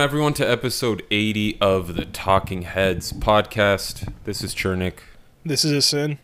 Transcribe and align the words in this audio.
Everyone 0.00 0.32
to 0.34 0.50
episode 0.50 1.02
80 1.10 1.58
of 1.60 1.94
the 1.94 2.06
Talking 2.06 2.62
Heads 2.62 3.12
podcast. 3.12 4.10
This 4.24 4.42
is 4.42 4.54
Chernik. 4.54 4.94
This 5.44 5.62
is 5.62 5.72
a 5.72 5.82
sin. 5.82 6.18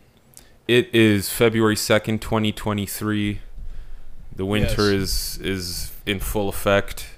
It 0.66 0.88
is 0.94 1.28
February 1.28 1.74
2nd, 1.76 2.22
2023. 2.22 3.40
The 4.34 4.46
winter 4.46 4.90
Yes. 4.92 5.38
is 5.38 5.38
is 5.42 5.92
in 6.06 6.20
full 6.20 6.48
effect. 6.48 7.10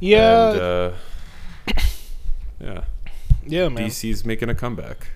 Yeah, 0.00 0.50
And, 0.50 0.60
uh, 0.60 0.92
yeah. 2.60 2.84
yeah, 3.46 3.68
man. 3.68 3.84
DC's 3.88 4.24
making 4.24 4.48
a 4.48 4.54
comeback. 4.54 5.10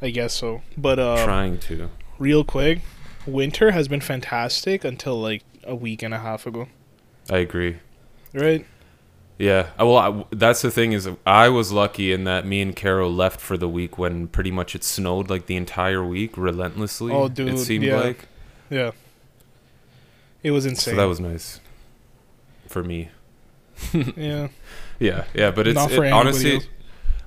I 0.00 0.10
guess 0.10 0.34
so. 0.34 0.62
But 0.78 1.00
uh, 1.00 1.24
trying 1.24 1.58
to. 1.60 1.90
real 2.20 2.44
quick, 2.44 2.82
winter 3.26 3.72
has 3.72 3.88
been 3.88 4.00
fantastic 4.00 4.84
until 4.84 5.20
like 5.20 5.42
a 5.64 5.74
week 5.74 6.02
and 6.04 6.14
a 6.14 6.20
half 6.20 6.46
ago, 6.46 6.68
I 7.28 7.38
agree. 7.38 7.78
right? 8.32 8.64
Yeah. 9.38 9.70
Well, 9.78 9.96
I, 9.96 10.24
that's 10.30 10.62
the 10.62 10.70
thing 10.70 10.92
is 10.92 11.08
I 11.26 11.48
was 11.48 11.72
lucky 11.72 12.12
in 12.12 12.24
that 12.24 12.46
me 12.46 12.62
and 12.62 12.74
Carol 12.74 13.12
left 13.12 13.40
for 13.40 13.56
the 13.56 13.68
week 13.68 13.98
when 13.98 14.28
pretty 14.28 14.50
much 14.50 14.74
it 14.74 14.82
snowed 14.82 15.28
like 15.28 15.46
the 15.46 15.56
entire 15.56 16.04
week 16.04 16.36
relentlessly. 16.36 17.12
Oh, 17.12 17.28
dude. 17.28 17.48
it 17.48 17.58
seemed 17.58 17.84
yeah. 17.84 18.00
like. 18.00 18.28
Yeah. 18.70 18.92
It 20.42 20.52
was 20.52 20.64
insane. 20.64 20.94
So 20.94 20.96
that 21.00 21.06
was 21.06 21.20
nice 21.20 21.60
for 22.68 22.82
me. 22.82 23.10
yeah. 24.16 24.48
Yeah, 24.98 25.24
yeah, 25.34 25.50
but 25.50 25.66
it's 25.66 25.92
it- 25.92 26.12
honestly, 26.12 26.54
else. 26.54 26.68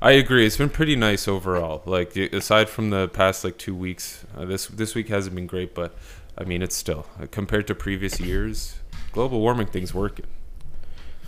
I 0.02 0.12
agree. 0.12 0.46
It's 0.46 0.58
been 0.58 0.70
pretty 0.70 0.96
nice 0.96 1.28
overall. 1.28 1.84
Like 1.86 2.16
aside 2.16 2.70
from 2.70 2.90
the 2.90 3.08
past 3.10 3.44
like 3.44 3.58
two 3.58 3.76
weeks, 3.76 4.26
uh, 4.36 4.46
this 4.46 4.68
this 4.68 4.96
week 4.96 5.10
hasn't 5.10 5.36
been 5.36 5.48
great, 5.48 5.76
but 5.76 5.96
I 6.38 6.46
mean 6.46 6.62
it's 6.62 6.76
still 6.76 7.06
uh, 7.22 7.28
compared 7.30 7.68
to 7.68 7.76
previous 7.76 8.20
years, 8.20 8.80
global 9.12 9.40
warming 9.40 9.68
thing's 9.68 9.94
working. 9.94 10.26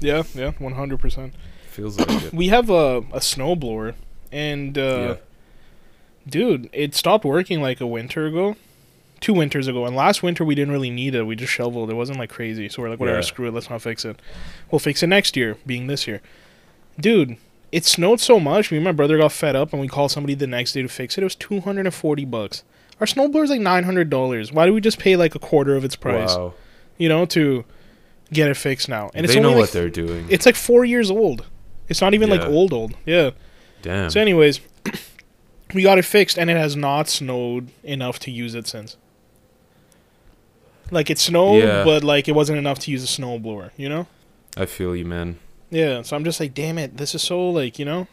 Yeah, 0.01 0.23
yeah, 0.33 0.51
one 0.59 0.73
hundred 0.73 0.99
percent. 0.99 1.33
Feels 1.69 1.97
like 1.99 2.09
it. 2.09 2.33
We 2.33 2.47
have 2.49 2.69
a 2.69 2.97
a 3.13 3.19
snowblower, 3.19 3.93
and 4.31 4.77
uh, 4.77 4.81
yeah. 4.81 5.15
dude, 6.27 6.69
it 6.73 6.95
stopped 6.95 7.23
working 7.25 7.61
like 7.61 7.79
a 7.81 7.87
winter 7.87 8.25
ago, 8.25 8.55
two 9.19 9.33
winters 9.33 9.67
ago. 9.67 9.85
And 9.85 9.95
last 9.95 10.21
winter 10.23 10.43
we 10.43 10.55
didn't 10.55 10.71
really 10.73 10.89
need 10.89 11.15
it. 11.15 11.23
We 11.23 11.35
just 11.35 11.53
shoveled. 11.53 11.89
It 11.89 11.93
wasn't 11.95 12.19
like 12.19 12.29
crazy. 12.29 12.67
So 12.69 12.81
we're 12.81 12.89
like, 12.89 12.99
whatever, 12.99 13.19
Yeah. 13.19 13.23
screw 13.23 13.47
it. 13.47 13.53
Let's 13.53 13.69
not 13.69 13.81
fix 13.81 14.03
it. 14.05 14.19
We'll 14.69 14.79
fix 14.79 15.01
it 15.03 15.07
next 15.07 15.37
year, 15.37 15.57
being 15.65 15.87
this 15.87 16.07
year. 16.07 16.21
Dude, 16.99 17.37
it 17.71 17.85
snowed 17.85 18.19
so 18.19 18.39
much. 18.39 18.71
Me 18.71 18.77
and 18.77 18.83
my 18.83 18.91
brother 18.91 19.17
got 19.17 19.31
fed 19.31 19.55
up, 19.55 19.71
and 19.71 19.81
we 19.81 19.87
called 19.87 20.11
somebody 20.11 20.33
the 20.33 20.47
next 20.47 20.73
day 20.73 20.81
to 20.81 20.87
fix 20.89 21.17
it. 21.17 21.21
It 21.21 21.25
was 21.25 21.35
two 21.35 21.61
hundred 21.61 21.85
and 21.85 21.95
forty 21.95 22.25
bucks. 22.25 22.63
Our 22.99 23.07
snowblower 23.07 23.43
is 23.43 23.49
like 23.49 23.61
nine 23.61 23.83
hundred 23.85 24.09
dollars. 24.09 24.51
Why 24.51 24.65
do 24.65 24.73
we 24.73 24.81
just 24.81 24.99
pay 24.99 25.15
like 25.15 25.35
a 25.35 25.39
quarter 25.39 25.75
of 25.75 25.85
its 25.85 25.95
price? 25.95 26.35
Wow. 26.35 26.53
You 26.97 27.07
know, 27.09 27.25
to 27.27 27.63
get 28.31 28.49
it 28.49 28.55
fixed 28.57 28.89
now. 28.89 29.11
And 29.13 29.25
it's 29.25 29.33
they 29.33 29.39
know 29.39 29.49
only 29.49 29.59
what 29.59 29.63
like, 29.63 29.71
they're 29.71 29.89
doing. 29.89 30.25
it's 30.29 30.45
like 30.45 30.55
four 30.55 30.85
years 30.85 31.11
old. 31.11 31.45
It's 31.87 32.01
not 32.01 32.13
even 32.13 32.29
like 32.29 32.41
old 32.41 32.73
old. 32.73 32.95
Yeah. 33.05 33.31
Damn. 33.81 34.09
So, 34.09 34.21
anyways, 34.21 34.61
we 35.73 35.83
got 35.83 35.97
it 35.97 36.05
fixed, 36.05 36.37
and 36.37 36.49
it 36.49 36.55
has 36.55 36.75
not 36.75 37.09
snowed 37.09 37.69
enough 37.83 38.19
to 38.19 38.31
use 38.31 38.55
it 38.55 38.67
since. 38.67 38.95
Like 40.89 41.09
it 41.09 41.19
snowed, 41.19 41.63
Yeah. 41.63 41.83
but 41.83 42.03
like 42.03 42.27
it 42.27 42.33
wasn't 42.33 42.59
enough 42.59 42.79
to 42.79 42.91
use 42.91 43.03
a 43.03 43.21
snowblower. 43.21 43.71
You 43.77 43.89
know? 43.89 44.07
I 44.57 44.65
feel 44.65 44.95
you, 44.95 45.05
man. 45.05 45.39
Yeah. 45.69 46.01
So 46.01 46.15
I'm 46.15 46.23
just 46.23 46.39
like, 46.39 46.53
damn 46.53 46.77
it, 46.77 46.97
this 46.97 47.15
is 47.15 47.21
so 47.21 47.49
like 47.49 47.79
you 47.79 47.85
know. 47.85 48.07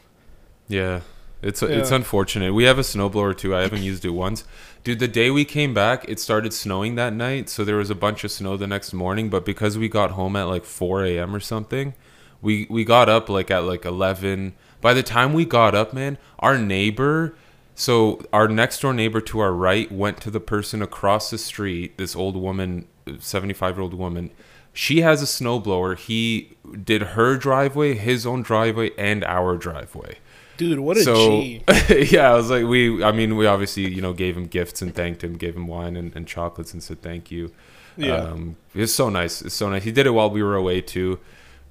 Yeah. 0.69 1.01
It's 1.41 1.63
it's 1.63 1.93
unfortunate. 1.93 2.53
We 2.53 2.65
have 2.65 2.79
a 2.79 2.83
snowblower 2.83 3.37
too. 3.37 3.55
I 3.55 3.61
haven't 3.63 3.83
used 3.83 4.05
it 4.05 4.11
once. 4.11 4.45
Dude, 4.83 4.99
the 4.99 5.09
day 5.09 5.31
we 5.31 5.45
came 5.45 5.73
back, 5.73 6.05
it 6.09 6.19
started 6.19 6.53
snowing 6.53 6.97
that 6.97 7.13
night, 7.13 7.49
so 7.49 7.65
there 7.65 7.77
was 7.77 7.91
a 7.91 7.95
bunch 7.95 8.25
of 8.25 8.33
snow 8.33 8.57
the 8.57 8.67
next 8.67 8.93
morning, 8.93 9.29
but 9.29 9.45
because 9.45 9.79
we 9.79 9.89
got 9.89 10.13
home 10.13 10.35
at 10.35 10.45
like 10.45 10.65
4 10.65 11.05
a.m. 11.05 11.35
or 11.35 11.41
something, 11.41 11.95
we 12.43 12.67
we 12.69 12.85
got 12.85 13.09
up 13.09 13.29
like 13.29 13.51
at 13.51 13.65
like 13.65 13.85
11. 13.85 14.55
By 14.81 14.95
the 14.95 15.03
time 15.03 15.33
we 15.33 15.45
got 15.45 15.75
up, 15.75 15.93
man, 15.93 16.19
our 16.41 16.59
neighbor 16.59 17.37
so 17.79 18.21
our 18.33 18.49
next 18.49 18.81
door 18.81 18.93
neighbor 18.93 19.21
to 19.21 19.39
our 19.39 19.53
right 19.53 19.91
went 19.93 20.21
to 20.23 20.33
the 20.33 20.41
person 20.41 20.83
across 20.83 21.31
the 21.31 21.39
street, 21.39 21.97
this 21.97 22.17
old 22.17 22.37
woman, 22.37 22.89
75-year-old 23.07 23.95
woman. 23.95 24.33
She 24.73 25.03
has 25.03 25.23
a 25.23 25.27
snowblower. 25.27 25.97
He 25.97 26.57
did 26.83 27.03
her 27.03 27.37
driveway, 27.37 27.95
his 27.95 28.27
own 28.27 28.43
driveway, 28.43 28.91
and 28.99 29.23
our 29.23 29.57
driveway 29.57 30.19
Dude, 30.59 30.81
what 30.81 30.97
a 30.99 31.03
so 31.03 31.41
G. 31.41 31.63
yeah, 32.11 32.31
I 32.33 32.35
was 32.35 32.51
like, 32.51 32.67
we. 32.67 33.03
I 33.03 33.13
mean, 33.13 33.37
we 33.37 33.47
obviously, 33.47 33.89
you 33.93 34.03
know, 34.03 34.13
gave 34.13 34.37
him 34.37 34.47
gifts 34.47 34.83
and 34.83 34.95
thanked 34.95 35.25
him, 35.25 35.37
gave 35.39 35.57
him 35.57 35.67
wine 35.67 35.97
and, 35.97 36.15
and 36.15 36.27
chocolates 36.27 36.75
and 36.75 36.83
said 36.83 37.01
thank 37.01 37.31
you. 37.31 37.51
Yeah. 37.97 38.17
um, 38.17 38.57
it's 38.75 38.93
so 38.93 39.09
nice. 39.09 39.41
It's 39.41 39.55
so 39.55 39.71
nice. 39.71 39.85
He 39.85 39.93
did 39.93 40.07
it 40.07 40.11
while 40.11 40.29
we 40.31 40.43
were 40.43 40.55
away 40.57 40.81
too. 40.83 41.19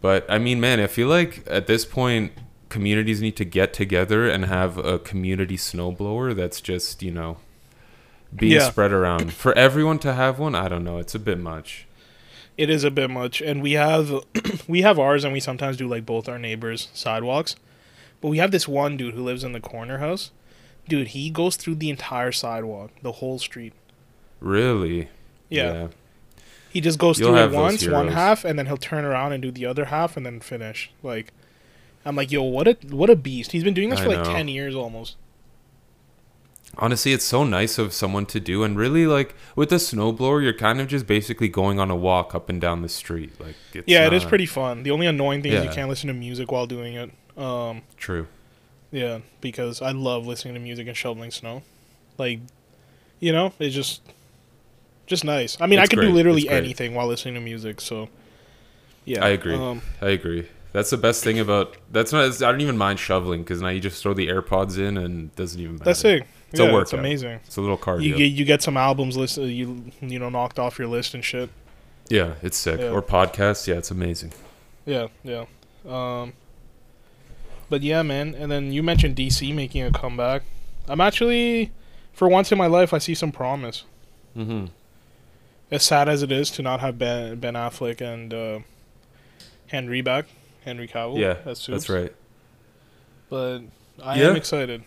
But 0.01 0.25
I 0.29 0.39
mean, 0.39 0.59
man, 0.59 0.79
I 0.79 0.87
feel 0.87 1.07
like 1.07 1.43
at 1.47 1.67
this 1.67 1.85
point, 1.85 2.31
communities 2.69 3.21
need 3.21 3.35
to 3.37 3.45
get 3.45 3.73
together 3.73 4.27
and 4.29 4.45
have 4.45 4.77
a 4.77 4.99
community 4.99 5.57
snowblower 5.57 6.35
that's 6.35 6.59
just 6.61 7.01
you 7.03 7.11
know 7.11 7.37
being 8.35 8.53
Yeah. 8.53 8.69
spread 8.69 8.91
around 8.91 9.31
for 9.33 9.57
everyone 9.57 9.99
to 9.99 10.13
have 10.13 10.37
one. 10.39 10.53
I 10.55 10.67
don't 10.67 10.83
know. 10.83 10.97
It's 10.97 11.15
a 11.15 11.19
bit 11.19 11.39
much. 11.39 11.87
It 12.57 12.69
is 12.69 12.83
a 12.83 12.91
bit 12.91 13.09
much, 13.09 13.41
and 13.41 13.61
we 13.61 13.73
have 13.73 14.11
we 14.67 14.81
have 14.81 14.97
ours, 14.97 15.23
and 15.23 15.33
we 15.33 15.39
sometimes 15.39 15.77
do 15.77 15.87
like 15.87 16.05
both 16.05 16.27
our 16.29 16.39
neighbors' 16.39 16.87
sidewalks. 16.93 17.55
But 18.21 18.29
we 18.29 18.37
have 18.39 18.51
this 18.51 18.67
one 18.67 18.97
dude 18.97 19.13
who 19.13 19.23
lives 19.23 19.43
in 19.43 19.51
the 19.53 19.59
corner 19.59 19.99
house. 19.99 20.31
Dude, 20.87 21.09
he 21.09 21.29
goes 21.29 21.55
through 21.55 21.75
the 21.75 21.89
entire 21.89 22.31
sidewalk, 22.31 22.91
the 23.01 23.13
whole 23.13 23.39
street. 23.39 23.73
Really. 24.39 25.09
Yeah. 25.49 25.87
He 26.69 26.81
just 26.81 26.99
goes 26.99 27.19
You'll 27.19 27.29
through 27.29 27.43
it 27.43 27.51
once, 27.51 27.87
one 27.87 28.09
half, 28.09 28.45
and 28.45 28.57
then 28.57 28.67
he'll 28.67 28.77
turn 28.77 29.05
around 29.05 29.33
and 29.33 29.41
do 29.41 29.51
the 29.51 29.65
other 29.65 29.85
half, 29.85 30.15
and 30.17 30.25
then 30.25 30.39
finish. 30.39 30.91
Like, 31.01 31.33
I'm 32.05 32.15
like, 32.15 32.31
yo, 32.31 32.43
what 32.43 32.67
a 32.67 32.77
what 32.89 33.09
a 33.09 33.15
beast! 33.15 33.51
He's 33.51 33.63
been 33.63 33.73
doing 33.73 33.89
this 33.89 33.99
I 33.99 34.03
for 34.03 34.09
like 34.09 34.25
know. 34.25 34.33
ten 34.33 34.47
years 34.47 34.75
almost. 34.75 35.15
honestly 36.77 37.13
it's 37.13 37.25
so 37.25 37.43
nice 37.43 37.77
of 37.77 37.93
someone 37.93 38.25
to 38.25 38.39
do 38.39 38.63
and 38.63 38.77
really 38.77 39.07
like 39.07 39.33
with 39.55 39.69
the 39.69 39.77
snowblower 39.77 40.43
you're 40.43 40.53
kind 40.53 40.79
of 40.79 40.87
just 40.87 41.07
basically 41.07 41.47
going 41.47 41.79
on 41.79 41.89
a 41.89 41.95
walk 41.95 42.35
up 42.35 42.49
and 42.49 42.59
down 42.61 42.81
the 42.81 42.89
street 42.89 43.31
like 43.39 43.55
it's 43.73 43.87
yeah, 43.87 44.05
it 44.05 44.13
is 44.13 44.23
pretty 44.25 44.45
fun. 44.45 44.83
The 44.83 44.91
only 44.91 45.07
annoying 45.07 45.41
thing 45.41 45.53
is 45.53 45.63
you 45.63 45.71
can't 45.71 45.89
listen 45.89 46.07
to 46.07 46.13
music 46.13 46.51
while 46.51 46.67
doing 46.67 46.93
it. 46.93 47.09
Um, 47.37 47.83
true 47.97 48.27
yeah, 48.91 49.19
because 49.41 49.81
I 49.81 49.91
love 49.91 50.25
listening 50.25 50.53
to 50.53 50.59
music 50.61 50.87
and 50.87 50.95
shoveling 50.95 51.29
snow. 51.29 51.61
Like, 52.17 52.39
you 53.19 53.31
know, 53.33 53.53
it's 53.59 53.75
just 53.75 54.01
just 55.05 55.23
nice. 55.23 55.57
I 55.61 55.67
mean, 55.67 55.77
I 55.79 55.83
It's 55.83 55.89
could 55.89 55.99
great. 55.99 56.07
do 56.07 56.13
literally 56.13 56.47
anything 56.49 56.95
while 56.95 57.07
listening 57.07 57.33
to 57.35 57.39
music. 57.41 57.79
So, 57.81 58.09
yeah, 59.05 59.23
I 59.25 59.29
agree. 59.29 59.55
Um, 59.55 59.81
i 60.01 60.07
agree 60.09 60.47
that's 60.73 60.89
the 60.89 60.97
best 60.97 61.23
thing 61.23 61.39
about 61.39 61.77
that's 61.91 62.11
not 62.11 62.25
i 62.25 62.51
don't 62.51 62.59
even 62.61 62.77
mind 62.77 62.99
shoveling 62.99 63.41
because 63.41 63.61
now 63.61 63.69
you 63.69 63.79
just 63.79 64.03
throw 64.03 64.13
the 64.13 64.27
airpods 64.27 64.77
in 64.77 64.97
and 64.97 65.29
it 65.31 65.35
doesn't 65.35 65.59
even 65.61 65.73
matter 65.75 65.85
that's 65.85 66.03
it. 66.05 66.23
It's 66.51 66.59
a 66.59 66.65
yeah, 66.65 66.81
it's 66.81 66.93
amazing. 66.93 67.39
it's 67.45 67.55
a 67.57 67.61
little 67.61 67.77
cardio 67.77 68.03
You 68.03 68.15
get 68.17 68.25
you 68.25 68.45
get 68.45 68.61
some 68.61 68.75
albums 68.77 69.15
list 69.17 69.37
you 69.37 69.85
you 70.01 70.19
know 70.19 70.29
knocked 70.29 70.59
off 70.59 70.77
your 70.77 70.87
list 70.89 71.13
and 71.13 71.23
shit. 71.23 71.49
yeah 72.09 72.33
it's 72.43 72.57
sick 72.57 72.79
Yeah. 72.81 72.89
or 72.89 73.01
podcasts 73.01 73.65
yeah 73.65 73.75
it's 73.75 73.91
amazing 73.91 74.33
Yeah, 74.85 75.07
yeah. 75.23 75.45
Um, 75.87 76.33
but 77.69 77.81
yeah, 77.81 78.01
man. 78.03 78.35
And 78.35 78.51
then 78.51 78.71
you 78.71 78.81
mentioned 78.83 79.15
DC 79.15 79.53
making 79.53 79.83
a 79.83 79.91
comeback. 79.91 80.43
I'm 80.87 81.01
actually, 81.01 81.71
for 82.13 82.27
once 82.27 82.51
in 82.51 82.57
my 82.57 82.67
life, 82.67 82.93
I 82.93 82.97
see 82.99 83.13
some 83.15 83.31
promise. 83.31 83.83
mm-hmm 84.35 84.65
As 85.69 85.83
sad 85.83 86.07
as 86.07 86.23
it 86.23 86.31
is 86.31 86.49
to 86.51 86.61
not 86.61 86.79
have 86.79 86.97
Ben 86.97 87.35
Ben 87.39 87.55
Affleck 87.55 87.99
and 88.01 88.33
uh, 88.33 88.59
Henry 89.67 90.01
back, 90.01 90.25
Henry 90.63 90.87
Cavill. 90.87 91.17
yeah 91.19 91.37
as 91.45 91.65
that's 91.65 91.89
right 91.89 92.13
But 93.29 93.59
I 94.01 94.19
Yeah. 94.19 94.29
am 94.29 94.35
excited. 94.35 94.83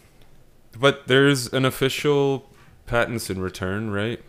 but 0.79 1.07
there's 1.09 1.53
an 1.53 1.65
official 1.65 2.49
pattinson 2.87 3.43
return 3.43 3.91
right 3.91 4.21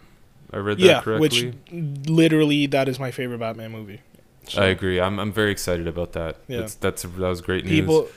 i 0.54 0.58
read 0.58 0.78
that 0.78 0.84
Yeah, 0.86 1.02
correctly 1.02 1.54
which 1.72 2.08
literally 2.10 2.68
that 2.68 2.88
is 2.90 3.00
my 3.00 3.12
favorite 3.12 3.40
Batman 3.40 3.72
movie. 3.72 4.02
So 4.48 4.62
i 4.62 4.66
agree 4.66 5.00
i'm, 5.00 5.20
I'm 5.20 5.32
very 5.32 5.52
excited 5.52 5.88
about 5.88 6.12
that 6.14 6.38
Yeah. 6.48 6.62
that's, 6.62 6.76
that's 6.76 7.02
that 7.04 7.12
was 7.18 7.42
great 7.42 7.64
news 7.66 7.80
people 7.80 8.08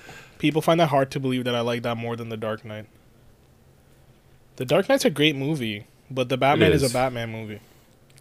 people 0.44 0.61
find 0.61 0.79
that 0.79 0.88
hard 0.91 1.11
to 1.11 1.19
believe 1.19 1.44
that 1.44 1.55
I 1.55 1.61
like 1.62 1.82
that 1.85 1.96
more 1.96 2.17
than 2.17 2.29
The 2.29 2.37
Dark 2.37 2.67
Knight. 2.67 2.85
The 4.56 4.67
Dark 4.67 4.91
Knight's 4.91 5.06
a 5.06 5.11
great 5.11 5.35
movie, 5.35 5.87
but 6.11 6.29
the 6.29 6.37
Batman 6.37 6.70
is. 6.73 6.82
is. 6.82 6.91
a 6.91 6.93
Batman 6.93 7.32
movie. 7.32 7.61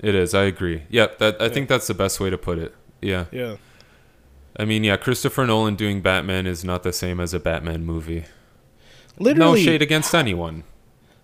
It 0.02 0.16
is. 0.16 0.34
I 0.34 0.44
agree. 0.44 0.84
Yep. 0.90 1.18
That 1.20 1.42
I 1.42 1.46
Yeah. 1.48 1.50
think 1.52 1.68
that's 1.68 1.86
the 1.88 1.94
best 1.94 2.22
way 2.22 2.30
to 2.30 2.38
put 2.38 2.58
it. 2.58 2.74
Yeah. 3.02 3.26
Yeah. 3.34 3.58
I 4.58 4.64
mean, 4.64 4.86
yeah. 4.86 4.96
Christopher 4.96 5.46
Nolan 5.46 5.76
doing 5.76 6.00
Batman 6.00 6.48
is 6.48 6.64
not 6.64 6.84
the 6.84 6.94
same 6.94 7.20
as 7.20 7.34
a 7.34 7.42
Batman 7.42 7.84
movie. 7.86 8.24
Literally. 9.20 9.58
No 9.60 9.62
shade 9.62 9.82
against 9.82 10.16
anyone, 10.16 10.64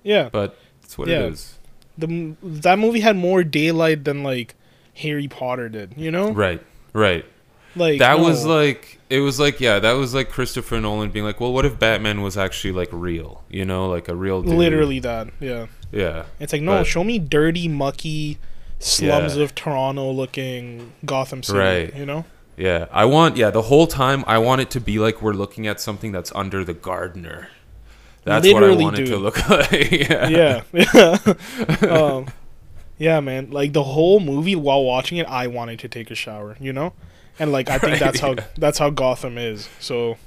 Yeah. 0.04 0.28
but 0.34 0.57
it's 0.84 0.98
what 0.98 1.07
Yeah. 1.07 1.19
it 1.28 1.34
is. 1.34 1.57
The 1.98 2.36
that 2.44 2.78
movie 2.78 3.00
had 3.00 3.16
more 3.16 3.46
daylight 3.46 4.04
than 4.04 4.22
like 4.22 4.54
Harry 4.96 5.30
Potter 5.30 5.69
did, 5.69 5.94
you 5.96 6.12
know? 6.12 6.31
Right. 6.31 6.62
Right. 6.92 7.24
Like 7.75 8.00
that 8.00 8.18
no. 8.18 8.24
was 8.24 8.45
like 8.45 9.00
it 9.10 9.19
was 9.19 9.39
like 9.39 9.60
yeah 9.60 9.80
that 9.80 9.94
was 9.94 10.13
like 10.13 10.30
Christopher 10.30 10.80
Nolan 10.80 11.12
being 11.12 11.25
like 11.25 11.39
well 11.39 11.54
what 11.54 11.66
if 11.66 11.77
Batman 11.80 12.21
was 12.21 12.38
actually 12.38 12.74
like 12.74 12.89
real 12.92 13.44
you 13.50 13.66
know 13.66 13.88
like 13.89 14.07
a 14.07 14.16
real 14.16 14.42
dude. 14.42 14.54
literally 14.56 15.00
that. 15.00 15.27
Yeah. 15.39 15.68
yeah 15.92 16.25
It's 16.39 16.51
like 16.54 16.62
no, 16.62 16.80
But- 16.80 16.88
show 16.88 17.04
me 17.04 17.19
dirty, 17.19 17.68
mucky 17.68 18.38
slums 18.80 19.38
Yeah. 19.38 19.44
of 19.44 19.54
Toronto 19.56 20.12
looking 20.12 20.94
Gotham 21.06 21.44
City, 21.44 21.60
Right. 21.60 21.95
you 21.95 22.06
know? 22.06 22.25
Yeah, 22.57 22.88
I 22.92 23.06
want 23.06 23.38
yeah 23.38 23.51
the 23.51 23.62
whole 23.63 23.88
time 23.88 24.24
I 24.27 24.38
want 24.39 24.62
it 24.62 24.69
to 24.72 24.81
be 24.81 25.00
like 25.00 25.22
we're 25.22 25.33
looking 25.33 25.65
at 25.68 25.80
something 25.80 26.12
that's 26.12 26.31
under 26.36 26.63
the 26.65 26.74
gardener. 26.74 27.50
That's 28.25 28.45
Literally, 28.45 28.75
what 28.75 28.81
I 28.81 28.83
want 28.83 29.00
it 29.00 29.06
to 29.06 29.18
look 29.18 29.50
like. 29.72 29.92
yeah. 29.92 30.27
yeah, 30.27 30.62
yeah, 30.74 31.89
um, 31.89 32.27
yeah, 32.98 33.22
man. 33.22 33.50
Like 33.50 33.72
the 33.72 33.83
whole 33.83 34.19
movie, 34.19 34.57
while 34.57 34.83
watching 34.83 35.18
it, 35.19 35.25
I 35.27 35.48
wanted 35.48 35.80
to 35.80 35.88
take 35.88 36.12
a 36.12 36.15
shower. 36.15 36.57
You 36.60 36.74
know, 36.74 36.94
and 37.39 37.51
like 37.51 37.69
I 37.69 37.77
think 37.77 37.91
Right, 37.94 38.00
that's 38.00 38.19
how 38.19 38.33
yeah. 38.33 38.45
that's 38.57 38.77
how 38.77 38.89
Gotham 38.89 39.38
is. 39.38 39.69
So 39.80 40.18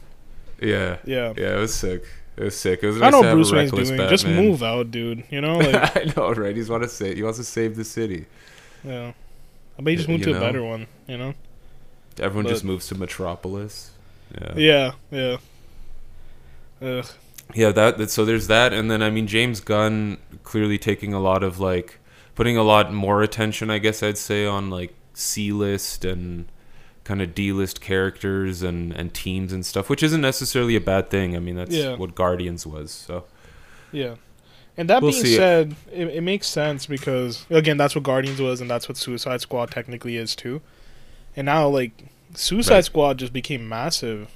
yeah, 0.61 0.99
yeah, 1.05 1.33
yeah, 1.37 1.57
It 1.57 1.61
was 1.61 1.75
sick. 1.75 2.05
It 2.37 2.45
was 2.45 2.57
sick. 2.57 2.83
It 2.83 2.87
was 2.87 3.03
I 3.03 3.11
know 3.11 3.23
to 3.23 3.33
Bruce 3.33 3.53
Wayne's 3.53 3.71
doing. 3.71 3.97
Just 4.09 4.27
move 4.27 4.63
out, 4.63 4.91
dude. 4.91 5.25
You 5.31 5.41
know, 5.41 5.59
like 5.59 5.97
I 5.97 6.13
know, 6.17 6.33
right? 6.33 6.57
He's 6.57 6.71
want 6.71 6.83
to 6.83 6.89
say 6.89 7.15
he 7.15 7.23
wants 7.23 7.39
to 7.39 7.45
save 7.45 7.77
the 7.77 7.85
city. 7.85 8.27
yeah. 8.85 9.13
I 9.79 9.83
bet 9.83 9.93
he 9.93 9.97
just 9.97 10.09
You 10.09 10.19
to 10.19 10.31
know? 10.33 10.37
a 10.37 10.41
better 10.41 10.63
one. 10.63 10.87
You 11.07 11.19
know. 11.19 11.35
Everyone 12.19 12.47
just 12.47 12.65
moves 12.65 12.87
to 12.89 12.95
Metropolis. 12.95 13.91
Yeah. 14.35 14.55
Yeah, 14.57 14.93
yeah. 15.11 15.37
Ugh. 16.81 17.07
Yeah, 17.55 17.71
that, 17.73 17.99
that 17.99 18.11
so 18.11 18.25
there's 18.25 18.47
that 18.47 18.73
and 18.73 18.91
then 18.91 19.03
I 19.03 19.11
mean 19.11 19.27
James 19.27 19.61
Gunn 19.61 20.19
clearly 20.43 20.79
taking 20.79 21.13
a 21.13 21.21
lot 21.21 21.43
of 21.43 21.61
like 21.61 21.99
putting 22.35 22.57
a 22.57 22.63
lot 22.63 22.93
more 22.93 23.23
attention 23.23 23.69
I 23.71 23.79
guess 23.79 24.03
I'd 24.03 24.17
say 24.17 24.47
on 24.47 24.71
like 24.71 24.95
C-list 25.13 26.05
and 26.05 26.47
kind 27.05 27.21
of 27.21 27.35
D-list 27.35 27.81
characters 27.81 28.63
and 28.63 28.93
and 28.93 29.13
teams 29.15 29.53
and 29.53 29.65
stuff, 29.67 29.89
which 29.91 30.03
isn't 30.03 30.21
necessarily 30.21 30.77
a 30.77 30.81
bad 30.81 31.11
thing. 31.11 31.37
I 31.37 31.41
mean, 31.41 31.57
that's 31.57 31.75
Yeah. 31.75 31.97
what 31.97 32.15
Guardians 32.15 32.67
was. 32.67 32.91
So 32.93 33.25
Yeah. 33.93 34.15
And 34.77 34.89
that 34.89 35.03
We'll 35.03 35.13
being 35.13 35.27
said, 35.27 35.75
it, 35.93 36.09
it 36.09 36.21
makes 36.23 36.47
sense 36.47 36.87
because 36.87 37.45
again, 37.51 37.77
that's 37.77 37.95
what 37.95 38.05
Guardians 38.05 38.41
was, 38.41 38.61
and 38.61 38.71
that's 38.71 38.89
what 38.89 38.97
Suicide 38.97 39.41
Squad 39.43 39.71
technically 39.71 40.17
is 40.17 40.35
too. 40.35 40.63
And 41.37 41.45
now, 41.47 41.69
like, 41.69 41.93
Suicide 42.35 42.75
Right. 42.77 42.85
Squad 42.85 43.19
just 43.19 43.33
became 43.35 43.69
massive, 43.69 44.29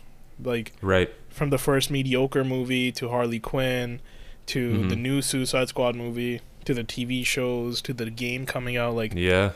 like 0.42 0.72
right. 0.82 1.10
from 1.30 1.48
the 1.50 1.56
first 1.58 1.90
mediocre 1.90 2.44
movie 2.44 2.92
to 2.92 3.08
Harley 3.08 3.38
Quinn, 3.38 4.00
to 4.46 4.86
the 4.88 4.94
Mhm. 4.94 5.00
new 5.00 5.22
Suicide 5.22 5.68
Squad 5.68 5.94
movie, 5.96 6.40
to 6.66 6.74
the 6.74 6.84
TV 6.84 7.24
shows, 7.24 7.80
to 7.82 7.92
the 7.94 8.10
game 8.10 8.44
coming 8.44 8.76
out. 8.76 8.94
Like, 8.94 9.12
Yeah. 9.14 9.52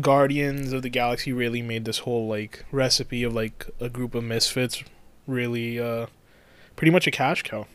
Guardians 0.00 0.72
of 0.72 0.82
the 0.82 0.88
Galaxy 0.88 1.32
really 1.32 1.62
made 1.62 1.84
this 1.84 1.98
whole 1.98 2.26
like 2.26 2.64
recipe 2.72 3.22
of 3.22 3.32
like 3.34 3.66
a 3.80 3.88
group 3.88 4.14
of 4.14 4.24
misfits 4.24 4.82
really, 5.26 5.78
uh, 5.78 6.06
pretty 6.76 6.90
much 6.90 7.06
a 7.06 7.10
cash 7.10 7.42
cow. 7.42 7.66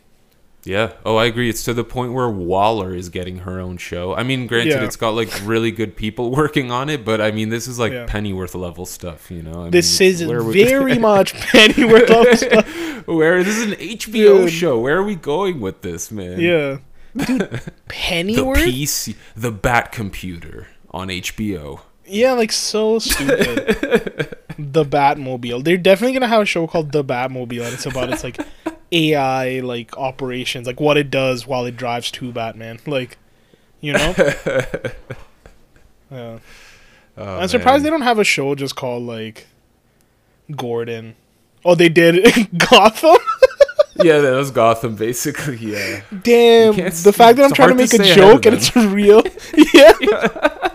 Yeah. 0.66 0.92
Oh, 1.06 1.16
I 1.16 1.26
agree. 1.26 1.50
It's 1.50 1.64
to 1.64 1.74
the 1.74 1.86
point 1.86 2.12
where 2.12 2.30
Waller 2.30 2.94
is 2.94 3.08
getting 3.08 3.40
her 3.40 3.62
own 3.62 3.78
show. 3.78 4.14
I 4.14 4.24
mean, 4.24 4.46
granted, 4.46 4.74
Yeah. 4.74 4.84
it's 4.84 4.98
got 4.98 5.12
like 5.12 5.30
really 5.46 5.72
good 5.72 5.96
people 5.96 6.32
working 6.36 6.70
on 6.70 6.90
it, 6.90 7.06
but 7.06 7.22
I 7.22 7.32
mean, 7.32 7.48
this 7.48 7.66
is 7.66 7.80
like 7.80 7.94
Yeah. 7.94 8.06
Pennyworth 8.08 8.54
level 8.56 8.86
stuff, 8.86 9.32
you 9.32 9.42
know? 9.42 9.68
I 9.68 9.70
This 9.70 9.98
mean, 10.02 10.10
is 10.10 10.26
where 10.26 10.44
we- 10.44 10.64
very 10.66 11.00
much 11.00 11.34
Pennyworth 11.34 12.10
level 12.10 12.36
stuff. 12.36 13.08
Where 13.08 13.42
this 13.42 13.56
is 13.58 13.72
an 13.72 13.78
HBO 13.80 14.42
Dude. 14.42 14.52
show. 14.52 14.78
Where 14.78 14.98
are 14.98 15.04
we 15.04 15.16
going 15.16 15.62
with 15.62 15.82
this, 15.82 16.12
man? 16.12 16.42
Yeah. 16.42 16.80
Dude, 17.16 17.40
The 17.40 17.72
Pennyworth? 17.88 18.58
PC, 18.60 19.16
the 19.38 19.52
Bat 19.52 19.94
Computer 19.94 20.68
on 20.92 21.08
HBO. 21.08 21.80
Yeah, 22.10 22.34
like 22.34 22.52
so 22.52 23.00
stupid. 23.00 24.36
the 24.58 24.84
Batmobile. 24.84 25.64
They're 25.64 25.78
definitely 25.78 26.14
gonna 26.14 26.28
have 26.28 26.42
a 26.42 26.46
show 26.46 26.68
called 26.68 26.92
The 26.92 27.04
Batmobile, 27.04 27.64
and 27.66 27.74
it's 27.74 27.86
about 27.86 28.12
its 28.12 28.24
like 28.24 28.38
AI 28.92 29.60
like 29.60 29.96
operations, 29.98 30.68
like 30.68 30.80
what 30.80 30.98
it 30.98 31.10
does 31.12 31.46
while 31.48 31.66
it 31.66 31.78
drives 31.78 32.12
to 32.12 32.32
Batman. 32.32 32.80
Like, 32.86 33.18
you 33.82 33.94
know? 33.94 34.14
yeah. 36.12 36.40
Oh, 37.18 37.38
I'm 37.40 37.48
surprised 37.48 37.84
they 37.84 37.90
don't 37.90 38.02
have 38.02 38.20
a 38.20 38.24
show 38.24 38.56
just 38.56 38.76
called 38.76 39.04
like 39.04 39.48
Gordon. 40.56 41.16
Oh, 41.66 41.76
they 41.76 41.90
did 41.90 42.24
Gotham. 42.58 43.18
yeah, 44.02 44.20
that 44.20 44.32
was 44.36 44.50
Gotham, 44.52 44.96
basically. 44.96 45.58
Yeah. 45.58 46.02
Damn, 46.24 46.76
the 46.76 47.14
fact 47.16 47.38
that 47.38 47.44
I'm 47.46 47.52
trying 47.52 47.70
to 47.70 47.76
make 47.76 47.94
a 47.94 48.04
joke 48.04 48.46
and 48.46 48.56
it's 48.56 48.74
real. 48.76 49.22
yeah. 49.74 50.70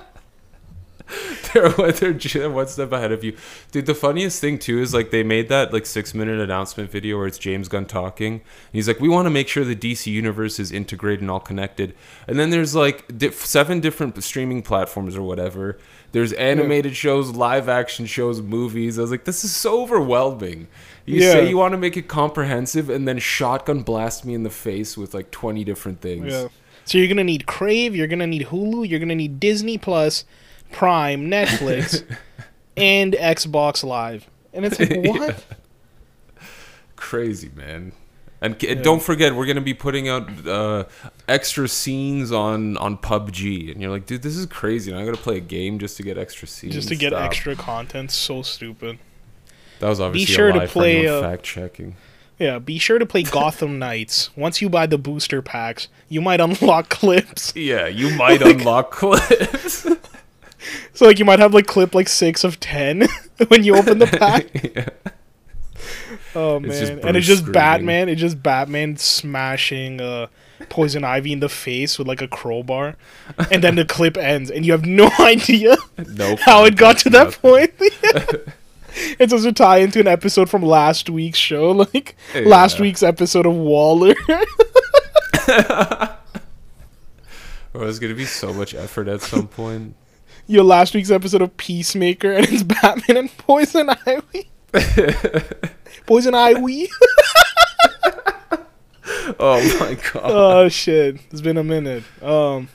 they're, 1.76 1.92
they're 1.92 2.12
j- 2.12 2.46
one 2.48 2.66
step 2.66 2.92
ahead 2.92 3.12
of 3.12 3.24
you, 3.24 3.36
dude. 3.72 3.86
The 3.86 3.94
funniest 3.94 4.40
thing 4.40 4.58
too 4.58 4.78
is 4.80 4.92
like 4.92 5.10
they 5.10 5.22
made 5.22 5.48
that 5.48 5.72
like 5.72 5.86
six 5.86 6.12
minute 6.14 6.38
announcement 6.40 6.90
video 6.90 7.16
where 7.16 7.26
it's 7.26 7.38
James 7.38 7.68
Gunn 7.68 7.86
talking. 7.86 8.32
And 8.34 8.42
he's 8.72 8.88
like, 8.88 9.00
"We 9.00 9.08
want 9.08 9.26
to 9.26 9.30
make 9.30 9.48
sure 9.48 9.64
the 9.64 9.76
DC 9.76 10.06
universe 10.12 10.58
is 10.60 10.72
integrated 10.72 11.20
and 11.22 11.30
all 11.30 11.40
connected." 11.40 11.94
And 12.28 12.38
then 12.38 12.50
there's 12.50 12.74
like 12.74 13.06
di- 13.16 13.30
seven 13.30 13.80
different 13.80 14.22
streaming 14.22 14.62
platforms 14.62 15.16
or 15.16 15.22
whatever. 15.22 15.78
There's 16.12 16.32
animated 16.34 16.94
shows, 16.94 17.30
live 17.30 17.68
action 17.68 18.06
shows, 18.06 18.40
movies. 18.40 18.98
I 18.98 19.02
was 19.02 19.10
like, 19.10 19.24
this 19.24 19.42
is 19.42 19.54
so 19.54 19.82
overwhelming. 19.82 20.68
You 21.06 21.20
Yeah. 21.20 21.32
say 21.32 21.48
you 21.48 21.56
want 21.56 21.72
to 21.72 21.78
make 21.78 21.96
it 21.96 22.06
comprehensive, 22.08 22.88
and 22.90 23.06
then 23.08 23.18
shotgun 23.18 23.82
blast 23.82 24.24
me 24.24 24.34
in 24.34 24.42
the 24.42 24.50
face 24.50 24.96
with 24.96 25.14
like 25.14 25.30
twenty 25.30 25.64
different 25.64 26.00
things. 26.00 26.32
Yeah. 26.32 26.48
So 26.86 26.98
you're 26.98 27.08
gonna 27.08 27.24
need 27.24 27.46
Crave, 27.46 27.96
you're 27.96 28.06
gonna 28.06 28.26
need 28.26 28.46
Hulu, 28.48 28.88
you're 28.88 29.00
gonna 29.00 29.14
need 29.14 29.40
Disney 29.40 29.78
Plus, 29.78 30.24
Prime, 30.74 31.30
Netflix, 31.30 32.04
and 32.76 33.12
Xbox 33.14 33.82
Live. 33.84 34.28
And 34.52 34.64
it's 34.64 34.78
like 34.78 34.90
what? 35.04 35.44
crazy 36.96 37.50
man 37.54 37.92
and 38.40 38.56
Yeah. 38.62 38.74
don't 38.74 39.02
forget 39.02 39.34
we're 39.34 39.46
gonna 39.46 39.60
be 39.60 39.74
putting 39.74 40.08
out 40.08 40.46
uh, 40.46 40.84
extra 41.28 41.68
scenes 41.68 42.32
on 42.32 42.76
on 42.78 42.96
PUBG 42.96 43.70
and 43.72 43.80
you're 43.82 43.90
like 43.90 44.06
dude 44.06 44.22
this 44.22 44.36
is 44.36 44.46
crazy 44.46 44.90
and 44.90 44.98
I 44.98 45.04
gotta 45.04 45.16
play 45.18 45.36
a 45.36 45.40
game 45.40 45.78
just 45.78 45.96
to 45.98 46.02
get 46.02 46.16
extra 46.16 46.48
scenes 46.48 46.74
Just 46.74 46.88
to 46.88 46.96
get 46.96 47.10
Stop. 47.12 47.22
extra 47.24 47.56
content, 47.56 48.10
so 48.10 48.42
stupid. 48.42 48.98
that 49.80 49.88
was 49.88 50.00
obviously 50.00 50.32
sure 50.34 50.48
a 50.48 50.52
to 50.60 50.66
play, 50.66 51.06
uh, 51.06 51.20
fact 51.20 51.42
checking 51.42 51.96
Yeah, 52.38 52.58
be 52.58 52.78
sure 52.78 52.98
to 52.98 53.06
play 53.06 53.22
Gotham 53.22 53.78
Knights. 53.84 54.30
Once 54.36 54.62
you 54.62 54.68
buy 54.70 54.86
the 54.86 54.98
booster 54.98 55.42
packs, 55.42 55.88
you 56.08 56.20
might 56.22 56.40
unlock 56.40 56.88
clips. 56.88 57.52
yeah 57.54 57.86
you 57.86 58.10
might 58.16 58.40
unlock 58.40 58.90
clips 58.92 59.86
So 60.94 61.06
like 61.06 61.18
you 61.18 61.24
might 61.24 61.40
have 61.40 61.52
like 61.52 61.66
clip 61.66 61.94
like 61.94 62.08
six 62.08 62.44
of 62.44 62.60
ten 62.60 63.08
when 63.48 63.64
you 63.64 63.76
open 63.76 63.98
the 63.98 64.06
pack. 64.06 64.48
yeah. 64.76 64.88
Oh 66.34 66.56
It's 66.62 66.88
man, 66.90 67.00
and 67.00 67.16
it's 67.16 67.26
just 67.26 67.40
screaming. 67.40 67.52
Batman. 67.52 68.08
It's 68.08 68.20
just 68.20 68.42
Batman 68.42 68.96
smashing 68.96 70.00
uh, 70.00 70.28
Poison 70.68 71.04
Ivy 71.04 71.32
in 71.32 71.40
the 71.40 71.48
face 71.48 71.98
with 71.98 72.08
like 72.08 72.22
a 72.22 72.28
crowbar, 72.28 72.96
and 73.50 73.62
then 73.62 73.74
the 73.74 73.84
clip 73.84 74.16
ends, 74.16 74.50
and 74.50 74.64
you 74.64 74.72
have 74.72 74.86
no 74.86 75.10
idea 75.20 75.76
how 76.44 76.64
it 76.64 76.76
got 76.76 76.98
to 76.98 77.10
that 77.10 77.24
nothing. 77.24 77.40
point. 77.40 77.72
it's 77.80 79.30
supposed 79.30 79.44
to 79.44 79.52
tie 79.52 79.78
into 79.78 80.00
an 80.00 80.06
episode 80.06 80.48
from 80.48 80.62
last 80.62 81.10
week's 81.10 81.38
show, 81.38 81.70
like 81.72 82.16
last 82.34 82.80
week's 82.80 83.02
episode 83.02 83.46
of 83.46 83.54
Waller. 83.54 84.14
Bro, 87.72 87.82
there's 87.82 87.98
gonna 87.98 88.14
be 88.14 88.24
so 88.24 88.52
much 88.52 88.74
effort 88.74 89.08
at 89.08 89.20
some 89.20 89.48
point 89.48 89.96
Your 90.46 90.62
last 90.64 90.94
week's 90.94 91.10
episode 91.10 91.40
of 91.42 91.56
Peacemaker, 91.56 92.32
and 92.32 92.46
it's 92.48 92.62
Batman 92.82 93.16
and 93.16 93.36
Poison 93.38 93.88
Ivy. 93.88 94.50
Poison 96.06 96.34
Ivy. 96.34 96.88
oh 99.40 99.78
my 99.80 99.94
god 100.12 100.22
oh 100.24 100.68
shit, 100.68 101.16
it's 101.30 101.40
been 101.40 101.56
a 101.56 101.64
minute. 101.64 102.04
Um, 102.22 102.68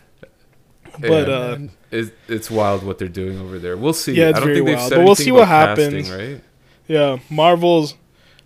but 1.00 1.28
Yeah, 1.28 1.34
uh. 1.34 1.58
It's, 1.92 2.12
it's 2.28 2.52
wild 2.52 2.84
what 2.84 2.98
they're 3.00 3.08
doing 3.08 3.40
over 3.40 3.58
there. 3.58 3.76
We'll 3.78 3.94
see. 3.94 4.14
Yeah, 4.14 4.30
it's 4.30 4.38
I 4.38 4.40
don't 4.42 4.48
very 4.50 4.58
think 4.58 4.68
they've 4.68 4.78
wild, 4.78 4.90
said 4.90 4.96
but 4.98 5.06
we'll 5.06 5.16
see 5.16 5.32
what 5.32 5.44
about 5.44 5.78
casting, 5.78 6.06
happens. 6.06 6.12
right? 6.12 6.42
Yeah, 6.88 7.18
Marvel's 7.30 7.96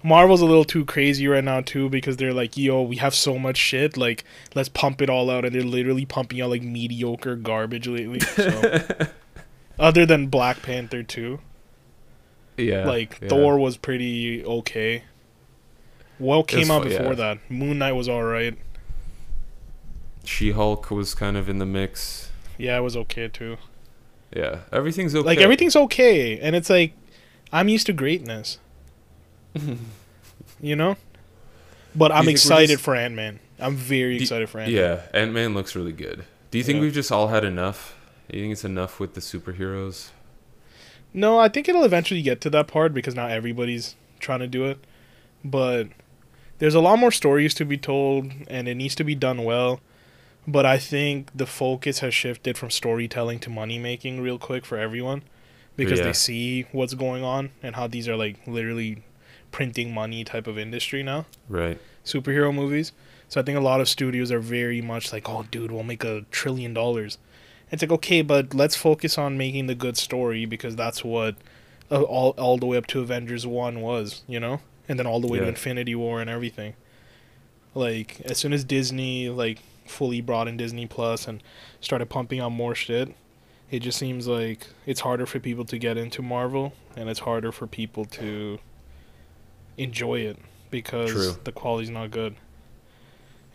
Marvel's 0.04 0.42
a 0.42 0.46
little 0.46 0.66
too 0.66 0.84
crazy 0.84 1.28
right 1.28 1.44
now 1.44 1.62
too 1.62 1.90
because 1.90 2.18
they're 2.18 2.34
like, 2.34 2.58
yo, 2.58 2.82
we 2.82 2.98
have 2.98 3.16
so 3.16 3.40
much 3.40 3.58
shit, 3.58 3.96
like 3.96 4.26
let's 4.54 4.70
pump 4.70 5.02
it 5.02 5.10
all 5.10 5.30
out, 5.30 5.46
and 5.46 5.56
they're 5.56 5.64
literally 5.64 6.06
pumping 6.06 6.42
out 6.42 6.50
like 6.50 6.62
mediocre 6.62 7.36
garbage 7.36 7.88
lately. 7.88 8.20
So. 8.20 8.84
Other 9.80 10.06
than 10.06 10.28
Black 10.28 10.62
Panther 10.62 11.02
two, 11.04 11.40
Yeah. 12.58 12.86
like 12.86 13.20
yeah. 13.22 13.30
Thor 13.30 13.58
was 13.58 13.78
pretty 13.78 14.44
okay. 14.46 15.04
What 16.20 16.48
came 16.48 16.68
was 16.68 16.70
out 16.70 16.84
before 16.84 17.06
yeah. 17.08 17.14
that? 17.14 17.38
Moon 17.50 17.80
Knight 17.80 17.94
was 17.94 18.08
alright. 18.08 18.58
She-Hulk 20.26 20.90
was 20.92 21.16
kind 21.16 21.36
of 21.36 21.50
in 21.50 21.58
the 21.58 21.66
mix. 21.66 22.30
Yeah, 22.58 22.78
it 22.78 22.82
was 22.82 22.96
okay 22.96 23.28
too. 23.28 23.58
Yeah, 24.36 24.60
everything's 24.72 25.16
okay. 25.16 25.26
Like 25.26 25.40
everything's 25.40 25.76
okay, 25.76 26.40
and 26.40 26.56
it's 26.56 26.70
like 26.70 26.94
I'm 27.52 27.70
used 27.70 27.86
to 27.88 27.94
greatness. 27.94 28.60
you 30.62 30.76
know, 30.76 30.98
but 31.96 32.12
I'm 32.12 32.28
excited 32.30 32.70
just- 32.74 32.84
for 32.84 32.96
Ant 32.96 33.14
Man. 33.16 33.40
I'm 33.60 33.76
very 33.76 34.18
Do- 34.18 34.24
excited 34.24 34.50
for 34.50 34.60
Ant 34.60 34.72
Man. 34.72 34.80
Yeah, 34.82 35.02
Ant 35.20 35.32
Man 35.34 35.54
looks 35.54 35.76
really 35.76 35.92
good. 35.94 36.26
Do 36.52 36.58
you 36.58 36.64
think 36.64 36.78
Yeah. 36.78 36.82
we've 36.82 36.94
just 36.94 37.12
all 37.12 37.28
had 37.30 37.44
enough? 37.44 37.96
You 38.32 38.42
think 38.42 38.52
it's 38.54 38.66
enough 38.66 39.00
with 39.00 39.14
the 39.14 39.22
superheroes? 39.22 40.10
No, 41.14 41.38
I 41.40 41.48
think 41.50 41.70
it'll 41.70 41.84
eventually 41.84 42.22
get 42.22 42.42
to 42.42 42.50
that 42.52 42.68
part 42.68 42.94
because 42.94 43.16
now 43.16 43.28
everybody's 43.28 43.96
trying 44.20 44.40
to 44.40 44.48
do 44.48 44.66
it. 44.66 44.80
But 45.46 45.90
there's 46.60 46.74
a 46.76 46.80
lot 46.80 46.98
more 46.98 47.12
stories 47.12 47.54
to 47.56 47.66
be 47.66 47.78
told 47.78 48.32
and 48.48 48.68
it 48.68 48.76
needs 48.76 48.96
to 48.96 49.04
be 49.04 49.14
done 49.16 49.44
well. 49.44 49.80
But 50.48 50.66
I 50.66 50.78
think 50.80 51.30
the 51.36 51.46
focus 51.46 52.00
has 52.00 52.14
shifted 52.14 52.58
from 52.58 52.70
storytelling 52.72 53.40
to 53.40 53.50
money 53.50 53.78
making 53.78 54.22
real 54.22 54.40
quick 54.40 54.66
for 54.66 54.78
everyone. 54.78 55.24
because 55.76 55.98
Yeah. 56.00 56.06
they 56.06 56.14
see 56.14 56.62
what's 56.72 56.94
going 56.94 57.24
on 57.24 57.50
and 57.64 57.76
how 57.76 57.88
these 57.88 58.08
are 58.08 58.16
like 58.16 58.36
literally 58.46 59.02
printing 59.54 59.94
money 59.94 60.26
type 60.26 60.48
of 60.48 60.58
industry 60.58 61.02
now. 61.04 61.26
Right. 61.48 61.80
superhero 62.04 62.54
movies. 62.54 62.92
So 63.30 63.40
I 63.40 63.44
think 63.44 63.58
a 63.58 63.62
lot 63.62 63.80
of 63.80 63.88
studios 63.88 64.30
are 64.32 64.40
very 64.40 64.82
much 64.82 65.14
like, 65.14 65.30
oh, 65.30 65.44
dude, 65.50 65.72
we'll 65.72 65.84
make 65.84 66.04
a 66.04 66.26
trillion 66.30 66.74
dollars. 66.74 67.18
It's 67.72 67.82
like, 67.82 67.92
okay, 67.92 68.22
but 68.22 68.54
let's 68.54 68.76
focus 68.76 69.18
on 69.18 69.38
making 69.38 69.68
the 69.68 69.76
good 69.76 69.96
story 69.98 70.46
because 70.46 70.76
that's 70.76 71.04
what 71.04 71.36
uh, 71.90 72.02
all 72.04 72.32
all 72.38 72.58
the 72.58 72.66
way 72.66 72.78
up 72.78 72.86
to 72.88 73.00
Avengers 73.00 73.48
one 73.48 73.82
was, 73.82 74.24
you 74.28 74.40
know, 74.40 74.60
and 74.88 75.00
then 75.00 75.08
all 75.08 75.20
the 75.22 75.28
way 75.28 75.40
to 75.40 75.48
Infinity 75.48 75.96
War 75.96 76.20
and 76.22 76.30
everything. 76.30 76.74
Like 77.74 78.22
as 78.26 78.38
soon 78.38 78.54
as 78.54 78.64
Disney 78.64 79.30
like 79.30 79.60
fully 79.88 80.22
brought 80.22 80.48
in 80.48 80.58
Disney 80.58 80.86
Plus 80.86 81.28
and 81.28 81.42
started 81.82 82.08
pumping 82.10 82.40
out 82.40 82.52
more 82.52 82.76
shit, 82.76 83.16
it 83.72 83.80
just 83.80 83.98
seems 83.98 84.28
like 84.28 84.68
it's 84.86 85.00
harder 85.02 85.26
for 85.26 85.40
people 85.40 85.66
to 85.66 85.80
get 85.80 85.98
into 85.98 86.22
Marvel 86.22 86.74
and 86.96 87.10
it's 87.10 87.22
harder 87.22 87.52
for 87.52 87.66
people 87.66 88.06
to 88.06 88.60
enjoy 89.78 90.20
it 90.20 90.38
because 90.72 91.12
True. 91.12 91.36
the 91.44 91.52
quality's 91.52 91.90
not 91.90 92.12
good. 92.12 92.36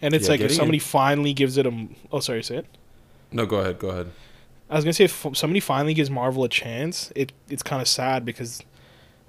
And 0.01 0.15
it's 0.15 0.27
Yeah, 0.27 0.33
like 0.33 0.41
if 0.43 0.53
somebody 0.53 0.79
in- 0.79 0.83
finally 0.85 1.33
gives 1.33 1.57
it 1.57 1.67
a. 1.67 1.89
oh 2.13 2.21
sorry 2.21 2.43
say 2.43 2.59
it. 2.59 2.67
No, 3.33 3.47
go 3.47 3.59
ahead. 3.59 3.79
Go 3.79 3.89
ahead. 3.91 4.11
I 4.71 4.77
was 4.77 4.85
gonna 4.85 4.93
say 4.93 5.05
if 5.05 5.27
somebody 5.35 5.61
finally 5.61 5.95
gives 5.95 6.11
Marvel 6.11 6.45
a 6.45 6.49
chance, 6.49 7.11
it 7.17 7.33
it's 7.49 7.63
kind 7.63 7.83
of 7.83 7.89
sad 7.89 8.25
because 8.25 8.63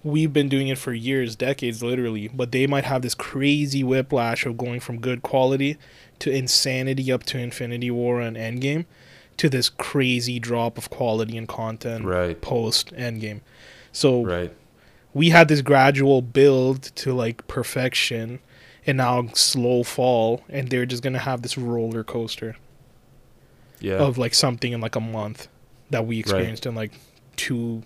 we've 0.04 0.32
been 0.32 0.48
doing 0.48 0.68
it 0.68 0.78
for 0.78 0.94
years, 0.94 1.36
decades, 1.36 1.82
literally. 1.84 2.28
But 2.30 2.52
they 2.52 2.68
might 2.68 2.86
have 2.86 3.02
this 3.02 3.16
crazy 3.16 3.84
whiplash 3.84 4.46
of 4.46 4.58
going 4.58 4.80
from 4.80 5.00
good 5.00 5.22
quality 5.24 5.78
to 6.20 6.32
insanity 6.32 7.12
up 7.12 7.24
to 7.24 7.38
Infinity 7.40 7.90
War 7.92 8.22
and 8.22 8.38
Endgame 8.38 8.86
to 9.38 9.50
this 9.50 9.70
crazy 9.70 10.38
drop 10.40 10.78
of 10.78 10.90
quality 10.90 11.38
and 11.38 11.48
content 11.48 12.06
Right. 12.06 12.40
post 12.42 12.94
Endgame. 12.94 13.40
So 13.92 14.24
Right. 14.24 14.52
We 15.14 15.30
had 15.30 15.48
this 15.48 15.62
gradual 15.62 16.22
build 16.22 16.84
to 16.96 17.14
like 17.14 17.48
perfection 17.48 18.40
and 18.86 18.98
now 18.98 19.28
slow 19.34 19.84
fall 19.84 20.44
and 20.50 20.70
they're 20.70 20.86
just 20.86 21.04
gonna 21.04 21.20
have 21.20 21.42
this 21.42 21.58
roller 21.58 22.04
coaster 22.04 22.56
Yeah. 23.80 23.96
of 23.98 24.18
like 24.18 24.34
something 24.34 24.72
in 24.74 24.82
like 24.82 24.96
a 24.96 25.00
month 25.02 25.48
that 25.90 26.06
we 26.06 26.20
experienced 26.20 26.66
in 26.66 26.76
like 26.76 26.92
two 27.36 27.84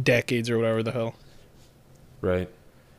decades 0.00 0.50
or 0.50 0.56
whatever 0.58 0.82
the 0.82 0.92
hell. 0.92 1.14
Right. 2.20 2.48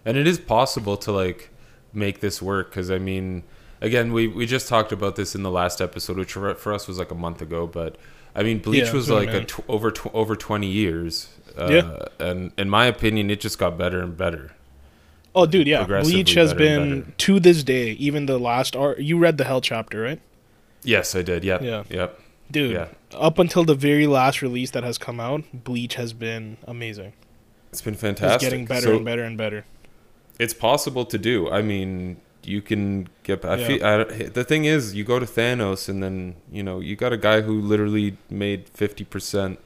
And 0.06 0.18
it 0.18 0.28
is 0.28 0.40
possible 0.40 0.98
to 0.98 1.12
like 1.12 1.50
make 1.94 2.20
this 2.20 2.42
work 2.42 2.70
because 2.70 2.90
I 2.92 3.00
mean, 3.00 3.44
again, 3.82 4.14
we 4.14 4.28
we 4.28 4.46
just 4.46 4.68
talked 4.68 4.92
about 4.92 5.16
this 5.16 5.34
in 5.36 5.44
the 5.44 5.50
last 5.52 5.82
episode, 5.82 6.18
which 6.18 6.34
for, 6.34 6.54
for 6.56 6.74
us 6.74 6.88
was 6.88 7.00
like 7.00 7.12
a 7.12 7.16
month 7.16 7.42
ago. 7.42 7.66
But 7.68 7.98
I 8.36 8.44
mean, 8.44 8.60
Bleach 8.60 8.86
Yeah, 8.88 8.94
was 8.94 9.10
it's 9.10 9.12
like 9.12 9.30
a 9.30 9.44
tw- 9.46 9.64
over 9.70 9.92
tw- 9.92 10.14
over 10.14 10.36
twenty 10.36 10.68
years. 10.68 11.30
Uh, 11.58 11.68
Yeah. 11.72 12.00
And 12.20 12.52
in 12.58 12.70
my 12.70 12.86
opinion, 12.86 13.30
it 13.30 13.40
just 13.40 13.58
got 13.58 13.78
better 13.78 14.02
and 14.02 14.18
better. 14.18 14.52
Oh, 15.34 15.46
dude, 15.46 15.68
yeah. 15.68 15.84
Bleach 15.86 16.34
has 16.36 16.54
been 16.54 17.14
to 17.18 17.40
this 17.40 17.64
day, 17.64 17.92
even 17.92 18.26
the 18.26 18.38
last 18.38 18.76
art. 18.76 19.00
You 19.00 19.18
read 19.18 19.38
the 19.38 19.44
Hell 19.46 19.62
chapter, 19.62 20.02
right? 20.02 20.20
Yes, 20.84 21.16
I 21.16 21.22
did. 21.22 21.44
Yep. 21.44 21.62
Yeah. 21.62 21.84
Yep. 21.90 22.20
Dude, 22.52 22.72
Yeah. 22.74 22.88
up 23.14 23.40
until 23.40 23.64
the 23.64 23.74
very 23.76 24.06
last 24.08 24.42
release 24.42 24.72
that 24.72 24.84
has 24.84 24.98
come 24.98 25.20
out, 25.20 25.44
Bleach 25.54 25.96
has 25.96 26.14
been 26.14 26.58
amazing. 26.68 27.14
It's 27.72 27.82
been 27.82 27.94
It's 27.94 28.02
fantastic. 28.02 28.50
getting 28.50 28.66
better 28.66 28.88
So 28.88 28.96
and 28.98 29.06
better 29.06 29.24
and 29.24 29.38
better. 29.38 29.66
It's 30.40 30.54
possible 30.54 31.06
to 31.06 31.18
do. 31.18 31.50
I 31.50 31.62
mean, 31.62 32.18
you 32.48 32.62
can 32.62 33.08
get. 33.24 33.44
I 33.46 33.56
Yeah. 33.58 33.68
feel, 33.68 33.86
I, 33.86 34.04
the 34.30 34.44
thing 34.44 34.66
is, 34.66 34.96
you 34.96 35.04
go 35.04 35.20
to 35.20 35.26
Thanos, 35.26 35.90
and 35.90 36.02
then 36.04 36.36
you 36.52 36.64
know 36.64 36.80
you 36.80 36.96
got 36.96 37.12
a 37.14 37.18
guy 37.18 37.42
who 37.42 37.60
literally 37.62 38.18
made 38.30 38.70
fifty 38.70 39.04
percent 39.04 39.60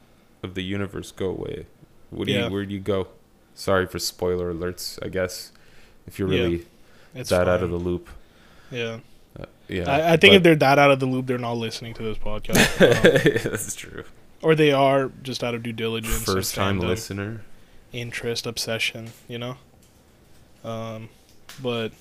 of 0.43 0.53
the 0.55 0.63
universe 0.63 1.11
go 1.11 1.29
away. 1.29 1.65
What 2.09 2.27
do 2.27 2.33
Yeah. 2.33 2.45
you? 2.47 2.51
Where 2.53 2.65
do 2.65 2.73
you 2.73 2.79
go? 2.79 3.07
Sorry 3.55 3.85
for 3.85 3.99
spoiler 3.99 4.53
alerts. 4.53 4.97
I 5.05 5.09
guess 5.09 5.51
if 6.07 6.17
you're 6.19 6.31
Yeah. 6.33 6.43
really 6.43 6.65
It's 7.13 7.29
that 7.29 7.47
out 7.47 7.61
of 7.63 7.69
the 7.71 7.77
loop. 7.77 8.07
Yeah. 8.71 8.99
Uh, 9.39 9.45
yeah, 9.67 9.89
I, 9.89 10.13
I 10.13 10.17
think 10.17 10.33
if 10.35 10.43
they're 10.43 10.55
that 10.55 10.79
out 10.79 10.91
of 10.91 10.99
the 10.99 11.05
loop, 11.05 11.27
they're 11.27 11.37
not 11.37 11.53
listening 11.57 11.93
to 11.95 12.03
this 12.03 12.17
podcast. 12.17 12.57
Um, 12.81 13.41
that's 13.51 13.75
true. 13.75 14.03
or 14.41 14.55
they 14.55 14.71
are 14.71 15.11
just 15.21 15.43
out 15.43 15.53
of 15.53 15.61
due 15.63 15.73
diligence. 15.73 16.23
First 16.23 16.55
time 16.55 16.79
listener. 16.79 17.41
interest 17.91 18.45
obsession 18.45 19.09
you 19.27 19.37
know 19.39 19.57
um 20.63 21.09
but 21.63 21.91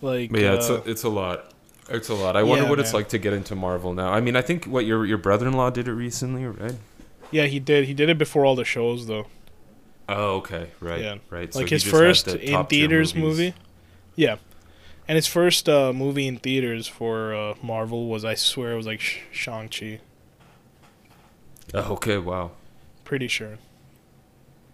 like 0.00 0.30
But 0.30 0.40
yeah, 0.40 0.54
it's 0.54 0.70
uh, 0.70 0.82
a, 0.84 0.90
it's 0.90 1.02
a 1.04 1.08
lot. 1.08 1.52
It's 1.90 2.08
a 2.10 2.14
lot. 2.14 2.36
I 2.36 2.42
wonder 2.42 2.64
Yeah, 2.64 2.70
what 2.70 2.80
it's 2.80 2.92
like 2.92 3.08
to 3.10 3.18
get 3.18 3.32
into 3.32 3.54
Marvel 3.54 3.94
now. 3.94 4.12
I 4.12 4.20
mean, 4.20 4.36
I 4.36 4.42
think 4.42 4.66
what 4.66 4.84
your 4.84 5.06
your 5.06 5.18
brother-in-law 5.18 5.70
did 5.70 5.88
it 5.88 5.92
recently, 5.94 6.46
right? 6.46 6.74
yeah 7.30 7.44
he 7.44 7.58
did 7.60 7.84
he 7.84 7.92
did 7.92 8.08
it 8.08 8.16
before 8.16 8.46
all 8.46 8.54
the 8.56 8.64
shows 8.64 9.06
though 9.06 9.26
Oh, 10.08 10.36
okay, 10.36 10.70
right, 10.80 11.00
Yeah. 11.02 11.16
right. 11.28 11.54
like 11.54 11.68
he 11.68 11.74
his 11.74 11.84
first 11.84 12.24
the 12.24 12.40
in 12.40 12.64
theaters 12.64 13.14
movie 13.14 13.52
yeah 14.16 14.36
and 15.06 15.16
his 15.16 15.26
first 15.26 15.68
uh 15.68 15.92
movie 15.92 16.26
in 16.26 16.38
theaters 16.38 16.86
for 16.88 17.34
uh 17.34 17.54
marvel 17.62 18.08
was 18.08 18.24
i 18.24 18.34
swear 18.34 18.72
it 18.72 18.76
was 18.76 18.86
like 18.86 19.00
Sh- 19.00 19.18
shang-chi 19.30 20.00
Oh, 21.74 21.92
okay, 21.94 22.16
wow. 22.16 22.52
pretty 23.04 23.28
sure 23.28 23.58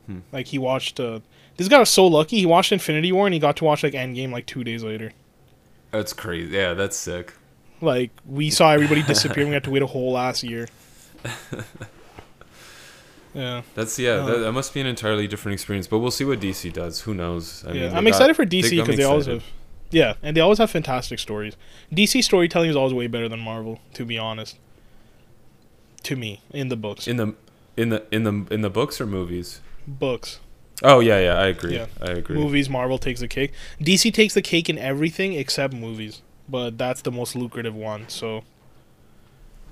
Hmm. 0.07 0.19
like 0.33 0.47
he 0.49 0.59
watched 0.59 1.01
uh 1.01 1.21
this 1.57 1.69
guy 1.69 1.79
was 1.79 1.91
so 1.91 2.07
lucky 2.07 2.39
he 2.39 2.47
watched 2.47 2.73
infinity 2.73 3.13
war 3.13 3.27
and 3.27 3.35
he 3.35 3.41
got 3.41 3.57
to 3.57 3.65
watch 3.65 3.83
like 3.83 3.93
endgame 3.95 4.31
like 4.33 4.47
two 4.47 4.65
days 4.65 4.83
later 4.85 5.13
That's 5.91 6.13
crazy. 6.13 6.53
Yeah, 6.55 6.75
that's 6.75 6.97
sick. 6.97 7.35
like 7.81 8.11
we 8.27 8.51
saw 8.51 8.71
everybody 8.73 9.03
disappear 9.03 9.47
we 9.47 9.53
had 9.53 9.65
to 9.65 9.71
wait 9.71 9.83
a 9.83 9.87
whole 9.87 10.13
last 10.13 10.43
year 10.43 10.69
yeah 13.35 13.63
That's 13.75 13.99
yeah. 13.99 14.11
Oh. 14.11 14.27
that, 14.27 14.39
that 14.39 14.53
must 14.53 14.73
be 14.75 14.81
an 14.81 14.87
entirely 14.87 15.27
different 15.27 15.55
experience. 15.55 15.87
But 15.87 15.99
we'll 15.99 16.11
see 16.11 16.25
what 16.25 16.41
DC 16.41 16.73
does. 16.73 17.01
Who 17.03 17.15
knows? 17.15 17.65
I 17.67 17.73
yeah, 17.73 17.89
mean, 17.89 17.97
I'm 17.97 18.05
got- 18.05 18.09
excited 18.09 18.37
for 18.37 18.47
DC 18.47 18.71
because 18.71 18.97
they 18.97 19.03
always 19.05 19.27
have, 19.27 19.43
yeah, 19.91 20.15
and 20.23 20.37
they 20.37 20.41
always 20.41 20.59
have 20.59 20.71
fantastic 20.71 21.19
stories. 21.19 21.57
DC 21.93 22.23
storytelling 22.23 22.71
is 22.71 22.77
always 22.77 22.93
way 22.95 23.07
better 23.07 23.29
than 23.29 23.41
Marvel, 23.41 23.81
to 23.95 24.05
be 24.05 24.19
honest. 24.19 24.59
To 26.05 26.17
me, 26.17 26.43
in 26.51 26.69
the 26.69 26.77
books, 26.77 27.09
in 27.09 27.17
the 27.17 27.35
in 27.77 27.89
the 27.89 28.05
in 28.13 28.25
the 28.25 28.47
in 28.51 28.61
the 28.61 28.71
books 28.71 29.01
or 29.01 29.07
movies. 29.07 29.61
books, 29.87 30.39
Oh 30.85 31.01
yeah, 31.01 31.19
yeah. 31.19 31.35
I 31.39 31.47
agree. 31.47 31.75
Yeah. 31.77 31.87
I 32.01 32.11
agree. 32.13 32.37
movies, 32.37 32.69
Marvel 32.69 32.99
takes 32.99 33.21
the 33.21 33.29
cake. 33.29 33.53
DC 33.81 34.13
takes 34.13 34.35
the 34.35 34.43
cake 34.43 34.69
in 34.69 34.79
everything 34.79 35.33
except 35.33 35.73
movies, 35.75 36.23
but 36.49 36.77
that's 36.79 37.03
the 37.03 37.11
most 37.11 37.35
lucrative 37.35 37.75
one. 37.75 38.09
So 38.09 38.45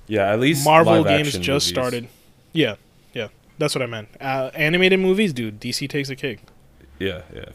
Yeah, 0.07 0.31
at 0.31 0.39
least 0.39 0.65
Marvel 0.65 1.03
games 1.03 1.33
just 1.33 1.47
movies. 1.47 1.65
started. 1.67 2.07
Yeah, 2.51 2.75
yeah, 3.13 3.27
that's 3.57 3.73
what 3.75 3.81
I 3.81 3.85
meant. 3.85 4.09
Uh, 4.19 4.51
animated 4.53 4.99
movies, 4.99 5.33
dude, 5.33 5.59
DC 5.61 5.87
takes 5.89 6.09
the 6.09 6.15
cake. 6.15 6.39
Yeah, 6.99 7.21
yeah. 7.33 7.45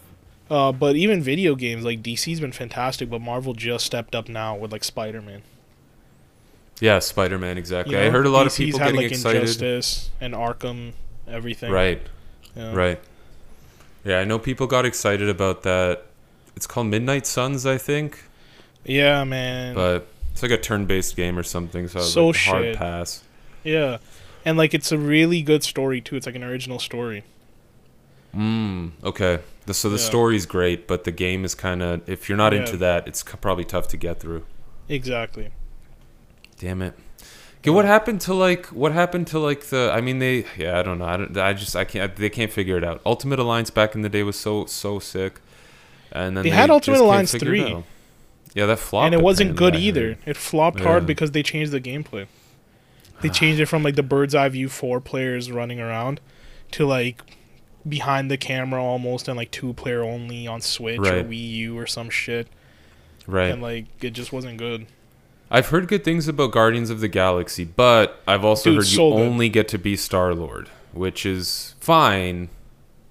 Uh, 0.51 0.73
but 0.73 0.97
even 0.97 1.21
video 1.21 1.55
games, 1.55 1.85
like 1.85 2.03
DC's 2.03 2.41
been 2.41 2.53
fantastic, 2.53 3.11
but 3.11 3.21
Marvel 3.21 3.53
just 3.55 3.85
stepped 3.85 4.15
up 4.15 4.29
now 4.29 4.57
with 4.57 4.73
like 4.73 4.83
Spider 4.85 5.21
Man. 5.21 5.43
Yeah, 6.81 7.01
Spider 7.01 7.39
Man. 7.39 7.59
Exactly. 7.59 7.95
You 7.97 8.01
I 8.01 8.11
heard 8.11 8.25
a 8.25 8.31
lot 8.31 8.47
of 8.47 8.53
DC's 8.53 8.57
people 8.59 8.79
had, 8.79 8.87
getting 8.87 9.01
like, 9.03 9.13
excited. 9.13 9.43
Injustice 9.43 10.11
and 10.21 10.33
Arkham, 10.33 10.93
everything. 11.27 11.71
Right. 11.73 12.01
Yeah. 12.55 12.73
Right. 12.75 13.01
Yeah, 14.05 14.19
I 14.21 14.25
know 14.25 14.39
people 14.39 14.67
got 14.67 14.85
excited 14.87 15.29
about 15.29 15.63
that. 15.65 16.05
It's 16.57 16.67
called 16.67 16.87
Midnight 16.89 17.27
Suns, 17.27 17.67
I 17.67 17.79
think, 17.79 18.25
Yeah, 18.85 19.23
man. 19.25 19.75
but 19.75 20.09
it's 20.33 20.43
like 20.43 20.51
a 20.53 20.57
turn-based 20.59 21.15
game 21.17 21.39
or 21.39 21.43
something. 21.43 21.89
So, 21.89 22.01
So 22.01 22.27
like, 22.29 22.37
hard 22.37 22.77
pass. 22.77 23.23
yeah, 23.65 23.99
and 24.45 24.57
like 24.59 24.75
it's 24.75 24.91
a 24.93 24.99
really 24.99 25.43
good 25.43 25.63
story 25.63 26.01
too. 26.01 26.17
It's 26.17 26.27
like 26.27 26.35
an 26.37 26.45
original 26.45 26.79
story. 26.79 27.25
Mm, 28.37 28.93
okay. 29.05 29.41
The, 29.67 29.75
so 29.75 29.89
the 29.89 29.97
Yeah. 29.97 30.03
story's 30.05 30.47
great, 30.47 30.87
but 30.87 31.05
the 31.05 31.11
game 31.11 31.45
is 31.45 31.55
kind 31.55 31.83
of 31.83 32.09
if 32.09 32.29
you're 32.29 32.39
not 32.39 32.53
Yeah. 32.53 32.61
into 32.61 32.77
that, 32.79 33.07
it's 33.09 33.23
probably 33.23 33.65
tough 33.65 33.89
to 33.89 33.97
get 33.97 34.21
through. 34.21 34.45
Exactly. 34.89 35.51
Damn 36.59 36.83
it. 36.83 36.95
Okay, 37.59 37.71
what 37.71 37.85
happened 37.85 38.21
to 38.23 38.35
like 38.35 38.67
what 38.67 38.93
happened 38.93 39.27
to 39.29 39.39
like 39.39 39.65
the 39.67 39.91
I 39.93 40.01
mean 40.01 40.19
they 40.21 40.47
yeah, 40.57 40.79
I 40.79 40.83
don't 40.83 40.99
know. 40.99 41.05
I 41.07 41.17
don't 41.17 41.37
I 41.37 41.53
just 41.55 41.75
I 41.75 41.85
can't 41.85 42.15
they 42.15 42.31
can't 42.31 42.53
figure 42.53 42.77
it 42.77 42.85
out. 42.85 43.01
Ultimate 43.05 43.39
Alliance 43.39 43.71
back 43.71 43.95
in 43.95 44.03
the 44.03 44.09
day 44.09 44.23
was 44.23 44.39
so 44.39 44.67
so 44.67 44.99
sick. 44.99 45.41
And 46.13 46.37
then 46.37 46.45
They 46.45 46.51
had 46.51 46.71
Ultimate 46.71 47.01
Alliance 47.01 47.35
3. 47.35 47.85
Yeah, 48.55 48.65
that 48.67 48.79
flopped. 48.79 49.07
and 49.07 49.15
it 49.15 49.23
wasn't 49.23 49.57
good 49.57 49.77
either. 49.77 50.17
It 50.25 50.37
flopped 50.37 50.81
hard 50.81 51.05
because 51.07 51.33
they 51.33 51.43
changed 51.43 51.71
the 51.71 51.81
gameplay. 51.81 52.27
They 53.21 53.29
changed 53.41 53.61
it 53.61 53.67
from 53.67 53.83
like 53.83 53.95
the 53.97 54.03
bird's 54.03 54.35
eye 54.35 54.49
view 54.49 54.69
four 54.69 55.01
players 55.01 55.51
running 55.53 55.81
around 55.81 56.21
to 56.73 56.87
like 56.87 57.23
behind 57.87 58.31
the 58.31 58.37
camera 58.37 58.83
almost 58.83 59.29
and 59.29 59.37
like 59.37 59.51
two 59.51 59.73
player 59.75 60.03
only 60.03 60.47
on 60.47 60.61
Switch 60.61 60.99
or 60.99 61.25
Wii 61.25 61.51
U 61.51 61.79
or 61.79 61.87
some 61.87 62.09
shit. 62.09 62.49
Right. 63.27 63.51
And 63.51 63.61
like 63.61 63.87
it 64.03 64.11
just 64.11 64.33
wasn't 64.33 64.59
good. 64.59 64.87
I've 65.51 65.69
heard 65.69 65.89
good 65.89 66.05
things 66.05 66.29
about 66.29 66.53
Guardians 66.53 66.91
of 66.91 67.01
the 67.01 67.09
Galaxy, 67.09 67.65
but 67.65 68.21
I've 68.27 68.45
also 68.45 68.71
Dude, 68.71 68.79
heard 68.79 68.87
you 68.89 68.99
good. 68.99 69.13
only 69.15 69.49
get 69.49 69.69
to 69.69 69.79
be 69.79 69.97
Star 69.97 70.35
Lord, 70.35 70.69
which 70.93 71.25
is 71.25 71.75
fine, 71.81 72.49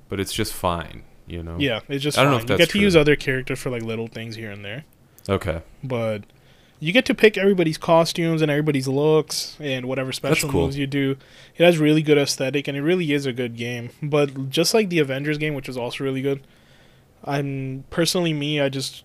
but 0.09 0.19
it's 0.19 0.33
just 0.33 0.53
fine, 0.53 1.03
you 1.25 1.41
know. 1.41 1.57
Yeah, 1.59 1.79
it's 1.87 2.03
just 2.03 2.17
I 2.17 2.23
don't 2.23 2.31
know 2.33 2.37
fine. 2.39 2.45
if 2.45 2.51
you 2.51 2.57
get 2.57 2.69
to 2.69 2.79
use 2.79 2.95
other 2.95 3.15
characters 3.15 3.59
for 3.59 3.69
like 3.71 3.81
little 3.81 4.07
things 4.07 4.35
here 4.35 4.51
and 4.51 4.63
there. 4.63 4.85
Okay. 5.29 5.61
but 5.83 6.23
you 6.79 6.93
get 6.93 7.05
to 7.05 7.15
pick 7.15 7.37
everybody's 7.37 7.77
costumes 7.77 8.41
and 8.41 8.51
everybody's 8.51 8.87
looks 8.87 9.57
and 9.59 9.87
whatever 9.87 10.11
special 10.11 10.49
cool. 10.49 10.61
moves 10.65 10.77
you 10.77 10.85
do. 10.85 11.17
It 11.55 11.63
has 11.63 11.79
really 11.79 12.03
good 12.03 12.19
aesthetic 12.19 12.67
and 12.67 12.77
it 12.77 12.81
really 12.83 13.11
is 13.13 13.25
a 13.25 13.33
good 13.33 13.55
game. 13.57 13.89
But 14.01 14.49
just 14.51 14.75
like 14.75 14.89
the 14.89 14.99
Avengers 14.99 15.39
game, 15.39 15.55
which 15.55 15.67
is 15.67 15.75
also 15.75 16.03
really 16.03 16.21
good, 16.21 16.45
I'm 17.23 17.83
personally 17.89 18.31
me. 18.31 18.61
I 18.61 18.69
just 18.69 19.03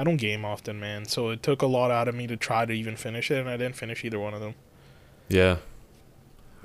I 0.00 0.04
don't 0.04 0.16
game 0.16 0.44
often, 0.46 0.80
man. 0.80 1.04
So 1.04 1.28
it 1.28 1.42
took 1.42 1.60
a 1.60 1.66
lot 1.66 1.90
out 1.90 2.08
of 2.08 2.14
me 2.14 2.26
to 2.26 2.36
try 2.36 2.64
to 2.64 2.72
even 2.72 2.96
finish 2.96 3.30
it, 3.30 3.38
and 3.38 3.50
I 3.50 3.58
didn't 3.58 3.76
finish 3.76 4.02
either 4.04 4.18
one 4.18 4.32
of 4.32 4.40
them. 4.40 4.54
Yeah. 5.28 5.56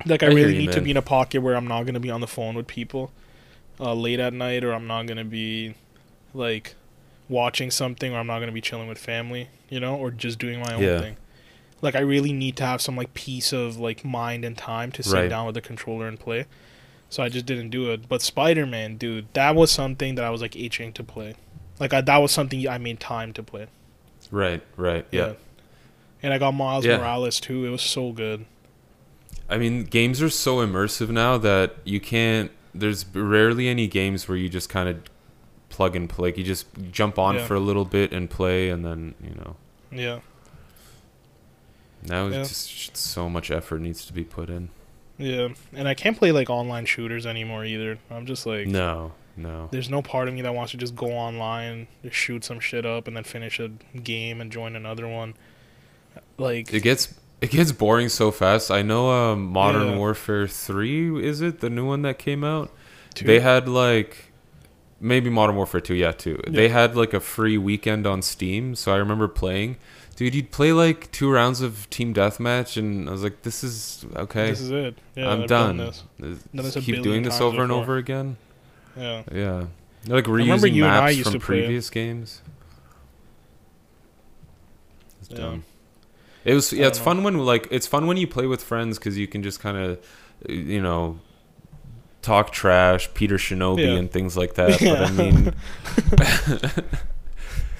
Like 0.06 0.22
I, 0.22 0.26
I 0.26 0.30
really 0.30 0.54
you, 0.54 0.60
need 0.60 0.72
to 0.72 0.80
be 0.80 0.90
in 0.90 0.96
a 0.96 1.02
pocket 1.02 1.40
where 1.42 1.54
I'm 1.54 1.66
not 1.66 1.84
gonna 1.84 2.00
be 2.00 2.10
on 2.10 2.20
the 2.22 2.26
phone 2.26 2.54
with 2.54 2.66
people 2.66 3.10
uh, 3.78 3.92
late 3.94 4.20
at 4.20 4.32
night, 4.32 4.64
or 4.64 4.72
I'm 4.72 4.86
not 4.86 5.06
gonna 5.06 5.24
be 5.24 5.74
like 6.32 6.74
watching 7.28 7.70
something, 7.70 8.14
or 8.14 8.18
I'm 8.18 8.26
not 8.26 8.40
gonna 8.40 8.52
be 8.52 8.60
chilling 8.62 8.88
with 8.88 8.98
family, 8.98 9.48
you 9.68 9.80
know, 9.80 9.96
or 9.96 10.10
just 10.10 10.38
doing 10.38 10.58
my 10.60 10.74
own 10.74 10.82
Yeah. 10.82 11.00
thing. 11.00 11.16
Like 11.82 11.94
I 11.94 12.00
really 12.00 12.32
need 12.32 12.56
to 12.56 12.64
have 12.64 12.80
some 12.80 12.96
like 12.96 13.12
peace 13.12 13.52
of 13.52 13.76
like 13.78 14.02
mind 14.04 14.44
and 14.46 14.56
time 14.56 14.90
to 14.92 15.02
sit 15.02 15.12
Right. 15.12 15.28
down 15.28 15.44
with 15.44 15.54
the 15.54 15.60
controller 15.60 16.08
and 16.08 16.18
play. 16.18 16.46
So 17.10 17.22
I 17.22 17.28
just 17.28 17.44
didn't 17.46 17.68
do 17.70 17.90
it. 17.92 18.08
But 18.08 18.22
Spider 18.22 18.64
Man, 18.66 18.96
dude, 18.96 19.26
that 19.34 19.54
was 19.54 19.70
something 19.70 20.14
that 20.14 20.24
I 20.24 20.30
was 20.30 20.40
like 20.40 20.56
itching 20.56 20.92
to 20.94 21.04
play. 21.04 21.34
Like 21.78 21.92
I, 21.92 22.00
that 22.00 22.16
was 22.18 22.32
something 22.32 22.66
I 22.68 22.78
made 22.78 23.00
time 23.00 23.32
to 23.34 23.42
play. 23.42 23.66
Right. 24.30 24.62
Right. 24.76 25.06
Yeah. 25.10 25.34
And 26.22 26.32
I 26.32 26.38
got 26.38 26.52
Miles 26.52 26.84
Yeah. 26.84 26.96
Morales 26.98 27.38
too. 27.40 27.64
It 27.66 27.70
was 27.70 27.82
so 27.82 28.12
good. 28.12 28.46
I 29.48 29.58
mean, 29.58 29.84
games 29.84 30.20
are 30.22 30.30
so 30.30 30.56
immersive 30.56 31.10
now 31.10 31.38
that 31.38 31.76
you 31.84 32.00
can't. 32.00 32.50
There's 32.74 33.06
rarely 33.14 33.68
any 33.68 33.86
games 33.86 34.28
where 34.28 34.36
you 34.36 34.48
just 34.48 34.68
kind 34.68 34.88
of 34.88 34.98
plug 35.68 35.94
and 35.94 36.08
play. 36.08 36.28
Like 36.30 36.38
you 36.38 36.44
just 36.44 36.66
jump 36.90 37.18
on 37.18 37.36
Yeah. 37.36 37.46
for 37.46 37.54
a 37.54 37.60
little 37.60 37.84
bit 37.84 38.12
and 38.12 38.28
play, 38.28 38.70
and 38.70 38.84
then 38.84 39.14
you 39.22 39.34
know. 39.36 39.56
Yeah. 39.92 40.20
Now 42.02 42.26
Yeah. 42.28 42.40
it's 42.40 42.66
just 42.66 42.96
so 42.96 43.28
much 43.28 43.50
effort 43.50 43.80
needs 43.80 44.04
to 44.06 44.12
be 44.12 44.24
put 44.24 44.48
in. 44.50 44.68
Yeah. 45.18 45.48
And 45.72 45.88
I 45.88 45.94
can't 45.94 46.16
play 46.18 46.32
like 46.32 46.50
online 46.50 46.86
shooters 46.86 47.26
anymore 47.26 47.64
either. 47.64 47.98
I'm 48.10 48.26
just 48.26 48.46
like 48.46 48.66
No, 48.66 49.12
no. 49.36 49.68
there's 49.70 49.90
no 49.90 50.02
part 50.02 50.28
of 50.28 50.34
me 50.34 50.42
that 50.42 50.54
wants 50.54 50.72
to 50.72 50.78
just 50.78 50.96
go 50.96 51.12
online, 51.12 51.86
just 52.02 52.16
shoot 52.16 52.44
some 52.44 52.60
shit 52.60 52.84
up 52.86 53.06
and 53.06 53.16
then 53.16 53.24
finish 53.24 53.60
a 53.60 53.68
game 54.02 54.40
and 54.40 54.50
join 54.50 54.74
another 54.76 55.06
one. 55.06 55.34
Like 56.38 56.72
It 56.72 56.82
gets 56.82 57.14
it 57.40 57.50
gets 57.50 57.72
boring 57.72 58.08
so 58.08 58.30
fast. 58.30 58.70
I 58.70 58.82
know 58.82 59.10
um, 59.10 59.44
Modern 59.46 59.88
Yeah. 59.88 59.96
Warfare 59.98 60.46
3 60.46 61.24
is 61.24 61.40
it 61.40 61.60
the 61.60 61.70
new 61.70 61.86
one 61.86 62.02
that 62.02 62.18
came 62.18 62.42
out? 62.44 62.70
two- 63.14 63.26
They 63.26 63.40
had 63.40 63.68
like 63.68 64.32
maybe 65.00 65.28
Modern 65.28 65.56
Warfare 65.56 65.80
2, 65.80 65.94
yeah, 65.94 66.12
too. 66.12 66.40
They 66.46 66.68
had 66.70 66.96
like 66.96 67.12
a 67.12 67.20
free 67.20 67.58
weekend 67.58 68.06
on 68.06 68.22
Steam, 68.22 68.74
so 68.74 68.92
I 68.92 68.96
remember 68.96 69.28
playing. 69.28 69.76
Dude, 70.16 70.34
you'd 70.34 70.50
play 70.50 70.72
like 70.72 71.12
two 71.12 71.30
rounds 71.30 71.60
of 71.60 71.90
team 71.90 72.14
deathmatch 72.14 72.78
and 72.78 73.06
I 73.06 73.12
was 73.12 73.22
like 73.22 73.42
this 73.42 73.62
is 73.62 74.06
okay. 74.16 74.48
This 74.48 74.62
is 74.62 74.70
it. 74.70 74.98
Yeah, 75.14 75.28
I'm 75.30 75.46
done. 75.46 75.76
Done 75.76 75.92
this 76.54 76.74
keep 76.76 77.02
doing 77.02 77.22
this 77.22 77.38
over 77.42 77.62
and 77.62 77.70
over 77.70 77.98
again. 77.98 78.38
Yeah. 78.96 79.22
Yeah. 79.32 79.64
Like 80.08 80.24
reusing 80.24 80.72
you 80.72 80.82
maps 80.84 81.00
from 81.24 81.32
to 81.32 81.38
play 81.40 81.60
previous 81.60 81.90
games. 81.90 82.40
It's 85.20 85.30
Yeah. 85.30 85.36
dumb. 85.38 85.64
It 86.44 86.54
was 86.54 86.72
yeah. 86.72 86.86
It's 86.86 86.98
don't 86.98 87.04
fun 87.04 87.22
when 87.24 87.38
like 87.38 87.66
it's 87.70 87.86
fun 87.86 88.06
when 88.06 88.16
you 88.16 88.26
play 88.26 88.46
with 88.46 88.62
friends 88.62 88.98
because 88.98 89.18
you 89.18 89.26
can 89.26 89.42
just 89.42 89.58
kind 89.60 89.76
of 89.76 89.98
you 90.48 90.80
know 90.80 91.18
talk 92.22 92.52
trash, 92.52 93.12
Peter 93.14 93.36
Shinobi 93.36 93.80
Yeah. 93.84 93.98
and 93.98 94.10
things 94.10 94.36
like 94.36 94.54
that. 94.54 94.78
But 94.80 95.00
I 95.02 95.10
mean, 95.10 95.52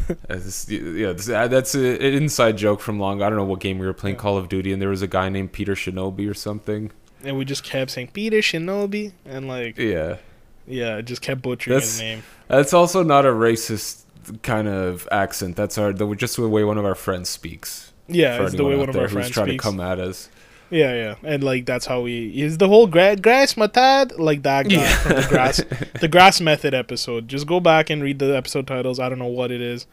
yeah, 0.69 1.13
this- 1.13 1.29
uh, 1.29 1.49
that's 1.49 1.75
a, 1.75 1.95
an 1.97 2.15
inside 2.15 2.57
joke 2.57 2.81
from 2.81 2.99
long. 3.01 3.23
I 3.23 3.29
don't 3.29 3.39
know 3.39 3.45
what 3.45 3.61
game 3.61 3.79
we 3.79 3.87
were 3.87 3.93
playing 3.95 4.17
Yeah. 4.17 4.23
Call 4.23 4.37
of 4.39 4.49
Duty, 4.49 4.73
and 4.73 4.81
there 4.81 4.89
was 4.89 5.03
a 5.03 5.07
guy 5.09 5.29
named 5.29 5.53
Peter 5.53 5.75
Shinobi 5.75 6.29
or 6.31 6.35
something. 6.35 6.91
And 7.25 7.37
we 7.37 7.45
just 7.45 7.65
kept 7.65 7.91
saying 7.91 8.11
Peter 8.13 8.39
Shinobi 8.39 9.13
and 9.25 9.49
like 9.49 9.79
Yeah, 9.79 10.17
yeah, 10.67 11.01
just 11.01 11.23
kept 11.23 11.43
butchering 11.43 11.81
his 11.81 11.99
That's- 11.99 12.01
name. 12.17 12.23
that's 12.49 12.73
also 12.73 13.03
not 13.03 13.25
a 13.27 13.31
racist 13.31 14.03
kind 14.43 14.69
of 14.69 15.07
accent. 15.13 15.57
That's 15.57 15.79
our 15.79 15.93
the, 15.93 16.13
just 16.15 16.37
the 16.37 16.49
way 16.49 16.65
one 16.65 16.79
of 16.79 16.85
our 16.85 16.95
friends 16.95 17.29
speaks. 17.29 17.93
Yeah, 18.09 18.43
it's 18.43 18.55
the 18.55 18.65
way 18.65 18.77
one 18.77 18.89
of 18.89 18.97
our 18.97 19.09
friends 19.09 19.31
trying 19.31 19.49
speaks. 19.49 19.65
to 19.65 19.71
come 19.71 19.81
at 19.81 19.99
us. 19.99 20.29
Yeah, 20.69 20.95
yeah, 20.95 21.15
and 21.23 21.45
like 21.45 21.65
that's 21.65 21.87
how 21.87 22.01
we 22.01 22.29
is 22.43 22.59
the 22.59 22.67
whole 22.69 22.89
gra- 22.89 23.15
grass 23.17 23.55
matad 23.55 24.19
like 24.19 24.43
that 24.43 24.69
guy 24.69 24.85
from 24.95 25.17
the 25.17 25.27
grass 25.29 25.63
the 26.01 26.09
grass 26.09 26.41
method 26.41 26.75
episode. 26.75 27.29
Just 27.29 27.47
go 27.47 27.61
back 27.61 27.89
and 27.89 28.03
read 28.03 28.19
the 28.19 28.37
episode 28.37 28.67
titles. 28.67 28.99
I 28.99 29.09
don't 29.09 29.21
know 29.21 29.27
what 29.27 29.53
it 29.53 29.61
is. 29.61 29.87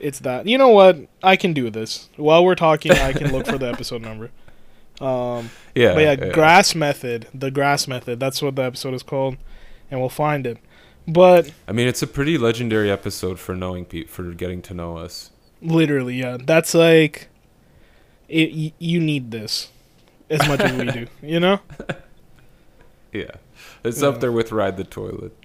It's 0.00 0.18
that. 0.20 0.46
You 0.46 0.58
know 0.58 0.70
what? 0.70 0.98
I 1.22 1.36
can 1.36 1.52
do 1.52 1.70
this 1.70 2.08
while 2.16 2.44
we're 2.44 2.56
talking. 2.56 2.90
I 2.90 3.12
can 3.12 3.30
look 3.30 3.46
for 3.46 3.58
the 3.58 3.68
episode 3.68 4.02
number. 4.02 4.30
Um, 5.00 5.50
Yeah, 5.74 5.94
but 5.94 6.00
yeah, 6.02 6.32
grass 6.32 6.74
method. 6.76 7.26
The 7.34 7.50
grass 7.50 7.88
method. 7.88 8.20
That's 8.20 8.40
what 8.42 8.54
the 8.54 8.62
episode 8.62 8.94
is 8.94 9.02
called, 9.02 9.36
and 9.92 10.00
we'll 10.00 10.08
find 10.08 10.44
it. 10.48 10.58
But 11.06 11.52
I 11.68 11.72
mean, 11.72 11.86
it's 11.86 12.02
a 12.02 12.06
pretty 12.08 12.36
legendary 12.38 12.90
episode 12.90 13.38
for 13.38 13.54
knowing 13.54 13.84
for 14.08 14.32
getting 14.32 14.60
to 14.62 14.74
know 14.74 14.96
us. 14.96 15.30
literally, 15.60 16.16
yeah, 16.16 16.38
that's 16.44 16.74
like, 16.74 17.28
it. 18.28 18.52
Y- 18.52 18.72
you 18.80 18.98
need 18.98 19.30
this 19.30 19.68
as 20.30 20.48
much 20.48 20.60
as 20.60 20.72
we 20.72 20.90
do. 20.90 21.06
You 21.22 21.38
know. 21.38 21.60
Yeah, 23.12 23.32
it's 23.84 24.00
Yeah. 24.00 24.08
up 24.08 24.20
there 24.20 24.32
with 24.32 24.50
ride 24.52 24.76
the 24.78 24.84
toilet. 24.84 25.36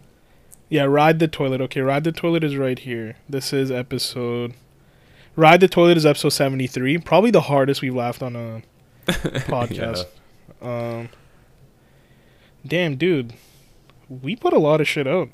Yeah, 0.70 0.84
Ride 0.84 1.20
the 1.20 1.28
Toilet. 1.30 1.62
Okay, 1.62 1.80
Ride 1.82 2.04
the 2.06 2.12
Toilet 2.12 2.44
is 2.44 2.56
right 2.58 2.78
here. 2.80 3.16
This 3.30 3.52
is 3.54 3.72
episode. 3.72 4.54
Ride 5.38 5.60
the 5.62 5.68
Toilet 5.70 5.96
is 5.98 6.06
episode 6.06 6.30
73. 6.30 6.98
Probably 7.00 7.32
the 7.32 7.42
hardest 7.42 7.82
we've 7.82 7.96
laughed 7.96 8.22
on 8.24 8.36
a 8.36 8.62
podcast. 9.08 10.06
Um, 10.62 11.08
damn, 12.66 12.96
dude. 12.98 13.34
We 14.10 14.36
put 14.36 14.54
a 14.54 14.60
lot 14.60 14.82
of 14.82 14.88
shit 14.88 15.08
out. 15.08 15.30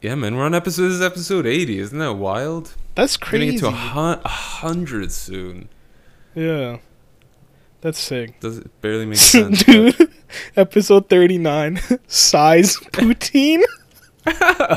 Yeah, 0.00 0.14
man, 0.14 0.36
we're 0.36 0.44
on 0.44 0.54
episode. 0.54 0.82
This 0.84 0.92
is 0.94 1.02
episode 1.02 1.46
eighty. 1.46 1.78
Isn't 1.78 1.98
that 1.98 2.12
wild? 2.14 2.74
That's 2.94 3.18
We're 3.20 3.24
gonna 3.26 3.44
crazy. 3.46 3.52
get 3.52 3.60
to 3.60 3.66
a, 3.68 3.70
hun- 3.70 4.20
a 4.24 4.28
hundred 4.28 5.12
soon. 5.12 5.68
yeah. 6.34 6.78
That's 7.80 7.98
sick. 7.98 8.40
Does 8.40 8.58
it 8.58 8.80
barely 8.80 9.04
make 9.04 9.18
sense? 9.18 9.62
but- 9.62 9.72
dude, 9.72 10.10
episode 10.56 11.08
39. 11.10 11.80
Size 12.06 12.76
poutine. 12.78 13.62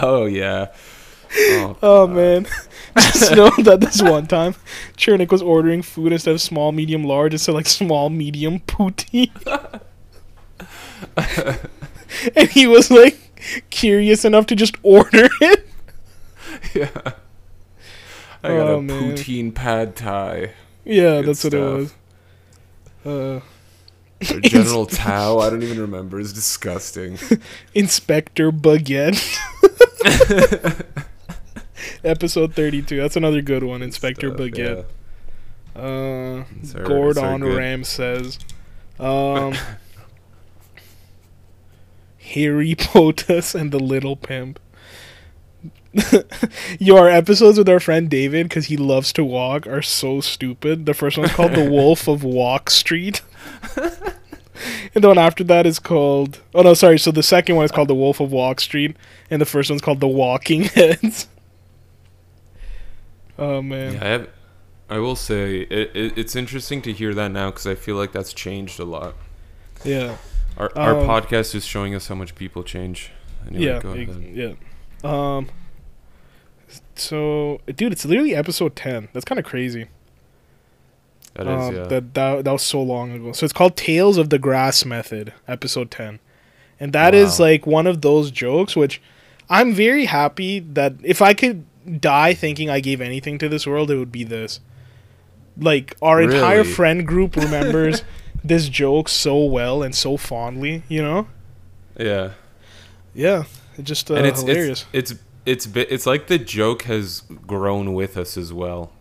oh 0.04 0.26
yeah. 0.26 0.68
Oh, 1.34 1.78
Oh 1.82 2.08
man. 2.08 2.48
Just 2.98 3.32
know 3.34 3.50
that 3.64 3.80
this 3.80 4.02
one 4.02 4.28
time 4.28 4.56
Chernik 4.98 5.32
was 5.32 5.42
ordering 5.42 5.82
food 5.84 6.12
instead 6.12 6.34
of 6.34 6.42
small, 6.42 6.72
medium, 6.74 7.04
large, 7.06 7.34
it 7.34 7.40
said 7.40 7.54
like 7.54 7.68
small, 7.68 8.10
medium 8.10 8.60
poutine. 8.62 9.32
and 12.36 12.50
he 12.50 12.68
was 12.68 12.90
like 12.92 13.18
curious 13.70 14.26
enough 14.26 14.46
to 14.48 14.56
just 14.56 14.76
order 14.84 15.30
it. 15.42 15.68
yeah. 16.74 16.90
I 18.44 18.50
got 18.50 18.68
Oh, 18.70 18.78
a 18.78 18.82
man. 18.82 19.16
poutine 19.16 19.54
pad 19.54 19.96
thai. 19.96 20.54
Yeah, 20.86 21.22
Good 21.22 21.26
that's 21.26 21.44
what 21.44 21.54
it 21.54 21.60
was. 21.60 21.94
Uh 23.06 23.40
Or 24.34 24.40
General 24.42 24.86
Tao. 24.86 25.40
I 25.40 25.50
don't 25.50 25.64
even 25.64 25.80
remember. 25.80 26.20
It's 26.20 26.34
disgusting. 26.34 27.18
Inspector 27.74 28.52
Baguette. 28.52 29.22
Episode 32.04 32.54
32. 32.54 32.98
That's 32.98 33.16
another 33.16 33.42
good 33.42 33.64
one, 33.64 33.82
Inspector 33.82 34.28
Stuff, 34.28 34.40
Baguette. 34.40 34.86
Uh 35.76 35.82
yeah. 35.82 36.44
Very- 36.62 36.86
Gordon. 36.86 37.44
Ram 37.44 37.84
says, 37.84 38.40
um, 39.00 39.54
Harry 42.34 42.76
Potus 42.78 43.56
and 43.56 43.72
the 43.72 43.80
Little 43.80 44.16
Pimp. 44.16 44.60
Your 46.80 47.10
episodes 47.10 47.58
with 47.58 47.70
our 47.70 47.80
friend 47.80 48.10
David, 48.10 48.50
because 48.50 48.66
he 48.66 48.78
loves 48.78 49.12
to 49.14 49.24
walk, 49.24 49.66
are 49.68 49.82
so 49.82 50.22
stupid. 50.22 50.86
The 50.86 50.94
first 50.94 51.18
one's 51.18 51.32
called 51.32 51.54
The 51.54 51.70
Wolf 51.72 52.08
of 52.08 52.24
Walk 52.24 52.70
Street. 52.70 53.22
and 53.76 55.04
the 55.04 55.08
one 55.08 55.18
after 55.18 55.44
that 55.46 55.66
is 55.66 55.80
called. 55.80 56.42
Oh, 56.54 56.62
no, 56.62 56.74
sorry. 56.74 57.00
So 57.00 57.12
the 57.12 57.24
second 57.24 57.56
one 57.56 57.66
is 57.66 57.72
called 57.72 57.88
The 57.88 57.96
Wolf 57.96 58.20
of 58.20 58.32
Walk 58.32 58.60
Street, 58.62 58.96
and 59.32 59.42
the 59.42 59.46
first 59.46 59.70
one's 59.70 59.82
called 59.82 60.00
The 60.00 60.08
Walking 60.08 60.64
Heads. 60.64 61.28
oh, 63.40 63.62
man. 63.62 63.94
Yeah, 63.94 64.04
I, 64.04 64.08
have, 64.08 64.30
I 64.90 65.00
will 65.00 65.16
say 65.16 65.62
it, 65.62 65.96
it, 65.96 66.18
it's 66.18 66.36
interesting 66.36 66.82
to 66.84 66.94
hear 66.94 67.14
that 67.16 67.32
now 67.32 67.50
because 67.50 67.66
I 67.66 67.76
feel 67.76 67.96
like 67.96 68.12
that's 68.12 68.34
changed 68.34 68.80
a 68.80 68.86
lot. 68.86 69.16
Yeah. 69.84 70.18
Our, 70.58 70.72
our 70.76 71.00
Um, 71.00 71.08
podcast 71.08 71.54
is 71.56 71.66
showing 71.66 71.94
us 71.96 72.08
how 72.08 72.16
much 72.16 72.34
people 72.36 72.64
change. 72.64 73.12
Anyway, 73.48 73.66
yeah, 73.66 73.80
go 73.80 73.92
ex- 73.94 74.12
ahead. 74.16 74.58
yeah. 75.04 75.36
Um. 75.36 75.50
So, 76.96 77.62
dude, 77.68 77.92
it's 77.92 78.06
literally 78.06 78.36
episode 78.36 78.76
ten. 78.76 79.08
That's 79.14 79.26
kind 79.26 79.40
of 79.40 79.46
crazy. 79.46 79.88
That 81.36 81.48
is, 81.48 81.70
um, 81.70 81.76
yeah. 81.76 81.84
That, 81.84 82.14
that 82.16 82.44
that 82.46 82.52
was 82.52 82.64
so 82.64 82.82
long 82.82 83.12
ago. 83.12 83.32
So 83.32 83.44
it's 83.46 83.54
called 83.54 83.78
Tales 83.78 84.18
of 84.18 84.30
the 84.30 84.40
Grass 84.40 84.84
Method, 84.84 85.34
episode 85.48 85.92
ten, 85.92 86.20
and 86.80 86.92
that 86.94 87.14
is 87.14 87.40
Wow. 87.40 87.46
like 87.46 87.68
one 87.68 87.88
of 87.88 88.02
those 88.02 88.32
jokes 88.32 88.76
which 88.76 89.02
I'm 89.50 89.74
very 89.74 90.06
happy 90.06 90.60
that 90.60 90.94
if 91.04 91.22
I 91.22 91.34
could 91.34 91.66
die 92.02 92.34
thinking 92.34 92.70
I 92.70 92.80
gave 92.82 93.00
anything 93.00 93.38
to 93.38 93.48
this 93.48 93.66
world, 93.68 93.92
it 93.92 93.98
would 93.98 94.12
be 94.12 94.24
this. 94.24 94.60
Like 95.60 95.96
our 96.02 96.22
entire 96.22 96.64
friend 96.64 97.08
group 97.08 97.36
remembers 97.38 98.04
this 98.44 98.70
joke 98.70 99.10
so 99.10 99.44
well 99.44 99.84
and 99.84 99.94
so 99.96 100.18
fondly, 100.18 100.84
you 100.88 101.02
know? 101.02 101.28
Yeah. 102.00 102.32
Yeah, 103.14 103.46
it 103.78 103.84
just 103.84 104.12
uh, 104.12 104.16
and 104.16 104.28
it's 104.28 104.42
hilarious. 104.42 104.86
it's 104.94 105.12
it's 105.46 105.66
it's 105.66 105.76
it's 105.76 106.06
like 106.06 106.28
the 106.28 106.38
joke 106.38 106.84
has 106.84 107.22
grown 107.48 107.94
with 107.94 108.16
us 108.16 108.38
as 108.38 108.54
well. 108.54 108.92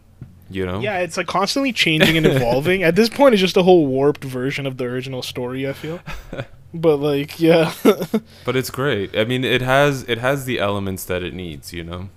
You 0.49 0.65
know? 0.65 0.79
yeah, 0.79 1.01
it's 1.01 1.17
like 1.17 1.27
constantly 1.27 1.73
changing 1.73 2.17
and 2.17 2.25
evolving. 2.25 2.83
At 2.85 2.95
this 2.95 3.09
point, 3.09 3.35
it's 3.35 3.41
just 3.41 3.57
a 3.57 3.65
whole 3.65 3.87
warped 3.89 4.23
version 4.23 4.65
of 4.65 4.77
the 4.79 4.85
original 4.85 5.21
story. 5.23 5.69
I 5.69 5.73
feel, 5.73 6.01
but 6.75 6.97
like, 6.97 7.41
yeah, 7.41 7.73
But 8.45 8.55
it's 8.57 8.71
great. 8.71 9.15
I 9.19 9.25
mean, 9.25 9.45
it 9.45 9.61
has 9.61 10.05
it 10.05 10.19
has 10.19 10.45
the 10.45 10.61
elements 10.61 11.05
that 11.07 11.23
it 11.23 11.35
needs, 11.35 11.73
you 11.73 11.83
know. 11.85 12.09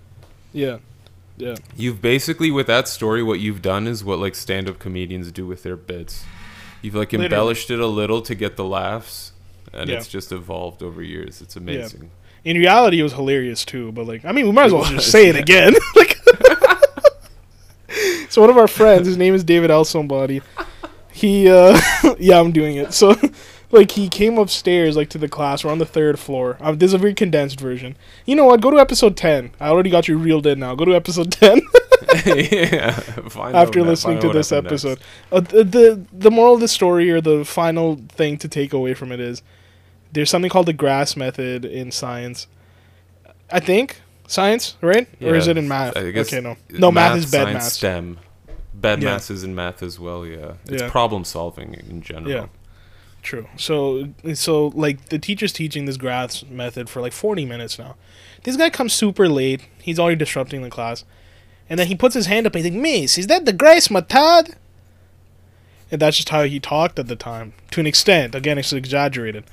yeah, 0.53 0.77
yeah, 1.37 1.55
You've 1.75 2.01
basically 2.01 2.51
with 2.51 2.67
that 2.67 2.87
story 2.87 3.23
what 3.23 3.39
you've 3.39 3.61
done 3.63 3.87
is 3.87 4.03
what 4.03 4.19
like 4.19 4.35
stand-up 4.35 4.77
comedians 4.77 5.31
do 5.31 5.47
with 5.47 5.63
their 5.63 5.75
bits. 5.75 6.23
You've 6.81 6.95
like 6.95 7.11
Literally. 7.11 7.25
embellished 7.25 7.71
it 7.71 7.79
a 7.79 7.87
little 7.87 8.21
to 8.21 8.35
get 8.35 8.55
the 8.55 8.63
laughs 8.65 9.33
and 9.73 9.89
Yeah. 9.89 9.97
it's 9.97 10.07
just 10.07 10.31
evolved 10.31 10.81
over 10.81 11.03
years. 11.03 11.41
It's 11.41 11.55
amazing. 11.55 12.11
In 12.45 12.57
reality, 12.57 12.99
it 12.99 13.03
was 13.03 13.13
hilarious 13.13 13.65
too. 13.65 13.91
But 13.91 14.07
like, 14.07 14.23
I 14.25 14.31
mean, 14.31 14.45
we 14.45 14.51
might 14.51 14.65
as 14.67 14.73
well 14.73 14.85
just 14.85 15.11
say 15.11 15.27
it 15.27 15.35
again. 15.35 15.73
like, 15.95 16.17
so 18.29 18.41
one 18.41 18.49
of 18.49 18.57
our 18.57 18.67
friends, 18.67 19.07
his 19.07 19.17
name 19.17 19.33
is 19.33 19.43
David 19.43 19.71
L. 19.71 19.85
Somebody. 19.85 20.41
He, 21.11 21.49
uh, 21.49 21.79
yeah, 22.19 22.39
I'm 22.39 22.51
doing 22.51 22.77
it. 22.77 22.93
So, 22.93 23.15
like, 23.71 23.91
he 23.91 24.09
came 24.09 24.37
upstairs 24.37 24.95
like 24.97 25.09
to 25.09 25.17
the 25.17 25.27
class. 25.29 25.63
We're 25.63 25.71
on 25.71 25.79
the 25.79 25.85
third 25.85 26.19
floor. 26.19 26.57
Um, 26.59 26.77
this 26.77 26.87
is 26.89 26.93
a 26.93 26.97
very 26.97 27.13
condensed 27.13 27.59
version. 27.59 27.95
You 28.25 28.35
know 28.35 28.45
what? 28.45 28.61
Go 28.61 28.71
to 28.71 28.77
episode 28.79 29.15
ten. 29.17 29.51
I 29.59 29.69
already 29.69 29.89
got 29.89 30.07
you 30.07 30.17
reeled 30.17 30.45
in 30.47 30.59
now. 30.59 30.75
Go 30.75 30.85
to 30.85 30.95
episode 30.95 31.31
ten 31.31 31.61
yeah. 32.25 32.99
After 33.35 33.83
listening 33.83 34.19
to 34.19 34.29
this 34.29 34.51
episode. 34.51 34.99
Uh, 35.31 35.41
the, 35.41 35.63
the 35.63 36.05
the 36.11 36.31
moral 36.31 36.55
of 36.55 36.59
the 36.61 36.67
story 36.67 37.11
or 37.11 37.21
the 37.21 37.45
final 37.45 37.99
thing 38.09 38.37
to 38.39 38.47
take 38.47 38.73
away 38.73 38.93
from 38.93 39.11
it 39.11 39.19
is 39.19 39.41
there's 40.11 40.29
something 40.29 40.49
called 40.49 40.65
the 40.65 40.73
grass 40.73 41.15
method 41.15 41.65
in 41.65 41.91
science. 41.91 42.47
I 43.51 43.59
think 43.59 44.01
science, 44.27 44.77
right? 44.81 45.07
Or 45.21 45.35
is 45.35 45.47
it 45.47 45.57
in 45.57 45.67
math? 45.67 45.97
I 45.97 46.11
guess 46.11 46.31
okay, 46.33 46.41
no, 46.41 46.55
no, 46.69 46.91
math, 46.91 47.17
is 47.17 47.31
bad 47.31 47.53
math. 47.53 47.63
STEM. 47.63 48.19
bad 48.73 49.01
Yeah. 49.01 49.11
maths 49.11 49.29
is 49.29 49.43
in 49.43 49.55
math 49.55 49.83
as 49.83 49.99
well, 49.99 50.25
yeah. 50.25 50.53
It's 50.65 50.81
Yeah. 50.81 50.89
problem 50.89 51.23
solving 51.23 51.73
in 51.73 52.01
general. 52.01 52.49
True. 53.21 53.47
So 53.57 54.09
so 54.33 54.67
like 54.67 55.09
the 55.09 55.19
teacher's 55.19 55.51
teaching 55.51 55.85
this 55.85 55.97
graphs 55.97 56.45
method 56.45 56.89
for 56.89 57.01
like 57.01 57.13
40 57.13 57.45
minutes 57.45 57.77
now. 57.77 57.95
This 58.43 58.55
guy 58.55 58.69
comes 58.69 58.93
super 58.93 59.27
late. 59.27 59.67
He's 59.81 59.99
already 59.99 60.15
disrupting 60.15 60.61
the 60.61 60.69
class. 60.69 61.03
And 61.69 61.79
then 61.79 61.87
he 61.87 61.95
puts 61.95 62.15
his 62.15 62.25
hand 62.25 62.47
up 62.47 62.55
and 62.55 62.63
he's 62.63 62.73
like, 62.73 62.81
Miss, 62.81 63.17
is 63.17 63.27
that 63.27 63.45
the 63.45 63.53
grace 63.53 63.91
method? 63.91 64.55
And 65.91 66.01
that's 66.01 66.17
just 66.17 66.29
how 66.29 66.43
he 66.43 66.59
talked 66.59 66.97
at 66.97 67.07
the 67.07 67.15
time. 67.15 67.53
To 67.71 67.79
an 67.79 67.87
extent. 67.87 68.35
Again, 68.35 68.57
it's 68.57 68.73
exaggerated. 68.73 69.43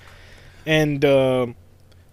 And 0.64 1.04
um 1.04 1.56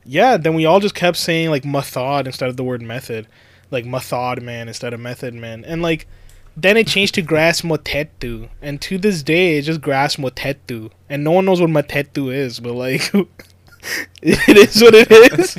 yeah, 0.05 0.37
then 0.37 0.53
we 0.53 0.65
all 0.65 0.79
just 0.79 0.95
kept 0.95 1.17
saying 1.17 1.49
like 1.49 1.63
method 1.63 2.25
instead 2.25 2.49
of 2.49 2.57
the 2.57 2.63
word 2.63 2.81
method. 2.81 3.27
Like 3.69 3.85
method 3.85 4.41
man 4.41 4.67
instead 4.67 4.93
of 4.93 4.99
method 4.99 5.33
man. 5.33 5.63
And 5.65 5.81
like 5.81 6.07
then 6.55 6.77
it 6.77 6.87
changed 6.87 7.15
to 7.15 7.21
grass 7.21 7.61
motetu, 7.61 8.49
and 8.61 8.79
to 8.81 8.97
this 8.97 9.23
day 9.23 9.57
it's 9.57 9.67
just 9.67 9.81
grass 9.81 10.17
motetu, 10.17 10.91
and 11.09 11.23
no 11.23 11.31
one 11.31 11.45
knows 11.45 11.59
what 11.61 11.69
motetu 11.69 12.33
is, 12.33 12.59
but 12.59 12.73
like, 12.73 13.13
it 14.21 14.57
is 14.57 14.81
what 14.81 14.93
it 14.95 15.11
is. 15.39 15.57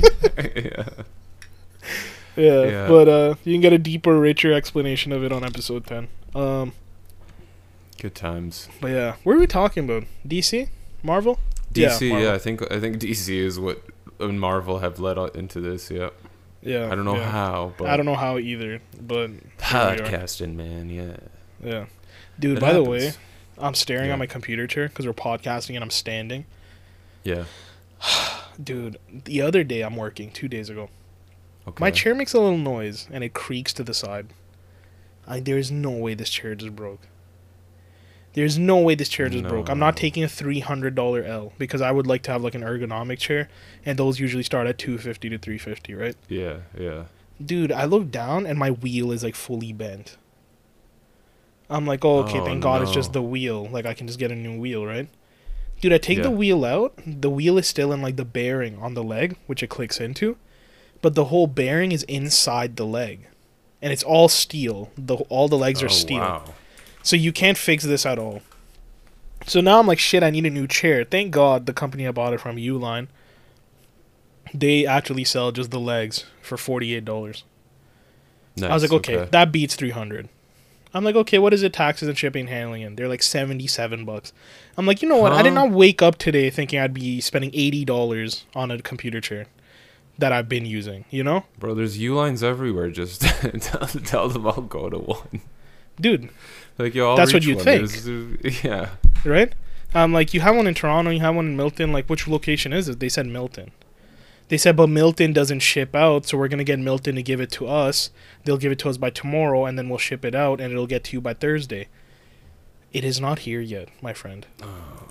yeah. 0.55 1.03
yeah, 2.35 2.63
Yeah. 2.63 2.87
but 2.87 3.07
uh, 3.07 3.35
you 3.43 3.53
can 3.53 3.61
get 3.61 3.73
a 3.73 3.77
deeper, 3.77 4.19
richer 4.19 4.51
explanation 4.53 5.11
of 5.11 5.23
it 5.23 5.31
on 5.31 5.43
episode 5.43 5.85
ten. 5.85 6.07
Um, 6.33 6.73
Good 7.99 8.15
times. 8.15 8.67
but 8.81 8.89
yeah, 8.91 9.15
what 9.23 9.35
are 9.35 9.39
we 9.39 9.47
talking 9.47 9.85
about? 9.85 10.03
DC, 10.27 10.69
Marvel? 11.01 11.39
DC, 11.73 12.01
yeah, 12.01 12.09
Marvel. 12.13 12.31
I 12.31 12.37
think 12.37 12.71
I 12.71 12.79
think 12.79 12.97
DC 12.97 13.29
is 13.29 13.59
what 13.59 13.81
and 14.19 14.39
Marvel 14.39 14.79
have 14.79 14.99
led 14.99 15.17
into 15.35 15.59
this, 15.59 15.89
yeah. 15.91 16.09
Yeah, 16.65 16.91
I 16.91 16.95
don't 16.95 17.05
know 17.05 17.15
yeah. 17.15 17.29
how, 17.29 17.73
but 17.77 17.87
I 17.87 17.95
don't 17.95 18.05
know 18.05 18.15
how 18.15 18.37
either, 18.39 18.81
but 18.99 19.29
here 19.29 19.39
we 19.39 19.77
are. 19.77 19.95
podcasting, 19.97 20.55
man, 20.55 20.89
yeah. 20.89 21.17
Yeah, 21.63 21.85
dude. 22.39 22.57
It 22.57 22.61
by 22.61 22.73
the 22.73 22.83
way. 22.83 23.13
I'm 23.57 23.73
staring 23.73 24.07
Yeah. 24.07 24.13
at 24.13 24.19
my 24.19 24.25
computer 24.25 24.67
chair 24.67 24.89
because 24.89 25.05
we're 25.05 25.13
podcasting 25.13 25.75
and 25.75 25.83
I'm 25.83 25.89
standing. 25.89 26.45
Yeah. 27.23 27.45
Dude, 28.61 28.97
the 29.09 29.41
other 29.41 29.63
day 29.63 29.81
I'm 29.81 29.95
working 29.95 30.29
two 30.31 30.47
days 30.47 30.69
ago. 30.69 30.89
Okay. 31.67 31.81
My 31.81 31.91
chair 31.91 32.13
makes 32.13 32.33
a 32.33 32.39
little 32.39 32.57
noise 32.57 33.07
and 33.11 33.23
it 33.23 33.33
creaks 33.33 33.73
to 33.73 33.83
the 33.83 33.93
side. 33.93 34.27
I 35.27 35.39
there's 35.39 35.71
no 35.71 35.91
way 35.91 36.13
this 36.13 36.29
chair 36.29 36.53
just 36.55 36.75
broke. 36.75 37.07
There's 38.35 38.59
no 38.59 38.77
way 38.77 38.95
this 38.95 39.07
chair 39.07 39.29
just 39.29 39.45
broke. 39.45 39.69
I'm 39.69 39.79
not 39.79 39.95
taking 39.95 40.23
a 40.23 40.27
three 40.27 40.59
hundred 40.59 40.93
dollar 40.93 41.23
L 41.23 41.53
because 41.57 41.81
I 41.81 41.91
would 41.91 42.05
like 42.05 42.21
to 42.23 42.31
have 42.31 42.43
like 42.43 42.53
an 42.53 42.61
ergonomic 42.61 43.17
chair, 43.17 43.47
and 43.85 43.97
those 43.97 44.19
usually 44.19 44.43
start 44.43 44.67
at 44.67 44.77
two 44.77 44.97
fifty 44.97 45.29
to 45.29 45.37
three 45.37 45.57
fifty, 45.57 45.93
right? 45.93 46.15
Yeah, 46.27 46.57
yeah. 46.77 47.05
Dude, 47.43 47.71
I 47.71 47.85
look 47.85 48.11
down 48.11 48.45
and 48.45 48.59
my 48.59 48.71
wheel 48.71 49.11
is 49.11 49.23
like 49.23 49.35
fully 49.35 49.71
bent. 49.73 50.17
I'm 51.69 51.85
like, 51.85 52.05
oh, 52.05 52.19
okay, 52.19 52.39
Oh, 52.39 52.45
thank 52.45 52.61
God 52.61 52.81
it's 52.81 52.91
just 52.91 53.09
oh, 53.11 53.13
the 53.13 53.21
wheel. 53.21 53.67
Like 53.69 53.85
I 53.85 53.93
can 53.93 54.05
just 54.05 54.19
get 54.19 54.31
a 54.31 54.35
new 54.35 54.59
wheel, 54.59 54.85
right? 54.85 55.07
Dude, 55.81 55.93
I 55.93 55.97
take 55.97 56.21
the 56.21 56.31
wheel 56.31 56.63
out. 56.65 56.93
The 57.05 57.29
wheel 57.29 57.57
is 57.57 57.67
still 57.67 57.91
in 57.91 58.01
like 58.01 58.15
the 58.15 58.25
bearing 58.25 58.77
on 58.79 58.93
the 58.93 59.03
leg, 59.03 59.37
which 59.47 59.63
it 59.63 59.67
clicks 59.67 59.99
into, 59.99 60.37
but 61.01 61.15
the 61.15 61.25
whole 61.25 61.47
bearing 61.47 61.91
is 61.91 62.03
inside 62.03 62.75
the 62.75 62.85
leg, 62.85 63.27
and 63.81 63.91
it's 63.93 64.03
all 64.03 64.27
steel. 64.27 64.91
The 64.97 65.15
all 65.29 65.47
the 65.47 65.57
legs 65.57 65.81
oh, 65.83 65.85
are 65.85 65.89
steel, 65.89 66.19
Wow. 66.19 66.53
So 67.05 67.15
you 67.15 67.31
can't 67.31 67.57
fix 67.57 67.83
this 67.83 68.05
at 68.05 68.19
all. 68.19 68.41
So 69.45 69.61
now 69.61 69.79
I'm 69.79 69.87
like, 69.87 69.99
shit, 69.99 70.23
I 70.23 70.31
need 70.31 70.45
a 70.45 70.49
new 70.49 70.67
chair. 70.67 71.03
Thank 71.03 71.31
God 71.31 71.67
the 71.67 71.73
company 71.73 72.07
I 72.07 72.11
bought 72.11 72.33
it 72.33 72.41
from, 72.41 72.57
Uline, 72.57 73.07
they 74.53 74.85
actually 74.85 75.23
sell 75.23 75.51
just 75.51 75.71
the 75.71 75.79
legs 75.79 76.25
for 76.41 76.57
forty 76.57 76.93
eight 76.95 77.05
dollars. 77.05 77.43
I 78.61 78.73
was 78.73 78.83
like, 78.83 78.93
okay, 78.93 79.27
that 79.31 79.51
beats 79.51 79.75
300. 79.75 80.29
I'm 80.93 81.03
like, 81.03 81.15
okay, 81.15 81.39
what 81.39 81.53
is 81.53 81.61
it 81.61 81.73
taxes 81.73 82.07
and 82.07 82.17
shipping 82.17 82.47
handling 82.47 82.81
And 82.83 82.95
They're 82.95 83.09
like 83.09 83.21
77 83.21 84.05
bucks. 84.05 84.31
I'm 84.77 84.85
like, 84.85 85.01
you 85.01 85.09
know 85.09 85.17
what? 85.17 85.33
I 85.33 85.41
did 85.41 85.51
not 85.51 85.71
wake 85.71 86.01
up 86.01 86.17
today 86.17 86.49
thinking 86.49 86.79
I'd 86.79 86.93
be 86.93 87.19
spending 87.19 87.51
$80 87.51 88.43
on 88.55 88.71
a 88.71 88.81
computer 88.81 89.19
chair 89.19 89.47
that 90.17 90.31
I've 90.31 90.47
been 90.47 90.65
using, 90.65 91.03
you 91.09 91.21
know? 91.21 91.43
Bro, 91.59 91.75
there's 91.75 91.97
U 91.97 92.15
lines 92.15 92.41
everywhere. 92.41 92.89
Just 92.91 93.21
tell, 93.59 93.87
tell 93.87 94.29
them 94.29 94.47
I'll 94.47 94.61
go 94.61 94.89
to 94.89 94.97
one. 94.97 95.41
Dude, 95.99 96.29
Like 96.77 96.93
yo, 96.93 97.09
I'll 97.11 97.15
That's 97.17 97.33
what 97.33 97.45
you 97.45 97.55
think. 97.59 97.89
There's- 97.89 98.63
yeah. 98.63 98.89
right? 99.23 99.53
Um 99.93 100.11
like 100.13 100.33
you 100.33 100.41
have 100.41 100.55
one 100.55 100.67
in 100.67 100.73
Toronto, 100.73 101.11
you 101.11 101.21
have 101.21 101.35
one 101.35 101.47
in 101.47 101.57
Milton, 101.57 101.91
like 101.91 102.07
which 102.09 102.27
location 102.27 102.73
is 102.73 102.89
it? 102.89 102.99
They 102.99 103.09
said 103.09 103.27
Milton. 103.27 103.71
They 104.49 104.57
said 104.57 104.75
but 104.75 104.87
Milton 104.87 105.33
doesn't 105.33 105.61
ship 105.61 105.95
out, 105.95 106.27
so 106.27 106.37
we're 106.37 106.47
going 106.49 106.59
to 106.59 106.63
get 106.63 106.77
Milton 106.77 107.15
to 107.15 107.23
give 107.23 107.41
it 107.41 107.49
to 107.53 107.65
us. 107.67 108.11
They'll 108.43 108.57
give 108.59 108.71
it 108.71 108.77
to 108.79 108.89
us 108.89 108.97
by 108.97 109.09
tomorrow 109.09 109.65
and 109.65 109.75
then 109.75 109.89
we'll 109.89 109.97
ship 109.97 110.23
it 110.23 110.35
out 110.35 110.61
and 110.61 110.71
it'll 110.71 110.85
get 110.85 111.03
to 111.05 111.13
you 111.13 111.21
by 111.21 111.33
Thursday. 111.33 111.87
It 112.93 113.03
is 113.03 113.19
not 113.19 113.39
here 113.39 113.59
yet, 113.59 113.89
my 114.03 114.13
friend. 114.13 114.45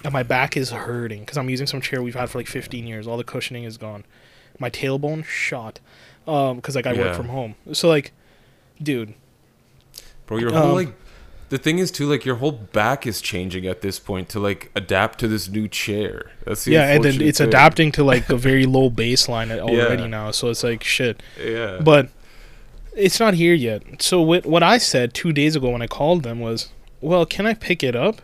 And 0.05 0.13
my 0.13 0.23
back 0.23 0.57
is 0.57 0.71
hurting 0.71 1.21
because 1.21 1.37
I'm 1.37 1.51
using 1.51 1.67
some 1.67 1.81
chair 1.81 2.01
we've 2.01 2.15
had 2.15 2.31
for 2.31 2.39
like 2.39 2.47
15 2.47 2.87
years. 2.87 3.07
All 3.09 3.17
the 3.17 3.25
cushioning 3.25 3.65
is 3.65 3.77
gone. 3.77 4.05
My 4.61 4.71
tailbone 4.71 5.25
shot. 5.25 5.81
Um, 6.29 6.57
because 6.57 6.77
like 6.77 6.87
I 6.87 6.93
work 6.93 7.17
from 7.17 7.29
home. 7.29 7.57
So 7.73 7.89
like, 7.89 8.13
dude, 8.81 9.15
Bro, 10.27 10.39
your 10.39 10.53
whole 10.53 10.63
Um, 10.71 10.75
like 10.75 10.95
the 11.55 11.59
thing 11.59 11.79
is 11.79 11.93
too 11.93 12.07
like 12.11 12.25
your 12.25 12.35
whole 12.37 12.51
back 12.51 13.07
is 13.07 13.21
changing 13.21 13.65
at 13.65 13.81
this 13.81 14.01
point 14.01 14.29
to 14.31 14.41
like 14.41 14.73
adapt 14.75 15.21
to 15.21 15.29
this 15.29 15.49
new 15.49 15.69
chair. 15.69 16.33
That's 16.45 16.65
the 16.65 16.73
yeah, 16.73 16.91
and 16.93 17.05
then 17.05 17.21
it's 17.23 17.39
thing. 17.39 17.47
adapting 17.49 17.93
to 17.93 18.03
like 18.03 18.29
a 18.29 18.37
very 18.37 18.67
low 18.77 18.91
baseline 18.91 19.57
already 19.61 20.03
Yeah. 20.03 20.09
now. 20.09 20.31
So 20.33 20.49
it's 20.51 20.65
like 20.65 20.83
shit. 20.83 21.23
Yeah. 21.41 21.79
But 21.81 22.09
it's 22.97 23.21
not 23.21 23.35
here 23.35 23.55
yet. 23.55 24.03
So 24.03 24.21
what 24.21 24.45
what 24.47 24.65
I 24.65 24.79
said 24.79 25.15
two 25.15 25.33
days 25.33 25.55
ago 25.55 25.71
when 25.71 25.81
I 25.83 25.87
called 25.87 26.25
them 26.25 26.41
was, 26.41 26.71
well, 27.01 27.25
can 27.25 27.47
I 27.47 27.55
pick 27.55 27.85
it 27.85 27.95
up? 27.95 28.21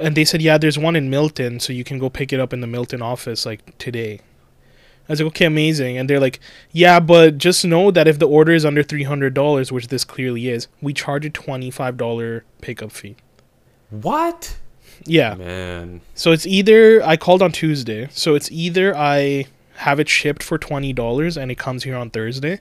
And 0.00 0.14
they 0.14 0.24
said, 0.24 0.42
yeah, 0.42 0.58
there's 0.58 0.78
one 0.78 0.94
in 0.94 1.10
Milton, 1.10 1.58
so 1.60 1.72
you 1.72 1.82
can 1.82 1.98
go 1.98 2.08
pick 2.10 2.32
it 2.32 2.38
up 2.38 2.52
in 2.52 2.60
the 2.60 2.66
Milton 2.68 3.00
office 3.02 3.44
like 3.46 3.76
today. 3.78 4.20
I 5.08 5.12
was 5.12 5.20
like, 5.20 5.28
okay, 5.28 5.46
amazing. 5.46 5.96
And 5.96 6.08
they're 6.10 6.20
like, 6.20 6.38
yeah, 6.70 7.00
but 7.00 7.38
just 7.38 7.64
know 7.64 7.90
that 7.90 8.06
if 8.06 8.18
the 8.18 8.28
order 8.28 8.52
is 8.52 8.66
under 8.66 8.82
three 8.82 9.04
hundred 9.04 9.32
dollars, 9.32 9.72
which 9.72 9.88
this 9.88 10.04
clearly 10.04 10.48
is, 10.48 10.68
we 10.82 10.92
charge 10.92 11.24
a 11.24 11.30
twenty 11.30 11.70
five 11.70 11.96
dollar 11.96 12.44
pickup 12.60 12.92
fee. 12.92 13.16
what? 13.90 14.56
Yeah. 15.04 15.34
Man. 15.36 16.00
So 16.14 16.32
it's 16.32 16.44
either 16.46 17.02
I 17.06 17.16
called 17.16 17.40
on 17.40 17.52
Tuesday, 17.52 18.08
so 18.10 18.34
it's 18.34 18.50
either 18.50 18.94
I 18.96 19.46
have 19.76 20.00
it 20.00 20.08
shipped 20.08 20.42
for 20.42 20.58
twenty 20.58 20.92
dollars 20.92 21.36
and 21.38 21.50
it 21.50 21.56
comes 21.56 21.84
here 21.84 21.96
on 21.96 22.10
Thursday, 22.10 22.58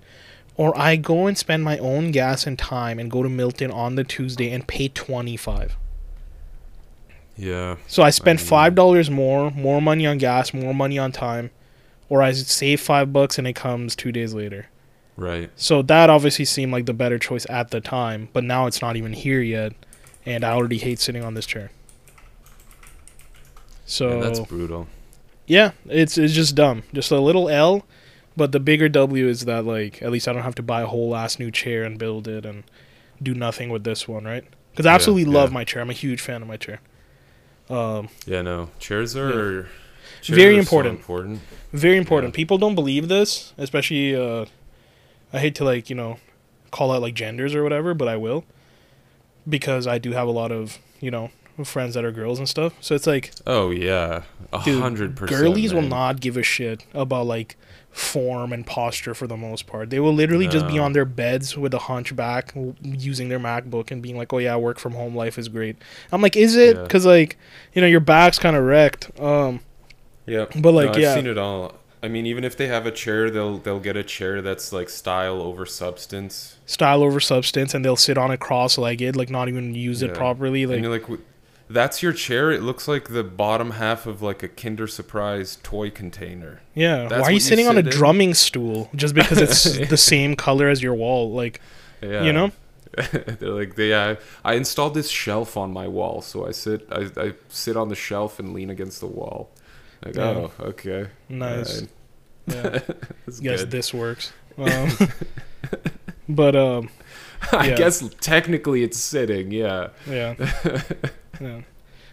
or 0.55 0.77
I 0.77 0.95
go 0.95 1.25
and 1.27 1.37
spend 1.37 1.63
my 1.63 1.77
own 1.79 2.11
gas 2.11 2.45
and 2.47 2.57
time 2.57 2.99
and 2.99 3.09
go 3.11 3.23
to 3.23 3.29
Milton 3.29 3.71
on 3.71 3.95
the 3.95 4.03
Tuesday 4.03 4.51
and 4.51 4.65
pay 4.67 4.87
twenty 4.87 5.35
five. 5.35 5.75
Yeah. 7.35 7.75
So 7.87 8.03
I 8.03 8.09
spend 8.09 8.39
I 8.39 8.41
mean- 8.41 8.47
five 8.49 8.75
dollars 8.75 9.09
more, 9.09 9.51
more 9.51 9.81
money 9.81 10.05
on 10.07 10.17
gas, 10.17 10.53
more 10.53 10.73
money 10.73 10.97
on 10.97 11.11
time, 11.11 11.49
or 12.09 12.21
I 12.21 12.31
save 12.33 12.81
five 12.81 13.11
bucks 13.13 13.37
and 13.37 13.47
it 13.47 13.53
comes 13.55 13.95
two 13.95 14.11
days 14.11 14.33
later. 14.33 14.67
Right. 15.15 15.49
So 15.55 15.81
that 15.83 16.09
obviously 16.09 16.45
seemed 16.45 16.71
like 16.71 16.85
the 16.85 16.93
better 16.93 17.17
choice 17.19 17.45
at 17.49 17.71
the 17.71 17.81
time, 17.81 18.29
but 18.33 18.43
now 18.43 18.67
it's 18.67 18.81
not 18.81 18.95
even 18.95 19.13
here 19.13 19.41
yet, 19.41 19.73
and 20.25 20.43
I 20.43 20.51
already 20.51 20.77
hate 20.77 20.99
sitting 20.99 21.23
on 21.23 21.33
this 21.33 21.45
chair. 21.47 21.71
So 23.85 24.09
Yeah, 24.15 24.19
that's 24.19 24.39
brutal. 24.41 24.87
yeah, 25.45 25.71
it's 25.87 26.17
it's 26.17 26.33
just 26.33 26.55
dumb. 26.55 26.83
Just 26.93 27.11
a 27.11 27.19
little 27.19 27.49
L, 27.49 27.85
but 28.35 28.51
the 28.51 28.59
bigger 28.59 28.89
W 28.89 29.27
is 29.27 29.45
that 29.45 29.65
like 29.65 30.01
at 30.01 30.11
least 30.11 30.27
I 30.27 30.33
don't 30.33 30.43
have 30.43 30.55
to 30.55 30.63
buy 30.63 30.81
a 30.81 30.87
whole 30.87 31.15
ass 31.15 31.39
new 31.39 31.51
chair 31.51 31.83
and 31.83 31.97
build 31.97 32.27
it 32.27 32.45
and 32.45 32.63
do 33.21 33.33
nothing 33.33 33.69
with 33.69 33.83
this 33.83 34.07
one, 34.07 34.25
right? 34.25 34.43
Because 34.71 34.85
I 34.85 34.91
Yeah, 34.91 34.95
absolutely 34.95 35.25
love 35.25 35.49
yeah. 35.49 35.53
my 35.55 35.63
chair. 35.63 35.81
I'm 35.81 35.89
a 35.89 35.93
huge 35.93 36.21
fan 36.21 36.41
of 36.41 36.47
my 36.47 36.57
chair. 36.57 36.79
Um, 37.69 38.09
Yeah, 38.25 38.41
no. 38.43 38.69
Chairs 38.79 39.15
are 39.15 39.63
chairs 40.21 40.37
Very 40.37 40.59
are 40.59 40.63
so 40.63 40.79
important. 40.81 41.41
Very 41.73 41.97
important. 41.97 42.33
Yeah. 42.33 42.37
People 42.37 42.57
don't 42.57 42.75
believe 42.75 43.07
this, 43.07 43.53
especially. 43.57 44.15
Uh, 44.15 44.45
I 45.33 45.39
hate 45.39 45.55
to 45.55 45.63
like 45.63 45.89
you 45.89 45.95
know, 45.95 46.19
call 46.71 46.91
out 46.91 47.01
like 47.01 47.13
genders 47.13 47.53
or 47.55 47.63
whatever, 47.63 47.93
but 47.93 48.07
I 48.07 48.17
will, 48.17 48.45
because 49.47 49.87
I 49.87 49.97
do 49.97 50.11
have 50.11 50.27
a 50.27 50.31
lot 50.31 50.51
of 50.51 50.79
you 50.99 51.11
know 51.11 51.31
friends 51.63 51.95
that 51.95 52.05
are 52.05 52.11
girls 52.11 52.39
and 52.39 52.47
stuff. 52.47 52.73
So 52.81 52.95
it's 52.95 53.07
like 53.07 53.31
Oh 53.45 53.71
yeah, 53.71 54.23
a 54.53 54.59
hundred 54.59 55.15
percent. 55.15 55.39
girlies 55.41 55.73
will 55.73 55.81
not 55.81 56.19
give 56.19 56.37
a 56.37 56.43
shit 56.43 56.85
about 56.93 57.25
like 57.25 57.57
form 57.91 58.53
and 58.53 58.63
posture 58.65 59.15
for 59.15 59.25
the 59.25 59.35
most 59.35 59.65
part. 59.65 59.89
They 59.89 59.99
will 59.99 60.13
literally 60.13 60.47
just 60.47 60.67
be 60.67 60.77
on 60.77 60.93
their 60.93 61.05
beds 61.05 61.57
with 61.57 61.73
a 61.73 61.79
hunchback, 61.79 62.53
using 62.83 63.27
their 63.29 63.39
MacBook 63.39 63.89
and 63.89 64.03
being 64.03 64.15
like, 64.17 64.31
"Oh 64.31 64.37
yeah, 64.37 64.55
work 64.55 64.77
from 64.77 64.93
home 64.93 65.15
life 65.15 65.37
is 65.39 65.49
great." 65.49 65.77
I'm 66.11 66.21
like, 66.21 66.35
"Is 66.35 66.55
it?" 66.55 66.75
Yeah. 66.75 66.83
Because 66.83 67.05
like, 67.05 67.37
you 67.73 67.81
know, 67.81 67.87
your 67.87 67.99
back's 67.99 68.37
kind 68.37 68.55
of 68.55 68.63
wrecked. 68.63 69.19
Um, 69.19 69.61
Yeah, 70.27 70.45
But, 70.59 70.73
like, 70.73 70.87
no, 70.87 70.93
I've 70.93 70.99
yeah. 70.99 71.15
seen 71.15 71.25
it 71.27 71.37
all. 71.37 71.73
I 72.03 72.09
mean, 72.09 72.25
even 72.27 72.43
if 72.43 72.55
they 72.55 72.67
have 72.67 72.85
a 72.85 72.91
chair, 72.91 73.31
they'll 73.31 73.57
they'll 73.57 73.79
get 73.79 73.97
a 73.97 74.03
chair 74.03 74.41
that's 74.43 74.71
like 74.71 74.87
style 74.87 75.41
over 75.41 75.65
substance. 75.65 76.57
style 76.67 77.01
over 77.01 77.19
substance, 77.19 77.73
and 77.73 77.83
they'll 77.83 77.95
sit 77.95 78.17
on 78.19 78.29
it 78.29 78.39
cross-legged, 78.39 79.15
like 79.15 79.31
not 79.31 79.47
even 79.49 79.73
use 79.73 80.03
it 80.03 80.11
Yeah. 80.11 80.15
properly. 80.17 80.61
and 80.63 80.87
Like, 80.91 81.09
like, 81.09 81.19
that's 81.69 82.03
your 82.03 82.13
chair. 82.13 82.51
It 82.51 82.61
looks 82.61 82.87
like 82.87 83.09
the 83.09 83.23
bottom 83.23 83.71
half 83.71 84.05
of 84.05 84.21
like 84.21 84.43
a 84.43 84.47
Kinder 84.47 84.85
Surprise 84.85 85.57
toy 85.63 85.89
container. 85.89 86.61
yeah, 86.75 87.07
that's 87.07 87.21
why 87.21 87.27
are 87.27 87.31
you 87.31 87.35
you 87.35 87.39
sitting 87.39 87.67
on 87.67 87.77
a 87.77 87.79
in? 87.79 87.87
drumming 87.87 88.35
stool 88.35 88.89
just 88.95 89.15
because 89.15 89.39
it's 89.39 89.63
the 89.89 89.97
same 89.97 90.35
color 90.35 90.69
as 90.69 90.83
your 90.83 90.93
wall? 90.93 91.31
Like, 91.31 91.59
Yeah, 92.03 92.23
you 92.23 92.31
know? 92.31 92.51
They're 93.11 93.49
like, 93.49 93.75
they, 93.75 93.95
I, 93.95 94.17
I 94.45 94.53
installed 94.53 94.93
this 94.93 95.09
shelf 95.09 95.57
on 95.57 95.73
my 95.73 95.87
wall, 95.87 96.21
so 96.21 96.47
I 96.47 96.51
sit, 96.51 96.87
I, 96.91 97.07
I 97.17 97.33
sit 97.49 97.75
on 97.75 97.89
the 97.89 97.95
shelf 97.95 98.39
and 98.39 98.53
lean 98.53 98.69
against 98.69 98.99
the 98.99 99.07
wall. 99.07 99.49
Like, 100.05 100.15
Yeah. 100.15 100.23
oh, 100.23 100.51
okay, 100.59 101.07
Nice. 101.29 101.83
alright. 102.47 102.85
Yeah. 102.87 102.93
Guess 103.41 103.61
good. 103.61 103.71
this 103.71 103.93
works. 103.93 104.31
Um, 104.57 104.89
but 106.27 106.55
um, 106.55 106.89
I 107.51 107.69
guess 107.71 108.03
technically 108.19 108.81
it's 108.83 108.97
sitting. 108.97 109.51
Yeah. 109.51 109.89
yeah, 110.09 110.33
yeah. 111.39 111.61
And 111.61 111.63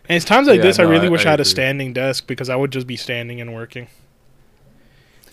it's 0.09 0.27
times 0.27 0.47
like 0.47 0.59
Yeah, 0.59 0.63
this 0.65 0.79
I 0.79 0.83
really 0.83 1.07
I- 1.07 1.11
wish 1.11 1.25
I, 1.25 1.29
I 1.29 1.31
had 1.33 1.41
a 1.41 1.45
standing 1.47 1.95
desk 1.95 2.27
because 2.27 2.51
I 2.51 2.57
would 2.57 2.71
just 2.71 2.87
be 2.87 2.97
standing 2.97 3.41
and 3.41 3.55
working. 3.55 3.89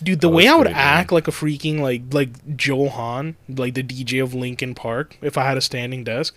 Dude, 0.02 0.20
the 0.22 0.28
Oh, 0.30 0.34
way 0.34 0.48
I 0.48 0.54
would 0.54 0.64
great, 0.64 0.72
man. 0.74 0.80
act 1.00 1.12
like 1.12 1.28
a 1.28 1.30
freaking 1.30 1.80
like 1.80 2.02
like 2.12 2.56
Joe 2.56 2.88
Hahn, 2.88 3.36
like 3.48 3.74
the 3.74 3.82
DJ 3.84 4.22
of 4.22 4.32
Linkin 4.34 4.74
Park, 4.74 5.18
if 5.20 5.36
I 5.36 5.44
had 5.44 5.56
a 5.58 5.60
standing 5.60 6.02
desk. 6.04 6.36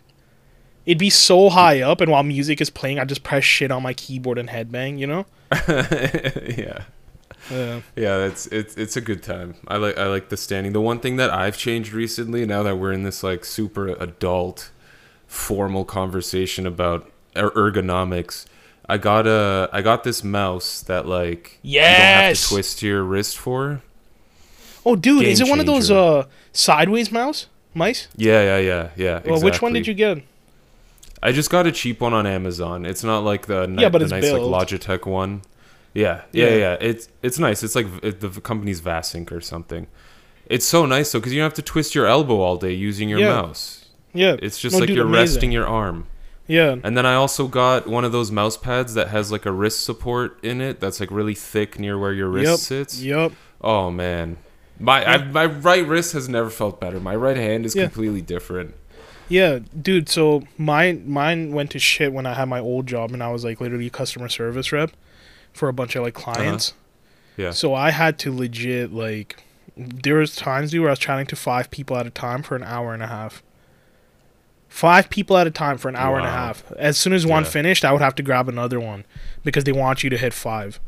It'd 0.86 1.00
be 1.00 1.10
so 1.10 1.50
high 1.50 1.82
up, 1.82 2.00
and 2.02 2.12
while 2.12 2.22
music 2.22 2.60
is 2.62 2.70
playing, 2.70 3.00
I 3.00 3.06
just 3.06 3.24
press 3.24 3.44
shit 3.44 3.72
on 3.72 3.82
my 3.82 3.94
keyboard 3.94 4.38
and 4.38 4.50
headbang. 4.50 5.00
You 5.00 5.08
know? 5.08 5.26
yeah. 5.68 6.84
Yeah. 7.52 7.82
Yeah, 7.96 8.26
it's 8.26 8.48
it's 8.48 8.76
it's 8.76 8.98
a 8.98 9.02
good 9.02 9.22
time. 9.22 9.56
I 9.68 9.78
like 9.78 9.98
I 9.98 10.08
like 10.08 10.30
the 10.30 10.38
standing. 10.38 10.74
The 10.74 10.82
one 10.82 11.00
thing 11.00 11.18
that 11.18 11.30
I've 11.30 11.58
changed 11.58 11.94
recently, 11.94 12.46
now 12.46 12.64
that 12.64 12.78
we're 12.78 12.92
in 12.92 13.04
this 13.04 13.22
like 13.24 13.46
super 13.46 13.90
adult, 13.90 14.72
formal 15.28 15.86
conversation 15.86 16.66
about 16.66 17.12
er- 17.36 17.52
ergonomics, 17.52 18.46
I 18.90 18.98
got 18.98 19.28
a 19.28 19.70
I 19.72 19.82
got 19.84 20.04
this 20.04 20.24
mouse 20.24 20.82
that 20.82 21.08
like 21.08 21.60
you 21.62 21.82
don't 21.82 21.90
have 21.90 22.30
Yes! 22.32 22.44
to 22.50 22.56
twist 22.56 22.82
your 22.82 23.04
wrist 23.04 23.38
for. 23.38 23.82
Oh, 24.84 24.96
dude, 24.96 25.22
Game 25.22 25.32
is 25.32 25.42
it 25.42 25.48
one 25.48 25.60
of 25.60 25.66
those 25.68 25.92
uh 25.92 26.26
sideways 26.52 27.12
mouse 27.12 27.48
mice? 27.76 28.08
Yeah, 28.16 28.42
yeah, 28.42 28.58
yeah, 28.58 28.90
yeah. 28.96 29.22
Well, 29.32 29.42
which 29.42 29.62
one 29.62 29.74
did 29.74 29.86
you 29.86 29.94
get? 29.94 30.24
I 31.24 31.32
just 31.32 31.50
got 31.50 31.66
a 31.66 31.72
cheap 31.72 32.02
one 32.02 32.14
on 32.14 32.28
Amazon. 32.28 32.86
It's 32.86 33.04
not 33.04 33.20
like 33.24 33.48
the, 33.48 33.68
ni- 33.68 33.82
Yeah, 33.82 33.90
but 33.90 34.00
the 34.00 34.06
it's 34.06 34.12
nice 34.12 34.22
built. 34.24 34.50
like 34.50 34.68
Logitech 34.68 35.06
one. 35.06 35.42
Yeah, 35.94 36.22
yeah, 36.32 36.50
Yeah. 36.50 36.56
yeah, 36.56 36.78
It's 36.82 37.08
it's 37.24 37.40
nice. 37.40 37.64
It's 37.64 37.76
like 37.76 37.88
it, 38.04 38.20
the 38.20 38.30
company's 38.42 38.82
Vasync 38.82 39.32
or 39.32 39.42
something. 39.42 39.88
It's 40.48 40.66
so 40.66 40.86
nice 40.86 41.12
though 41.12 41.20
because 41.20 41.34
you 41.34 41.40
don't 41.40 41.46
have 41.46 41.54
to 41.56 41.62
twist 41.62 41.96
your 41.96 42.06
elbow 42.06 42.40
all 42.42 42.58
day 42.58 42.74
using 42.74 43.10
your 43.10 43.20
Yeah. 43.20 43.42
mouse. 43.42 43.86
Yeah. 44.14 44.36
It's 44.42 44.60
just 44.60 44.74
No, 44.74 44.80
like 44.80 44.88
dude, 44.88 44.98
you're 44.98 45.06
amazing. 45.06 45.36
resting 45.36 45.52
your 45.52 45.66
arm. 45.68 46.08
Yeah. 46.48 46.76
And 46.84 46.96
then 46.96 47.06
I 47.06 47.16
also 47.16 47.48
got 47.48 47.88
one 47.88 48.06
of 48.06 48.12
those 48.12 48.32
mouse 48.32 48.56
pads 48.58 48.94
that 48.94 49.08
has 49.08 49.32
like 49.32 49.46
a 49.48 49.52
wrist 49.52 49.84
support 49.84 50.38
in 50.44 50.62
it 50.62 50.80
that's 50.80 51.00
like 51.00 51.10
really 51.10 51.34
thick 51.34 51.80
near 51.80 51.98
where 51.98 52.14
your 52.14 52.28
wrist 52.30 52.50
Yep. 52.52 52.60
sits. 52.60 53.02
Yep. 53.02 53.32
Oh 53.62 53.90
man. 53.90 54.38
My 54.80 55.04
I, 55.06 55.18
my 55.24 55.46
right 55.46 55.88
wrist 55.88 56.12
has 56.14 56.28
never 56.30 56.50
felt 56.50 56.80
better. 56.82 57.00
My 57.00 57.16
right 57.16 57.38
hand 57.38 57.66
is 57.66 57.74
Yeah. 57.76 57.84
completely 57.86 58.22
different. 58.22 58.76
Yeah, 59.28 59.60
dude. 59.82 60.08
So 60.10 60.44
mine 60.58 61.04
mine 61.10 61.52
went 61.52 61.72
to 61.72 61.80
shit 61.80 62.14
when 62.14 62.26
I 62.26 62.34
had 62.34 62.48
my 62.48 62.60
old 62.60 62.88
job 62.88 63.12
and 63.12 63.24
I 63.24 63.32
was 63.32 63.44
like 63.44 63.60
literally 63.60 63.90
customer 63.90 64.30
service 64.30 64.72
rep 64.72 64.92
for 65.54 65.68
a 65.70 65.74
bunch 65.74 65.96
of 65.96 66.04
like 66.04 66.14
clients. 66.14 66.74
Yeah. 67.38 67.52
So 67.52 67.74
I 67.74 67.92
had 67.92 68.18
to 68.20 68.32
legit 68.34 68.94
like 68.94 69.42
there 69.78 70.16
was 70.16 70.36
times 70.36 70.72
dude 70.72 70.82
where 70.82 70.90
I 70.90 70.94
was 70.94 71.00
chatting 71.00 71.26
to 71.28 71.36
five 71.36 71.70
people 71.72 71.98
at 71.98 72.06
a 72.08 72.10
time 72.12 72.44
for 72.44 72.56
an 72.56 72.64
hour 72.64 72.94
and 72.94 73.02
a 73.04 73.08
half. 73.08 73.42
Five 74.70 75.10
people 75.10 75.38
at 75.38 75.48
a 75.48 75.52
time 75.52 75.78
for 75.78 75.88
an 75.90 75.96
hour 75.96 76.18
and 76.18 76.26
a 76.28 76.30
half. 76.32 76.70
As 76.74 76.98
soon 76.98 77.14
as 77.14 77.26
one 77.26 77.44
Yeah. 77.44 77.50
finished, 77.50 77.86
I 77.86 77.92
would 77.94 78.02
have 78.02 78.16
to 78.16 78.24
grab 78.24 78.50
another 78.50 78.80
one 78.80 79.06
because 79.44 79.64
they 79.64 79.72
want 79.72 80.04
you 80.04 80.10
to 80.10 80.18
hit 80.18 80.34
five. 80.34 80.80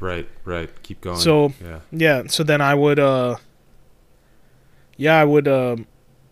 Right, 0.00 0.28
right. 0.44 0.70
Keep 0.82 1.00
going. 1.00 1.18
So- 1.18 1.52
yeah. 1.64 1.80
Yeah, 1.90 2.22
so 2.28 2.42
then 2.42 2.60
I 2.60 2.74
would 2.74 2.98
uh 2.98 3.36
Yeah, 4.96 5.16
I 5.20 5.24
would 5.24 5.46
um 5.48 5.86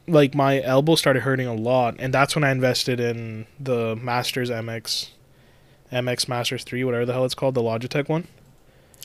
like 0.08 0.34
my 0.34 0.60
elbow 0.62 0.94
started 0.94 1.20
hurting 1.20 1.46
a 1.46 1.54
lot 1.54 1.96
and 1.98 2.14
that's 2.14 2.34
when 2.34 2.44
I 2.44 2.50
invested 2.50 3.00
in 3.00 3.46
the 3.58 3.96
Masters 3.96 4.50
MX 4.50 5.10
MX 5.92 6.28
Masters 6.28 6.64
3, 6.64 6.84
whatever 6.84 7.04
the 7.04 7.12
hell 7.12 7.24
it's 7.24 7.34
called, 7.34 7.54
the 7.54 7.62
Logitech 7.62 8.08
one. 8.08 8.26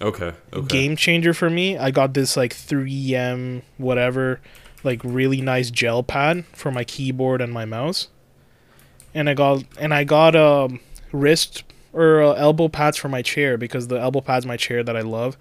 Okay. 0.01 0.33
Okay. 0.51 0.67
Game 0.67 0.95
changer 0.95 1.33
for 1.33 1.49
me. 1.49 1.77
I 1.77 1.91
got 1.91 2.13
this 2.13 2.35
like 2.35 2.55
3M 2.55 3.61
whatever 3.77 4.39
like 4.83 5.01
really 5.03 5.41
nice 5.41 5.69
gel 5.69 6.03
pad 6.03 6.45
for 6.53 6.71
my 6.71 6.83
keyboard 6.83 7.41
and 7.41 7.53
my 7.53 7.65
mouse. 7.65 8.07
And 9.13 9.29
I 9.29 9.33
got 9.33 9.63
and 9.79 9.93
I 9.93 10.03
got 10.03 10.35
um 10.35 10.79
wrist 11.11 11.63
or 11.93 12.21
uh, 12.21 12.33
elbow 12.33 12.69
pads 12.69 12.97
for 12.97 13.09
my 13.09 13.21
chair 13.21 13.57
because 13.57 13.87
the 13.87 13.99
elbow 13.99 14.21
pads 14.21 14.45
my 14.45 14.57
chair 14.57 14.83
that 14.83 14.95
I 14.95 15.01
love. 15.01 15.37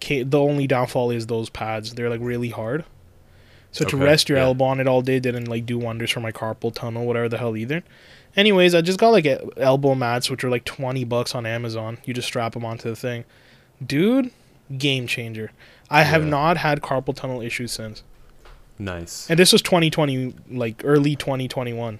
the 0.00 0.38
only 0.38 0.66
downfall 0.66 1.10
is 1.10 1.26
those 1.28 1.48
pads. 1.48 1.94
They're 1.94 2.10
like 2.10 2.20
really 2.20 2.50
hard. 2.50 2.84
So 3.72 3.86
to 3.86 3.96
rest 3.96 4.28
your 4.28 4.38
yeah. 4.38 4.44
elbow 4.44 4.66
on 4.66 4.80
it 4.80 4.86
all 4.86 5.02
day 5.02 5.18
didn't 5.18 5.46
like 5.46 5.66
do 5.66 5.78
wonders 5.78 6.10
for 6.10 6.20
my 6.20 6.30
carpal 6.30 6.72
tunnel, 6.72 7.06
whatever 7.06 7.28
the 7.28 7.38
hell 7.38 7.56
either. 7.56 7.82
Anyways, 8.36 8.74
I 8.74 8.82
just 8.82 8.98
got 8.98 9.08
like 9.10 9.26
elbow 9.56 9.94
mats, 9.94 10.30
which 10.30 10.44
are 10.44 10.50
like 10.50 10.64
twenty 10.64 11.04
bucks 11.04 11.34
on 11.34 11.46
Amazon. 11.46 11.98
You 12.04 12.14
just 12.14 12.28
strap 12.28 12.52
them 12.52 12.64
onto 12.64 12.88
the 12.88 12.96
thing, 12.96 13.24
dude. 13.84 14.30
Game 14.76 15.06
changer. 15.06 15.52
I 15.90 16.04
have 16.04 16.24
not 16.24 16.56
had 16.58 16.80
carpal 16.80 17.14
tunnel 17.14 17.42
issues 17.42 17.72
since, 17.72 18.02
Nice. 18.78 19.28
and 19.28 19.38
this 19.38 19.52
was 19.52 19.60
twenty 19.60 19.90
twenty, 19.90 20.34
like 20.50 20.80
early 20.84 21.16
twenty 21.16 21.48
twenty 21.48 21.72
one. 21.72 21.98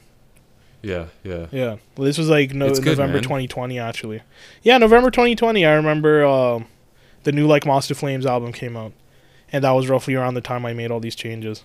Yeah, 0.83 1.07
yeah. 1.23 1.47
Yeah, 1.53 1.77
well, 1.97 2.07
this 2.07 2.19
was 2.19 2.29
like 2.29 2.53
no 2.53 2.69
good, 2.75 2.85
November 2.85 3.15
man. 3.15 3.23
2020 3.23 3.79
actually. 3.79 4.23
Yeah, 4.63 4.79
November 4.79 5.11
2020. 5.11 5.65
I 5.65 5.75
remember 5.75 6.25
um, 6.25 6.67
the 7.23 7.33
new 7.33 7.47
like 7.47 7.65
Monster 7.65 7.95
Flames 7.95 8.27
album 8.27 8.53
came 8.53 8.77
out, 8.77 8.93
and 9.53 9.63
that 9.65 9.71
was 9.73 9.89
roughly 9.89 10.15
around 10.15 10.35
the 10.35 10.41
time 10.41 10.65
I 10.67 10.73
made 10.73 10.91
all 10.91 11.01
these 11.01 11.15
changes. 11.15 11.65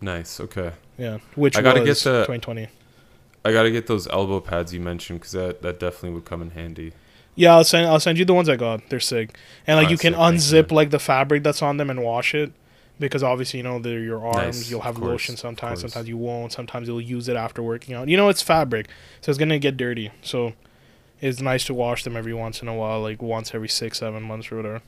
Nice. 0.00 0.40
Okay. 0.40 0.72
Yeah, 0.96 1.18
which 1.34 1.56
I 1.56 1.62
gotta 1.62 1.80
was 1.82 2.02
get 2.02 2.10
the- 2.10 2.20
2020. 2.20 2.68
I 3.44 3.52
gotta 3.52 3.70
get 3.70 3.86
those 3.86 4.06
elbow 4.08 4.40
pads 4.40 4.72
you 4.74 4.80
mentioned 4.80 5.20
because 5.20 5.32
that, 5.32 5.62
that 5.62 5.80
definitely 5.80 6.10
would 6.10 6.24
come 6.26 6.42
in 6.42 6.50
handy. 6.50 6.92
Yeah, 7.36 7.54
I'll 7.54 7.64
send 7.64 7.86
I'll 7.86 8.00
send 8.00 8.18
you 8.18 8.24
the 8.24 8.34
ones 8.34 8.48
I 8.48 8.56
got. 8.56 8.88
They're 8.90 9.00
sick, 9.00 9.36
and 9.66 9.76
like 9.78 9.86
Ah, 9.86 9.90
you 9.90 9.96
can 9.98 10.12
sick, 10.12 10.20
unzip 10.68 10.72
like 10.72 10.90
the 10.90 10.98
fabric 10.98 11.42
that's 11.42 11.62
on 11.62 11.76
them 11.78 11.88
and 11.90 12.02
wash 12.02 12.34
it. 12.34 12.52
Because 12.98 13.22
obviously, 13.22 13.58
you 13.60 13.62
know, 13.62 13.78
they're 13.78 14.00
your 14.00 14.26
arms. 14.26 14.58
Nice, 14.58 14.70
you'll 14.70 14.82
have 14.82 14.96
course, 14.96 15.06
lotion 15.08 15.36
sometimes. 15.38 15.80
Sometimes 15.80 16.06
you 16.06 16.18
won't. 16.18 16.52
Sometimes 16.52 16.86
you'll 16.86 17.00
use 17.00 17.30
it 17.30 17.36
after 17.36 17.62
working 17.62 17.94
out. 17.94 18.08
You 18.08 18.18
know, 18.18 18.28
it's 18.28 18.42
fabric, 18.42 18.88
so 19.22 19.30
it's 19.30 19.38
gonna 19.38 19.58
get 19.58 19.78
dirty. 19.78 20.10
So 20.20 20.52
it's 21.22 21.40
nice 21.40 21.64
to 21.66 21.72
wash 21.74 22.04
them 22.04 22.14
every 22.14 22.34
once 22.34 22.60
in 22.60 22.68
a 22.68 22.74
while, 22.74 23.00
like 23.00 23.22
once 23.22 23.54
every 23.54 23.68
six, 23.70 23.98
seven 24.00 24.22
months 24.22 24.52
or 24.52 24.56
whatever. 24.56 24.82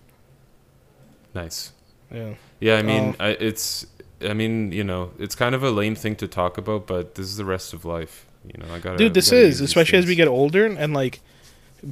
Nice. 1.35 1.73
Yeah. 2.13 2.35
Yeah, 2.61 2.77
I 2.77 2.83
mean, 2.83 3.17
Oh. 3.19 3.25
I, 3.25 3.29
it's. 3.31 3.87
I 4.25 4.35
mean, 4.35 4.71
you 4.71 4.85
know, 4.85 5.11
it's 5.19 5.35
kind 5.35 5.55
of 5.55 5.65
a 5.65 5.71
lame 5.71 5.97
thing 5.97 6.15
to 6.17 6.29
talk 6.29 6.57
about, 6.57 6.87
but 6.87 7.17
this 7.17 7.27
is 7.27 7.37
the 7.37 7.45
rest 7.45 7.73
of 7.73 7.85
life. 7.85 8.27
You 8.47 8.55
know, 8.63 8.73
I 8.75 8.79
gotta. 8.79 8.97
dude 8.99 9.15
this 9.15 9.31
gotta 9.31 9.43
is 9.43 9.49
use 9.49 9.59
these 9.61 9.69
especially 9.71 9.99
as 9.99 10.07
we 10.07 10.15
get 10.17 10.29
older 10.29 10.67
and 10.67 10.93
like 10.93 11.21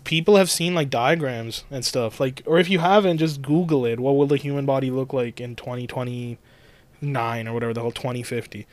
people 0.05 0.37
have 0.37 0.51
seen 0.51 0.75
like 0.75 0.89
diagrams 0.91 1.65
and 1.71 1.85
stuff 1.85 2.21
like 2.21 2.43
or 2.47 2.59
if 2.59 2.69
you 2.71 2.79
haven't 2.81 3.19
just 3.19 3.43
google 3.43 3.85
it 3.85 3.99
what 3.99 4.15
will 4.17 4.27
the 4.27 4.37
human 4.37 4.65
body 4.67 4.89
look 4.91 5.13
like 5.13 5.41
in 5.41 5.55
2029 5.57 6.39
or 7.49 7.53
whatever 7.53 7.73
the 7.75 7.81
whole 7.81 7.93
2050. 7.93 8.67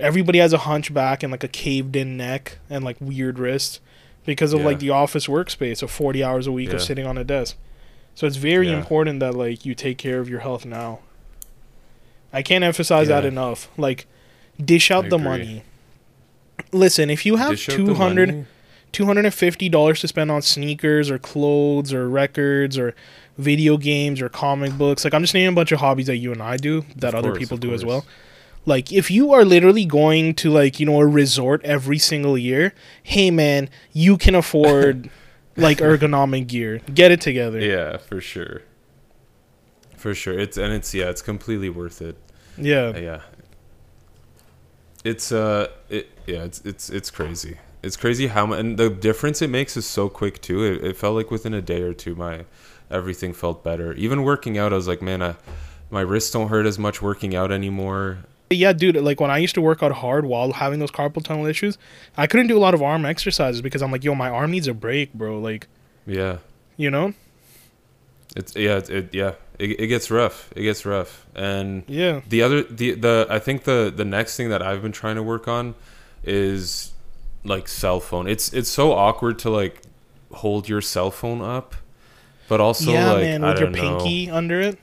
Everybody 0.00 0.38
has 0.38 0.52
a 0.52 0.58
hunchback 0.58 1.22
and 1.22 1.30
like 1.30 1.44
a 1.44 1.48
caved 1.48 1.96
in 1.96 2.16
neck 2.16 2.58
and 2.68 2.84
like 2.84 2.96
weird 3.00 3.38
wrists 3.38 3.80
because 4.26 4.52
of 4.52 4.60
Yeah. 4.60 4.66
like 4.66 4.78
the 4.80 4.90
office 4.90 5.26
workspace 5.26 5.82
of 5.82 5.90
40 5.90 6.22
hours 6.22 6.46
a 6.46 6.52
week 6.52 6.68
Yeah. 6.70 6.74
of 6.76 6.82
sitting 6.82 7.06
on 7.06 7.16
a 7.16 7.24
desk. 7.24 7.56
So 8.18 8.26
it's 8.26 8.34
very 8.34 8.70
Yeah. 8.70 8.78
important 8.78 9.20
that 9.20 9.36
like 9.36 9.64
you 9.64 9.76
take 9.76 9.96
care 9.96 10.18
of 10.18 10.28
your 10.28 10.40
health 10.40 10.66
now. 10.66 10.98
I 12.32 12.42
can't 12.42 12.64
emphasize 12.64 13.06
that 13.06 13.24
enough. 13.24 13.68
Like 13.76 14.08
dish 14.58 14.90
out 14.90 15.04
I 15.04 15.08
the 15.10 15.14
agree. 15.18 15.24
money. 15.24 15.62
Listen, 16.72 17.10
if 17.10 17.24
you 17.24 17.36
have 17.36 17.50
Dish 17.50 17.66
200 17.66 18.44
$250 18.92 20.00
to 20.00 20.08
spend 20.08 20.32
on 20.32 20.42
sneakers 20.42 21.12
or 21.12 21.18
clothes 21.20 21.92
or 21.92 22.08
records 22.08 22.76
or 22.76 22.92
video 23.38 23.76
games 23.76 24.20
or 24.20 24.28
comic 24.28 24.76
books. 24.76 25.04
Like 25.04 25.14
I'm 25.14 25.22
just 25.22 25.32
naming 25.32 25.50
a 25.52 25.54
bunch 25.54 25.70
of 25.70 25.78
hobbies 25.78 26.06
that 26.08 26.16
you 26.16 26.32
and 26.32 26.42
I 26.42 26.56
do 26.56 26.86
that 26.96 27.14
Of 27.14 27.24
other 27.24 27.36
people 27.36 27.56
do 27.56 27.72
as 27.72 27.84
well. 27.84 28.04
Like 28.66 28.90
if 28.90 29.12
you 29.12 29.32
are 29.32 29.44
literally 29.44 29.84
going 29.84 30.34
to 30.42 30.50
like, 30.50 30.80
you 30.80 30.86
know, 30.86 31.00
a 31.00 31.06
resort 31.06 31.64
every 31.64 31.98
single 31.98 32.36
year, 32.36 32.74
hey 33.00 33.30
man, 33.30 33.70
you 33.92 34.16
can 34.18 34.34
afford 34.34 35.08
like 35.58 35.78
ergonomic 35.82 36.46
gear. 36.46 36.80
Get 36.92 37.10
it 37.10 37.20
together. 37.20 37.60
Yeah, 37.60 37.98
for 37.98 38.20
sure. 38.20 38.62
For 39.96 40.14
sure. 40.14 40.38
It's 40.38 40.56
and 40.56 40.72
it's 40.72 40.94
yeah, 40.94 41.06
it's 41.06 41.22
completely 41.22 41.68
worth 41.68 42.00
it. 42.00 42.16
Yeah. 42.56 42.92
Uh, 42.94 42.98
yeah. 42.98 43.20
It's 45.04 45.32
uh 45.32 45.68
it 45.88 46.10
yeah, 46.26 46.44
it's 46.44 46.60
it's 46.64 46.90
it's 46.90 47.10
crazy. 47.10 47.58
It's 47.82 47.96
crazy 47.96 48.28
how 48.28 48.46
much 48.46 48.60
and 48.60 48.78
the 48.78 48.90
difference 48.90 49.42
it 49.42 49.50
makes 49.50 49.76
is 49.76 49.86
so 49.86 50.08
quick 50.08 50.40
too. 50.40 50.62
It, 50.64 50.84
it 50.84 50.96
felt 50.96 51.16
like 51.16 51.30
within 51.30 51.54
a 51.54 51.62
day 51.62 51.82
or 51.82 51.94
two 51.94 52.14
my 52.14 52.44
everything 52.90 53.32
felt 53.32 53.62
better. 53.62 53.92
Even 53.94 54.22
working 54.22 54.56
out 54.56 54.72
I 54.72 54.76
was 54.76 54.88
like, 54.88 55.02
man, 55.02 55.22
I, 55.22 55.36
my 55.90 56.00
wrists 56.00 56.30
don't 56.30 56.48
hurt 56.48 56.66
as 56.66 56.78
much 56.78 57.02
working 57.02 57.34
out 57.34 57.52
anymore. 57.52 58.18
Yeah, 58.50 58.72
dude, 58.72 58.96
like 58.96 59.20
when 59.20 59.30
I 59.30 59.38
used 59.38 59.54
to 59.56 59.60
work 59.60 59.82
out 59.82 59.92
hard 59.92 60.24
while 60.24 60.52
having 60.52 60.78
those 60.78 60.90
carpal 60.90 61.22
tunnel 61.22 61.44
issues, 61.46 61.76
I 62.16 62.26
couldn't 62.26 62.46
do 62.46 62.56
a 62.56 62.60
lot 62.60 62.72
of 62.74 62.82
arm 62.82 63.04
exercises 63.04 63.60
because 63.60 63.82
I'm 63.82 63.92
like, 63.92 64.04
yo, 64.04 64.14
my 64.14 64.30
arm 64.30 64.50
needs 64.50 64.66
a 64.68 64.74
break, 64.74 65.12
bro. 65.12 65.38
Like, 65.38 65.66
Yeah. 66.06 66.38
you 66.78 66.90
know? 66.90 67.12
It's 68.36 68.54
yeah, 68.56 68.76
it, 68.78 68.90
it 68.90 69.14
yeah. 69.14 69.32
It, 69.58 69.80
it 69.80 69.86
gets 69.88 70.10
rough. 70.10 70.50
It 70.54 70.62
gets 70.62 70.86
rough. 70.86 71.26
And 71.34 71.82
Yeah. 71.88 72.20
the 72.28 72.42
other 72.42 72.62
the 72.62 72.92
the 72.92 73.26
I 73.28 73.38
think 73.38 73.64
the 73.64 73.92
the 73.94 74.04
next 74.04 74.36
thing 74.36 74.48
that 74.50 74.62
I've 74.62 74.82
been 74.82 74.92
trying 74.92 75.16
to 75.16 75.22
work 75.22 75.48
on 75.48 75.74
is 76.24 76.92
like 77.44 77.68
cell 77.68 78.00
phone. 78.00 78.28
It's 78.28 78.52
it's 78.52 78.68
so 78.68 78.92
awkward 78.92 79.38
to 79.40 79.50
like 79.50 79.82
hold 80.32 80.68
your 80.68 80.80
cell 80.82 81.10
phone 81.10 81.40
up, 81.40 81.74
but 82.48 82.60
also 82.60 82.92
yeah, 82.92 83.12
like 83.12 83.22
man, 83.22 83.44
I 83.44 83.50
with 83.50 83.60
your 83.60 83.70
don't 83.70 83.82
know. 83.82 83.98
pinky 83.98 84.30
under 84.30 84.60
it. 84.60 84.78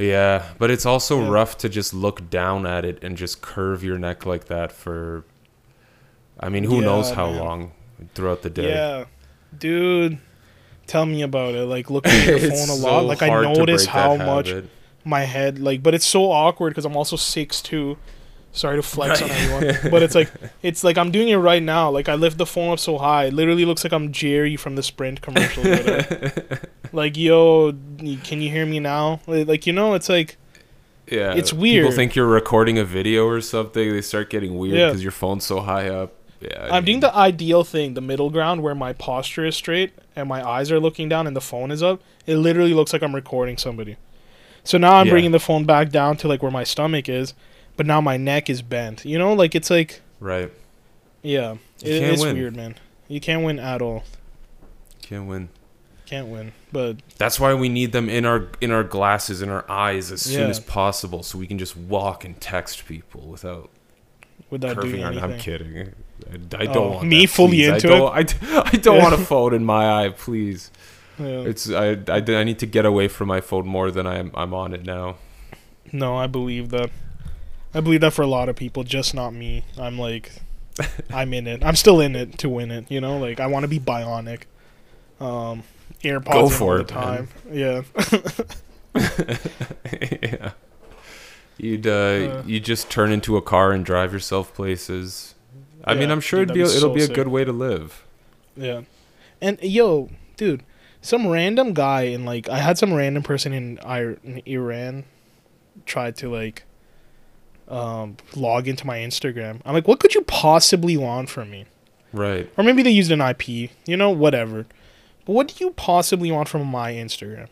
Yeah, 0.00 0.44
but 0.58 0.70
it's 0.70 0.86
also 0.86 1.20
Yeah. 1.20 1.28
rough 1.30 1.58
to 1.58 1.68
just 1.68 1.92
look 1.92 2.30
down 2.30 2.66
at 2.66 2.84
it 2.84 2.98
and 3.02 3.16
just 3.16 3.42
curve 3.42 3.84
your 3.84 3.98
neck 3.98 4.24
like 4.26 4.46
that 4.46 4.72
for. 4.72 5.24
I 6.38 6.48
mean, 6.48 6.64
who 6.64 6.76
Yeah, 6.76 6.86
knows 6.86 7.10
how 7.10 7.26
man. 7.26 7.38
long 7.38 7.72
throughout 8.14 8.40
the 8.42 8.48
day. 8.50 8.72
Yeah, 8.74 9.04
dude, 9.56 10.18
tell 10.86 11.04
me 11.04 11.20
about 11.22 11.54
it. 11.54 11.66
Like 11.66 11.90
looking 11.90 12.12
at 12.12 12.26
your 12.26 12.38
phone 12.50 12.70
a 12.70 12.74
lot. 12.74 13.00
so 13.00 13.06
Like 13.06 13.22
I 13.22 13.28
notice 13.42 13.86
how 13.86 14.16
much 14.16 14.52
my 15.04 15.20
head 15.24 15.58
like, 15.58 15.82
but 15.82 15.94
it's 15.94 16.06
so 16.06 16.30
awkward 16.32 16.70
because 16.70 16.84
I'm 16.86 16.96
also 16.96 17.16
six 17.16 17.60
two. 17.60 17.98
Sorry 18.52 18.76
to 18.76 18.82
flex 18.82 19.22
on 19.22 19.28
Right. 19.28 19.38
everyone, 19.38 19.78
but 19.92 20.02
it's 20.02 20.14
like 20.14 20.30
it's 20.62 20.82
like 20.82 20.98
I'm 20.98 21.10
doing 21.12 21.28
it 21.28 21.36
right 21.36 21.62
now. 21.62 21.88
Like 21.90 22.08
I 22.08 22.14
lift 22.16 22.36
the 22.36 22.46
phone 22.46 22.72
up 22.72 22.78
so 22.80 22.98
high, 22.98 23.26
it 23.26 23.32
literally 23.32 23.64
looks 23.64 23.84
like 23.84 23.92
I'm 23.92 24.10
Jerry 24.12 24.56
from 24.56 24.74
the 24.76 24.82
Sprint 24.82 25.20
commercial. 25.22 25.62
like 26.92 27.16
yo, 27.16 27.72
can 28.24 28.40
you 28.42 28.50
hear 28.50 28.66
me 28.66 28.80
now? 28.80 29.20
Like 29.26 29.66
you 29.66 29.72
know, 29.72 29.94
it's 29.94 30.08
like 30.08 30.36
Yeah, 31.10 31.34
It's 31.34 31.52
weird. 31.52 31.84
People 31.84 31.96
think 31.96 32.14
you're 32.16 32.26
recording 32.26 32.78
a 32.78 32.84
video 32.84 33.26
or 33.26 33.40
something. 33.40 33.92
They 33.92 34.00
start 34.02 34.30
getting 34.30 34.58
weird 34.58 34.76
Yeah. 34.78 34.86
because 34.88 35.02
your 35.02 35.12
phone's 35.12 35.44
so 35.44 35.60
high 35.60 35.88
up. 35.88 36.14
Yeah, 36.40 36.68
I 36.70 36.76
I'm 36.78 36.84
doing 36.84 37.00
the 37.00 37.14
ideal 37.14 37.64
thing, 37.64 37.94
the 37.94 38.00
middle 38.00 38.30
ground 38.30 38.62
where 38.62 38.74
my 38.74 38.92
posture 38.94 39.44
is 39.44 39.54
straight 39.56 39.92
and 40.16 40.28
my 40.28 40.46
eyes 40.46 40.72
are 40.72 40.80
looking 40.80 41.08
down 41.08 41.26
and 41.26 41.36
the 41.36 41.40
phone 41.40 41.70
is 41.70 41.82
up. 41.82 42.00
It 42.26 42.36
literally 42.36 42.72
looks 42.74 42.92
like 42.92 43.02
I'm 43.02 43.14
recording 43.14 43.58
somebody. 43.58 43.96
So 44.64 44.76
now 44.78 44.94
I'm 44.96 45.06
Yeah. 45.06 45.12
bringing 45.12 45.30
the 45.32 45.40
phone 45.40 45.64
back 45.64 45.90
down 45.90 46.16
to 46.18 46.28
like 46.28 46.42
where 46.42 46.50
my 46.50 46.64
stomach 46.64 47.08
is, 47.08 47.34
but 47.76 47.86
now 47.86 48.00
my 48.00 48.16
neck 48.16 48.50
is 48.50 48.62
bent. 48.62 49.04
You 49.04 49.18
know, 49.18 49.32
like 49.32 49.54
it's 49.54 49.70
like 49.70 50.00
right. 50.20 50.50
yeah, 51.22 51.52
it, 51.82 52.02
it's 52.02 52.22
win. 52.22 52.36
weird, 52.36 52.56
man. 52.56 52.74
You 53.08 53.20
can't 53.20 53.44
win 53.44 53.58
at 53.58 53.82
all. 53.82 54.04
Can't 55.02 55.26
win. 55.26 55.48
Can't 56.06 56.28
win. 56.28 56.52
But 56.72 56.96
That's 57.18 57.38
why 57.38 57.54
we 57.54 57.68
need 57.68 57.92
them 57.92 58.08
in 58.08 58.24
our 58.24 58.48
in 58.60 58.70
our 58.70 58.84
glasses 58.84 59.42
in 59.42 59.48
our 59.48 59.64
eyes 59.70 60.10
as 60.12 60.22
soon 60.22 60.42
Yeah. 60.42 60.48
as 60.48 60.60
possible, 60.60 61.22
so 61.22 61.38
we 61.38 61.46
can 61.46 61.58
just 61.58 61.76
walk 61.76 62.24
and 62.24 62.40
text 62.40 62.86
people 62.86 63.22
without 63.22 63.70
without 64.50 64.76
curving 64.76 64.90
doing 64.92 65.04
our. 65.04 65.10
anything. 65.12 65.32
I'm 65.32 65.38
kidding. 65.38 65.78
I, 65.78 66.62
I 66.62 66.66
oh, 66.68 66.72
don't 66.72 66.76
Oh, 66.76 66.90
want 66.96 67.08
me 67.08 67.26
that, 67.26 67.32
fully 67.32 67.58
please. 67.58 67.68
into 67.84 67.94
I 67.94 68.22
don't, 68.22 68.42
I, 68.54 68.62
I 68.66 68.76
don't 68.76 68.98
want 68.98 69.14
a 69.14 69.18
phone 69.24 69.54
in 69.54 69.64
my 69.64 70.04
eye, 70.04 70.08
please. 70.10 70.70
Yeah. 71.18 71.26
It's 71.42 71.70
I, 71.70 71.98
I, 72.08 72.16
I 72.26 72.44
need 72.44 72.58
to 72.60 72.66
get 72.66 72.84
away 72.84 73.08
from 73.08 73.28
my 73.28 73.40
phone 73.40 73.66
more 73.66 73.90
than 73.90 74.06
I'm 74.06 74.30
I'm 74.34 74.52
on 74.54 74.72
it 74.74 74.84
now. 74.84 75.16
No, 75.92 76.16
I 76.16 76.26
believe 76.26 76.70
that. 76.70 76.90
I 77.74 77.80
believe 77.80 78.00
that 78.00 78.12
for 78.12 78.22
a 78.22 78.26
lot 78.26 78.48
of 78.48 78.56
people, 78.56 78.82
just 78.84 79.14
not 79.14 79.30
me. 79.32 79.64
I'm 79.78 79.98
like, 79.98 80.32
I'm 81.12 81.32
in 81.34 81.46
it. 81.46 81.64
I'm 81.64 81.76
still 81.76 82.00
in 82.00 82.16
it 82.16 82.38
to 82.38 82.48
win 82.48 82.70
it. 82.70 82.90
You 82.90 83.00
know, 83.00 83.18
like 83.18 83.40
I 83.40 83.46
want 83.46 83.64
to 83.64 83.68
be 83.68 83.78
bionic. 83.78 84.42
Um, 85.20 85.62
AirPods 86.02 86.32
Go 86.32 86.48
for 86.48 86.74
all 86.74 86.80
it, 86.80 86.88
the 86.88 86.94
man. 86.94 87.28
Yeah. 87.52 87.82
yeah. 90.22 90.52
You'd 91.58 91.86
uh, 91.86 91.90
Uh. 91.90 92.42
you 92.46 92.58
just 92.60 92.90
turn 92.90 93.12
into 93.12 93.36
a 93.36 93.42
car 93.42 93.72
and 93.72 93.84
drive 93.84 94.12
yourself 94.12 94.54
places. 94.54 95.34
I 95.84 95.94
mean, 95.94 96.10
I'm 96.10 96.20
sure 96.20 96.40
dude, 96.44 96.50
it'd 96.50 96.54
be, 96.54 96.60
it'll 96.76 96.90
so 96.90 96.94
be 96.94 97.00
a 97.02 97.06
sick. 97.06 97.14
good 97.14 97.28
way 97.28 97.44
to 97.44 97.52
live. 97.52 98.04
Yeah. 98.56 98.82
And 99.40 99.58
yo, 99.62 100.10
dude, 100.36 100.62
some 101.02 101.26
random 101.28 101.72
guy 101.72 102.02
in 102.02 102.24
like 102.24 102.48
I 102.48 102.58
had 102.58 102.78
some 102.78 102.92
random 102.92 103.22
person 103.22 103.52
in 103.52 103.78
Iran 104.46 105.04
tried 105.86 106.16
to 106.16 106.30
like 106.30 106.64
um 107.70 108.16
log 108.34 108.68
into 108.68 108.86
my 108.86 108.98
Instagram. 108.98 109.60
I'm 109.64 109.74
like, 109.74 109.88
what 109.88 110.00
could 110.00 110.14
you 110.14 110.22
possibly 110.22 110.96
want 110.96 111.28
from 111.28 111.50
me? 111.50 111.66
Right. 112.12 112.50
Or 112.56 112.64
maybe 112.64 112.82
they 112.82 112.90
used 112.90 113.10
an 113.10 113.20
IP, 113.20 113.70
you 113.86 113.96
know, 113.96 114.10
whatever. 114.10 114.66
But 115.24 115.32
what 115.32 115.48
do 115.48 115.64
you 115.64 115.70
possibly 115.72 116.30
want 116.30 116.48
from 116.48 116.66
my 116.66 116.92
Instagram? 116.92 117.48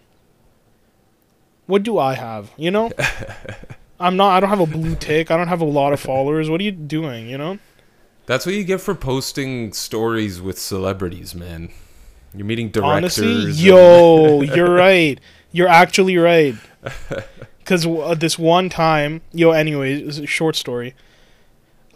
What 1.67 1.83
do 1.83 1.99
I 1.99 2.15
have? 2.15 2.51
You 2.57 2.71
know? 2.71 2.91
I'm 4.01 4.17
not 4.17 4.37
I 4.37 4.41
don't 4.41 4.49
have 4.49 4.61
a 4.61 4.67
blue 4.67 4.95
tick. 4.97 5.31
I 5.31 5.37
don't 5.37 5.49
have 5.49 5.61
a 5.61 5.67
lot 5.67 5.93
of 5.93 6.01
followers. 6.01 6.49
What 6.51 6.61
are 6.61 6.65
you 6.65 6.73
doing, 6.73 7.29
you 7.29 7.39
know? 7.39 7.59
That's 8.27 8.45
what 8.45 8.55
you 8.55 8.65
get 8.65 8.81
for 8.81 8.95
posting 8.95 9.73
stories 9.73 10.41
with 10.41 10.59
celebrities, 10.59 11.35
man. 11.35 11.71
You're 12.35 12.45
meeting 12.45 12.69
directors. 12.69 13.19
Honestly, 13.19 13.53
yo, 13.53 14.43
you're 14.55 14.75
right. 14.75 15.19
You're 15.51 15.69
actually 15.69 16.17
right. 16.19 16.55
Because 17.69 17.87
uh, 17.87 18.15
this 18.15 18.39
one 18.39 18.71
time, 18.71 19.21
yo, 19.31 19.51
anyways, 19.51 20.23
short 20.27 20.57
story. 20.57 20.95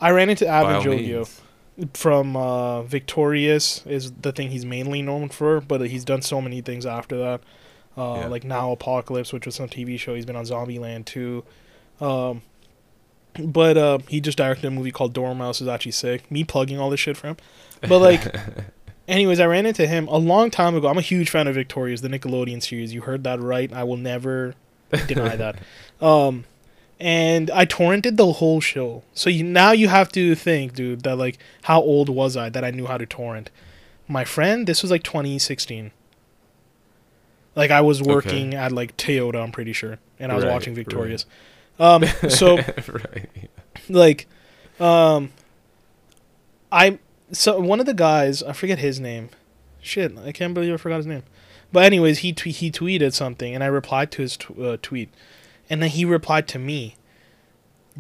I 0.02 0.11
ran 0.11 0.28
into 0.28 0.44
Jogia 0.44 1.30
from 1.94 2.37
uh, 2.37 2.82
Victorious, 2.82 3.82
is 3.87 4.12
the 4.12 4.32
thing 4.32 4.50
he's 4.50 4.66
mainly 4.66 5.00
known 5.00 5.30
for, 5.30 5.62
but 5.62 5.80
he's 5.88 6.04
done 6.04 6.20
so 6.20 6.42
many 6.42 6.60
things 6.60 6.85
after 6.85 7.16
that. 7.16 7.40
Uh, 7.96 8.16
Yeah. 8.20 8.27
Like 8.27 8.44
Now 8.44 8.70
Apocalypse, 8.73 9.33
which 9.33 9.46
was 9.46 9.54
some 9.54 9.70
TV 9.70 9.98
show. 9.98 10.14
He's 10.14 10.27
been 10.27 10.37
on 10.37 10.44
Zombieland 10.44 11.06
too. 11.06 11.42
Um, 12.02 12.42
but 13.38 13.79
uh, 13.79 13.98
he 14.08 14.20
just 14.20 14.37
directed 14.37 14.66
a 14.66 14.70
movie 14.70 14.92
called 14.92 15.14
Door 15.14 15.37
Mouse, 15.37 15.62
is 15.62 15.68
actually 15.68 15.92
sick. 15.92 16.31
Me 16.31 16.44
plugging 16.44 16.79
all 16.79 16.90
this 16.90 17.00
shit 17.00 17.16
for 17.16 17.29
him. 17.29 17.38
But 17.81 18.00
like, 18.00 18.37
anyways, 19.08 19.40
I 19.40 19.46
ran 19.46 19.64
into 19.64 19.87
him 19.87 20.06
a 20.08 20.18
long 20.18 20.50
time 20.50 20.75
ago. 20.75 20.88
I'm 20.88 20.98
a 20.98 21.00
huge 21.00 21.31
fan 21.31 21.46
of 21.46 21.54
Victorious, 21.54 22.02
the 22.02 22.08
Nickelodeon 22.08 22.62
series. 22.62 22.92
You 22.92 23.00
heard 23.00 23.25
that 23.25 23.40
right. 23.40 23.73
I 23.73 23.85
will 23.85 23.96
never 23.96 24.54
deny 25.06 25.36
that. 25.36 25.56
Um, 26.00 26.46
and 26.98 27.48
I 27.52 27.64
torrented 27.64 28.16
the 28.16 28.32
whole 28.32 28.60
show. 28.60 29.04
So 29.14 29.30
you, 29.30 29.44
now 29.44 29.70
you 29.70 29.86
have 29.86 30.10
to 30.12 30.34
think, 30.34 30.74
dude, 30.74 31.02
that 31.04 31.16
like 31.16 31.38
how 31.62 31.80
old 31.80 32.08
was 32.08 32.36
I 32.36 32.48
that 32.48 32.64
I 32.64 32.72
knew 32.72 32.86
how 32.86 32.98
to 32.98 33.06
torrent? 33.06 33.50
My 34.08 34.24
friend, 34.24 34.66
this 34.66 34.82
was 34.82 34.90
like 34.90 35.04
2016. 35.04 35.92
Like 37.54 37.70
I 37.70 37.80
was 37.82 38.02
working 38.02 38.54
at 38.54 38.72
like 38.72 38.96
Toyota, 38.96 39.40
I'm 39.42 39.52
pretty 39.52 39.72
sure, 39.72 39.98
and 40.18 40.32
I 40.32 40.34
was 40.34 40.44
Right, 40.44 40.52
watching 40.52 40.72
right. 40.74 40.84
Victorious. 40.84 41.24
Um, 41.78 42.04
so 42.28 42.56
right. 42.56 43.48
like 43.88 44.26
um 44.80 45.30
i 46.72 46.98
so 47.30 47.60
one 47.60 47.78
of 47.80 47.86
the 47.86 47.94
guys 47.94 48.42
i 48.42 48.52
forget 48.52 48.78
his 48.78 48.98
name 48.98 49.28
shit 49.80 50.16
i 50.18 50.32
can't 50.32 50.54
believe 50.54 50.72
i 50.72 50.76
forgot 50.76 50.96
his 50.96 51.06
name 51.06 51.22
but 51.73 51.85
anyways 51.85 52.18
he 52.18 52.33
tw- 52.33 52.44
he 52.46 52.70
tweeted 52.70 53.12
something 53.12 53.54
and 53.54 53.62
i 53.64 53.66
replied 53.66 54.10
to 54.10 54.23
his 54.23 54.37
tw- 54.37 54.58
uh, 54.58 54.77
tweet 54.83 55.08
and 55.70 55.83
then 55.83 55.90
he 55.90 56.04
replied 56.04 56.46
to 56.48 56.58
me 56.58 56.96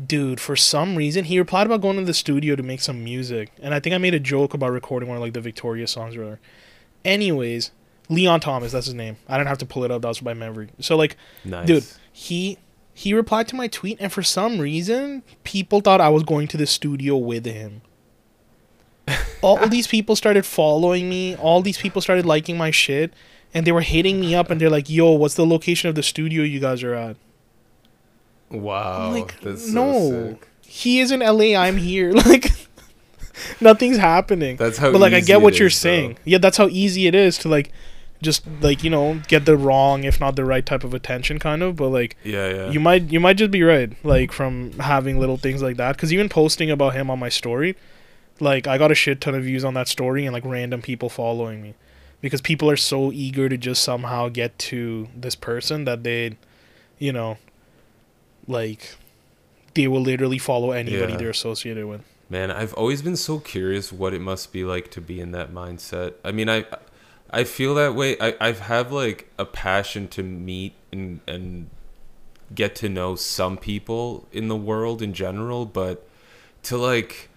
dude 0.06 0.40
for 0.40 0.56
some 0.56 0.96
reason 0.96 1.24
he 1.24 1.38
replied 1.38 1.66
about 1.66 1.80
going 1.82 1.96
to 1.98 2.04
the 2.04 2.14
studio 2.14 2.56
to 2.56 2.62
make 2.62 2.80
some 2.80 3.02
music 3.04 3.50
and 3.60 3.74
i 3.74 3.80
think 3.80 3.94
i 3.94 3.98
made 3.98 4.14
a 4.14 4.20
joke 4.20 4.54
about 4.54 4.70
recording 4.70 5.08
one 5.08 5.16
of 5.16 5.22
like 5.22 5.34
the 5.34 5.40
victoria 5.40 5.86
songs 5.86 6.16
or 6.16 6.20
whatever 6.20 6.40
anyways 7.04 7.70
leon 8.08 8.40
thomas 8.40 8.72
that's 8.72 8.86
his 8.86 8.94
name 8.94 9.16
i 9.28 9.36
don't 9.36 9.46
have 9.46 9.58
to 9.58 9.66
pull 9.66 9.84
it 9.84 9.90
up 9.90 10.00
that 10.02 10.08
was 10.08 10.20
by 10.20 10.32
memory 10.34 10.68
so 10.80 10.96
like 10.96 11.16
Nice. 11.44 11.66
Dude. 11.66 11.84
he 12.12 12.58
he 12.94 13.14
replied 13.14 13.48
to 13.48 13.56
my 13.56 13.68
tweet, 13.68 13.96
and 14.00 14.12
for 14.12 14.22
some 14.22 14.58
reason, 14.58 15.22
people 15.44 15.80
thought 15.80 16.02
I 16.02 16.10
was 16.10 16.24
going 16.24 16.46
to 16.48 16.58
the 16.58 16.66
studio 16.66 17.16
with 17.16 17.46
him. 17.46 17.80
all 19.40 19.66
these 19.66 19.86
people 19.86 20.14
started 20.14 20.44
following 20.44 21.08
me. 21.08 21.34
All 21.36 21.62
these 21.62 21.78
people 21.78 22.02
started 22.02 22.26
liking 22.26 22.58
my 22.58 22.70
shit, 22.70 23.14
and 23.54 23.66
they 23.66 23.72
were 23.72 23.82
hitting 23.82 24.20
me 24.20 24.34
up, 24.34 24.50
and 24.50 24.60
they're 24.60 24.70
like, 24.70 24.88
"Yo, 24.90 25.10
what's 25.12 25.34
the 25.34 25.46
location 25.46 25.88
of 25.88 25.94
the 25.94 26.02
studio 26.02 26.42
you 26.42 26.60
guys 26.60 26.82
are 26.82 26.94
at?" 26.94 27.16
Wow. 28.50 29.08
I'm 29.08 29.14
like, 29.14 29.34
so 29.58 29.72
no, 29.72 30.38
he 30.62 31.00
is 31.00 31.10
in 31.10 31.20
LA. 31.20 31.54
I'm 31.58 31.76
here. 31.78 32.12
Like, 32.26 32.52
nothing's 33.60 33.96
happening. 33.96 34.56
That's 34.56 34.78
how 34.78 34.92
but 34.92 35.00
like, 35.00 35.14
I 35.14 35.20
get 35.20 35.40
what 35.40 35.58
you're 35.58 35.68
bro. 35.68 35.74
saying. 35.74 36.18
Yeah, 36.24 36.38
that's 36.38 36.56
how 36.58 36.68
easy 36.68 37.06
it 37.06 37.14
is 37.14 37.38
to 37.38 37.48
like, 37.48 37.72
just 38.20 38.46
like 38.60 38.84
you 38.84 38.90
know, 38.90 39.20
get 39.26 39.46
the 39.46 39.56
wrong, 39.56 40.04
if 40.04 40.20
not 40.20 40.36
the 40.36 40.44
right 40.44 40.64
type 40.64 40.84
of 40.84 40.92
attention, 40.94 41.38
kind 41.38 41.62
of. 41.62 41.76
But 41.76 41.88
like, 41.88 42.16
Yeah, 42.24 42.48
yeah. 42.54 42.70
you 42.70 42.78
might 42.80 43.10
you 43.10 43.20
might 43.20 43.38
just 43.38 43.50
be 43.50 43.62
right, 43.62 43.92
like 44.04 44.32
from 44.32 44.72
having 44.80 45.18
little 45.18 45.38
things 45.38 45.62
like 45.62 45.76
that. 45.78 45.96
Because 45.96 46.12
even 46.12 46.28
posting 46.28 46.70
about 46.70 46.92
him 46.94 47.10
on 47.10 47.18
my 47.18 47.28
story, 47.30 47.74
like 48.38 48.66
I 48.66 48.76
got 48.76 48.90
a 48.92 48.94
shit 48.94 49.20
ton 49.20 49.34
of 49.34 49.44
views 49.44 49.64
on 49.64 49.72
that 49.74 49.88
story 49.88 50.26
and 50.26 50.32
like 50.34 50.44
random 50.44 50.82
people 50.82 51.08
following 51.08 51.62
me, 51.62 51.74
because 52.22 52.40
people 52.40 52.70
are 52.70 52.76
so 52.76 53.12
eager 53.12 53.50
to 53.50 53.58
just 53.58 53.82
somehow 53.82 54.30
get 54.30 54.58
to 54.58 55.08
this 55.14 55.34
person 55.34 55.84
that 55.84 56.02
they, 56.04 56.36
you 56.98 57.12
know, 57.12 57.36
like, 58.46 58.94
they 59.74 59.86
will 59.88 60.00
literally 60.00 60.38
follow 60.38 60.70
anybody 60.70 61.12
Yeah. 61.12 61.18
they're 61.18 61.30
associated 61.30 61.86
with. 61.86 62.00
Man, 62.30 62.50
I've 62.50 62.72
always 62.74 63.02
been 63.02 63.16
so 63.16 63.38
curious 63.38 63.92
what 63.92 64.14
it 64.14 64.20
must 64.20 64.52
be 64.52 64.64
like 64.64 64.90
to 64.92 65.00
be 65.02 65.20
in 65.20 65.32
that 65.32 65.52
mindset. 65.52 66.14
I 66.24 66.32
mean, 66.32 66.48
I 66.48 66.64
I 67.30 67.44
feel 67.44 67.74
that 67.74 67.94
way. 67.94 68.16
I 68.20 68.34
I've 68.40 68.60
have 68.60 68.90
like 68.90 69.30
a 69.38 69.44
passion 69.44 70.08
to 70.08 70.22
meet 70.22 70.72
and 70.90 71.20
and 71.28 71.68
get 72.54 72.74
to 72.76 72.88
know 72.88 73.16
some 73.16 73.56
people 73.58 74.28
in 74.32 74.48
the 74.48 74.56
world 74.56 75.02
in 75.02 75.12
general, 75.12 75.66
but 75.66 76.06
to 76.64 76.76
like 76.78 77.28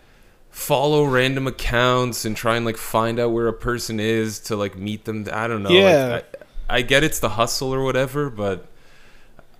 follow 0.57 1.03
random 1.03 1.47
accounts 1.47 2.23
and 2.23 2.33
try 2.37 2.55
and 2.55 2.65
like 2.65 2.77
find 2.77 3.19
out 3.19 3.29
where 3.31 3.49
a 3.49 3.53
person 3.53 3.99
is 3.99 4.39
to 4.39 4.55
like 4.55 4.77
meet 4.77 5.03
them. 5.03 5.27
I 5.33 5.47
don't 5.49 5.61
know. 5.63 5.69
like, 5.69 5.77
Yeah. 5.77 6.21
I, 6.69 6.77
I 6.77 6.81
get 6.81 7.03
it's 7.03 7.19
the 7.19 7.27
hustle 7.27 7.73
or 7.75 7.83
whatever, 7.83 8.29
but 8.29 8.65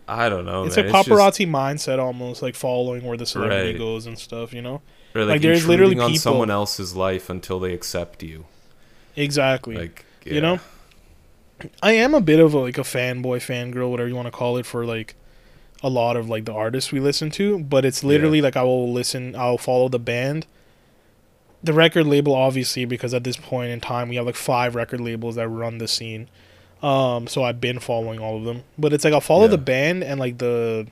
I 0.07 0.29
don't 0.29 0.45
know. 0.45 0.63
it's 0.63 0.77
man. 0.77 0.85
a 0.85 0.91
just- 0.93 1.09
paparazzi 1.09 1.45
mindset 1.49 1.99
almost, 1.99 2.41
like 2.41 2.55
following 2.55 3.03
where 3.03 3.17
the 3.17 3.25
celebrity 3.25 3.71
Right. 3.71 3.77
goes 3.77 4.05
and 4.05 4.17
stuff. 4.17 4.53
You 4.53 4.61
know. 4.61 4.81
or 5.13 5.21
like, 5.25 5.33
like, 5.35 5.41
there's 5.41 5.67
literally 5.67 5.99
on 5.99 6.11
people- 6.11 6.21
someone 6.21 6.49
else's 6.49 6.95
life 6.95 7.29
until 7.29 7.59
they 7.59 7.73
accept 7.73 8.23
you. 8.23 8.45
Exactly. 9.17 9.75
Like 9.75 10.05
You 10.23 10.39
know? 10.39 10.59
I 11.83 11.91
am 11.93 12.13
a 12.13 12.21
bit 12.21 12.39
of 12.39 12.53
a, 12.53 12.59
like 12.59 12.77
a 12.77 12.81
fanboy, 12.83 13.39
fangirl, 13.39 13.89
whatever 13.91 14.07
you 14.07 14.15
want 14.15 14.27
to 14.27 14.31
call 14.31 14.55
it, 14.57 14.65
for 14.65 14.85
like 14.85 15.15
a 15.83 15.89
lot 15.89 16.15
of 16.15 16.29
like 16.29 16.45
the 16.45 16.53
artists 16.53 16.93
we 16.93 17.01
listen 17.01 17.29
to. 17.31 17.59
But 17.59 17.83
it's 17.83 18.01
literally 18.01 18.41
like 18.41 18.55
I 18.55 18.63
will 18.63 18.91
listen, 18.93 19.35
I'll 19.35 19.57
follow 19.57 19.89
the 19.89 19.99
band, 19.99 20.47
the 21.65 21.73
record 21.73 22.05
label, 22.07 22.33
obviously, 22.33 22.85
because 22.85 23.13
at 23.13 23.23
this 23.23 23.37
point 23.37 23.71
in 23.71 23.79
time 23.81 24.09
we 24.09 24.15
have 24.15 24.25
like 24.25 24.35
five 24.35 24.75
record 24.75 25.01
labels 25.01 25.35
that 25.35 25.47
run 25.47 25.77
the 25.79 25.87
scene. 25.87 26.27
Um, 26.83 27.27
so 27.27 27.43
I've 27.43 27.59
been 27.61 27.79
following 27.79 28.19
all 28.19 28.37
of 28.37 28.43
them, 28.43 28.63
but 28.77 28.93
it's 28.93 29.03
like 29.03 29.13
I'll 29.13 29.21
follow 29.21 29.43
Yeah. 29.43 29.47
the 29.51 29.57
band 29.57 30.03
and 30.03 30.19
like 30.19 30.37
the 30.37 30.87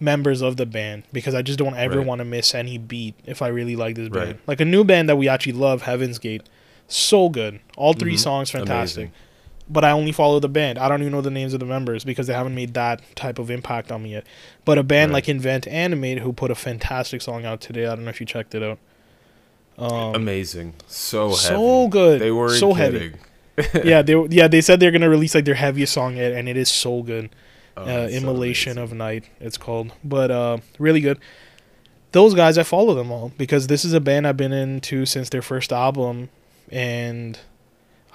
members 0.00 0.40
of 0.42 0.56
the 0.56 0.66
band 0.66 1.02
because 1.12 1.34
I 1.34 1.42
just 1.42 1.58
don't 1.58 1.74
ever 1.76 1.98
Right. 1.98 2.06
want 2.06 2.20
to 2.20 2.24
miss 2.24 2.54
any 2.54 2.78
beat 2.78 3.14
if 3.26 3.42
I 3.42 3.48
really 3.48 3.74
like 3.76 3.96
this 3.96 4.08
band. 4.08 4.26
Right. 4.26 4.40
Like 4.46 4.60
a 4.60 4.64
new 4.64 4.84
band 4.84 5.08
that 5.08 5.16
we 5.16 5.28
actually 5.28 5.52
love, 5.52 5.82
Heaven's 5.82 6.18
Gate, 6.18 6.42
so 6.86 7.28
good. 7.28 7.58
All 7.76 7.92
3 7.94 8.14
Mhm. 8.14 8.18
songs 8.18 8.50
fantastic 8.50 9.06
Amazing. 9.06 9.12
but 9.68 9.84
I 9.84 9.90
only 9.90 10.12
follow 10.12 10.38
the 10.38 10.48
band. 10.48 10.78
I 10.78 10.88
don't 10.88 11.00
even 11.00 11.12
know 11.12 11.20
the 11.20 11.30
names 11.32 11.52
of 11.52 11.58
the 11.60 11.66
members 11.66 12.04
because 12.04 12.28
they 12.28 12.32
haven't 12.32 12.54
made 12.54 12.74
that 12.74 13.02
type 13.16 13.40
of 13.40 13.50
impact 13.50 13.90
on 13.90 14.04
me 14.04 14.12
yet. 14.12 14.24
But 14.64 14.78
a 14.78 14.84
band 14.84 15.10
Right. 15.10 15.14
like 15.14 15.28
Invent 15.28 15.66
Animate, 15.66 16.20
who 16.20 16.32
put 16.32 16.52
a 16.52 16.54
fantastic 16.54 17.20
song 17.20 17.44
out 17.44 17.60
today, 17.60 17.84
I 17.86 17.96
don't 17.96 18.04
know 18.04 18.10
if 18.10 18.20
you 18.20 18.26
checked 18.26 18.54
it 18.54 18.62
out. 18.62 18.78
Um, 19.78 20.14
Amazing. 20.14 20.74
So 20.88 21.28
heavy. 21.28 21.36
so 21.38 21.88
good. 21.88 22.20
They 22.20 22.32
were 22.32 22.50
so 22.54 22.74
heavy. 22.74 23.12
yeah, 23.84 24.02
they 24.02 24.14
yeah 24.30 24.48
they 24.48 24.60
said 24.60 24.80
they're 24.80 24.90
gonna 24.90 25.08
release 25.08 25.34
like 25.34 25.44
their 25.44 25.54
heaviest 25.54 25.92
song 25.92 26.16
yet, 26.16 26.32
and 26.32 26.48
it 26.48 26.56
is 26.56 26.68
so 26.68 27.02
good. 27.02 27.30
Oh, 27.76 27.84
uh, 27.84 28.08
Immolation 28.08 28.76
of 28.76 28.92
Night, 28.92 29.24
it's 29.40 29.56
called, 29.56 29.92
but 30.02 30.30
uh, 30.32 30.58
really 30.80 31.00
good. 31.00 31.18
Those 32.10 32.34
guys, 32.34 32.58
I 32.58 32.64
follow 32.64 32.94
them 32.94 33.12
all 33.12 33.30
because 33.38 33.68
this 33.68 33.84
is 33.84 33.92
a 33.92 34.00
band 34.00 34.26
I've 34.26 34.36
been 34.36 34.52
into 34.52 35.06
since 35.06 35.28
their 35.28 35.42
first 35.42 35.72
album, 35.72 36.28
and 36.72 37.38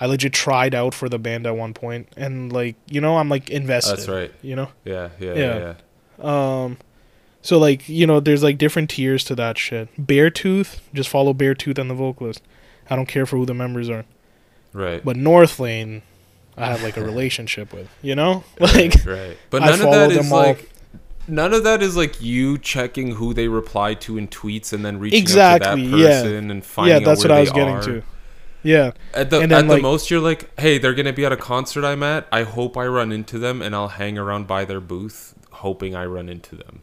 I 0.01 0.05
legit 0.07 0.33
tried 0.33 0.75
out 0.75 0.93
for 0.93 1.07
the 1.07 1.19
band 1.19 1.47
at 1.47 1.55
one 1.55 1.73
point, 1.73 2.09
and 2.17 2.51
like 2.51 2.75
you 2.89 2.99
know, 2.99 3.17
I'm 3.17 3.29
like 3.29 3.49
invested. 3.49 3.97
That's 3.97 4.09
right. 4.09 4.33
You 4.41 4.55
know, 4.57 4.69
Yeah, 4.83 5.09
yeah, 5.19 5.33
Yeah. 5.33 5.35
yeah. 5.57 5.73
yeah. 6.19 6.63
um, 6.63 6.77
so 7.43 7.59
like 7.59 7.87
you 7.87 8.07
know, 8.07 8.19
there's 8.19 8.41
like 8.41 8.57
different 8.57 8.89
tiers 8.89 9.23
to 9.25 9.35
that 9.35 9.59
shit. 9.59 9.87
Beartooth, 10.03 10.79
just 10.95 11.09
follow 11.09 11.33
Beartooth 11.35 11.77
and 11.77 11.89
the 11.91 11.93
vocalist. 11.95 12.41
I 12.89 12.95
don't 12.95 13.05
care 13.07 13.25
for 13.27 13.37
who 13.37 13.45
the 13.45 13.53
members 13.53 13.89
are, 13.89 14.05
Right. 14.73 15.05
but 15.05 15.15
Northlane, 15.15 16.01
I 16.57 16.65
have 16.65 16.81
like 16.81 16.97
a 16.97 17.03
relationship 17.05 17.71
with. 17.73 17.89
You 18.01 18.15
know, 18.15 18.43
like 18.59 18.95
right. 19.05 19.37
But 19.51 19.61
I 19.61 19.67
none 19.67 19.81
of 19.81 19.91
that 19.91 20.11
is 20.11 20.31
all. 20.31 20.39
like 20.39 20.69
none 21.27 21.53
of 21.53 21.63
that 21.63 21.81
is 21.81 21.95
like 21.95 22.21
you 22.21 22.57
checking 22.57 23.11
who 23.11 23.33
they 23.33 23.47
reply 23.47 23.93
to 23.93 24.17
in 24.17 24.27
tweets 24.27 24.73
and 24.73 24.83
then 24.83 24.99
reaching 24.99 25.19
Exactly, 25.19 25.69
out 25.69 25.75
to 25.75 25.81
that 25.91 25.97
yeah. 25.97 26.21
person 26.21 26.51
and 26.51 26.65
finding 26.65 26.99
yeah, 27.01 27.05
that's 27.05 27.23
what 27.23 27.31
I 27.31 27.39
was 27.41 27.51
getting 27.51 27.75
are. 27.75 27.83
to. 27.83 28.03
Yeah, 28.65 28.91
At 29.13 29.29
the 29.29 29.41
And 29.41 29.51
then, 29.51 29.65
at 29.65 29.67
the 29.67 29.73
like- 29.73 29.81
most, 29.81 30.09
you're 30.09 30.21
like, 30.21 30.57
hey, 30.57 30.77
they're 30.77 30.93
gonna 30.93 31.11
be 31.11 31.25
at 31.25 31.33
a 31.33 31.37
concert 31.37 31.83
I'm 31.83 32.01
at. 32.03 32.27
I 32.31 32.43
hope 32.43 32.77
I 32.77 32.85
run 32.87 33.11
into 33.11 33.37
them 33.37 33.61
and 33.61 33.75
I'll 33.75 33.89
hang 33.89 34.17
around 34.17 34.47
by 34.47 34.63
their 34.63 34.79
booth, 34.79 35.33
hoping 35.51 35.95
I 35.95 36.05
run 36.05 36.29
into 36.29 36.55
them. 36.55 36.81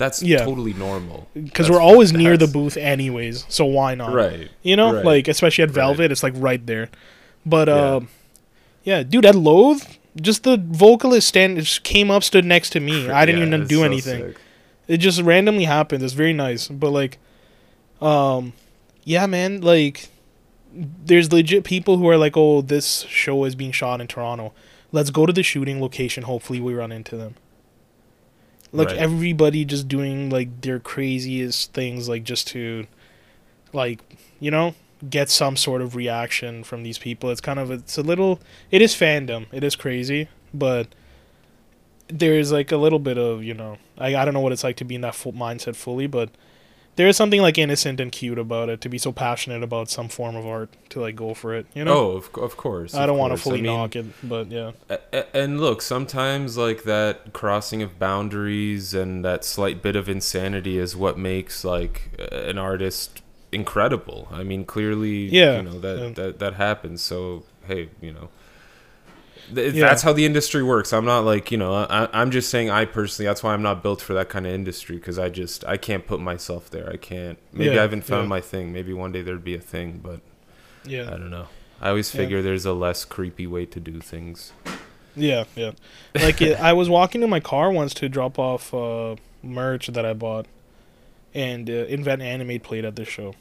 That's 0.00 0.22
Yeah. 0.22 0.44
totally 0.44 0.72
normal. 0.72 1.28
because 1.34 1.70
we're 1.70 1.80
always 1.90 2.10
near 2.12 2.36
the 2.38 2.46
booth 2.46 2.76
anyways, 2.78 3.44
so 3.50 3.64
why 3.66 3.94
not? 3.94 4.12
Right. 4.14 4.48
You 4.62 4.74
know, 4.74 4.94
Right. 4.94 5.04
like 5.04 5.28
especially 5.28 5.62
at 5.62 5.68
Right. 5.70 5.74
Velvet, 5.74 6.10
it's 6.10 6.22
like 6.22 6.32
right 6.36 6.64
there. 6.66 6.88
But 7.44 7.68
Yeah. 7.68 7.74
uh, 7.74 8.00
yeah, 8.82 9.02
dude, 9.02 9.26
at 9.26 9.34
Loathe, 9.34 9.82
just 10.20 10.42
the 10.44 10.56
vocalist 10.58 11.28
stand 11.28 11.58
just 11.58 11.82
came 11.84 12.10
up, 12.10 12.24
stood 12.24 12.44
next 12.46 12.70
to 12.70 12.80
me. 12.80 13.08
I 13.20 13.26
didn't 13.26 13.42
Yeah, 13.42 13.46
even 13.56 13.66
do 13.66 13.76
so 13.76 13.82
anything. 13.84 14.20
sick. 14.28 14.36
It 14.88 14.96
just 14.98 15.20
randomly 15.20 15.64
happened. 15.64 16.02
It's 16.02 16.14
very 16.14 16.32
nice. 16.32 16.66
But 16.68 16.90
like, 16.90 17.18
um, 18.00 18.54
yeah, 19.04 19.26
man, 19.26 19.60
like, 19.60 20.08
there's 20.74 21.32
legit 21.32 21.64
people 21.64 21.98
who 21.98 22.08
are 22.08 22.16
like, 22.16 22.36
oh, 22.36 22.62
this 22.62 23.04
show 23.08 23.44
is 23.44 23.54
being 23.54 23.72
shot 23.72 24.00
in 24.00 24.06
Toronto. 24.06 24.52
Let's 24.92 25.10
go 25.10 25.26
to 25.26 25.32
the 25.32 25.42
shooting 25.42 25.80
location. 25.80 26.22
Hopefully, 26.24 26.58
we 26.60 26.72
run 26.74 26.90
into 26.90 27.16
them. 27.16 27.34
Like 28.72 28.88
Right. 28.88 28.96
everybody 28.98 29.64
just 29.64 29.88
doing 29.88 30.30
like 30.30 30.60
their 30.60 30.78
craziest 30.78 31.72
things, 31.72 32.08
like 32.08 32.22
just 32.24 32.46
to, 32.48 32.86
like, 33.72 33.98
you 34.38 34.50
know, 34.50 34.74
get 35.08 35.28
some 35.30 35.56
sort 35.56 35.82
of 35.82 35.96
reaction 35.96 36.62
from 36.62 36.82
these 36.82 36.98
people. 36.98 37.30
It's 37.30 37.40
kind 37.40 37.58
of 37.58 37.70
it's 37.70 37.98
a 37.98 38.02
little. 38.02 38.40
It 38.70 38.80
is 38.82 38.94
fandom. 38.94 39.46
It 39.52 39.64
is 39.64 39.74
crazy, 39.74 40.28
but 40.54 40.88
there's 42.08 42.50
like 42.52 42.72
a 42.72 42.76
little 42.76 42.98
bit 42.98 43.16
of 43.16 43.44
you 43.44 43.54
know 43.54 43.78
I, 43.96 44.16
I 44.16 44.24
don't 44.24 44.34
know 44.34 44.40
what 44.40 44.52
it's 44.52 44.64
like 44.64 44.76
to 44.76 44.84
be 44.84 44.96
in 44.96 45.00
that 45.02 45.14
full 45.14 45.32
mindset 45.32 45.76
fully 45.76 46.08
but 46.08 46.28
there 46.96 47.06
is 47.08 47.16
something 47.16 47.40
like 47.40 47.56
innocent 47.56 47.98
and 48.00 48.12
cute 48.12 48.38
about 48.38 48.68
it 48.68 48.80
to 48.82 48.88
be 48.88 48.98
so 48.98 49.10
passionate 49.12 49.62
about 49.62 49.88
some 49.88 50.08
form 50.08 50.36
of 50.36 50.46
art 50.46 50.68
to 50.90 51.00
like 51.00 51.16
go 51.16 51.32
for 51.34 51.54
it 51.54 51.66
you 51.74 51.84
know 51.84 51.92
Oh, 51.96 52.10
of, 52.16 52.30
of 52.36 52.56
course. 52.56 52.94
i 52.94 53.06
don't 53.06 53.16
want 53.18 53.32
to 53.32 53.36
fully 53.38 53.60
I 53.60 53.62
mean, 53.62 53.72
knock 53.72 53.96
it 53.96 54.06
but 54.22 54.50
yeah 54.50 54.72
And 55.32 55.60
look, 55.60 55.80
sometimes 55.82 56.56
like 56.56 56.82
that 56.84 57.32
crossing 57.32 57.82
of 57.82 57.98
boundaries 57.98 58.92
and 58.94 59.24
that 59.24 59.44
slight 59.44 59.82
bit 59.82 59.96
of 59.96 60.08
insanity 60.08 60.78
is 60.78 60.96
what 60.96 61.16
makes 61.18 61.64
like 61.64 62.10
an 62.32 62.58
artist 62.58 63.22
incredible. 63.52 64.28
I 64.30 64.42
mean, 64.44 64.64
clearly, 64.64 65.26
Yeah, 65.28 65.56
you 65.58 65.62
know 65.62 65.78
that 65.80 65.98
yeah. 65.98 66.08
that 66.10 66.38
that 66.38 66.54
happens. 66.54 67.02
So 67.02 67.44
hey, 67.66 67.88
you 68.00 68.12
know, 68.12 68.28
th- 69.54 69.74
Yeah. 69.74 69.88
that's 69.88 70.02
how 70.02 70.12
the 70.12 70.24
industry 70.24 70.62
works. 70.62 70.92
I'm 70.92 71.04
not 71.04 71.20
like 71.24 71.50
you 71.50 71.58
know, 71.58 71.74
I, 71.74 72.08
I'm 72.12 72.30
just 72.30 72.50
saying 72.50 72.70
I 72.70 72.84
personally. 72.84 73.26
That's 73.26 73.42
why 73.42 73.52
I'm 73.54 73.62
not 73.62 73.82
built 73.82 74.00
for 74.00 74.14
that 74.14 74.28
kind 74.28 74.46
of 74.46 74.52
industry 74.52 74.96
because 74.96 75.18
I 75.18 75.28
just 75.28 75.64
I 75.66 75.76
can't 75.76 76.06
put 76.06 76.20
myself 76.20 76.70
there. 76.70 76.90
I 76.90 76.96
can't. 76.96 77.38
Maybe 77.52 77.66
Yeah, 77.74 77.78
I 77.78 77.82
haven't 77.82 78.02
found 78.04 78.24
yeah. 78.24 78.28
my 78.28 78.40
thing. 78.40 78.72
Maybe 78.72 78.92
one 78.92 79.12
day 79.12 79.22
there'd 79.22 79.44
be 79.44 79.54
a 79.54 79.60
thing, 79.60 80.00
but 80.02 80.20
yeah, 80.84 81.06
I 81.08 81.10
don't 81.18 81.30
know. 81.30 81.46
I 81.80 81.88
always 81.88 82.10
figure 82.10 82.42
there's 82.42 82.66
a 82.66 82.72
less 82.74 83.04
creepy 83.04 83.46
way 83.46 83.64
to 83.66 83.80
do 83.80 84.00
things. 84.00 84.52
yeah 85.16 85.42
yeah 85.56 85.72
like 86.14 86.40
it, 86.40 86.56
i 86.60 86.72
was 86.72 86.88
walking 86.88 87.20
to 87.20 87.26
my 87.26 87.40
car 87.40 87.72
once 87.72 87.92
to 87.94 88.08
drop 88.08 88.38
off 88.38 88.72
uh 88.72 89.16
merch 89.42 89.88
that 89.88 90.06
i 90.06 90.12
bought 90.12 90.46
and 91.34 91.68
uh, 91.68 91.72
invent 91.96 92.22
animate 92.22 92.62
played 92.62 92.84
at 92.84 92.94
this 92.94 93.08
show 93.08 93.34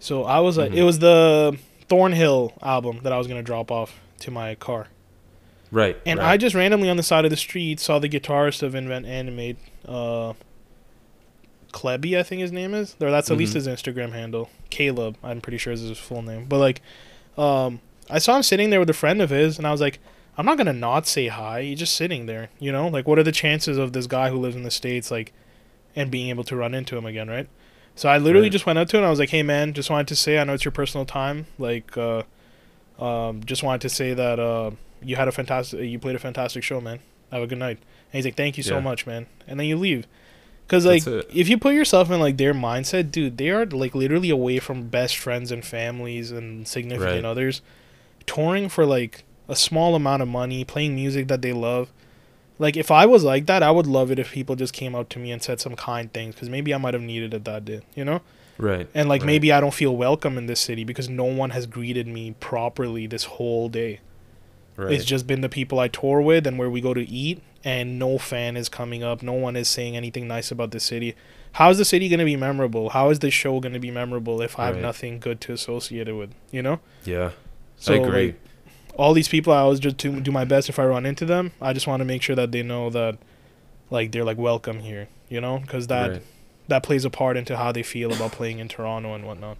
so 0.00 0.24
i 0.24 0.40
was 0.40 0.58
like 0.58 0.72
Mhm. 0.72 0.76
it 0.78 0.82
was 0.82 0.98
the 0.98 1.56
thornhill 1.88 2.54
album 2.60 2.98
that 3.04 3.12
i 3.12 3.18
was 3.18 3.28
going 3.28 3.38
to 3.38 3.42
drop 3.46 3.70
off 3.70 4.00
to 4.18 4.32
my 4.32 4.56
car 4.56 4.88
Right. 5.74 6.00
And 6.06 6.20
right. 6.20 6.30
I 6.32 6.36
just 6.36 6.54
randomly 6.54 6.88
on 6.88 6.96
the 6.96 7.02
side 7.02 7.24
of 7.24 7.32
the 7.32 7.36
street 7.36 7.80
saw 7.80 7.98
the 7.98 8.08
guitarist 8.08 8.62
of 8.62 8.76
Invent 8.76 9.06
Animate, 9.06 9.56
uh, 9.88 10.34
Klebby, 11.72 12.16
I 12.16 12.22
think 12.22 12.40
his 12.42 12.52
name 12.52 12.74
is. 12.74 12.94
Or 13.00 13.10
that's 13.10 13.28
at 13.30 13.36
least 13.36 13.52
Mhm. 13.52 13.56
his 13.56 13.66
Instagram 13.66 14.12
handle. 14.12 14.50
Caleb, 14.70 15.16
I'm 15.22 15.40
pretty 15.40 15.58
sure 15.58 15.72
is 15.72 15.80
his 15.80 15.98
full 15.98 16.22
name. 16.22 16.44
But 16.48 16.58
like, 16.58 16.80
um, 17.36 17.80
I 18.08 18.18
saw 18.20 18.36
him 18.36 18.44
sitting 18.44 18.70
there 18.70 18.78
with 18.78 18.88
a 18.90 18.94
friend 18.94 19.20
of 19.20 19.30
his, 19.30 19.58
and 19.58 19.66
I 19.66 19.72
was 19.72 19.80
like, 19.80 19.98
I'm 20.38 20.46
not 20.46 20.58
gonna 20.58 20.72
not 20.72 21.08
say 21.08 21.26
hi. 21.26 21.58
You're 21.60 21.76
just 21.76 21.96
sitting 21.96 22.26
there, 22.26 22.50
you 22.60 22.70
know. 22.70 22.86
Like, 22.86 23.08
what 23.08 23.18
are 23.18 23.22
the 23.24 23.32
chances 23.32 23.76
of 23.76 23.92
this 23.92 24.06
guy 24.06 24.30
who 24.30 24.36
lives 24.38 24.54
in 24.54 24.62
the 24.62 24.70
states, 24.70 25.10
like, 25.10 25.32
and 25.96 26.08
being 26.10 26.28
able 26.28 26.44
to 26.44 26.54
run 26.56 26.74
into 26.74 26.96
him 26.96 27.06
again, 27.06 27.28
right? 27.28 27.48
So 27.96 28.08
I 28.08 28.18
literally 28.18 28.46
Right. 28.46 28.52
just 28.52 28.66
went 28.66 28.78
up 28.78 28.88
to 28.90 28.98
him. 28.98 29.04
I 29.04 29.10
was 29.10 29.18
like, 29.18 29.30
"Hey, 29.30 29.42
man, 29.42 29.72
just 29.72 29.90
wanted 29.90 30.06
to 30.08 30.16
say, 30.16 30.38
I 30.38 30.44
know 30.44 30.54
it's 30.54 30.64
your 30.64 30.72
personal 30.72 31.04
time. 31.04 31.46
Like, 31.58 31.96
uh, 31.96 32.22
um, 33.00 33.42
just 33.44 33.62
wanted 33.64 33.80
to 33.82 33.88
say 33.88 34.12
that 34.14 34.38
uh, 34.40 34.72
you 35.04 35.16
had 35.16 35.28
a 35.28 35.32
fantastic, 35.32 35.80
you 35.80 35.98
played 35.98 36.16
a 36.16 36.18
fantastic 36.18 36.62
show, 36.62 36.80
man. 36.80 36.98
Have 37.30 37.42
a 37.42 37.46
good 37.46 37.58
night." 37.58 37.78
And 37.78 38.12
he's 38.18 38.24
like, 38.24 38.36
"Thank 38.36 38.56
you 38.56 38.62
so 38.62 38.74
Yeah. 38.76 38.80
much, 38.80 39.06
man." 39.06 39.26
And 39.46 39.58
then 39.58 39.66
you 39.66 39.76
leave. 39.76 40.06
Cause 40.66 40.86
like 40.86 41.02
if 41.06 41.46
you 41.48 41.58
put 41.58 41.74
yourself 41.74 42.10
in 42.10 42.20
like 42.20 42.38
their 42.38 42.54
mindset, 42.54 43.10
dude, 43.10 43.36
they 43.36 43.50
are 43.50 43.66
like 43.66 43.94
literally 43.94 44.30
away 44.30 44.58
from 44.60 44.88
best 44.88 45.16
friends 45.18 45.52
and 45.52 45.62
families 45.64 46.30
and 46.30 46.66
significant 46.66 47.16
Right. 47.16 47.24
others, 47.24 47.60
touring 48.26 48.68
for 48.70 48.86
like 48.86 49.24
a 49.46 49.56
small 49.56 49.94
amount 49.94 50.22
of 50.22 50.28
money, 50.28 50.64
playing 50.64 50.94
music 50.94 51.28
that 51.28 51.42
they 51.42 51.52
love. 51.52 51.90
Like 52.58 52.76
if 52.78 52.90
I 52.90 53.04
was 53.04 53.24
like 53.24 53.44
that, 53.46 53.62
I 53.62 53.70
would 53.70 53.86
love 53.86 54.10
it 54.10 54.18
if 54.18 54.32
people 54.32 54.56
just 54.56 54.72
came 54.72 54.94
up 54.94 55.10
to 55.10 55.18
me 55.18 55.32
and 55.32 55.42
said 55.42 55.60
some 55.60 55.76
kind 55.76 56.10
things 56.12 56.34
because 56.34 56.48
maybe 56.48 56.72
I 56.72 56.78
might 56.78 56.94
have 56.94 57.02
needed 57.02 57.34
it 57.34 57.44
that 57.44 57.64
day, 57.66 57.80
you 57.94 58.04
know. 58.04 58.22
Right. 58.56 58.88
And 58.94 59.08
like 59.08 59.20
right. 59.22 59.26
maybe 59.26 59.52
I 59.52 59.60
don't 59.60 59.74
feel 59.74 59.94
welcome 59.94 60.38
in 60.38 60.46
this 60.46 60.60
city 60.60 60.84
because 60.84 61.08
no 61.10 61.24
one 61.24 61.50
has 61.50 61.66
greeted 61.66 62.06
me 62.06 62.36
properly 62.40 63.06
this 63.06 63.24
whole 63.24 63.68
day. 63.68 64.00
Right. 64.76 64.92
It's 64.92 65.04
just 65.04 65.26
been 65.26 65.40
the 65.40 65.48
people 65.48 65.78
I 65.78 65.88
tour 65.88 66.20
with 66.20 66.46
and 66.46 66.58
where 66.58 66.68
we 66.70 66.80
go 66.80 66.94
to 66.94 67.08
eat, 67.08 67.40
and 67.62 67.98
no 67.98 68.18
fan 68.18 68.56
is 68.56 68.68
coming 68.68 69.02
up. 69.04 69.22
No 69.22 69.32
one 69.32 69.54
is 69.56 69.68
saying 69.68 69.96
anything 69.96 70.26
nice 70.26 70.50
about 70.50 70.72
the 70.72 70.80
city. 70.80 71.14
How 71.52 71.70
is 71.70 71.78
the 71.78 71.84
city 71.84 72.08
going 72.08 72.18
to 72.18 72.24
be 72.24 72.34
memorable? 72.36 72.88
How 72.90 73.10
is 73.10 73.20
the 73.20 73.30
show 73.30 73.60
going 73.60 73.74
to 73.74 73.78
be 73.78 73.92
memorable 73.92 74.42
if 74.42 74.58
I 74.58 74.66
have 74.66 74.74
Right. 74.74 74.82
nothing 74.82 75.20
good 75.20 75.40
to 75.42 75.52
associate 75.52 76.08
it 76.08 76.14
with? 76.14 76.32
You 76.50 76.62
know. 76.62 76.80
yeah. 77.04 77.30
So 77.76 77.94
I 77.94 77.96
agree. 77.98 78.26
like, 78.26 78.40
all 78.96 79.12
these 79.14 79.28
people, 79.28 79.52
I 79.52 79.58
always 79.58 79.78
just 79.80 79.96
do, 79.96 80.18
do 80.20 80.30
my 80.32 80.44
best 80.44 80.68
if 80.68 80.78
I 80.78 80.84
run 80.86 81.06
into 81.06 81.24
them. 81.24 81.52
I 81.60 81.72
just 81.72 81.86
want 81.86 82.00
to 82.00 82.04
make 82.04 82.22
sure 82.22 82.34
that 82.36 82.50
they 82.52 82.62
know 82.62 82.90
that, 82.90 83.18
like, 83.90 84.10
they're 84.12 84.24
like 84.24 84.38
welcome 84.38 84.80
here. 84.80 85.08
You 85.28 85.40
know, 85.40 85.58
because 85.58 85.86
that 85.88 86.10
Right. 86.10 86.22
that 86.68 86.82
plays 86.82 87.04
a 87.04 87.10
part 87.10 87.36
into 87.36 87.56
how 87.56 87.70
they 87.72 87.82
feel 87.82 88.12
about 88.12 88.32
playing 88.32 88.58
in 88.58 88.68
Toronto 88.68 89.14
and 89.14 89.24
whatnot. 89.26 89.56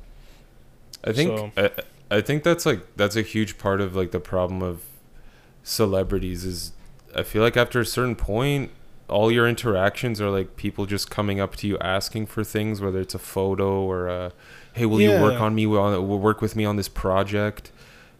I 1.05 1.13
think 1.13 1.37
So- 1.39 1.53
I, 1.57 1.71
I 2.17 2.21
think 2.21 2.43
that's 2.45 2.67
like 2.67 2.81
that's 2.97 3.17
a 3.17 3.23
huge 3.23 3.59
part 3.59 3.81
of 3.81 3.95
like 3.97 4.11
the 4.11 4.21
problem 4.21 4.63
of 4.63 4.83
celebrities 5.65 6.45
is 6.45 6.73
I 7.17 7.23
feel 7.25 7.43
like 7.43 7.57
after 7.57 7.81
a 7.81 7.87
certain 7.87 8.15
point 8.17 8.71
all 9.09 9.31
your 9.33 9.49
interactions 9.49 10.21
are 10.21 10.31
like 10.31 10.57
people 10.57 10.87
just 10.87 11.11
coming 11.11 11.41
up 11.41 11.57
to 11.57 11.67
you 11.67 11.79
asking 11.79 12.27
for 12.27 12.45
things 12.45 12.81
whether 12.81 13.01
it's 13.01 13.15
a 13.15 13.19
photo 13.19 13.81
or 13.83 14.07
a 14.09 14.33
hey 14.75 14.87
will 14.87 15.01
you 15.01 15.11
work 15.11 15.41
on 15.41 15.55
me 15.55 15.67
will 15.67 16.19
work 16.19 16.41
with 16.41 16.55
me 16.55 16.65
on 16.65 16.77
this 16.77 16.89
project 16.89 17.73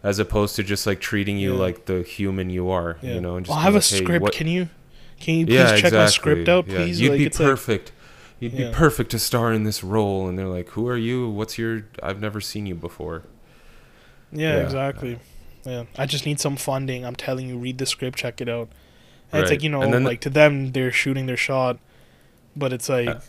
as 0.03 0.19
opposed 0.19 0.55
to 0.55 0.63
just 0.63 0.85
like 0.87 0.99
treating 0.99 1.37
you 1.37 1.53
Yeah. 1.53 1.59
like 1.59 1.85
the 1.85 2.01
human 2.03 2.49
you 2.49 2.69
are 2.69 2.97
Yeah. 3.01 3.13
you 3.15 3.21
know 3.21 3.35
and 3.37 3.45
just 3.45 3.51
Well, 3.55 3.59
I 3.59 3.63
have 3.63 3.73
being 3.73 3.81
a 3.81 3.85
hey, 3.97 4.03
script. 4.03 4.21
what- 4.23 4.33
Can 4.33 4.47
you 4.47 4.69
can 5.19 5.35
you 5.35 5.45
please 5.45 5.53
yeah, 5.55 5.77
check 5.77 5.93
my 5.93 6.07
script 6.07 6.49
out, 6.49 6.67
Yeah, 6.67 6.75
please? 6.77 6.99
You'd 6.99 7.11
like, 7.11 7.19
be 7.19 7.25
it's 7.25 7.39
like- 7.39 7.47
perfect. 7.47 7.91
You'd 8.41 8.51
Yeah. 8.51 8.67
be 8.67 8.73
perfect 8.75 9.11
to 9.11 9.19
star 9.19 9.53
in 9.53 9.63
this 9.63 9.81
role. 9.81 10.27
And 10.27 10.37
they're 10.37 10.45
like, 10.45 10.67
"Who 10.71 10.89
are 10.89 10.97
you? 10.97 11.29
What's 11.29 11.57
your? 11.57 11.85
I've 12.03 12.19
never 12.19 12.41
seen 12.41 12.65
you 12.65 12.75
before." 12.75 13.23
Yeah, 14.33 14.57
Yeah. 14.57 14.63
exactly. 14.63 15.19
Yeah, 15.65 15.83
I 15.97 16.05
just 16.05 16.25
need 16.25 16.39
some 16.39 16.55
funding. 16.57 17.05
I'm 17.05 17.15
telling 17.15 17.47
you, 17.47 17.57
read 17.57 17.77
the 17.79 17.85
script, 17.85 18.17
check 18.17 18.39
it 18.41 18.47
out. 18.49 18.69
And 19.31 19.41
it's 19.41 19.51
like 19.51 19.63
you 19.63 19.69
know, 19.69 19.81
then 19.81 20.03
the- 20.03 20.09
like 20.09 20.21
to 20.21 20.29
them, 20.29 20.71
they're 20.71 20.91
shooting 20.91 21.25
their 21.25 21.37
shot, 21.37 21.79
but 22.55 22.71
it's 22.71 22.87
like 22.87 23.07
Uh, 23.07 23.19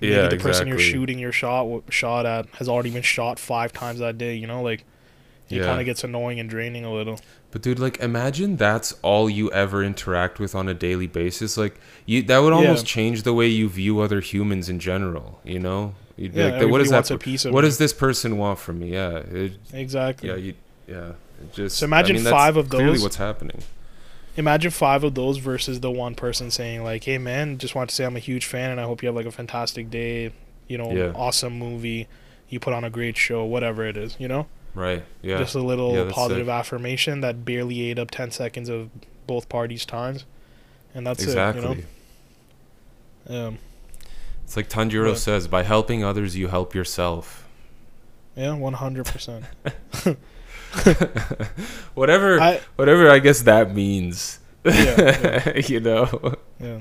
maybe 0.00 0.14
yeah, 0.14 0.28
the 0.28 0.36
person 0.38 0.66
you're 0.66 0.78
shooting 0.78 1.18
your 1.18 1.32
shot 1.32 1.82
shot 1.90 2.26
at 2.26 2.46
has 2.54 2.68
already 2.68 2.90
been 2.90 3.02
shot 3.02 3.38
five 3.38 3.72
times 3.72 3.98
that 4.00 4.16
day. 4.18 4.34
You 4.34 4.46
know, 4.46 4.62
like 4.62 4.84
it 5.50 5.58
Yeah. 5.58 5.64
kind 5.66 5.78
of 5.80 5.84
gets 5.84 6.02
annoying 6.02 6.40
and 6.40 6.48
draining 6.48 6.84
a 6.86 6.92
little. 6.92 7.20
But 7.50 7.60
dude, 7.62 7.78
like, 7.78 8.00
imagine 8.00 8.56
that's 8.56 8.94
all 9.02 9.28
you 9.30 9.52
ever 9.52 9.84
interact 9.84 10.40
with 10.40 10.54
on 10.56 10.68
a 10.68 10.74
daily 10.74 11.06
basis. 11.06 11.56
Like, 11.58 11.76
you 12.06 12.22
that 12.22 12.38
would 12.38 12.52
almost 12.54 12.84
Yeah. 12.86 12.94
change 12.94 13.22
the 13.22 13.34
way 13.34 13.46
you 13.46 13.68
view 13.68 14.00
other 14.00 14.20
humans 14.20 14.68
in 14.70 14.78
general. 14.80 15.38
You 15.44 15.60
know, 15.60 15.94
you'd 16.16 16.34
Yeah, 16.34 16.58
like, 16.58 16.68
what 16.70 16.78
does 16.78 16.88
that? 16.90 17.10
a 17.10 17.18
piece 17.18 17.44
of 17.44 17.52
What 17.52 17.62
me. 17.62 17.68
does 17.68 17.78
this 17.78 17.92
person 17.92 18.38
want 18.38 18.58
from 18.58 18.80
me? 18.80 18.94
Yeah, 18.94 19.18
it, 19.18 19.52
Exactly. 19.72 20.30
yeah, 20.30 20.36
you, 20.36 20.54
yeah. 20.88 21.12
Just 21.52 21.78
So 21.78 21.84
imagine 21.84 22.16
I 22.16 22.20
mean, 22.20 22.30
five 22.30 22.56
of 22.56 22.68
Clearly, 22.68 22.92
those. 22.94 23.02
what's 23.02 23.16
happening? 23.16 23.62
Imagine 24.36 24.70
five 24.72 25.04
of 25.04 25.14
those 25.14 25.38
versus 25.38 25.80
the 25.80 25.90
one 25.90 26.14
person 26.14 26.50
saying 26.50 26.82
like, 26.82 27.04
"Hey 27.04 27.18
man, 27.18 27.58
just 27.58 27.74
want 27.74 27.90
to 27.90 27.94
say 27.96 28.04
I'm 28.04 28.16
a 28.16 28.20
huge 28.20 28.46
fan 28.46 28.70
and 28.70 28.80
I 28.80 28.84
hope 28.84 29.02
you 29.02 29.06
have 29.06 29.14
like 29.16 29.26
a 29.26 29.30
fantastic 29.30 29.90
day. 29.90 30.32
You 30.68 30.78
know, 30.78 30.90
Yeah. 30.92 31.12
awesome 31.14 31.58
movie. 31.58 32.08
You 32.48 32.58
put 32.60 32.72
on 32.72 32.82
a 32.84 32.90
great 32.90 33.16
show, 33.16 33.44
whatever 33.44 33.86
it 33.86 33.96
is. 33.96 34.16
You 34.18 34.28
know." 34.28 34.46
Right? 34.74 35.04
Yeah. 35.22 35.38
just 35.38 35.54
a 35.54 35.60
little 35.60 35.94
Yeah, 35.94 36.10
positive 36.10 36.46
sick. 36.46 36.52
affirmation 36.52 37.20
that 37.20 37.44
barely 37.44 37.80
ate 37.90 37.98
up 38.00 38.10
10 38.10 38.32
seconds 38.32 38.68
of 38.68 38.90
both 39.24 39.48
parties' 39.48 39.86
times. 39.86 40.24
And 40.96 41.06
that's 41.06 41.22
exactly. 41.22 41.62
it, 41.64 41.84
you 43.28 43.34
know? 43.36 43.46
Um, 43.48 43.58
It's 44.44 44.56
like 44.56 44.68
Tanjiro 44.68 45.16
says: 45.16 45.46
by 45.46 45.62
helping 45.62 46.02
others, 46.02 46.36
you 46.36 46.48
help 46.48 46.74
yourself. 46.74 47.46
yeah, 48.36 48.48
100%. 48.56 49.44
whatever, 51.94 52.40
I, 52.40 52.60
whatever. 52.76 53.10
I 53.10 53.18
guess 53.18 53.42
that 53.42 53.74
means. 53.74 54.40
Yeah, 54.64 55.58
you 55.66 55.80
know. 55.80 56.36
yeah. 56.60 56.80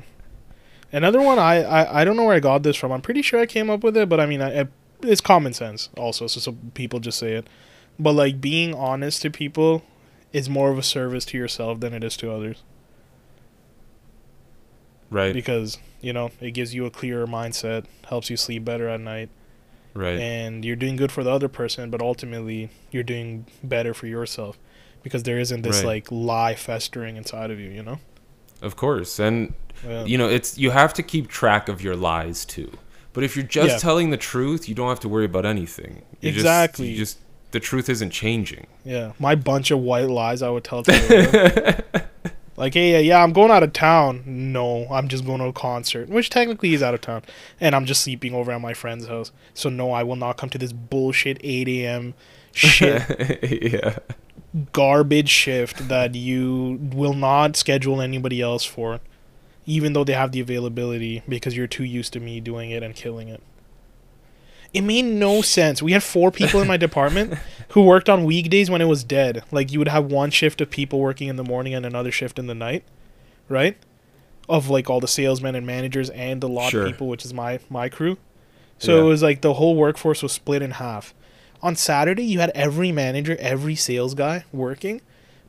Another 0.94 1.22
one, 1.22 1.40
I, 1.40 1.64
I, 1.64 2.02
I 2.02 2.06
don't 2.06 2.16
know 2.16 2.24
where 2.24 2.36
I 2.36 2.40
got 2.40 2.62
this 2.62 2.76
from. 2.76 2.92
I'm 2.92 3.02
pretty 3.02 3.24
sure 3.24 3.40
I 3.40 3.48
came 3.48 3.70
up 3.70 3.84
with 3.84 3.98
it, 3.98 4.08
but 4.08 4.20
I 4.20 4.28
mean, 4.28 4.42
I, 4.42 4.62
I, 4.62 4.68
it's 5.02 5.22
common 5.22 5.54
sense 5.54 5.90
also, 5.98 6.28
so, 6.28 6.40
so 6.40 6.56
people 6.76 7.00
just 7.00 7.18
say 7.18 7.34
it. 7.34 7.48
But, 7.98 8.14
like, 8.14 8.40
being 8.40 8.76
honest 8.76 9.24
to 9.24 9.32
people 9.32 9.84
is 10.32 10.50
more 10.50 10.70
of 10.70 10.78
a 10.78 10.84
service 10.84 11.26
to 11.26 11.38
yourself 11.38 11.80
than 11.80 11.94
it 11.94 12.04
is 12.04 12.16
to 12.18 12.32
others. 12.32 12.62
Right. 15.10 15.34
Because, 15.34 15.80
you 16.00 16.14
know, 16.14 16.32
it 16.40 16.52
gives 16.52 16.76
you 16.76 16.86
a 16.86 16.92
clearer 16.92 17.26
mindset, 17.26 17.86
helps 18.08 18.30
you 18.30 18.38
sleep 18.38 18.64
better 18.64 18.88
at 18.88 19.00
night. 19.00 19.30
Right. 19.96 20.18
and 20.20 20.66
you're 20.66 20.76
doing 20.76 20.96
good 20.96 21.12
for 21.12 21.24
the 21.24 21.30
other 21.32 21.48
person, 21.48 21.90
but 21.92 22.02
ultimately 22.02 22.70
you're 22.92 23.04
doing 23.04 23.46
better 23.64 23.94
for 23.94 24.08
yourself 24.08 24.58
because 25.04 25.24
there 25.24 25.38
isn't 25.40 25.62
this 25.62 25.78
Right. 25.84 25.86
like 25.86 26.12
lie 26.12 26.56
festering 26.56 27.16
inside 27.16 27.52
of 27.52 27.60
you, 27.60 27.70
you 27.70 27.84
know? 27.84 28.00
Of 28.62 28.76
course, 28.76 29.20
and 29.20 29.54
Yeah. 29.88 30.06
you 30.06 30.18
know 30.18 30.30
it's 30.30 30.58
you 30.58 30.72
have 30.72 30.94
to 30.96 31.04
keep 31.04 31.28
track 31.28 31.68
of 31.70 31.82
your 31.84 31.96
lies 31.96 32.44
too. 32.46 32.72
But 33.14 33.24
if 33.24 33.36
you're 33.36 33.46
just 33.46 33.70
Yeah. 33.74 33.78
telling 33.78 34.10
the 34.10 34.18
truth, 34.18 34.68
you 34.68 34.74
don't 34.74 34.90
have 34.90 35.00
to 35.02 35.10
worry 35.10 35.26
about 35.26 35.46
anything. 35.46 36.02
You 36.22 36.32
just- 36.32 36.38
Exactly. 36.46 36.88
you 36.90 36.98
just 36.98 37.20
the 37.52 37.60
truth 37.60 37.88
isn't 37.88 38.10
changing. 38.10 38.66
yeah. 38.84 39.12
My 39.20 39.36
bunch 39.36 39.70
of 39.70 39.78
white 39.80 40.10
lies 40.10 40.42
I 40.42 40.50
would 40.50 40.64
tell 40.64 40.82
to 40.88 42.04
like, 42.64 42.76
hey, 42.76 42.94
yeah, 42.94 43.00
yeah, 43.00 43.22
I'm 43.22 43.34
going 43.34 43.52
out 43.52 43.62
of 43.62 43.74
town. 43.74 44.24
No, 44.26 44.88
I'm 44.90 45.10
just 45.10 45.26
going 45.26 45.40
to 45.40 45.48
a 45.48 45.54
concert, 45.54 46.08
which 46.08 46.30
technically 46.30 46.74
is 46.74 46.82
out 46.82 46.94
of 46.94 47.02
town, 47.02 47.24
and 47.60 47.76
I'm 47.76 47.86
just 47.86 48.02
sleeping 48.02 48.34
over 48.34 48.54
at 48.54 48.62
my 48.62 48.74
friend's 48.74 49.08
house. 49.08 49.34
So 49.54 49.68
no, 49.68 49.92
I 49.92 50.04
will 50.04 50.16
not 50.16 50.38
come 50.38 50.50
to 50.50 50.58
this 50.58 50.72
bullshit 50.72 51.40
8 51.44 51.68
a.m. 51.68 52.14
shit 52.54 53.44
yeah. 53.74 54.00
garbage 54.72 55.28
shift 55.28 55.90
that 55.90 56.16
you 56.16 56.80
will 56.94 57.14
not 57.14 57.58
schedule 57.58 58.00
anybody 58.00 58.40
else 58.40 58.64
for, 58.64 59.02
even 59.66 59.92
though 59.92 60.06
they 60.06 60.14
have 60.14 60.32
the 60.32 60.40
availability 60.40 61.22
because 61.28 61.58
you're 61.58 61.68
too 61.68 61.84
used 61.84 62.14
to 62.14 62.22
me 62.22 62.40
doing 62.40 62.72
it 62.72 62.82
and 62.82 62.96
killing 62.96 63.28
it. 63.28 63.44
It 64.74 64.82
made 64.82 65.04
no 65.06 65.42
sense. 65.42 65.82
We 65.84 65.92
had 65.92 66.02
four 66.04 66.32
people 66.32 66.60
in 66.62 66.68
my 66.68 66.78
department 66.88 67.36
who 67.70 67.82
worked 67.84 68.10
on 68.10 68.24
weekdays 68.24 68.70
when 68.70 68.82
it 68.82 68.86
was 68.88 69.04
dead. 69.04 69.44
Like 69.52 69.72
you 69.72 69.80
would 69.80 69.88
have 69.88 70.06
one 70.06 70.32
shift 70.32 70.62
of 70.62 70.70
people 70.70 71.00
working 71.00 71.28
in 71.28 71.36
the 71.36 71.44
morning 71.44 71.74
and 71.76 71.86
another 71.86 72.12
shift 72.12 72.40
in 72.40 72.48
the 72.48 72.56
night, 72.56 72.84
right? 73.50 73.78
Of 74.50 74.70
like 74.70 74.90
all 74.90 75.00
the 75.00 75.08
salesmen 75.08 75.56
and 75.56 75.66
managers 75.66 76.10
and 76.10 76.42
the 76.42 76.50
lot 76.50 76.72
Sure. 76.72 76.88
people, 76.88 77.08
which 77.08 77.24
is 77.24 77.34
my 77.34 77.60
my 77.70 77.88
crew. 77.90 78.18
So 78.80 78.96
Yeah. 78.96 79.02
it 79.02 79.06
was 79.06 79.22
like 79.24 79.42
the 79.42 79.54
whole 79.54 79.76
workforce 79.76 80.24
was 80.24 80.32
split 80.32 80.62
in 80.62 80.72
half. 80.72 81.14
On 81.62 81.76
Saturday, 81.76 82.24
you 82.26 82.40
had 82.40 82.50
every 82.56 82.92
manager, 82.92 83.38
every 83.40 83.76
sales 83.76 84.16
guy 84.16 84.44
working, 84.52 85.00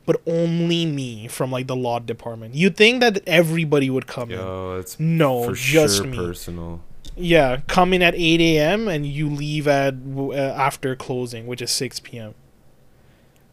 but 0.05 0.21
only 0.25 0.85
me 0.85 1.27
from 1.27 1.51
like 1.51 1.67
the 1.67 1.75
lot 1.75 2.05
department. 2.05 2.55
You'd 2.55 2.77
think 2.77 3.01
that 3.01 3.21
everybody 3.27 3.89
would 3.89 4.07
come 4.07 4.31
in. 4.31 4.37
Yo, 4.39 4.77
it's 4.79 4.97
No, 4.99 5.43
for 5.43 5.53
just 5.53 5.97
sure 5.97 6.05
me. 6.05 6.15
personal. 6.15 6.81
Yeah, 7.15 7.61
come 7.67 7.93
in 7.93 8.01
at 8.01 8.13
8 8.15 8.41
a.m. 8.41 8.87
and 8.87 9.05
you 9.05 9.29
leave 9.29 9.67
at 9.67 9.95
uh, 10.17 10.33
after 10.33 10.95
closing, 10.95 11.47
which 11.47 11.61
is 11.61 11.71
6 11.71 11.99
p.m. 12.01 12.33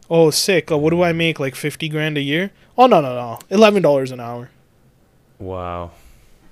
Oh, 0.09 0.29
sick. 0.31 0.71
Uh, 0.71 0.77
what 0.77 0.89
do 0.91 1.01
I 1.01 1.13
make? 1.13 1.39
Like 1.39 1.55
50 1.55 1.87
grand 1.89 2.17
a 2.17 2.21
year? 2.21 2.51
Oh, 2.77 2.87
no, 2.87 2.99
no, 3.01 3.13
no. 3.15 3.39
$11 3.55 4.11
an 4.11 4.19
hour. 4.19 4.49
Wow. 5.39 5.91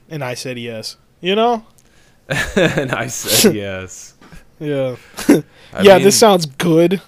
And 0.10 0.24
I 0.24 0.34
said 0.36 0.58
yes. 0.58 0.98
You 1.20 1.36
know? 1.36 1.66
and 2.56 2.92
I 2.92 3.08
said 3.08 3.56
yes. 3.56 4.16
Yeah. 4.60 4.96
Yeah, 5.82 5.96
mean, 5.96 6.04
this 6.04 6.20
sounds 6.20 6.46
good. 6.46 7.00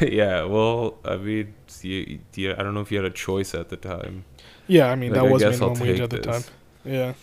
yeah. 0.00 0.44
Well, 0.44 0.94
I 1.04 1.16
mean, 1.16 1.54
you, 1.82 2.20
you, 2.36 2.52
I 2.52 2.62
don't 2.62 2.72
know 2.72 2.80
if 2.82 2.92
you 2.92 2.98
had 2.98 3.04
a 3.04 3.10
choice 3.10 3.52
at 3.52 3.68
the 3.68 3.76
time. 3.76 4.24
yeah, 4.68 4.86
I 4.88 4.94
mean, 4.94 5.10
Like, 5.12 5.22
that 5.22 5.26
I 5.26 5.30
was 5.32 5.42
minimum 5.42 5.78
wage 5.80 6.00
at 6.00 6.10
the 6.10 6.18
this. 6.18 6.26
time. 6.26 6.54
Yeah. 6.84 7.14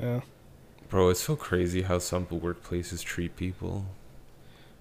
Yeah. 0.00 0.20
Bro, 0.88 1.10
it's 1.10 1.20
so 1.20 1.36
crazy 1.36 1.82
how 1.82 1.98
some 1.98 2.26
workplaces 2.26 3.02
treat 3.04 3.36
people. 3.36 3.86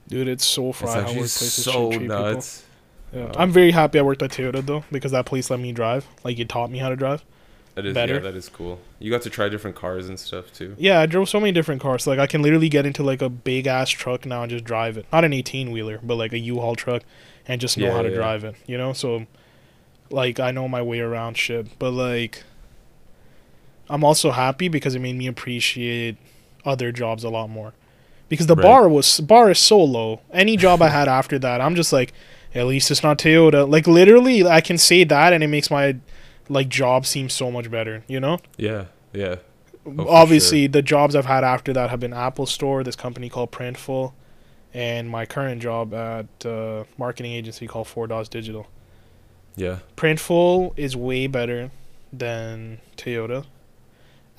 Dude, 0.07 0.27
it's 0.27 0.45
so 0.45 0.69
It's 0.69 0.79
fried 0.79 1.03
how 1.03 1.09
actually 1.09 1.21
workplaces 1.21 1.63
so 1.63 1.91
treat 1.91 2.07
nuts. 2.07 2.65
Yeah. 3.13 3.25
Um, 3.25 3.31
I'm 3.37 3.51
very 3.51 3.71
happy 3.71 3.99
I 3.99 4.01
worked 4.01 4.21
at 4.23 4.31
Toyota 4.31 4.65
though 4.65 4.83
because 4.91 5.11
that 5.11 5.25
place 5.25 5.49
let 5.49 5.59
me 5.59 5.71
drive. 5.71 6.07
Like 6.23 6.39
it 6.39 6.49
taught 6.49 6.71
me 6.71 6.79
how 6.79 6.89
to 6.89 6.95
drive. 6.95 7.23
That 7.75 7.85
is 7.85 7.93
better. 7.93 8.15
yeah, 8.15 8.19
that 8.21 8.35
is 8.35 8.49
cool. 8.49 8.79
You 8.99 9.09
got 9.11 9.21
to 9.23 9.29
try 9.29 9.47
different 9.49 9.75
cars 9.75 10.09
and 10.09 10.19
stuff 10.19 10.51
too. 10.53 10.75
Yeah, 10.77 10.99
I 10.99 11.05
drove 11.05 11.29
so 11.29 11.39
many 11.39 11.51
different 11.51 11.81
cars. 11.81 12.05
Like 12.07 12.19
I 12.19 12.27
can 12.27 12.41
literally 12.41 12.69
get 12.69 12.85
into 12.85 13.03
like 13.03 13.21
a 13.21 13.29
big 13.29 13.67
ass 13.67 13.89
truck 13.89 14.25
now 14.25 14.41
and 14.43 14.49
just 14.49 14.65
drive 14.65 14.97
it. 14.97 15.05
Not 15.13 15.23
an 15.23 15.33
18 15.33 15.71
wheeler, 15.71 15.99
but 16.03 16.15
like 16.15 16.33
a 16.33 16.39
U-Haul 16.39 16.75
truck, 16.75 17.03
and 17.47 17.61
just 17.61 17.77
know 17.77 17.85
Yeah, 17.87 17.93
how 17.93 18.01
to 18.01 18.09
yeah. 18.09 18.15
drive 18.15 18.43
it. 18.43 18.55
You 18.67 18.77
know, 18.77 18.93
so 18.93 19.27
like 20.09 20.39
I 20.39 20.51
know 20.51 20.67
my 20.67 20.81
way 20.81 20.99
around 20.99 21.37
shit. 21.37 21.77
But 21.79 21.91
like, 21.91 22.43
I'm 23.89 24.03
also 24.03 24.31
happy 24.31 24.67
because 24.67 24.95
it 24.95 24.99
made 24.99 25.15
me 25.15 25.27
appreciate 25.27 26.17
other 26.65 26.91
jobs 26.91 27.23
a 27.23 27.29
lot 27.29 27.49
more. 27.49 27.73
Because 28.27 28.45
the 28.47 28.55
Right. 28.55 28.63
bar 28.63 28.87
was 28.89 29.19
bar 29.19 29.49
is 29.49 29.57
so 29.59 29.79
low. 29.83 30.21
Any 30.31 30.55
job 30.57 30.81
I 30.81 30.89
had 30.89 31.07
after 31.19 31.39
that, 31.39 31.61
I'm 31.61 31.75
just 31.75 31.91
like, 31.91 32.13
at 32.53 32.65
least 32.67 32.91
it's 32.91 33.01
not 33.03 33.17
Toyota. 33.17 33.67
Like 33.69 33.87
literally, 33.87 34.45
I 34.45 34.61
can 34.61 34.77
say 34.77 35.03
that, 35.03 35.33
and 35.33 35.43
it 35.43 35.47
makes 35.47 35.71
my 35.71 35.95
like 36.47 36.69
job 36.69 37.05
seem 37.05 37.29
so 37.29 37.49
much 37.51 37.69
better. 37.71 38.03
You 38.07 38.19
know 38.19 38.39
Yeah, 38.57 38.85
yeah. 39.13 39.35
Oh, 39.85 40.07
obviously 40.07 40.67
the 40.67 40.81
jobs 40.81 41.15
I've 41.15 41.25
had 41.25 41.43
after 41.43 41.73
that 41.73 41.89
have 41.89 41.99
been 41.99 42.13
Apple 42.13 42.45
Store, 42.45 42.83
this 42.83 42.95
company 42.95 43.29
called 43.29 43.51
Printful, 43.51 44.13
and 44.73 45.09
my 45.09 45.25
current 45.25 45.61
job 45.61 45.93
at 45.93 46.45
uh, 46.45 46.83
marketing 46.97 47.31
agency 47.31 47.65
called 47.65 47.87
Four 47.87 48.05
Dots 48.07 48.29
Digital. 48.29 48.67
Yeah. 49.55 49.79
Printful 49.97 50.73
is 50.77 50.95
way 50.95 51.25
better 51.27 51.71
than 52.13 52.79
Toyota. 52.97 53.45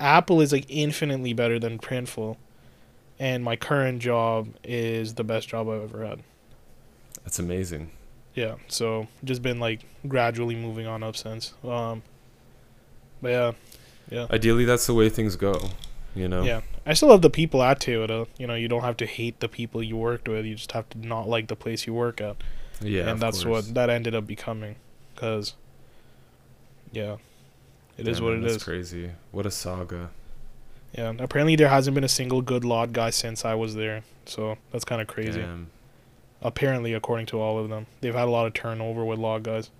Apple 0.00 0.40
is 0.40 0.52
like 0.52 0.66
infinitely 0.68 1.32
better 1.32 1.58
than 1.58 1.78
Printful, 1.78 2.36
and 3.18 3.44
my 3.44 3.54
current 3.54 4.00
job 4.00 4.48
is 4.64 5.14
the 5.14 5.24
best 5.24 5.48
job 5.48 5.68
I've 5.68 5.82
ever 5.82 6.04
had. 6.04 6.22
That's 7.22 7.38
amazing. 7.38 7.90
Yeah, 8.34 8.54
so 8.68 9.08
just 9.22 9.42
been 9.42 9.60
like 9.60 9.80
gradually 10.08 10.56
moving 10.56 10.86
on 10.86 11.02
up 11.02 11.16
since. 11.16 11.52
Um, 11.62 12.02
but 13.20 13.28
yeah, 13.28 13.52
yeah. 14.10 14.26
Ideally, 14.30 14.64
that's 14.64 14.86
the 14.86 14.94
way 14.94 15.08
things 15.08 15.36
go. 15.36 15.70
You 16.14 16.28
know. 16.28 16.42
Yeah, 16.42 16.62
I 16.86 16.94
still 16.94 17.10
love 17.10 17.22
the 17.22 17.30
people 17.30 17.62
at 17.62 17.80
Toyota. 17.80 18.26
You 18.38 18.46
know, 18.46 18.54
you 18.54 18.66
don't 18.66 18.82
have 18.82 18.96
to 18.96 19.06
hate 19.06 19.40
the 19.40 19.48
people 19.48 19.82
you 19.82 19.96
worked 19.96 20.28
with. 20.28 20.44
You 20.44 20.54
just 20.54 20.72
have 20.72 20.88
to 20.90 20.98
not 21.06 21.28
like 21.28 21.48
the 21.48 21.56
place 21.56 21.86
you 21.86 21.94
work 21.94 22.20
at. 22.20 22.36
Yeah. 22.80 23.10
and 23.10 23.20
that's 23.20 23.44
course. 23.44 23.66
what 23.66 23.74
that 23.74 23.90
ended 23.90 24.14
up 24.14 24.26
becoming. 24.26 24.76
Cause, 25.14 25.54
yeah, 26.92 27.16
it 28.00 28.08
is 28.08 28.18
Yeah, 28.18 28.24
what 28.24 28.30
man, 28.32 28.40
it 28.40 28.42
that's 28.42 28.56
is. 28.56 28.62
Crazy. 28.64 29.10
What 29.30 29.46
a 29.46 29.50
saga. 29.50 30.10
Yeah, 30.96 31.12
apparently 31.18 31.54
there 31.56 31.68
hasn't 31.68 31.94
been 31.94 32.04
a 32.04 32.08
single 32.08 32.42
good 32.42 32.64
lot 32.64 32.92
guy 32.92 33.10
since 33.10 33.44
I 33.44 33.54
was 33.54 33.74
there. 33.74 34.02
So 34.26 34.56
that's 34.72 34.84
kind 34.84 35.00
of 35.00 35.06
crazy. 35.06 35.40
Damn. 35.40 35.68
Apparently, 36.42 36.94
according 36.94 37.26
to 37.26 37.40
all 37.40 37.58
of 37.58 37.68
them, 37.68 37.86
they've 38.00 38.14
had 38.14 38.26
a 38.26 38.30
lot 38.30 38.46
of 38.46 38.54
turnover 38.54 39.04
with 39.04 39.18
lot 39.18 39.42
guys. 39.42 39.70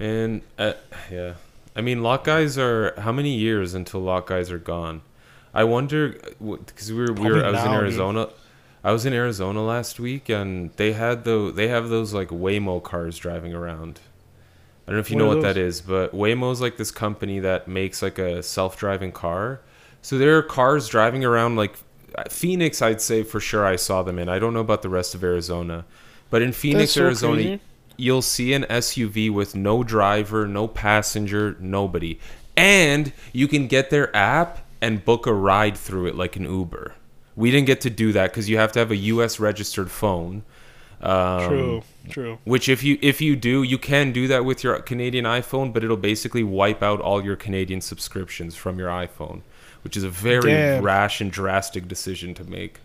And 0.00 0.42
uh, 0.58 0.74
yeah, 1.10 1.34
I 1.76 1.80
mean, 1.80 2.02
lock 2.02 2.24
guys 2.24 2.56
are 2.56 2.94
how 3.00 3.12
many 3.12 3.34
years 3.34 3.74
until 3.74 4.00
lock 4.00 4.28
guys 4.28 4.50
are 4.50 4.58
gone? 4.58 5.02
I 5.52 5.64
wonder 5.64 6.18
because 6.40 6.92
we 6.92 7.00
were 7.00 7.12
we 7.12 7.30
were 7.30 7.44
I 7.44 7.50
was 7.50 7.60
in 7.60 7.66
now, 7.66 7.72
dude. 7.72 7.82
Arizona. 7.82 8.28
I 8.84 8.92
was 8.92 9.04
in 9.04 9.12
Arizona 9.12 9.64
last 9.64 9.98
week, 9.98 10.28
and 10.28 10.70
they 10.76 10.92
had 10.92 11.24
the 11.24 11.52
they 11.54 11.68
have 11.68 11.88
those 11.88 12.14
like 12.14 12.28
Waymo 12.28 12.82
cars 12.82 13.18
driving 13.18 13.52
around. 13.52 14.00
I 14.88 14.92
don't 14.92 14.96
know 14.96 15.00
if 15.00 15.10
you 15.10 15.16
What 15.16 15.24
know 15.24 15.26
what 15.26 15.42
that 15.42 15.54
those? 15.54 15.56
is, 15.56 15.82
but 15.82 16.14
Waymo's 16.14 16.60
like 16.62 16.78
this 16.78 16.90
company 16.90 17.40
that 17.40 17.68
makes 17.68 18.02
like 18.02 18.18
a 18.18 18.42
self-driving 18.42 19.12
car. 19.12 19.60
So 20.02 20.18
there 20.18 20.38
are 20.38 20.42
cars 20.42 20.88
driving 20.88 21.24
around 21.24 21.56
like 21.56 21.76
uh, 22.16 22.24
Phoenix. 22.30 22.80
I'd 22.82 23.02
say 23.02 23.22
for 23.22 23.40
sure 23.40 23.66
I 23.66 23.76
saw 23.76 24.02
them 24.02 24.18
in. 24.18 24.28
I 24.30 24.38
don't 24.38 24.54
know 24.54 24.60
about 24.60 24.82
the 24.82 24.88
rest 24.88 25.14
of 25.14 25.22
Arizona, 25.22 25.86
but 26.30 26.42
in 26.42 26.52
Phoenix, 26.52 26.92
so 26.92 27.02
Arizona, 27.02 27.34
crazy. 27.42 27.60
you'll 27.98 28.22
see 28.22 28.54
an 28.54 28.64
SUV 28.70 29.30
with 29.30 29.54
no 29.54 29.82
driver, 29.84 30.46
no 30.46 30.66
passenger, 30.68 31.56
nobody. 31.60 32.18
And 32.56 33.12
you 33.32 33.48
can 33.48 33.66
get 33.68 33.90
their 33.90 34.14
app 34.16 34.64
and 34.80 35.04
book 35.04 35.26
a 35.26 35.34
ride 35.34 35.76
through 35.76 36.06
it 36.06 36.16
like 36.16 36.36
an 36.36 36.44
Uber. 36.44 36.94
We 37.36 37.50
didn't 37.50 37.66
get 37.66 37.80
to 37.82 37.90
do 37.90 38.12
that 38.12 38.30
because 38.30 38.48
you 38.48 38.58
have 38.58 38.72
to 38.72 38.78
have 38.80 38.90
a 38.90 38.96
US 38.96 39.38
registered 39.40 39.90
phone. 39.90 40.44
Um, 41.00 41.48
True, 41.48 41.82
true. 42.08 42.38
Which 42.44 42.68
if 42.68 42.82
you 42.82 42.98
if 43.02 43.20
you 43.20 43.36
do, 43.36 43.62
you 43.62 43.78
can 43.78 44.12
do 44.12 44.26
that 44.28 44.44
with 44.44 44.64
your 44.64 44.78
Canadian 44.80 45.24
iPhone, 45.24 45.72
but 45.72 45.84
it'll 45.84 45.96
basically 45.96 46.42
wipe 46.42 46.82
out 46.82 47.00
all 47.00 47.24
your 47.24 47.36
Canadian 47.36 47.80
subscriptions 47.80 48.54
from 48.56 48.78
your 48.78 48.88
iPhone, 48.88 49.42
which 49.82 49.96
is 49.96 50.04
a 50.04 50.10
very 50.10 50.50
Damn. 50.52 50.82
rash 50.82 51.20
and 51.20 51.30
drastic 51.30 51.88
decision 51.88 52.34
to 52.34 52.44
make. 52.44 52.80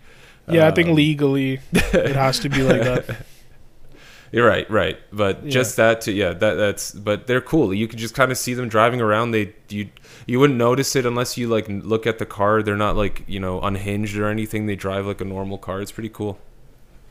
Yeah, 0.49 0.67
I 0.67 0.71
think 0.71 0.89
Um, 0.89 0.95
legally 0.95 1.59
it 1.73 2.15
has 2.15 2.39
to 2.39 2.49
be 2.49 2.61
like 2.63 2.81
that. 2.81 3.25
You're 4.33 4.47
right, 4.47 4.67
right. 4.69 4.97
But 5.11 5.43
Yeah. 5.43 5.51
just 5.51 5.75
that 5.77 6.01
to 6.01 6.11
yeah, 6.11 6.33
that 6.33 6.55
that's 6.55 6.91
but 6.91 7.27
they're 7.27 7.39
cool. 7.39 7.71
You 7.73 7.87
can 7.87 7.99
just 7.99 8.15
kind 8.15 8.31
of 8.31 8.37
see 8.37 8.53
them 8.55 8.67
driving 8.67 8.99
around. 8.99 9.29
They 9.31 9.53
you 9.69 9.89
you 10.25 10.39
wouldn't 10.39 10.57
notice 10.57 10.95
it 10.95 11.05
unless 11.05 11.37
you 11.37 11.47
like 11.47 11.67
look 11.69 12.07
at 12.07 12.17
the 12.17 12.25
car. 12.25 12.63
They're 12.63 12.75
not 12.75 12.95
like, 12.95 13.23
you 13.27 13.39
know, 13.39 13.61
unhinged 13.61 14.17
or 14.17 14.27
anything. 14.29 14.65
They 14.65 14.75
drive 14.75 15.05
like 15.05 15.21
a 15.21 15.25
normal 15.25 15.59
car. 15.59 15.81
It's 15.81 15.91
pretty 15.91 16.09
cool. 16.09 16.39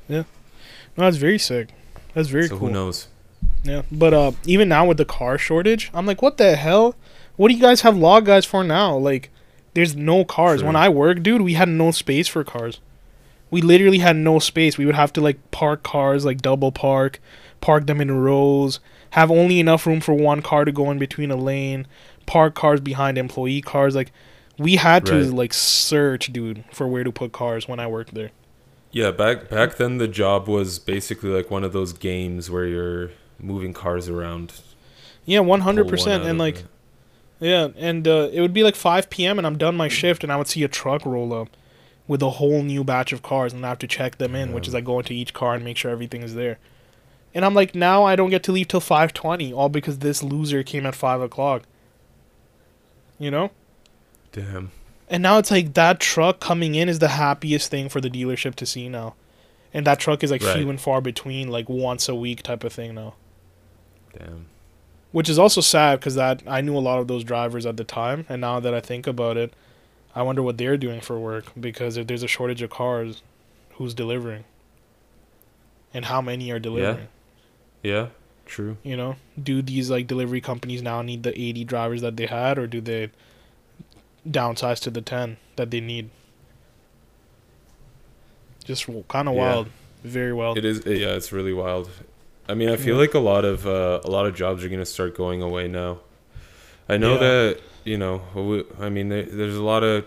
Yeah. 0.08 0.24
No, 0.96 1.04
that's 1.04 1.16
very 1.16 1.38
sick. 1.38 1.68
That's 2.14 2.28
very 2.28 2.48
so 2.48 2.58
cool. 2.58 2.68
who 2.68 2.74
knows? 2.74 3.08
Yeah, 3.64 3.82
but 3.90 4.12
uh, 4.14 4.32
even 4.46 4.68
now 4.68 4.86
with 4.86 4.96
the 4.98 5.04
car 5.04 5.38
shortage, 5.38 5.90
I'm 5.94 6.06
like, 6.06 6.20
what 6.22 6.36
the 6.36 6.56
hell? 6.56 6.94
What 7.36 7.48
do 7.48 7.54
you 7.54 7.60
guys 7.60 7.80
have 7.82 7.96
log 7.96 8.26
guys 8.26 8.44
for 8.44 8.62
now? 8.64 8.96
Like, 8.96 9.30
there's 9.74 9.96
no 9.96 10.24
cars. 10.24 10.60
True. 10.60 10.66
When 10.68 10.76
I 10.76 10.88
work, 10.88 11.22
dude, 11.22 11.42
we 11.42 11.54
had 11.54 11.68
no 11.68 11.90
space 11.90 12.28
for 12.28 12.44
cars. 12.44 12.80
We 13.50 13.62
literally 13.62 13.98
had 13.98 14.16
no 14.16 14.38
space. 14.38 14.78
We 14.78 14.86
would 14.86 14.94
have 14.94 15.12
to 15.14 15.20
like 15.20 15.50
park 15.50 15.82
cars, 15.82 16.24
like 16.24 16.40
double 16.42 16.72
park, 16.72 17.20
park 17.60 17.86
them 17.86 18.00
in 18.00 18.10
rows, 18.10 18.80
have 19.10 19.30
only 19.30 19.60
enough 19.60 19.86
room 19.86 20.00
for 20.00 20.14
one 20.14 20.42
car 20.42 20.64
to 20.64 20.72
go 20.72 20.90
in 20.90 20.98
between 20.98 21.30
a 21.30 21.36
lane, 21.36 21.86
park 22.26 22.54
cars 22.54 22.80
behind 22.80 23.16
employee 23.18 23.60
cars. 23.62 23.94
Like, 23.94 24.12
we 24.58 24.76
had 24.76 25.06
to 25.06 25.14
Right. 25.24 25.32
like 25.32 25.52
search, 25.54 26.32
dude, 26.32 26.64
for 26.72 26.86
where 26.86 27.04
to 27.04 27.12
put 27.12 27.32
cars 27.32 27.66
when 27.68 27.78
I 27.80 27.86
worked 27.86 28.14
there. 28.14 28.30
Yeah, 28.92 29.10
back 29.10 29.48
back 29.48 29.76
then 29.76 29.98
the 29.98 30.06
job 30.06 30.46
was 30.46 30.78
basically 30.78 31.30
like 31.30 31.50
one 31.50 31.64
of 31.64 31.72
those 31.72 31.92
games 31.94 32.50
where 32.50 32.66
you're 32.66 33.10
moving 33.38 33.72
cars 33.72 34.08
around. 34.08 34.60
Yeah, 35.24 35.40
one 35.40 35.62
hundred 35.62 35.88
percent. 35.88 36.24
And 36.24 36.38
like, 36.38 36.58
it. 36.58 36.64
Yeah, 37.40 37.68
and 37.76 38.06
uh, 38.06 38.28
it 38.32 38.40
would 38.40 38.52
be 38.52 38.62
like 38.62 38.76
5 38.76 39.10
p.m. 39.10 39.36
and 39.38 39.44
I'm 39.46 39.58
done 39.58 39.76
my 39.76 39.88
shift, 39.88 40.22
and 40.22 40.32
I 40.32 40.36
would 40.36 40.46
see 40.46 40.62
a 40.62 40.68
truck 40.68 41.04
roll 41.04 41.32
up 41.32 41.48
with 42.06 42.22
a 42.22 42.30
whole 42.30 42.62
new 42.62 42.84
batch 42.84 43.12
of 43.12 43.22
cars, 43.22 43.52
and 43.52 43.64
I 43.66 43.70
have 43.70 43.78
to 43.80 43.88
check 43.88 44.18
them 44.18 44.36
in, 44.36 44.52
which 44.52 44.68
is 44.68 44.74
Yeah. 44.74 44.78
like 44.78 44.84
go 44.84 44.98
into 45.00 45.12
each 45.12 45.32
car 45.34 45.54
and 45.54 45.64
make 45.64 45.76
sure 45.76 45.90
everything 45.90 46.22
is 46.22 46.34
there. 46.34 46.58
And 47.34 47.44
I'm 47.44 47.54
like, 47.54 47.74
now 47.74 48.04
I 48.04 48.14
don't 48.14 48.30
get 48.30 48.42
to 48.44 48.52
leave 48.52 48.68
till 48.68 48.80
5:20, 48.80 49.52
all 49.56 49.68
because 49.68 49.98
this 49.98 50.22
loser 50.22 50.62
came 50.62 50.86
at 50.86 50.94
five 50.94 51.20
o'clock. 51.20 51.62
You 53.18 53.30
know. 53.30 53.50
damn. 54.32 54.70
And 55.12 55.22
now 55.22 55.36
it's 55.36 55.50
like 55.50 55.74
that 55.74 56.00
truck 56.00 56.40
coming 56.40 56.74
in 56.74 56.88
is 56.88 56.98
the 56.98 57.08
happiest 57.08 57.70
thing 57.70 57.90
for 57.90 58.00
the 58.00 58.08
dealership 58.08 58.54
to 58.56 58.66
see 58.66 58.88
now. 58.88 59.14
And 59.74 59.86
that 59.86 60.00
truck 60.00 60.24
is 60.24 60.30
like 60.30 60.42
Right. 60.42 60.56
few 60.56 60.70
and 60.70 60.80
far 60.80 61.02
between, 61.02 61.48
like 61.48 61.68
once 61.68 62.08
a 62.08 62.14
week 62.14 62.42
type 62.42 62.64
of 62.64 62.72
thing 62.72 62.94
now. 62.94 63.14
Damn. 64.18 64.46
Which 65.12 65.28
is 65.28 65.38
also 65.38 65.60
sad 65.60 66.00
because 66.00 66.14
that 66.14 66.42
I 66.46 66.62
knew 66.62 66.76
a 66.76 66.80
lot 66.80 66.98
of 66.98 67.08
those 67.08 67.24
drivers 67.24 67.66
at 67.66 67.76
the 67.76 67.84
time, 67.84 68.24
and 68.28 68.40
now 68.40 68.58
that 68.58 68.72
I 68.72 68.80
think 68.80 69.06
about 69.06 69.36
it, 69.36 69.52
I 70.14 70.22
wonder 70.22 70.42
what 70.42 70.56
they're 70.56 70.78
doing 70.78 71.00
for 71.02 71.18
work. 71.20 71.44
Because 71.60 71.98
if 71.98 72.06
there's 72.06 72.22
a 72.22 72.28
shortage 72.28 72.62
of 72.62 72.70
cars, 72.70 73.22
who's 73.74 73.92
delivering? 73.92 74.44
And 75.92 76.06
how 76.06 76.22
many 76.22 76.50
are 76.50 76.58
delivering? 76.58 77.08
Yeah, 77.82 78.08
true. 78.46 78.78
You 78.82 78.96
know, 78.96 79.16
do 79.42 79.60
these 79.60 79.90
like 79.90 80.06
delivery 80.06 80.40
companies 80.40 80.80
now 80.80 81.02
need 81.02 81.22
the 81.22 81.38
80 81.38 81.64
drivers 81.64 82.00
that 82.00 82.16
they 82.16 82.26
had, 82.26 82.58
or 82.58 82.66
do 82.66 82.80
they 82.80 83.10
downsize 84.28 84.80
to 84.80 84.90
the 84.90 85.00
10 85.02 85.36
that 85.56 85.70
they 85.70 85.80
need? 85.80 86.10
Just 88.64 88.86
kind 89.08 89.28
of 89.28 89.34
Yeah. 89.34 89.40
wild, 89.40 89.68
very 90.04 90.32
wild. 90.32 90.58
It 90.58 90.64
is 90.64 90.82
yeah, 90.86 91.14
it's 91.14 91.32
really 91.32 91.52
wild. 91.52 91.90
I 92.48 92.54
mean, 92.54 92.68
I 92.68 92.76
feel 92.76 92.96
Yeah. 92.96 93.00
like 93.00 93.14
a 93.14 93.18
lot 93.18 93.44
of 93.44 93.66
uh, 93.66 94.00
a 94.04 94.10
lot 94.10 94.26
of 94.26 94.34
jobs 94.34 94.64
are 94.64 94.68
going 94.68 94.80
to 94.80 94.86
start 94.86 95.16
going 95.16 95.42
away 95.42 95.68
now. 95.68 96.00
I 96.88 96.96
know 96.98 97.12
Yeah. 97.12 97.18
that, 97.18 97.60
you 97.84 97.98
know, 97.98 98.22
we, 98.34 98.64
I 98.80 98.88
mean 98.90 99.08
there, 99.08 99.24
there's 99.24 99.56
a 99.56 99.62
lot 99.62 99.82
of 99.84 100.04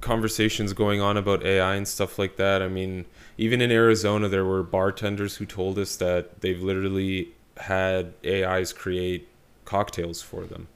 conversations 0.00 0.72
going 0.72 1.00
on 1.00 1.16
about 1.16 1.44
AI 1.44 1.74
and 1.76 1.88
stuff 1.88 2.18
like 2.18 2.36
that. 2.36 2.62
I 2.62 2.68
mean, 2.68 3.06
even 3.38 3.60
in 3.60 3.70
Arizona 3.72 4.28
there 4.28 4.44
were 4.44 4.62
bartenders 4.62 5.36
who 5.36 5.46
told 5.46 5.78
us 5.78 5.96
that 5.96 6.40
they've 6.42 6.62
literally 6.62 7.30
had 7.58 8.14
AIs 8.24 8.72
create 8.72 9.28
cocktails 9.64 10.22
for 10.22 10.44
them. 10.46 10.68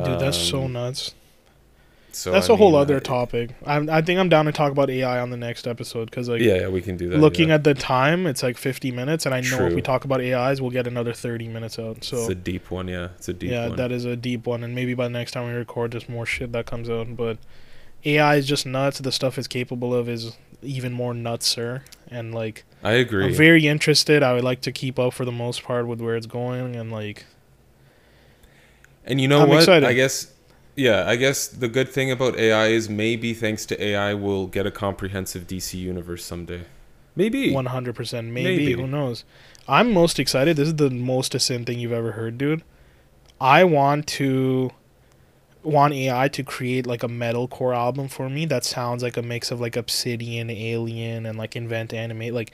Dude, 0.00 0.18
that's 0.18 0.38
so 0.38 0.66
Um, 0.66 0.72
nuts. 0.72 1.14
So 2.12 2.32
That's 2.32 2.48
a 2.48 2.52
a 2.52 2.56
whole 2.56 2.76
other 2.76 3.00
topic. 3.00 3.50
I'm, 3.64 3.88
I 3.88 4.02
think 4.02 4.18
I'm 4.18 4.28
down 4.28 4.46
to 4.46 4.52
talk 4.52 4.72
about 4.72 4.90
AI 4.90 5.20
on 5.20 5.30
the 5.30 5.36
next 5.36 5.66
episode 5.66 6.06
because 6.06 6.28
like 6.28 6.40
yeah, 6.40 6.60
yeah, 6.60 6.68
we 6.68 6.82
can 6.82 6.96
do 6.96 7.08
that. 7.10 7.18
looking 7.18 7.48
yeah. 7.48 7.56
at 7.56 7.64
the 7.64 7.74
time, 7.74 8.26
it's 8.26 8.42
like 8.42 8.56
50 8.56 8.90
minutes, 8.90 9.26
and 9.26 9.34
I 9.34 9.40
know 9.40 9.66
if 9.66 9.74
we 9.74 9.82
talk 9.82 10.04
about 10.04 10.20
AIs, 10.20 10.60
we'll 10.60 10.70
get 10.70 10.86
another 10.86 11.12
30 11.12 11.48
minutes 11.48 11.78
out. 11.78 12.04
So 12.04 12.18
it's 12.18 12.28
a 12.28 12.34
deep 12.34 12.70
one, 12.70 12.88
yeah. 12.88 13.08
It's 13.16 13.28
a 13.28 13.32
deep 13.32 13.50
yeah, 13.50 13.68
one. 13.68 13.76
that 13.76 13.92
is 13.92 14.04
a 14.04 14.16
deep 14.16 14.46
one, 14.46 14.64
and 14.64 14.74
maybe 14.74 14.94
by 14.94 15.04
the 15.04 15.10
next 15.10 15.32
time 15.32 15.46
we 15.46 15.52
record, 15.52 15.92
there's 15.92 16.08
more 16.08 16.26
shit 16.26 16.52
that 16.52 16.66
comes 16.66 16.90
out. 16.90 17.16
But 17.16 17.38
AI 18.04 18.36
is 18.36 18.46
just 18.46 18.66
nuts. 18.66 18.98
The 18.98 19.12
stuff 19.12 19.38
it's 19.38 19.48
capable 19.48 19.94
of 19.94 20.08
is 20.08 20.36
even 20.62 20.92
more 20.92 21.12
nutser, 21.12 21.82
and 22.08 22.34
like 22.34 22.64
I 22.82 22.92
agree. 22.92 23.26
I'm 23.26 23.34
very 23.34 23.66
interested. 23.66 24.22
I 24.22 24.34
would 24.34 24.44
like 24.44 24.60
to 24.62 24.72
keep 24.72 24.98
up 24.98 25.14
for 25.14 25.24
the 25.24 25.32
most 25.32 25.62
part 25.62 25.86
with 25.86 26.00
where 26.00 26.16
it's 26.16 26.26
going, 26.26 26.76
and 26.76 26.90
like 26.90 27.26
And 29.04 29.20
you 29.20 29.28
know 29.28 29.42
I'm 29.42 29.48
what? 29.48 29.58
excited. 29.58 29.86
I 29.86 29.94
guess 29.94 30.29
yeah, 30.76 31.04
I 31.06 31.16
guess 31.16 31.48
the 31.48 31.68
good 31.68 31.88
thing 31.88 32.10
about 32.10 32.38
AI 32.38 32.68
is 32.68 32.88
maybe 32.88 33.34
thanks 33.34 33.66
to 33.66 33.82
AI 33.82 34.14
we'll 34.14 34.46
get 34.46 34.66
a 34.66 34.70
comprehensive 34.70 35.46
DC 35.46 35.74
universe 35.74 36.24
someday. 36.24 36.62
Maybe. 37.16 37.52
100% 37.52 38.28
maybe, 38.28 38.56
Maybe. 38.56 38.72
who 38.72 38.86
knows 38.86 39.24
i'm 39.68 39.92
most 39.92 40.18
excited 40.18 40.56
this 40.56 40.68
is 40.68 40.76
the 40.76 40.90
most 40.90 41.34
ascend 41.34 41.66
thing 41.66 41.78
you've 41.78 41.92
ever 41.92 42.12
heard 42.12 42.36
dude 42.36 42.62
i 43.40 43.62
want 43.62 44.06
to 44.06 44.70
want 45.62 45.92
ai 45.94 46.28
to 46.28 46.42
create 46.42 46.86
like 46.86 47.02
a 47.02 47.08
metalcore 47.08 47.74
album 47.74 48.08
for 48.08 48.28
me 48.28 48.46
that 48.46 48.64
sounds 48.64 49.02
like 49.02 49.16
a 49.16 49.22
mix 49.22 49.50
of 49.50 49.60
like 49.60 49.76
obsidian 49.76 50.50
alien 50.50 51.26
and 51.26 51.38
like 51.38 51.54
invent 51.54 51.92
animate 51.92 52.32
like 52.32 52.50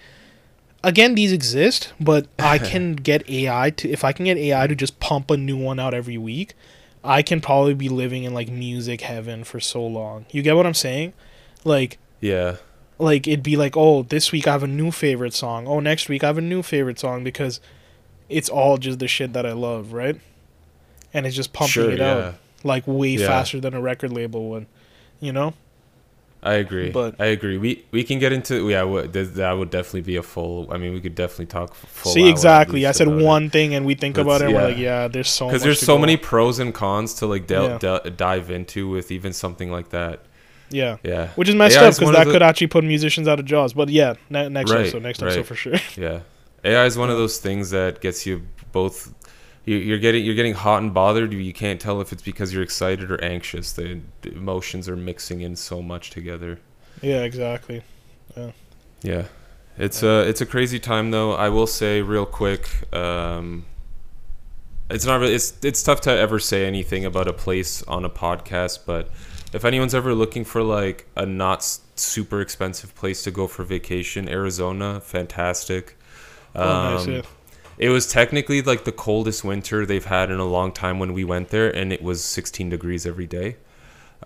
again 0.82 1.14
these 1.14 1.32
exist 1.32 1.92
but 2.00 2.26
i 2.38 2.58
can 2.70 2.94
get 2.94 3.28
ai 3.30 3.70
to 3.70 3.88
if 3.88 4.04
i 4.04 4.12
can 4.12 4.24
get 4.24 4.36
ai 4.36 4.66
to 4.66 4.74
just 4.74 4.98
pump 5.00 5.30
a 5.30 5.36
new 5.36 5.56
one 5.56 5.78
out 5.78 5.94
every 5.94 6.18
week 6.18 6.54
i 7.06 7.22
can 7.22 7.40
probably 7.40 7.74
be 7.74 7.88
living 7.88 8.24
in 8.24 8.34
like 8.34 8.48
music 8.48 9.00
heaven 9.02 9.44
for 9.44 9.60
so 9.60 9.84
long 9.86 10.26
you 10.30 10.42
get 10.42 10.56
what 10.56 10.66
i'm 10.66 10.74
saying 10.74 11.12
like 11.64 11.98
Yeah. 12.20 12.56
like 12.98 13.26
it'd 13.26 13.42
be 13.42 13.56
like, 13.56 13.76
oh, 13.76 14.02
this 14.04 14.30
week 14.32 14.46
I 14.48 14.52
have 14.52 14.62
a 14.62 14.66
new 14.68 14.90
favorite 14.90 15.34
song. 15.34 15.66
Oh, 15.66 15.80
next 15.80 16.08
week 16.08 16.22
I 16.24 16.28
have 16.28 16.38
a 16.38 16.42
new 16.42 16.62
favorite 16.62 16.98
song 16.98 17.24
because 17.24 17.60
it's 18.28 18.48
all 18.48 18.78
just 18.78 18.98
the 19.00 19.08
shit 19.08 19.32
that 19.34 19.44
I 19.44 19.52
love, 19.52 19.92
right? 19.92 20.18
And 21.12 21.26
it's 21.26 21.36
just 21.36 21.52
pumping 21.52 21.72
sure, 21.72 21.90
it 21.90 21.98
yeah. 21.98 22.12
out 22.12 22.34
like 22.64 22.84
way 22.86 23.10
Yeah. 23.10 23.26
faster 23.26 23.60
than 23.60 23.74
a 23.74 23.80
record 23.80 24.12
label 24.12 24.48
would, 24.50 24.66
you 25.20 25.32
know? 25.32 25.54
I 26.46 26.54
agree. 26.54 26.90
But- 26.90 27.16
I 27.20 27.26
agree. 27.26 27.58
We 27.58 27.84
we 27.90 28.04
can 28.04 28.18
get 28.18 28.32
into 28.32 28.68
yeah. 28.68 28.82
That 28.84 29.52
would 29.58 29.70
definitely 29.70 30.02
be 30.02 30.16
a 30.16 30.22
full. 30.22 30.72
I 30.72 30.76
mean, 30.78 30.92
we 30.94 31.00
could 31.00 31.14
definitely 31.14 31.46
talk 31.46 31.74
full. 31.74 32.12
See, 32.12 32.28
exactly. 32.28 32.86
I 32.86 32.92
said 32.92 33.08
about 33.08 33.20
it. 33.20 33.24
one 33.24 33.50
thing 33.50 33.74
and 33.74 33.84
we 33.84 33.94
think 33.94 34.14
That's- 34.14 34.26
about 34.26 34.42
it 34.42 34.46
and 34.46 34.54
we're 34.54 34.60
yeah. 34.62 34.66
like, 34.68 34.78
yeah, 34.78 35.08
there's 35.08 35.28
so 35.28 35.46
because 35.46 35.62
there's 35.62 35.80
so 35.80 35.98
many 35.98 36.14
on. 36.14 36.22
pros 36.22 36.58
and 36.58 36.72
cons 36.72 37.14
to 37.14 37.26
like 37.26 37.46
del- 37.46 37.70
Yeah. 37.70 37.78
del- 37.78 38.00
dive 38.16 38.50
into 38.50 38.88
with 38.88 39.10
even 39.10 39.32
something 39.32 39.70
like 39.72 39.88
that. 39.90 40.20
Yeah. 40.70 40.96
Yeah, 41.04 41.28
Which 41.36 41.48
is 41.48 41.54
messed 41.54 41.76
AI 41.78 41.86
up 41.88 41.94
because 41.98 42.12
that 42.14 42.24
the- 42.26 42.32
could 42.32 42.42
actually 42.42 42.66
put 42.68 42.82
musicians 42.84 43.28
out 43.28 43.38
of 43.38 43.44
jobs. 43.46 43.72
But 43.72 43.88
yeah, 43.88 44.14
ne- 44.30 44.48
next 44.48 44.70
Right, 44.72 44.80
episode, 44.80 45.02
next 45.02 45.22
episode 45.22 45.36
right. 45.38 45.46
for 45.46 45.54
sure. 45.54 45.74
yeah. 45.96 46.20
AI 46.64 46.86
is 46.86 46.96
one 46.98 47.10
of 47.10 47.16
those 47.22 47.38
things 47.38 47.70
that 47.70 48.00
gets 48.00 48.26
you 48.26 48.42
both. 48.72 49.12
You, 49.66 49.76
you're 49.76 49.98
getting 49.98 50.24
you're 50.24 50.34
getting 50.34 50.54
hot 50.54 50.80
and 50.80 50.94
bothered. 50.94 51.32
You, 51.32 51.52
can't 51.52 51.80
tell 51.80 52.00
if 52.00 52.12
it's 52.12 52.22
because 52.22 52.54
you're 52.54 52.62
excited 52.62 53.10
or 53.10 53.22
anxious. 53.22 53.72
The, 53.72 54.00
emotions 54.24 54.88
are 54.88 54.96
mixing 54.96 55.40
in 55.42 55.56
so 55.56 55.82
much 55.82 56.10
together. 56.10 56.60
yeah, 57.02 57.22
exactly. 57.22 57.82
Yeah, 59.02 59.24
it's 59.76 60.02
a 60.02 60.26
it's 60.28 60.40
a 60.40 60.46
crazy 60.46 60.78
time 60.78 61.10
though. 61.10 61.32
I 61.32 61.48
will 61.48 61.66
say 61.66 62.00
real 62.00 62.26
quick. 62.26 62.68
Um, 62.94 63.66
it's 64.88 65.04
not 65.04 65.20
really 65.20 65.34
it's 65.34 65.52
it's 65.62 65.82
tough 65.82 66.00
to 66.02 66.10
ever 66.10 66.38
say 66.38 66.64
anything 66.64 67.04
about 67.04 67.28
a 67.28 67.32
place 67.32 67.82
on 67.84 68.04
a 68.04 68.10
podcast, 68.10 68.80
but 68.86 69.10
if 69.52 69.64
anyone's 69.64 69.94
ever 69.94 70.14
looking 70.14 70.44
for 70.44 70.62
like 70.62 71.06
a 71.16 71.26
not 71.26 71.62
super 71.96 72.40
expensive 72.40 72.94
place 72.94 73.22
to 73.24 73.30
go 73.30 73.46
for 73.46 73.64
vacation, 73.64 74.28
Arizona, 74.28 75.00
fantastic. 75.00 75.96
Oh, 76.54 76.62
nice, 76.62 77.06
Um, 77.06 77.12
yeah. 77.12 77.22
It 77.78 77.90
was 77.90 78.06
technically 78.06 78.62
like 78.62 78.84
the 78.84 78.92
coldest 78.92 79.44
winter 79.44 79.84
they've 79.84 80.04
had 80.04 80.30
in 80.30 80.38
a 80.38 80.46
long 80.46 80.72
time 80.72 80.98
when 80.98 81.12
we 81.12 81.24
went 81.24 81.48
there, 81.50 81.68
and 81.74 81.92
it 81.92 82.02
was 82.02 82.24
16 82.24 82.70
degrees 82.70 83.06
every 83.06 83.26
day. 83.26 83.56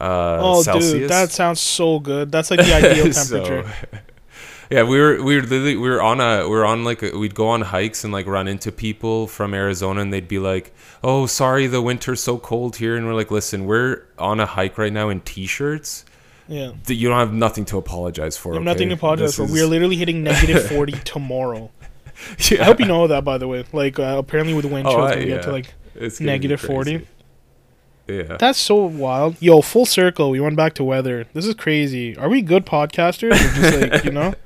Uh, 0.01 0.39
Oh, 0.41 0.63
Celsius. 0.63 0.93
dude, 0.93 1.11
that 1.11 1.31
sounds 1.31 1.61
so 1.61 1.99
good. 1.99 2.31
That's 2.31 2.51
like 2.51 2.61
the 2.61 2.75
ideal 2.81 3.13
So, 3.13 3.43
temperature. 3.45 3.73
yeah, 4.71 4.85
we 4.85 5.01
were 5.01 5.21
we 5.23 5.35
were 5.37 5.43
literally 5.43 5.77
we 5.77 5.89
were 5.91 6.01
on 6.01 6.21
a 6.21 6.45
we 6.45 6.51
were 6.51 6.65
on 6.65 6.85
like 6.85 7.03
a, 7.03 7.19
we'd 7.19 7.35
go 7.35 7.49
on 7.49 7.63
hikes 7.63 8.05
and 8.05 8.13
like 8.13 8.27
run 8.27 8.47
into 8.47 8.71
people 8.71 9.27
from 9.27 9.53
Arizona 9.53 10.01
and 10.01 10.13
they'd 10.13 10.29
be 10.29 10.39
like, 10.39 10.73
"Oh, 11.03 11.27
sorry, 11.27 11.67
the 11.67 11.83
winter's 11.83 12.23
so 12.23 12.39
cold 12.39 12.77
here," 12.77 12.97
and 12.97 13.05
we're 13.05 13.15
like, 13.15 13.33
"Listen, 13.33 13.67
we're 13.67 14.03
on 14.17 14.39
a 14.39 14.47
hike 14.47 14.79
right 14.79 14.93
now 14.93 15.09
in 15.09 15.21
t-shirts. 15.23 16.05
yeah. 16.47 16.71
That 16.85 16.95
You 16.95 17.09
don't 17.09 17.19
have 17.19 17.33
nothing 17.35 17.65
to 17.67 17.79
apologize 17.79 18.37
for. 18.37 18.51
You 18.51 18.55
have 18.61 18.63
nothing 18.63 18.89
to 18.91 18.95
apologize 18.95 19.31
This 19.31 19.37
for. 19.37 19.45
is- 19.45 19.53
We 19.53 19.61
are 19.61 19.67
literally 19.67 19.97
hitting 19.97 20.23
negative 20.23 20.67
40 20.69 20.93
tomorrow. 21.05 21.71
yeah. 22.51 22.63
I 22.63 22.65
hope 22.65 22.81
you 22.81 22.87
know 22.87 23.07
that, 23.07 23.25
by 23.25 23.39
the 23.39 23.49
way. 23.49 23.65
Like, 23.73 23.99
uh, 23.99 24.17
apparently 24.19 24.55
with 24.55 24.65
wind 24.65 24.87
Oh, 24.87 25.01
I- 25.01 25.17
we 25.17 25.27
get 25.27 25.43
to 25.45 25.53
like 25.53 25.75
It's 25.95 26.21
negative 26.21 26.61
40. 26.61 27.07
Yeah. 28.09 28.37
That's 28.39 28.59
so 28.59 28.75
wild. 28.87 29.37
Yo, 29.41 29.61
full 29.63 29.87
circle. 29.87 30.31
We 30.31 30.41
went 30.41 30.57
back 30.57 30.75
to 30.75 30.85
weather. 30.85 31.27
This 31.33 31.47
is 31.47 31.55
crazy. 31.55 32.17
Are 32.17 32.29
we 32.29 32.43
good 32.43 32.67
podcasters? 32.67 33.33
Or 33.33 33.61
just 33.61 33.93
like, 33.93 34.05
you 34.05 34.11
know? 34.13 34.35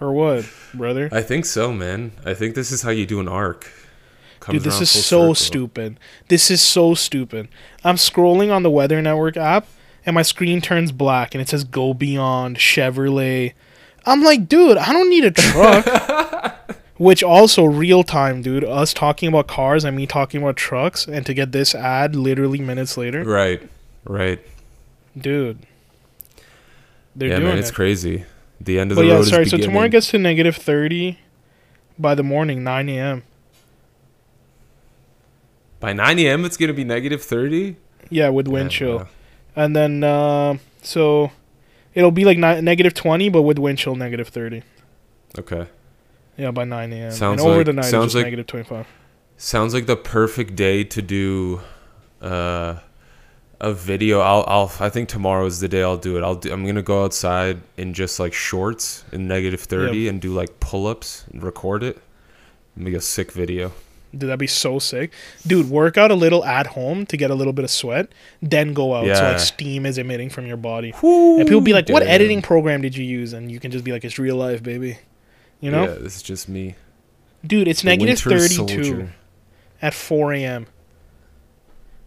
Or 0.00 0.12
what, 0.12 0.44
brother? 0.74 1.08
I 1.12 1.22
think 1.22 1.44
so, 1.44 1.72
man. 1.72 2.10
I 2.24 2.34
think 2.34 2.56
this 2.56 2.72
is 2.72 2.82
how 2.82 2.90
you 2.90 3.06
do 3.06 3.20
an 3.20 3.28
arc. 3.28 3.70
Comes 4.40 4.56
Dude, 4.56 4.64
this 4.64 4.80
is 4.80 4.90
so 4.90 4.98
circle. 5.32 5.34
stupid. 5.36 6.00
This 6.26 6.50
is 6.50 6.60
so 6.60 6.94
stupid. 6.94 7.46
I'm 7.84 7.94
scrolling 7.94 8.52
on 8.52 8.64
the 8.64 8.70
Weather 8.70 9.00
Network 9.00 9.36
app 9.36 9.68
and 10.04 10.14
my 10.14 10.22
screen 10.22 10.60
turns 10.60 10.90
black 10.90 11.36
and 11.36 11.40
it 11.40 11.48
says 11.48 11.62
go 11.62 11.94
beyond 11.94 12.56
Chevrolet. 12.56 13.52
I'm 14.04 14.24
like, 14.24 14.48
dude, 14.48 14.76
I 14.76 14.92
don't 14.92 15.08
need 15.08 15.24
a 15.24 15.30
truck. 15.30 15.86
Which 16.98 17.22
also 17.22 17.64
real 17.64 18.04
time, 18.04 18.42
dude. 18.42 18.64
Us 18.64 18.92
talking 18.92 19.28
about 19.28 19.46
cars 19.48 19.84
and 19.84 19.96
me 19.96 20.06
talking 20.06 20.42
about 20.42 20.56
trucks 20.56 21.06
and 21.06 21.24
to 21.26 21.34
get 21.34 21.52
this 21.52 21.74
ad 21.74 22.14
literally 22.14 22.60
minutes 22.60 22.96
later. 22.96 23.24
Right. 23.24 23.68
Right. 24.04 24.40
Dude. 25.18 25.58
They're 27.16 27.28
yeah, 27.28 27.36
doing 27.36 27.48
man, 27.48 27.56
it. 27.56 27.60
it's 27.60 27.70
crazy. 27.70 28.24
The 28.60 28.78
end 28.78 28.92
of 28.92 28.96
But 28.96 29.02
the 29.02 29.08
yeah, 29.08 29.14
road 29.14 29.24
sorry. 29.26 29.44
So 29.46 29.52
beginning. 29.52 29.70
tomorrow 29.70 29.88
gets 29.88 30.10
to 30.10 30.18
negative 30.18 30.56
thirty 30.56 31.18
by 31.98 32.14
the 32.14 32.22
morning, 32.22 32.62
nine 32.62 32.88
a.m. 32.88 33.22
By 35.80 35.92
9 35.92 36.18
a.m., 36.20 36.44
it's 36.44 36.56
gonna 36.56 36.72
be 36.72 36.84
negative 36.84 37.22
30. 37.22 37.74
Yeah, 38.08 38.28
with 38.28 38.46
wind 38.46 38.70
Yeah, 38.72 38.78
chill, 38.78 38.96
wow. 38.98 39.08
and 39.56 39.74
then 39.74 40.04
uh, 40.04 40.58
so 40.80 41.32
it'll 41.94 42.12
be 42.12 42.24
like 42.24 42.38
ni- 42.38 42.60
negative 42.60 42.94
twenty, 42.94 43.28
but 43.28 43.42
with 43.42 43.58
wind 43.58 43.78
chill 43.78 43.96
negative 43.96 44.28
thirty. 44.28 44.62
Okay. 45.38 45.66
Yeah, 46.36 46.50
by 46.50 46.64
nine 46.64 46.92
a.m. 46.92 47.10
Sounds 47.10 47.40
and 47.40 47.48
over 47.48 47.58
like- 47.58 47.66
the 47.66 47.72
night, 47.74 47.84
sounds 47.86 48.06
it's 48.06 48.14
like- 48.14 48.24
negative 48.24 48.46
twenty-five. 48.46 48.86
Sounds 49.36 49.74
like 49.74 49.86
the 49.86 49.96
perfect 49.96 50.54
day 50.54 50.84
to 50.84 51.02
do 51.02 51.60
uh, 52.20 52.76
a 53.60 53.72
video. 53.72 54.20
I'll, 54.20 54.44
I'll, 54.46 54.72
I 54.78 54.88
think 54.88 55.08
tomorrow 55.08 55.46
is 55.46 55.58
the 55.60 55.68
day 55.68 55.82
I'll 55.82 55.96
do 55.96 56.16
it. 56.16 56.22
I'll 56.22 56.36
do, 56.36 56.52
I'm 56.52 56.64
gonna 56.64 56.80
go 56.82 57.04
outside 57.04 57.60
in 57.76 57.92
just 57.92 58.20
like 58.20 58.32
shorts 58.34 59.04
in 59.10 59.26
negative 59.26 59.60
30 59.60 60.06
and 60.08 60.20
do 60.20 60.32
like 60.32 60.60
pull-ups 60.60 61.24
and 61.32 61.42
record 61.42 61.82
it. 61.82 61.98
Make 62.76 62.94
a 62.94 63.00
sick 63.00 63.32
video. 63.32 63.72
Dude, 64.12 64.28
that'd 64.28 64.38
be 64.38 64.46
so 64.46 64.78
sick. 64.78 65.10
Dude, 65.46 65.68
work 65.70 65.96
out 65.98 66.10
a 66.10 66.14
little 66.14 66.44
at 66.44 66.68
home 66.68 67.04
to 67.06 67.16
get 67.16 67.30
a 67.30 67.34
little 67.34 67.52
bit 67.54 67.64
of 67.64 67.70
sweat, 67.70 68.10
then 68.42 68.74
go 68.74 68.94
out 68.94 69.06
so 69.16 69.22
like 69.24 69.40
steam 69.40 69.86
is 69.86 69.98
emitting 69.98 70.28
from 70.30 70.46
your 70.46 70.56
body. 70.58 70.92
And 71.02 71.46
people 71.48 71.62
be 71.62 71.72
like, 71.72 71.88
"What 71.88 72.00
Damn. 72.00 72.10
editing 72.10 72.42
program 72.42 72.80
did 72.82 72.94
you 72.96 73.04
use?" 73.04 73.32
And 73.32 73.50
you 73.50 73.58
can 73.58 73.70
just 73.70 73.84
be 73.84 73.90
like, 73.90 74.04
"It's 74.04 74.18
real 74.18 74.36
life, 74.36 74.62
baby." 74.62 74.98
You 75.62 75.70
know, 75.70 75.84
Yeah, 75.84 75.94
this 75.94 76.16
is 76.16 76.22
just 76.22 76.48
me. 76.50 76.74
dude, 77.46 77.66
it's 77.68 77.80
The 77.82 77.96
thirty-two 77.96 78.48
soldier. 78.48 79.12
at 79.80 79.94
four 79.94 80.34
a.m. 80.34 80.66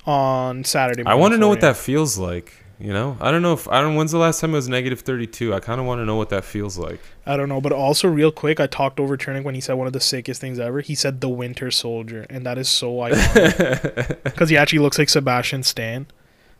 on 0.06 0.64
Saturday. 0.64 1.03
Morning. 1.03 1.12
I 1.12 1.20
want 1.20 1.34
to 1.34 1.38
know 1.38 1.47
what 1.47 1.62
that 1.62 1.78
feels 1.78 2.18
like. 2.18 2.62
You 2.78 2.91
know, 2.91 3.16
I 3.22 3.32
don't 3.32 3.41
know 3.41 3.53
if 3.53 3.70
I 3.70 3.80
don't. 3.80 3.95
When's 3.95 4.12
the 4.12 4.18
last 4.18 4.41
time 4.41 4.49
it 4.51 4.56
was 4.58 4.68
negative 4.68 4.99
32? 4.99 5.53
I 5.53 5.62
kind 5.62 5.80
of 5.80 5.88
want 5.88 5.99
to 6.01 6.06
know 6.06 6.18
what 6.18 6.28
that 6.30 6.43
feels 6.43 6.78
like. 6.78 6.99
I 7.26 7.38
don't 7.38 7.47
know, 7.47 7.62
but 7.62 7.72
also 7.72 8.10
real 8.10 8.34
quick, 8.34 8.60
I 8.60 8.68
talked 8.68 8.99
over 8.99 9.16
Chernick 9.16 9.43
when 9.45 9.56
he 9.56 9.62
said 9.62 9.76
one 9.76 9.88
of 9.88 9.93
the 9.93 10.01
sickest 10.01 10.41
things 10.41 10.60
ever. 10.60 10.82
He 10.82 10.93
said 10.93 11.22
the 11.22 11.30
Winter 11.30 11.72
Soldier, 11.72 12.26
and 12.30 12.45
that 12.45 12.58
is 12.58 12.68
so 12.68 12.91
iconic 12.95 14.24
because 14.26 14.49
he 14.49 14.58
actually 14.58 14.80
looks 14.80 14.99
like 14.99 15.08
Sebastian 15.08 15.64
Stan. 15.64 16.08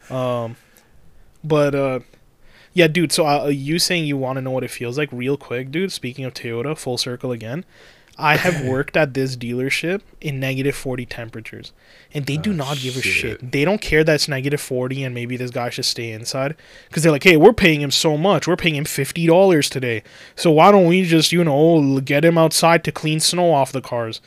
Um, 0.10 0.56
but 1.44 1.76
uh, 1.76 2.00
yeah, 2.76 2.86
dude. 2.88 3.12
So 3.12 3.26
uh, 3.26 3.48
you 3.48 3.80
saying 3.80 4.06
you 4.06 4.18
want 4.18 4.38
to 4.38 4.42
know 4.44 4.52
what 4.52 4.64
it 4.64 4.70
feels 4.70 4.98
like, 5.00 5.10
real 5.12 5.38
quick, 5.38 5.72
dude. 5.72 5.92
Speaking 5.92 6.24
of 6.26 6.36
Toyota, 6.36 6.78
full 6.78 7.00
circle 7.00 7.32
again. 7.32 7.66
I 8.18 8.38
have 8.38 8.64
worked 8.74 8.96
at 8.96 9.14
this 9.14 9.36
dealership 9.36 10.00
in 10.22 10.40
negative 10.40 10.74
40 10.76 11.06
temperatures, 11.06 11.74
and 12.14 12.26
they 12.26 12.38
do 12.38 12.52
Oh, 12.52 12.54
not 12.54 12.78
give 12.78 12.96
a 12.96 13.02
shit. 13.02 13.14
shit. 13.42 13.52
They 13.52 13.66
don't 13.66 13.82
care 13.82 14.06
that 14.06 14.14
it's 14.16 14.28
negative 14.30 14.62
40 14.62 15.04
and 15.04 15.14
maybe 15.14 15.36
this 15.36 15.52
guy 15.52 15.70
should 15.70 15.84
stay 15.84 16.12
inside 16.14 16.56
because 16.88 17.04
they're 17.04 17.12
like, 17.12 17.24
hey, 17.26 17.36
we're 17.36 17.52
paying 17.52 17.82
him 17.82 17.92
so 17.92 18.16
much. 18.18 18.48
We're 18.48 18.56
paying 18.56 18.76
him 18.76 18.86
$50 18.86 19.70
today. 19.70 20.02
So 20.38 20.50
why 20.52 20.72
don't 20.72 20.86
we 20.88 21.04
just, 21.04 21.34
you 21.34 21.44
know, 21.44 22.00
get 22.00 22.24
him 22.24 22.38
outside 22.38 22.86
to 22.86 22.92
clean 22.94 23.20
snow 23.20 23.52
off 23.54 23.74
the 23.74 23.82
cars? 23.82 24.22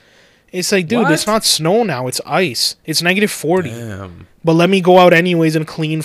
It's 0.53 0.73
like, 0.73 0.87
dude, 0.89 1.11
it's 1.11 1.27
not 1.27 1.45
snow 1.45 1.83
now. 1.83 2.07
It's 2.09 2.21
ice. 2.27 2.77
It's 2.87 3.01
negative 3.03 3.31
40. 3.31 3.71
Damn. 3.71 4.27
But 4.45 4.55
let 4.55 4.69
me 4.71 4.81
go 4.83 4.99
out 4.99 5.13
anyways 5.15 5.55
and 5.57 5.67
clean 5.67 6.01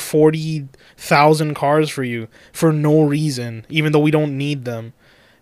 40,000 0.96 1.54
cars 1.56 1.89
for 1.89 2.04
you 2.04 2.28
for 2.52 2.72
no 2.72 3.04
reason, 3.04 3.66
even 3.70 3.91
though 3.91 4.00
we 4.00 4.12
don't 4.12 4.38
need 4.38 4.66
them. 4.66 4.94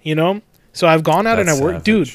You 0.01 0.15
know? 0.15 0.41
So 0.73 0.87
I've 0.87 1.03
gone 1.03 1.27
out 1.27 1.39
and 1.39 1.49
I 1.49 1.53
That's 1.53 1.63
work. 1.63 1.83
Dude, 1.83 2.11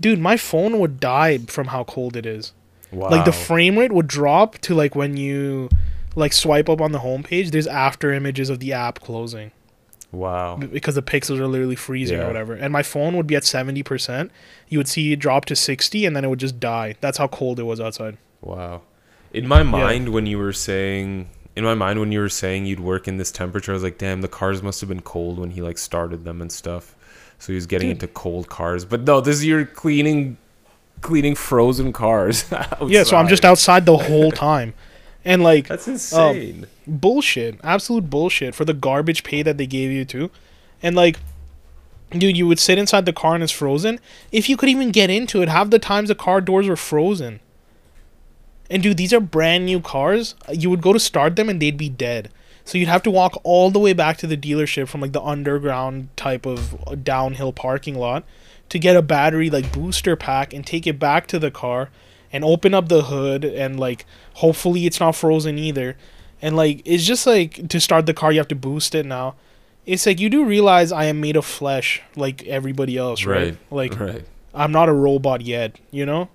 dude, 0.00 0.18
my 0.18 0.36
phone 0.36 0.78
would 0.80 1.00
die 1.00 1.38
from 1.38 1.68
how 1.68 1.84
cold 1.84 2.16
it 2.16 2.26
is. 2.26 2.52
Wow. 2.90 3.10
Like 3.10 3.24
the 3.24 3.32
frame 3.32 3.78
rate 3.78 3.92
would 3.92 4.08
drop 4.08 4.58
to 4.58 4.74
like 4.74 4.96
when 4.96 5.16
you 5.16 5.68
like 6.16 6.32
swipe 6.32 6.68
up 6.68 6.80
on 6.80 6.92
the 6.92 6.98
homepage, 7.00 7.50
there's 7.52 7.66
after 7.68 8.12
images 8.12 8.50
of 8.50 8.58
the 8.58 8.72
app 8.72 9.00
closing 9.00 9.52
Wow. 10.10 10.56
because 10.56 10.96
the 10.96 11.02
pixels 11.02 11.38
are 11.38 11.46
literally 11.46 11.76
freezing 11.76 12.18
Yeah. 12.18 12.24
or 12.24 12.26
whatever. 12.26 12.54
And 12.54 12.72
my 12.72 12.82
phone 12.82 13.16
would 13.16 13.28
be 13.28 13.36
at 13.36 13.44
70%. 13.44 14.30
You 14.68 14.78
would 14.78 14.88
see 14.88 15.12
it 15.12 15.20
drop 15.20 15.44
to 15.44 15.54
60 15.54 16.04
and 16.04 16.16
then 16.16 16.24
it 16.24 16.28
would 16.28 16.40
just 16.40 16.58
die. 16.58 16.96
That's 17.00 17.18
how 17.18 17.28
cold 17.28 17.60
it 17.60 17.64
was 17.64 17.80
outside. 17.80 18.16
Wow. 18.40 18.82
In 19.32 19.46
my 19.46 19.62
mind, 19.62 20.08
when 20.08 20.26
you 20.26 20.38
were 20.38 20.52
saying, 20.52 21.28
in 21.56 21.64
my 21.64 21.74
mind, 21.74 22.00
when 22.00 22.12
you 22.12 22.20
were 22.20 22.28
saying 22.28 22.66
you'd 22.66 22.80
work 22.80 23.08
in 23.08 23.16
this 23.16 23.30
temperature, 23.30 23.72
I 23.72 23.74
was 23.74 23.82
like, 23.82 23.98
damn, 23.98 24.20
the 24.20 24.28
cars 24.28 24.62
must 24.62 24.80
have 24.80 24.88
been 24.88 25.02
cold 25.02 25.38
when 25.38 25.50
he 25.50 25.62
like 25.62 25.78
started 25.78 26.24
them 26.24 26.40
and 26.40 26.50
stuff. 26.50 26.94
So 27.38 27.52
he 27.52 27.54
was 27.54 27.66
getting 27.66 27.88
Dude. 27.88 28.02
into 28.02 28.08
cold 28.08 28.48
cars. 28.48 28.84
But 28.84 29.02
no, 29.02 29.20
this 29.20 29.36
is 29.36 29.46
you're 29.46 29.64
cleaning, 29.64 30.36
cleaning 31.00 31.34
frozen 31.34 31.92
cars. 31.92 32.44
Yeah, 32.86 33.02
so 33.02 33.16
I'm 33.16 33.28
just 33.28 33.44
outside. 33.44 33.82
outside 33.82 33.86
the 33.86 33.96
whole 33.96 34.30
time. 34.30 34.74
And 35.24 35.42
like 35.42 35.68
That's 35.68 35.86
um, 35.86 35.94
insane. 36.36 36.66
bullshit, 36.86 37.60
absolute 37.62 38.08
bullshit 38.08 38.54
for 38.54 38.64
the 38.64 38.74
garbage 38.74 39.22
pay 39.22 39.42
that 39.42 39.58
they 39.58 39.66
gave 39.66 39.90
you 39.90 40.04
too. 40.04 40.30
And 40.82 40.96
like 40.96 41.18
dude, 42.10 42.36
you 42.36 42.46
would 42.46 42.58
sit 42.58 42.78
inside 42.78 43.06
the 43.06 43.12
car 43.12 43.34
and 43.34 43.42
it's 43.42 43.52
frozen. 43.52 44.00
If 44.32 44.48
you 44.48 44.56
could 44.56 44.68
even 44.68 44.90
get 44.90 45.10
into 45.10 45.42
it, 45.42 45.48
half 45.48 45.70
the 45.70 45.78
times 45.78 46.08
the 46.08 46.14
car 46.14 46.40
doors 46.40 46.68
were 46.68 46.76
frozen. 46.76 47.40
And 48.70 48.82
dude, 48.82 48.96
these 48.96 49.12
are 49.12 49.20
brand 49.20 49.66
new 49.66 49.80
cars. 49.80 50.36
You 50.48 50.70
would 50.70 50.80
go 50.80 50.92
to 50.92 51.00
start 51.00 51.34
them 51.36 51.48
and 51.48 51.60
they'd 51.60 51.76
be 51.76 51.88
dead. 51.88 52.30
So 52.64 52.78
you'd 52.78 52.88
have 52.88 53.02
to 53.02 53.10
walk 53.10 53.40
all 53.42 53.70
the 53.70 53.80
way 53.80 53.92
back 53.92 54.16
to 54.18 54.28
the 54.28 54.36
dealership 54.36 54.86
from 54.86 55.00
like 55.00 55.12
the 55.12 55.22
underground 55.22 56.08
type 56.16 56.46
of 56.46 56.80
uh, 56.86 56.94
downhill 56.94 57.52
parking 57.52 57.96
lot 57.96 58.24
to 58.68 58.78
get 58.78 58.94
a 58.94 59.02
battery 59.02 59.50
like 59.50 59.72
booster 59.72 60.14
pack 60.14 60.54
and 60.54 60.64
take 60.64 60.86
it 60.86 60.98
back 60.98 61.26
to 61.26 61.40
the 61.40 61.50
car 61.50 61.90
and 62.32 62.44
open 62.44 62.72
up 62.72 62.88
the 62.88 63.02
hood 63.02 63.44
and 63.44 63.80
like 63.80 64.06
hopefully 64.34 64.86
it's 64.86 65.00
not 65.00 65.16
frozen 65.16 65.58
either. 65.58 65.96
And 66.40 66.56
like 66.56 66.82
it's 66.84 67.04
just 67.04 67.26
like 67.26 67.68
to 67.68 67.80
start 67.80 68.06
the 68.06 68.14
car 68.14 68.30
you 68.30 68.38
have 68.38 68.48
to 68.48 68.54
boost 68.54 68.94
it 68.94 69.04
now. 69.04 69.34
It's 69.84 70.06
like 70.06 70.20
you 70.20 70.30
do 70.30 70.44
realize 70.44 70.92
I 70.92 71.06
am 71.06 71.20
made 71.20 71.34
of 71.34 71.44
flesh 71.44 72.02
like 72.14 72.44
everybody 72.44 72.96
else, 72.96 73.24
right? 73.24 73.48
Right. 73.48 73.58
Like 73.70 73.98
right. 73.98 74.24
I'm 74.54 74.70
not 74.70 74.88
a 74.88 74.92
robot 74.92 75.40
yet, 75.40 75.76
you 75.90 76.06
know? 76.06 76.28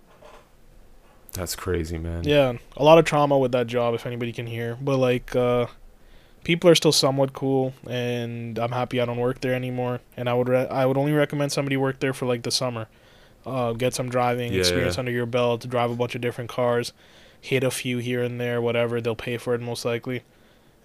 That's 1.35 1.55
crazy, 1.55 1.97
man. 1.97 2.23
Yeah, 2.23 2.53
a 2.77 2.83
lot 2.83 2.97
of 2.97 3.05
trauma 3.05 3.37
with 3.37 3.51
that 3.51 3.67
job, 3.67 3.93
if 3.93 4.05
anybody 4.05 4.31
can 4.31 4.47
hear. 4.47 4.77
But 4.81 4.97
like, 4.97 5.35
uh, 5.35 5.67
people 6.43 6.69
are 6.69 6.75
still 6.75 6.91
somewhat 6.91 7.33
cool, 7.33 7.73
and 7.89 8.57
I'm 8.57 8.71
happy 8.71 9.01
I 9.01 9.05
don't 9.05 9.17
work 9.17 9.41
there 9.41 9.53
anymore. 9.53 9.99
And 10.15 10.29
I 10.29 10.33
would 10.33 10.47
re- 10.49 10.67
I 10.67 10.85
would 10.85 10.97
only 10.97 11.11
recommend 11.11 11.51
somebody 11.51 11.75
work 11.77 11.99
there 11.99 12.13
for 12.13 12.25
like 12.25 12.43
the 12.43 12.51
summer, 12.51 12.87
uh, 13.45 13.73
get 13.73 13.93
some 13.93 14.09
driving 14.09 14.53
Yeah, 14.53 14.59
experience 14.61 14.95
yeah. 14.95 14.99
under 15.01 15.11
your 15.11 15.25
belt, 15.25 15.67
drive 15.69 15.91
a 15.91 15.95
bunch 15.95 16.15
of 16.15 16.21
different 16.21 16.49
cars, 16.49 16.93
hit 17.41 17.63
a 17.63 17.71
few 17.71 17.97
here 17.97 18.23
and 18.23 18.39
there, 18.39 18.61
whatever. 18.61 19.01
They'll 19.01 19.15
pay 19.15 19.37
for 19.37 19.53
it 19.55 19.61
most 19.61 19.83
likely, 19.85 20.23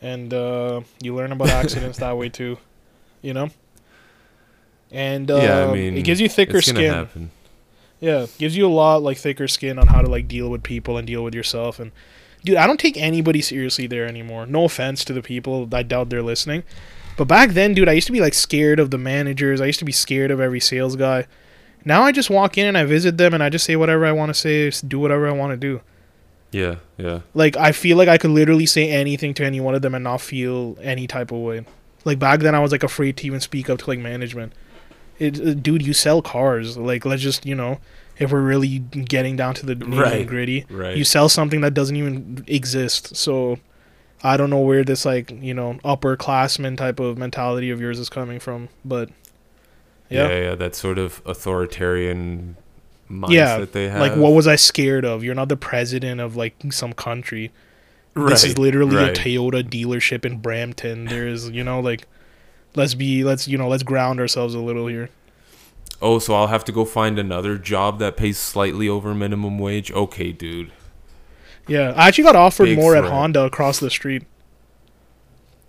and 0.02 0.34
uh, 0.34 0.80
you 1.00 1.14
learn 1.14 1.30
about 1.32 1.48
accidents 1.60 1.98
that 1.98 2.16
way 2.16 2.28
too, 2.28 2.58
you 3.22 3.34
know. 3.34 3.50
And 4.90 5.30
uh, 5.30 5.36
Yeah, 5.36 5.68
I 5.68 5.72
mean, 5.72 5.96
it 5.96 6.02
gives 6.02 6.20
you 6.20 6.28
thicker 6.28 6.60
skin. 6.60 6.92
happen. 6.92 7.30
Yeah, 8.00 8.26
gives 8.38 8.56
you 8.56 8.66
a 8.66 8.68
lot 8.68 9.02
like 9.02 9.18
thicker 9.18 9.46
skin 9.46 9.78
on 9.78 9.86
how 9.86 10.00
to 10.00 10.08
like 10.08 10.26
deal 10.26 10.48
with 10.48 10.62
people 10.62 10.96
and 10.96 11.06
deal 11.06 11.22
with 11.22 11.34
yourself. 11.34 11.78
And 11.78 11.92
dude, 12.44 12.56
I 12.56 12.66
don't 12.66 12.80
take 12.80 12.96
anybody 12.96 13.42
seriously 13.42 13.86
there 13.86 14.06
anymore. 14.06 14.46
No 14.46 14.64
offense 14.64 15.04
to 15.04 15.12
the 15.12 15.22
people. 15.22 15.68
I 15.72 15.82
doubt 15.82 16.08
they're 16.08 16.22
listening. 16.22 16.64
But 17.16 17.28
back 17.28 17.50
then, 17.50 17.74
dude, 17.74 17.88
I 17.88 17.92
used 17.92 18.06
to 18.06 18.12
be 18.12 18.20
like 18.20 18.34
scared 18.34 18.80
of 18.80 18.90
the 18.90 18.98
managers. 18.98 19.60
I 19.60 19.66
used 19.66 19.78
to 19.80 19.84
be 19.84 19.92
scared 19.92 20.30
of 20.30 20.40
every 20.40 20.60
sales 20.60 20.96
guy. 20.96 21.26
Now 21.84 22.02
I 22.02 22.12
just 22.12 22.30
walk 22.30 22.56
in 22.56 22.66
and 22.66 22.78
I 22.78 22.84
visit 22.84 23.18
them 23.18 23.34
and 23.34 23.42
I 23.42 23.50
just 23.50 23.64
say 23.64 23.76
whatever 23.76 24.06
I 24.06 24.12
want 24.12 24.30
to 24.30 24.34
say, 24.34 24.70
do 24.86 24.98
whatever 24.98 25.28
I 25.28 25.32
want 25.32 25.52
to 25.52 25.56
do. 25.56 25.80
Yeah, 26.52 26.76
yeah. 26.96 27.20
Like 27.34 27.56
I 27.56 27.72
feel 27.72 27.96
like 27.96 28.08
I 28.08 28.18
could 28.18 28.30
literally 28.30 28.66
say 28.66 28.90
anything 28.90 29.34
to 29.34 29.44
any 29.44 29.60
one 29.60 29.74
of 29.74 29.82
them 29.82 29.94
and 29.94 30.04
not 30.04 30.20
feel 30.20 30.76
any 30.80 31.06
type 31.06 31.30
of 31.30 31.38
way. 31.38 31.64
Like 32.04 32.18
back 32.18 32.40
then, 32.40 32.54
I 32.54 32.60
was 32.60 32.72
like 32.72 32.82
afraid 32.82 33.16
to 33.18 33.26
even 33.26 33.40
speak 33.40 33.70
up 33.70 33.78
to 33.80 33.86
like 33.86 33.98
management. 33.98 34.52
It, 35.20 35.40
uh, 35.40 35.54
dude, 35.54 35.86
you 35.86 35.92
sell 35.92 36.22
cars. 36.22 36.76
Like 36.76 37.04
let's 37.04 37.22
just 37.22 37.46
you 37.46 37.54
know, 37.54 37.78
if 38.18 38.32
we're 38.32 38.40
really 38.40 38.78
getting 38.78 39.36
down 39.36 39.54
to 39.54 39.66
the 39.66 39.76
Right. 39.76 40.26
gritty, 40.26 40.66
Right. 40.68 40.96
you 40.96 41.04
sell 41.04 41.28
something 41.28 41.60
that 41.60 41.74
doesn't 41.74 41.94
even 41.96 42.44
exist. 42.48 43.14
So 43.14 43.58
I 44.24 44.36
don't 44.36 44.50
know 44.50 44.60
where 44.60 44.82
this 44.82 45.04
like 45.04 45.30
you 45.30 45.54
know 45.54 45.78
upperclassman 45.84 46.76
type 46.76 46.98
of 46.98 47.16
mentality 47.18 47.70
of 47.70 47.80
yours 47.80 47.98
is 47.98 48.08
coming 48.08 48.40
from, 48.40 48.68
but 48.84 49.10
yeah. 50.08 50.28
yeah. 50.28 50.40
yeah, 50.40 50.54
That 50.56 50.74
sort 50.74 50.98
of 50.98 51.22
authoritarian 51.24 52.56
mindset 53.10 53.30
Yeah, 53.32 53.64
they 53.70 53.88
have. 53.88 54.00
Like 54.00 54.16
what 54.16 54.32
was 54.32 54.46
I 54.46 54.56
scared 54.56 55.04
of? 55.04 55.22
You're 55.22 55.34
not 55.34 55.48
the 55.48 55.56
president 55.56 56.20
of 56.20 56.34
like 56.36 56.54
some 56.70 56.92
country. 56.92 57.52
This 58.16 58.42
is 58.42 58.58
literally 58.58 58.96
right. 58.96 59.16
a 59.16 59.20
Toyota 59.20 59.62
dealership 59.62 60.24
in 60.24 60.38
Brampton. 60.38 61.04
There's, 61.04 61.48
you 61.50 61.62
know, 61.62 61.78
like, 61.78 62.06
let's 62.74 62.94
be, 62.94 63.24
let's, 63.24 63.46
you 63.48 63.58
know, 63.58 63.68
let's 63.68 63.82
ground 63.82 64.20
ourselves 64.20 64.54
a 64.54 64.60
little 64.60 64.86
here. 64.86 65.10
Oh, 66.02 66.18
so 66.18 66.34
I'll 66.34 66.46
have 66.46 66.64
to 66.64 66.72
go 66.72 66.84
find 66.84 67.18
another 67.18 67.58
job 67.58 67.98
that 67.98 68.16
pays 68.16 68.38
slightly 68.38 68.88
over 68.88 69.14
minimum 69.14 69.58
wage. 69.58 69.92
Okay, 69.92 70.32
dude. 70.32 70.72
Yeah, 71.68 71.92
I 71.94 72.08
actually 72.08 72.24
got 72.24 72.36
offered 72.36 72.64
Big 72.64 72.78
more 72.78 72.96
at. 72.96 73.04
Honda 73.04 73.42
across 73.44 73.78
the 73.78 73.90
street, 73.90 74.24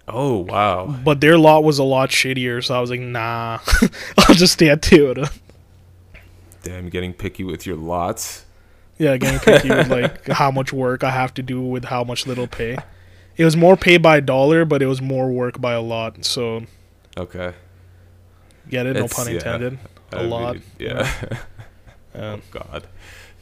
Oh 0.07 0.37
wow. 0.39 0.87
but 1.03 1.21
their 1.21 1.37
lot 1.37 1.63
was 1.63 1.79
a 1.79 1.83
lot 1.83 2.09
shittier. 2.09 2.63
So 2.63 2.75
I 2.75 2.79
was 2.81 2.89
like, 2.89 3.01
nah, 3.01 3.59
I'll 4.17 4.35
just 4.35 4.53
stay 4.53 4.69
at 4.69 4.81
Toyota. 4.81 5.31
Damn, 6.63 6.89
getting 6.89 7.13
picky 7.13 7.43
with 7.43 7.65
your 7.65 7.75
lots. 7.75 8.45
Yeah, 8.97 9.17
getting 9.17 9.39
picky 9.39 9.69
with 9.69 9.89
like 9.89 10.27
how 10.27 10.49
much 10.49 10.71
work 10.71 11.03
I 11.03 11.11
have 11.11 11.33
to 11.35 11.43
do 11.43 11.61
with 11.61 11.85
how 11.85 12.03
much 12.03 12.25
little 12.25 12.47
pay. 12.47 12.77
It 13.37 13.45
was 13.45 13.55
more 13.57 13.75
pay 13.75 13.97
by 13.97 14.19
dollar, 14.21 14.65
but 14.65 14.81
it 14.81 14.85
was 14.87 15.01
more 15.01 15.29
work 15.31 15.59
by 15.59 15.73
a 15.73 15.81
lot. 15.81 16.23
So 16.25 16.63
Okay. 17.17 17.53
get 18.69 18.85
it? 18.85 18.93
No 18.93 19.05
It's- 19.05 19.13
pun 19.13 19.27
yeah. 19.27 19.33
intended. 19.33 19.79
A 20.13 20.17
I 20.19 20.21
lot. 20.23 20.55
mean, 20.55 20.63
yeah. 20.79 21.11
Uh, 22.13 22.17
oh 22.19 22.39
God. 22.51 22.87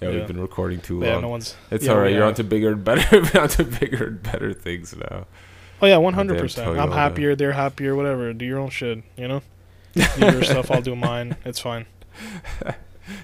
Yeah, 0.01 0.09
yeah. 0.09 0.15
we've 0.15 0.27
been 0.27 0.39
recording 0.39 0.79
too 0.79 0.99
long. 0.99 1.09
yeah, 1.09 1.19
no 1.19 1.27
one's. 1.29 1.55
it's 1.71 1.85
yeah, 1.85 1.91
all 1.93 1.99
right. 1.99 2.13
You're 2.13 2.23
on 2.23 2.35
to 2.35 2.43
bigger 2.43 2.71
and 2.71 2.83
better, 2.83 3.17
on 3.39 3.49
to 3.49 3.63
bigger 3.63 4.05
and 4.07 4.23
better 4.23 4.53
things 4.53 4.95
now. 4.95 5.25
Oh 5.81 5.87
yeah, 5.87 5.97
one 5.97 6.13
hundred 6.13 6.39
percent. 6.39 6.77
I'm 6.79 6.91
happier. 6.91 7.35
They're 7.35 7.53
happier. 7.53 7.95
Whatever. 7.95 8.31
Do 8.33 8.45
your 8.45 8.59
own 8.59 8.69
shit. 8.69 9.03
You 9.17 9.27
know. 9.27 9.41
Do 9.93 10.03
your 10.19 10.43
stuff. 10.43 10.69
I'll 10.71 10.81
do 10.81 10.95
mine. 10.95 11.35
It's 11.45 11.59
fine. 11.59 11.85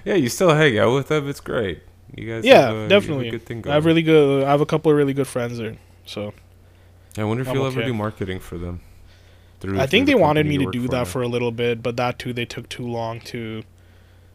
Yeah, 0.04 0.14
you 0.14 0.28
still 0.28 0.54
hang 0.54 0.78
out 0.78 0.94
with 0.94 1.08
them. 1.08 1.28
It's 1.28 1.40
great. 1.40 1.82
You 2.14 2.28
guys. 2.34 2.44
Yeah, 2.44 2.62
have 2.62 2.70
a, 2.70 2.74
you 2.74 2.80
have 2.80 2.88
definitely. 2.88 3.30
good 3.30 3.46
thing 3.46 3.66
I 3.68 3.74
have 3.74 3.84
really 3.84 4.02
good. 4.02 4.42
I 4.44 4.50
have 4.50 4.60
a 4.60 4.66
couple 4.66 4.90
of 4.90 4.96
really 4.98 5.12
good 5.12 5.26
friends 5.28 5.58
there. 5.58 5.76
So 6.06 6.32
I 7.16 7.24
wonder 7.24 7.42
if 7.42 7.48
I'm 7.48 7.54
you'll 7.54 7.66
ever 7.66 7.84
do 7.84 7.94
marketing 7.94 8.40
for 8.40 8.58
them. 8.58 8.80
Through, 9.60 9.80
I 9.80 9.86
think 9.86 10.06
they 10.06 10.12
the 10.12 10.18
wanted 10.18 10.46
me 10.46 10.58
to 10.58 10.70
do 10.70 10.86
that 10.88 11.08
for 11.08 11.22
a 11.22 11.28
little 11.28 11.50
bit, 11.50 11.82
but 11.82 11.96
that 11.96 12.18
too 12.18 12.32
they 12.32 12.44
took 12.44 12.68
too 12.68 12.86
long 12.86 13.20
to 13.20 13.62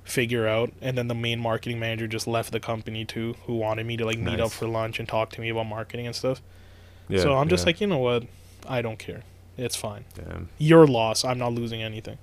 figure 0.04 0.48
out. 0.48 0.72
And 0.82 0.98
then 0.98 1.08
the 1.08 1.16
main 1.16 1.40
marketing 1.40 1.80
manager 1.80 2.08
just 2.08 2.28
left 2.28 2.52
the 2.52 2.60
company 2.60 3.06
too, 3.06 3.36
who 3.46 3.56
wanted 3.56 3.86
me 3.86 3.98
to 3.98 4.06
like 4.06 4.18
meet 4.18 4.40
up 4.40 4.52
for 4.52 4.68
lunch 4.68 5.00
and 5.00 5.08
talk 5.08 5.30
to 5.32 5.42
me 5.42 5.50
about 5.50 5.68
marketing 5.68 6.08
and 6.08 6.16
stuff. 6.16 6.42
Yeah, 7.08 7.22
so 7.22 7.38
I'm 7.38 7.50
just 7.50 7.64
yeah. 7.64 7.70
like, 7.70 7.82
you 7.82 7.88
know 7.88 7.98
what? 8.00 8.24
I 8.68 8.82
don't 8.82 8.98
care. 8.98 9.24
It's 9.58 9.76
fine. 9.76 10.06
Damn. 10.16 10.50
Your 10.58 10.88
loss. 10.88 11.24
I'm 11.26 11.38
not 11.38 11.54
losing 11.54 11.84
anything. 11.84 12.18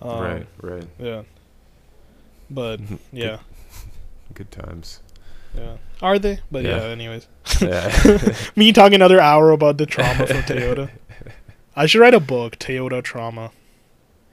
Um, 0.00 0.20
right, 0.20 0.46
right. 0.60 0.86
Yeah. 0.98 1.22
But 2.50 2.80
yeah, 3.12 3.38
Good 4.34 4.50
times. 4.50 5.00
yeah. 5.56 5.76
Are 6.02 6.18
they? 6.18 6.40
But 6.50 6.64
yeah. 6.64 6.76
Yeah. 6.76 6.84
anyways, 6.84 7.26
Yeah. 7.60 8.22
me 8.56 8.72
talking 8.72 8.96
another 8.96 9.20
hour 9.20 9.50
about 9.50 9.78
the 9.78 9.86
trauma 9.86 10.26
from 10.26 10.36
Toyota. 10.42 10.90
I 11.76 11.86
should 11.86 12.00
write 12.00 12.14
a 12.14 12.20
book, 12.20 12.58
Toyota 12.58 13.02
Trauma. 13.02 13.50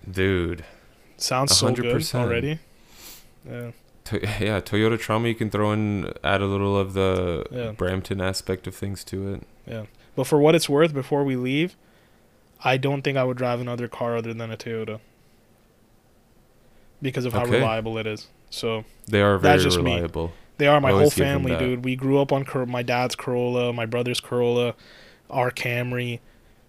Dude. 0.09 0.63
Sounds 1.17 1.55
so 1.55 1.71
good 1.73 1.85
100%. 1.85 2.15
already. 2.19 2.59
Yeah. 3.49 3.71
To- 4.05 4.19
yeah, 4.21 4.59
Toyota 4.59 4.99
Trauma, 4.99 5.27
you 5.27 5.35
can 5.35 5.49
throw 5.49 5.71
in, 5.71 6.11
add 6.23 6.41
a 6.41 6.45
little 6.45 6.77
of 6.77 6.93
the 6.93 7.45
Yeah. 7.51 7.71
Brampton 7.71 8.19
aspect 8.21 8.67
of 8.67 8.75
things 8.75 9.03
to 9.05 9.33
it. 9.33 9.43
Yeah, 9.65 9.83
but 10.15 10.25
for 10.27 10.39
what 10.39 10.55
it's 10.55 10.67
worth, 10.67 10.93
before 10.93 11.23
we 11.23 11.35
leave, 11.35 11.75
I 12.63 12.77
don't 12.77 13.01
think 13.01 13.17
I 13.17 13.23
would 13.23 13.37
drive 13.37 13.59
another 13.61 13.87
car 13.87 14.17
other 14.17 14.33
than 14.33 14.51
a 14.51 14.57
Toyota 14.57 14.99
because 17.01 17.25
of 17.25 17.33
how 17.33 17.43
Okay. 17.43 17.51
reliable 17.59 17.97
it 17.97 18.07
is. 18.07 18.27
So 18.49 18.85
They 19.07 19.21
are 19.21 19.37
very 19.37 19.53
That's 19.55 19.63
just 19.63 19.79
me. 19.79 19.93
reliable. 19.95 20.33
they 20.57 20.67
are 20.67 20.79
my 20.79 20.89
whole 20.89 20.99
always 20.99 21.13
give 21.15 21.25
them 21.27 21.43
family, 21.43 21.57
dude. 21.57 21.83
We 21.83 21.95
grew 21.95 22.19
up 22.19 22.31
on 22.31 22.45
Cor- 22.45 22.65
my 22.65 22.83
dad's 22.83 23.15
Corolla, 23.15 23.73
my 23.73 23.85
brother's 23.85 24.19
Corolla, 24.19 24.75
our 25.29 25.51
Camry. 25.51 26.19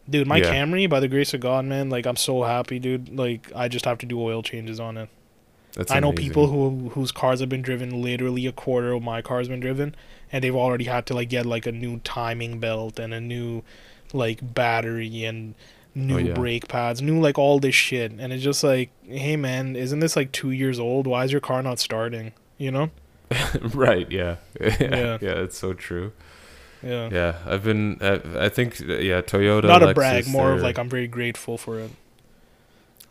Dude, 0.09 0.26
my 0.26 0.36
Yeah. 0.38 0.52
Camry, 0.55 0.88
by 0.88 1.00
the 1.00 1.09
grace 1.09 1.32
of 1.34 1.40
God, 1.40 1.64
man, 1.64 1.88
like 1.90 2.07
I'm 2.07 2.16
so 2.16 2.42
happy, 2.42 2.78
dude. 2.78 3.16
Like 3.16 3.50
I 3.55 3.68
just 3.68 3.84
have 3.86 3.98
to 3.98 4.07
do 4.07 4.20
oil 4.20 4.42
changes 4.42 4.78
on 4.80 4.96
it. 4.98 5.09
That's 5.74 5.90
I 5.90 5.98
know 6.00 6.11
amazing. 6.11 6.28
people 6.28 6.46
who 6.48 6.90
whose 6.90 7.11
cars 7.11 7.40
have 7.40 7.48
been 7.48 7.62
driven 7.62 8.00
literally 8.02 8.46
a 8.46 8.52
quarter 8.52 8.92
of 8.92 9.02
my 9.02 9.22
car's 9.22 9.48
been 9.48 9.61
driven, 9.61 9.94
and 10.30 10.44
they've 10.44 10.55
already 10.55 10.84
had 10.84 11.07
to 11.07 11.14
like 11.14 11.28
get 11.30 11.46
like 11.46 11.66
a 11.66 11.72
new 11.72 11.98
timing 12.00 12.61
belt 12.61 12.98
and 12.98 13.12
a 13.14 13.20
new 13.20 13.62
like 14.12 14.55
battery 14.55 15.24
and 15.24 15.55
oh, 15.57 16.00
new 16.00 16.14
Oh, 16.16 16.18
yeah. 16.18 16.34
brake 16.34 16.68
pads, 16.68 17.00
new 17.02 17.20
like 17.20 17.38
all 17.38 17.59
this 17.59 17.74
shit, 17.74 18.12
and 18.12 18.32
it's 18.32 18.44
just 18.44 18.62
like, 18.62 18.90
hey 19.09 19.36
man, 19.36 19.74
isn't 19.74 19.98
this 20.00 20.14
like 20.16 20.30
two 20.32 20.50
years 20.52 20.78
old? 20.78 21.07
Why 21.07 21.24
is 21.24 21.32
your 21.32 21.40
car 21.40 21.62
not 21.62 21.78
starting? 21.80 22.32
You 22.59 22.70
know? 22.70 22.90
right, 23.74 24.09
yeah. 24.12 24.36
yeah. 24.61 24.76
Yeah. 24.80 25.18
Yeah, 25.20 25.42
it's 25.42 25.59
so 25.59 25.72
true. 25.72 26.12
Yeah. 26.85 27.09
Yeah, 27.12 27.39
I've 27.47 27.64
been. 27.64 27.99
I, 28.01 28.45
I 28.47 28.49
think 28.49 28.78
yeah, 28.80 29.20
Toyota. 29.22 29.64
Not 29.64 29.82
a 29.82 29.87
Lexus, 29.87 29.95
brag, 29.95 30.26
more 30.28 30.53
of 30.53 30.61
like 30.62 30.78
I'm 30.78 30.89
very 30.89 31.07
grateful 31.07 31.57
for 31.59 31.78
it. 31.80 31.91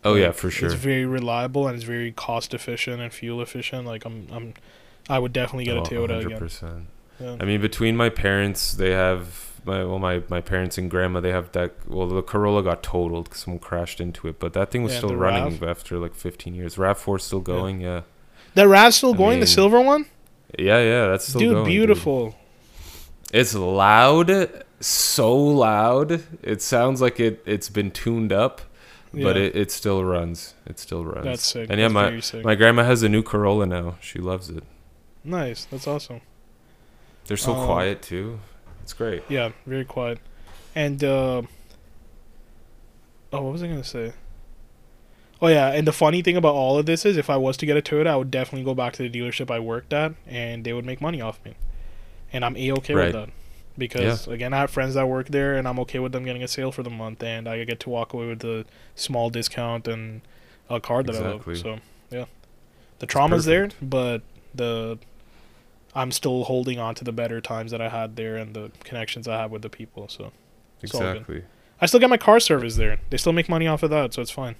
Oh 0.05 0.15
yeah, 0.15 0.32
for 0.32 0.49
sure. 0.51 0.67
It's 0.67 0.76
very 0.78 1.05
reliable 1.05 1.67
and 1.67 1.76
it's 1.76 1.86
very 1.86 2.11
cost 2.11 2.53
efficient 2.53 3.01
and 3.01 3.11
fuel 3.13 3.41
efficient. 3.41 3.86
Like 3.88 4.05
I'm, 4.05 4.28
I'm, 4.32 4.53
I 5.09 5.17
would 5.17 5.32
definitely 5.34 5.65
get 5.65 5.78
a 5.78 5.80
Oh, 5.80 5.84
Toyota 5.84 6.26
again. 6.26 6.39
100%. 6.39 6.84
Yeah. 7.19 7.38
I 7.39 7.45
mean, 7.45 7.61
between 7.61 7.95
my 7.95 8.09
parents, 8.09 8.74
they 8.74 8.91
have 8.91 9.51
my 9.65 9.84
well, 9.86 9.99
my 9.99 10.21
my 10.30 10.41
parents 10.41 10.78
and 10.78 10.91
grandma, 10.91 11.21
they 11.21 11.32
have 11.32 11.51
that. 11.53 11.71
Well, 11.88 12.07
the 12.07 12.21
Corolla 12.21 12.61
got 12.63 12.84
totaled 12.84 13.26
because 13.26 13.41
someone 13.43 13.59
crashed 13.59 14.01
into 14.01 14.28
it, 14.28 14.39
but 14.39 14.51
that 14.53 14.71
thing 14.71 14.84
was 14.84 14.91
Yeah, 14.93 14.97
still 14.99 15.15
running 15.15 15.57
RAV? 15.59 15.63
after 15.63 15.97
like 15.99 16.15
15 16.15 16.53
years. 16.53 16.78
Rav 16.78 16.97
4 16.97 17.17
still 17.19 17.39
going. 17.39 17.80
Yeah. 17.80 18.01
That 18.55 18.67
Rav's 18.67 18.97
still 18.97 19.13
I 19.13 19.17
going, 19.17 19.39
the 19.39 19.47
silver 19.47 19.80
one, 19.82 20.05
Yeah, 20.59 20.80
yeah, 20.80 21.07
that's 21.07 21.28
still 21.30 21.39
dude, 21.39 21.53
going. 21.53 21.65
beautiful. 21.65 22.36
It's 23.34 23.53
loud, 23.55 24.63
so 24.79 25.36
loud. 25.36 26.23
It 26.43 26.61
sounds 26.61 27.01
like 27.01 27.19
it 27.19 27.41
it's 27.45 27.67
been 27.67 27.89
tuned 27.91 28.31
up, 28.31 28.61
but 29.11 29.36
it, 29.36 29.55
it 29.55 29.71
still 29.71 30.03
runs. 30.05 30.53
It 30.65 30.77
still 30.79 31.03
runs. 31.03 31.25
That's 31.25 31.45
sick. 31.45 31.67
And 31.69 31.79
yeah, 31.79 31.88
That's 31.88 31.93
my 31.93 32.19
sick. 32.19 32.45
my 32.45 32.55
grandma 32.55 32.84
has 32.84 33.01
a 33.03 33.09
new 33.09 33.23
Corolla 33.23 33.65
now. 33.65 33.95
She 34.01 34.19
loves 34.19 34.49
it. 34.49 34.63
nice. 35.23 35.65
That's 35.65 35.88
awesome. 35.88 36.21
They're 37.25 37.38
so 37.38 37.53
Um, 37.55 37.65
quiet 37.65 38.01
too. 38.01 38.39
It's 38.84 38.93
great. 38.93 39.23
Yeah, 39.29 39.51
very 39.65 39.86
quiet. 39.86 40.19
And 40.75 41.03
uh, 41.03 41.41
oh, 43.31 43.41
what 43.41 43.51
was 43.53 43.63
I 43.63 43.67
gonna 43.67 43.84
say? 43.84 44.13
Oh 45.41 45.47
yeah, 45.47 45.69
and 45.71 45.86
the 45.88 45.91
funny 45.93 46.21
thing 46.21 46.38
about 46.38 46.53
all 46.55 46.77
of 46.77 46.86
this 46.86 47.05
is, 47.05 47.17
if 47.17 47.29
I 47.29 47.38
was 47.38 47.57
to 47.57 47.65
get 47.65 47.75
a 47.77 47.81
Toyota, 47.81 48.07
I 48.07 48.15
would 48.15 48.31
definitely 48.31 48.63
go 48.63 48.73
back 48.75 48.93
to 48.93 49.07
the 49.07 49.09
dealership 49.19 49.51
I 49.51 49.59
worked 49.59 49.91
at, 49.91 50.13
and 50.27 50.63
they 50.63 50.71
would 50.73 50.86
make 50.86 51.01
money 51.01 51.19
off 51.21 51.39
me, 51.43 51.55
and 52.34 52.43
I'm 52.43 52.57
a 52.57 52.71
okay 52.73 52.93
Right. 52.93 53.13
with 53.13 53.25
that. 53.27 53.29
Because 53.77 54.27
again, 54.27 54.53
I 54.53 54.57
have 54.57 54.69
friends 54.69 54.93
that 54.93 55.07
work 55.07 55.29
there, 55.29 55.55
and 55.55 55.67
I'm 55.67 55.79
okay 55.79 55.99
with 55.99 56.11
them 56.11 56.25
getting 56.25 56.43
a 56.43 56.47
sale 56.47 56.71
for 56.71 56.84
the 56.84 56.89
month, 56.91 57.23
and 57.23 57.47
I 57.47 57.63
get 57.63 57.79
to 57.81 57.89
walk 57.89 58.13
away 58.13 58.27
with 58.27 58.43
a 58.43 58.65
small 58.95 59.29
discount 59.31 59.88
and 59.88 60.21
a 60.69 60.79
card 60.79 61.07
that 61.07 61.15
Exactly. 61.15 61.53
I 61.53 61.71
love. 61.73 61.81
So 62.11 62.15
yeah, 62.15 62.25
the 62.99 63.05
trauma's 63.07 63.45
there, 63.45 63.69
but 63.81 64.21
the 64.53 64.99
I'm 65.95 66.11
still 66.11 66.43
holding 66.43 66.79
on 66.79 66.95
to 66.95 67.03
the 67.03 67.11
better 67.11 67.39
times 67.41 67.71
that 67.71 67.81
I 67.81 67.89
had 67.89 68.15
there 68.15 68.36
and 68.36 68.53
the 68.55 68.71
connections 68.84 69.27
I 69.27 69.38
have 69.38 69.51
with 69.51 69.61
the 69.63 69.69
people. 69.69 70.07
So 70.07 70.31
It's 70.81 70.93
all 70.93 71.01
good. 71.01 71.11
Exactly. 71.17 71.43
I 71.81 71.86
still 71.88 71.99
get 71.99 72.09
my 72.09 72.17
car 72.17 72.39
service 72.39 72.75
there. 72.77 72.99
They 73.09 73.17
still 73.17 73.34
make 73.34 73.49
money 73.49 73.67
off 73.67 73.84
of 73.84 73.89
that, 73.89 74.13
so 74.13 74.21
it's 74.21 74.31
fine. 74.31 74.55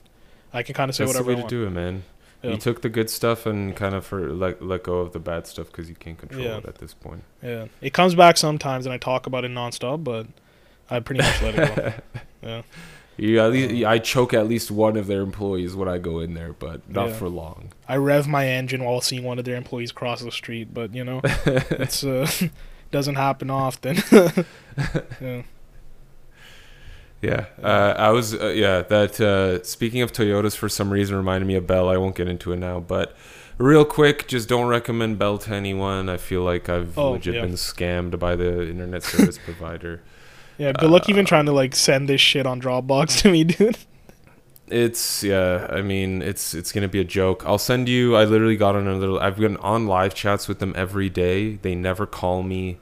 I 0.51 0.61
can 0.63 0.74
kind 0.76 0.89
of 0.89 0.95
say 0.95 1.05
That's 1.05 1.17
the 1.17 1.24
whatever 1.24 1.38
way 1.38 1.45
I 1.45 1.47
to 1.47 1.55
do 1.55 1.65
it, 1.67 1.69
man. 1.71 2.03
Yeah. 2.44 2.52
You 2.52 2.58
took 2.58 2.82
the 2.82 2.89
good 2.89 3.10
stuff 3.10 3.46
and 3.46 3.74
kind 3.76 3.96
of 3.96 4.06
for 4.06 4.30
let 4.34 4.62
let 4.62 4.84
go 4.84 5.00
of 5.00 5.14
the 5.14 5.20
bad 5.20 5.48
stuff 5.48 5.68
because 5.68 5.88
you 5.89 5.96
can't 5.96 6.18
control 6.18 6.44
Yeah. 6.44 6.58
it 6.58 6.66
at 6.66 6.80
this 6.80 6.94
point. 6.94 7.24
Yeah, 7.41 7.68
it 7.82 7.94
comes 7.94 8.16
back 8.16 8.36
sometimes, 8.38 8.86
and 8.86 8.91
I 8.94 8.98
talk 8.98 9.26
about 9.28 9.46
it 9.46 9.52
nonstop, 9.52 10.04
but 10.04 10.28
I 10.89 11.00
pretty 11.00 11.22
much 11.22 11.41
let 11.41 11.56
it 11.56 11.76
go. 11.76 11.94
Yeah, 12.44 12.62
You 13.16 13.39
at 13.39 13.52
least, 13.52 13.86
I 13.86 14.00
choke 14.00 14.34
at 14.34 14.48
least 14.50 14.70
one 14.72 14.98
of 14.98 15.08
their 15.08 15.22
employees 15.22 15.74
when 15.76 15.88
I 15.88 15.98
go 16.00 16.20
in 16.20 16.34
there, 16.34 16.52
but 16.52 16.89
not 16.89 17.10
Yeah. 17.10 17.14
for 17.14 17.30
long. 17.30 17.72
I 17.88 17.96
rev 17.96 18.28
my 18.28 18.46
engine 18.48 18.84
while 18.84 19.00
seeing 19.00 19.24
one 19.24 19.39
of 19.39 19.46
their 19.46 19.56
employees 19.56 19.94
cross 19.94 20.22
the 20.22 20.32
street, 20.32 20.74
but 20.74 20.94
you 20.94 21.06
know, 21.06 21.22
it's 21.46 22.04
uh, 22.04 22.28
doesn't 22.91 23.16
happen 23.16 23.50
often. 23.50 23.98
yeah. 25.22 25.44
Yeah, 27.24 27.45
uh, 27.63 27.93
I 27.97 28.09
was. 28.09 28.34
Uh, 28.36 28.47
yeah, 28.49 28.82
that. 28.82 29.19
Uh, 29.21 29.63
speaking 29.63 30.01
of 30.01 30.11
Toyotas, 30.11 30.55
for 30.57 30.67
some 30.67 30.91
reason 30.91 31.15
reminded 31.15 31.47
me 31.47 31.55
of 31.55 31.65
Bell. 31.65 31.88
I 31.89 31.95
won't 31.97 32.15
get 32.15 32.28
into 32.28 32.51
it 32.51 32.57
now, 32.57 32.80
but 32.82 33.15
real 33.57 33.86
quick, 33.86 34.28
just 34.28 34.49
don't 34.49 34.67
recommend 34.67 35.19
Bell 35.19 35.38
to 35.39 35.53
anyone. 35.53 36.09
I 36.09 36.17
feel 36.17 36.41
like 36.43 36.67
I've 36.67 36.97
Oh, 36.97 37.11
legit 37.11 37.36
yeah. 37.36 37.41
been 37.41 37.53
scammed 37.53 38.19
by 38.19 38.36
the 38.36 38.67
internet 38.69 39.03
service 39.03 39.38
provider. 39.45 40.01
Yeah, 40.57 40.74
good 40.74 40.89
luck 40.89 41.03
Uh, 41.03 41.05
even 41.07 41.26
trying 41.26 41.45
to 41.45 41.51
like 41.53 41.76
send 41.76 42.09
this 42.09 42.21
shit 42.21 42.45
on 42.45 42.61
Dropbox 42.61 43.21
to 43.21 43.32
me, 43.32 43.43
dude. 43.55 43.78
It's 44.67 45.24
yeah. 45.24 45.67
I 45.69 45.82
mean, 45.82 46.21
it's 46.21 46.53
it's 46.53 46.71
gonna 46.71 46.88
be 46.88 46.99
a 46.99 47.03
joke. 47.03 47.43
I'll 47.45 47.57
send 47.57 47.88
you. 47.89 48.15
I 48.15 48.24
literally 48.26 48.55
got 48.57 48.76
on 48.76 48.88
a 48.88 48.95
little. 48.95 49.19
I've 49.19 49.38
been 49.38 49.57
on 49.57 49.88
live 49.88 50.13
chats 50.13 50.47
with 50.47 50.59
them 50.59 50.74
every 50.76 51.09
day. 51.09 51.55
They 51.55 51.76
never 51.76 52.05
call 52.05 52.43
me. 52.43 52.80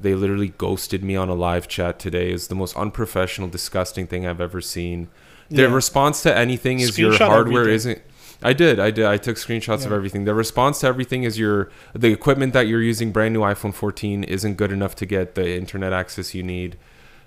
They 0.00 0.14
literally 0.14 0.48
ghosted 0.58 1.02
me 1.04 1.16
on 1.16 1.28
a 1.28 1.34
live 1.34 1.68
chat 1.68 1.98
today. 1.98 2.30
It's 2.32 2.46
the 2.48 2.54
most 2.54 2.76
unprofessional, 2.76 3.48
disgusting 3.48 4.06
thing 4.06 4.26
I've 4.26 4.40
ever 4.40 4.60
seen. 4.60 5.08
Their 5.50 5.68
Yeah. 5.68 5.74
response 5.74 6.22
to 6.22 6.36
anything 6.36 6.80
is 6.80 6.98
your 6.98 7.16
hardware 7.16 7.62
everything. 7.62 7.74
isn't. 7.74 8.02
I 8.42 8.52
did. 8.52 8.78
I 8.80 8.90
did. 8.90 9.06
I 9.06 9.16
took 9.16 9.36
screenshots 9.36 9.86
of 9.86 9.92
everything. 9.92 10.24
Their 10.24 10.34
response 10.34 10.80
to 10.80 10.86
everything 10.88 11.22
is 11.22 11.38
your 11.38 11.70
the 11.94 12.12
equipment 12.12 12.52
that 12.52 12.66
you're 12.66 12.82
using, 12.82 13.12
brand 13.12 13.32
new 13.32 13.40
iPhone 13.40 13.72
14, 13.72 14.24
isn't 14.24 14.54
good 14.56 14.72
enough 14.72 14.94
to 14.96 15.06
get 15.06 15.34
the 15.34 15.56
internet 15.56 15.92
access 15.92 16.34
you 16.34 16.42
need, 16.42 16.76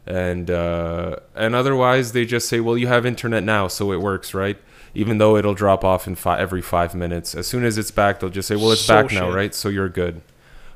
and 0.06 0.52
uh, 0.52 1.16
and 1.36 1.56
otherwise 1.56 2.12
they 2.12 2.26
just 2.26 2.48
say, 2.50 2.60
well, 2.60 2.78
you 2.78 2.88
have 2.88 3.06
internet 3.06 3.44
now, 3.44 3.68
so 3.68 3.92
it 3.94 4.02
works, 4.02 4.34
right? 4.34 4.58
Even 4.94 5.18
though 5.18 5.38
it'll 5.38 5.54
drop 5.56 5.84
off 5.84 6.06
in 6.08 6.16
fi- 6.16 6.40
every 6.40 6.62
five 6.62 6.94
minutes. 6.94 7.34
As 7.34 7.48
soon 7.48 7.64
as 7.64 7.78
it's 7.78 7.92
back, 7.92 8.20
they'll 8.20 8.30
just 8.30 8.48
say, 8.48 8.56
well, 8.56 8.72
it's 8.72 8.82
So 8.82 9.02
back 9.02 9.12
now, 9.12 9.32
right? 9.32 9.56
So 9.56 9.70
you're 9.70 9.90
good. 9.90 10.22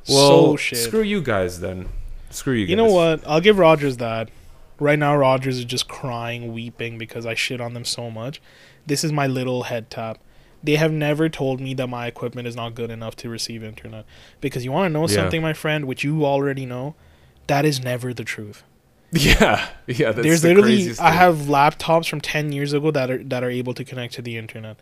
So 0.03 0.13
Well, 0.43 0.57
shit. 0.57 0.79
screw 0.79 1.01
you 1.01 1.21
guys 1.21 1.59
then. 1.59 1.89
Screw 2.29 2.53
you. 2.53 2.65
Guys. 2.65 2.69
You 2.71 2.75
guys. 2.77 2.85
know 2.87 2.93
what? 2.93 3.23
I'll 3.27 3.41
give 3.41 3.57
Rogers 3.59 3.97
that. 3.97 4.29
Right 4.79 4.97
now, 4.97 5.15
Rogers 5.15 5.59
is 5.59 5.65
just 5.65 5.87
crying, 5.87 6.53
weeping 6.53 6.97
because 6.97 7.25
I 7.25 7.35
shit 7.35 7.61
on 7.61 7.73
them 7.75 7.85
so 7.85 8.09
much. 8.09 8.41
This 8.87 9.03
is 9.03 9.11
my 9.11 9.27
little 9.27 9.63
head 9.63 9.89
tap. 9.91 10.17
They 10.63 10.75
have 10.75 10.91
never 10.91 11.29
told 11.29 11.59
me 11.59 11.73
that 11.75 11.87
my 11.87 12.07
equipment 12.07 12.47
is 12.47 12.55
not 12.55 12.73
good 12.75 12.89
enough 12.89 13.15
to 13.17 13.29
receive 13.29 13.63
internet. 13.63 14.05
Because 14.41 14.63
you 14.65 14.71
want 14.71 14.85
to 14.85 14.89
know 14.93 15.01
Yeah. 15.07 15.15
something, 15.15 15.41
my 15.41 15.53
friend, 15.53 15.85
which 15.85 16.03
you 16.03 16.25
already 16.25 16.65
know? 16.65 16.95
That 17.47 17.65
is 17.65 17.83
never 17.83 18.13
the 18.13 18.23
truth. 18.23 18.63
Yeah, 19.13 19.67
yeah. 19.87 20.13
That's 20.13 20.21
There's 20.25 20.41
the 20.41 20.49
literally, 20.53 20.93
I 20.99 21.11
have 21.11 21.35
laptops 21.39 22.07
from 22.07 22.21
10 22.21 22.53
years 22.53 22.71
ago 22.71 22.91
that 22.91 23.11
are 23.11 23.21
that 23.25 23.43
are 23.43 23.49
able 23.49 23.73
to 23.73 23.83
connect 23.83 24.13
to 24.13 24.21
the 24.21 24.37
internet 24.37 24.77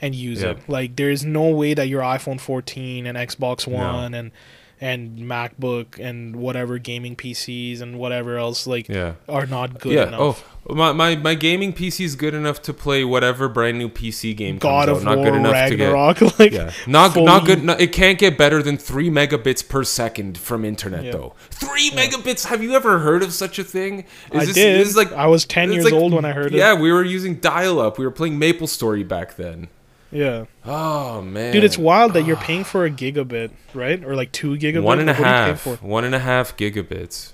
and 0.00 0.14
use 0.16 0.42
Yeah. 0.42 0.50
it. 0.50 0.68
Like, 0.68 0.96
there's 0.96 1.24
no 1.24 1.48
way 1.50 1.74
that 1.74 1.86
your 1.88 2.02
iPhone 2.02 2.40
14 2.40 3.06
and 3.06 3.16
Xbox 3.16 3.68
No. 3.68 3.76
One 3.76 4.14
and 4.14 4.32
and 4.80 5.18
MacBook 5.18 5.98
and 5.98 6.36
whatever 6.36 6.78
gaming 6.78 7.16
PCs 7.16 7.80
and 7.80 7.98
whatever 7.98 8.36
else 8.38 8.66
like 8.66 8.88
Yeah. 8.88 9.14
are 9.28 9.46
not 9.46 9.80
good 9.80 9.92
yeah. 9.92 10.08
enough. 10.08 10.44
Oh, 10.70 10.74
my, 10.74 10.92
my 10.92 11.16
my 11.16 11.34
gaming 11.34 11.72
PC 11.72 12.04
is 12.04 12.14
good 12.14 12.34
enough 12.34 12.60
to 12.62 12.74
play 12.74 13.02
whatever 13.02 13.48
brand 13.48 13.78
new 13.78 13.88
PC 13.88 14.36
game 14.36 14.58
God 14.58 14.86
comes 14.88 14.98
of 15.00 15.06
out. 15.06 15.10
Not 15.10 15.16
War, 15.18 15.26
good 15.26 15.34
enough 15.36 15.68
to 15.70 15.76
get. 15.76 15.84
Ragnarok, 15.92 16.20
like 16.38 16.52
Yeah, 16.52 16.72
not 16.86 17.14
fully- 17.14 17.26
not 17.26 17.46
good. 17.46 17.64
Not, 17.64 17.80
it 17.80 17.92
can't 17.92 18.18
get 18.18 18.36
better 18.36 18.62
than 18.62 18.76
three 18.76 19.08
megabits 19.10 19.66
per 19.66 19.82
second 19.82 20.36
from 20.38 20.64
internet, 20.64 21.04
Yeah. 21.04 21.12
though. 21.12 21.34
Three 21.50 21.90
megabits. 21.90 22.44
Have 22.46 22.62
you 22.62 22.74
ever 22.74 22.98
heard 22.98 23.22
of 23.22 23.32
such 23.32 23.58
a 23.58 23.64
thing? 23.64 24.04
I 24.32 24.44
this, 24.44 24.54
did. 24.54 24.78
This 24.80 24.88
is 24.88 24.96
like 24.96 25.10
I 25.12 25.26
was 25.26 25.44
10 25.46 25.72
years 25.72 25.84
like- 25.86 25.94
old 25.94 26.12
when 26.12 26.24
I 26.24 26.32
heard 26.32 26.52
it. 26.54 26.58
Yeah, 26.58 26.74
we 26.74 26.92
were 26.92 27.04
using 27.04 27.36
dial-up. 27.36 27.98
We 27.98 28.04
were 28.04 28.10
playing 28.10 28.38
Maple 28.38 28.66
Story 28.66 29.02
back 29.04 29.36
then. 29.36 29.68
Yeah. 30.10 30.46
Oh 30.64 31.20
man, 31.22 31.52
Dude, 31.52 31.64
it's 31.64 31.76
wild 31.78 32.14
that 32.14 32.24
you're 32.24 32.36
paying 32.36 32.64
for 32.64 32.84
a 32.84 32.90
gigabit, 32.90 33.50
right? 33.74 34.02
Or 34.04 34.16
like 34.16 34.32
2 34.32 34.56
gigabits. 34.56 34.82
one 34.82 35.00
and 35.00 35.10
a 35.10 35.14
What 35.14 35.26
are 35.26 35.48
you 35.48 35.54
paying 35.54 35.74
half. 35.74 35.82
One 35.82 36.04
and 36.04 36.14
a 36.14 36.18
half 36.18 36.56
gigabits. 36.56 37.32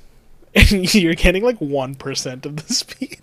And 0.54 0.92
you're 0.94 1.14
getting 1.14 1.42
like 1.42 1.58
1% 1.58 2.46
of 2.46 2.56
the 2.56 2.74
speed. 2.74 3.20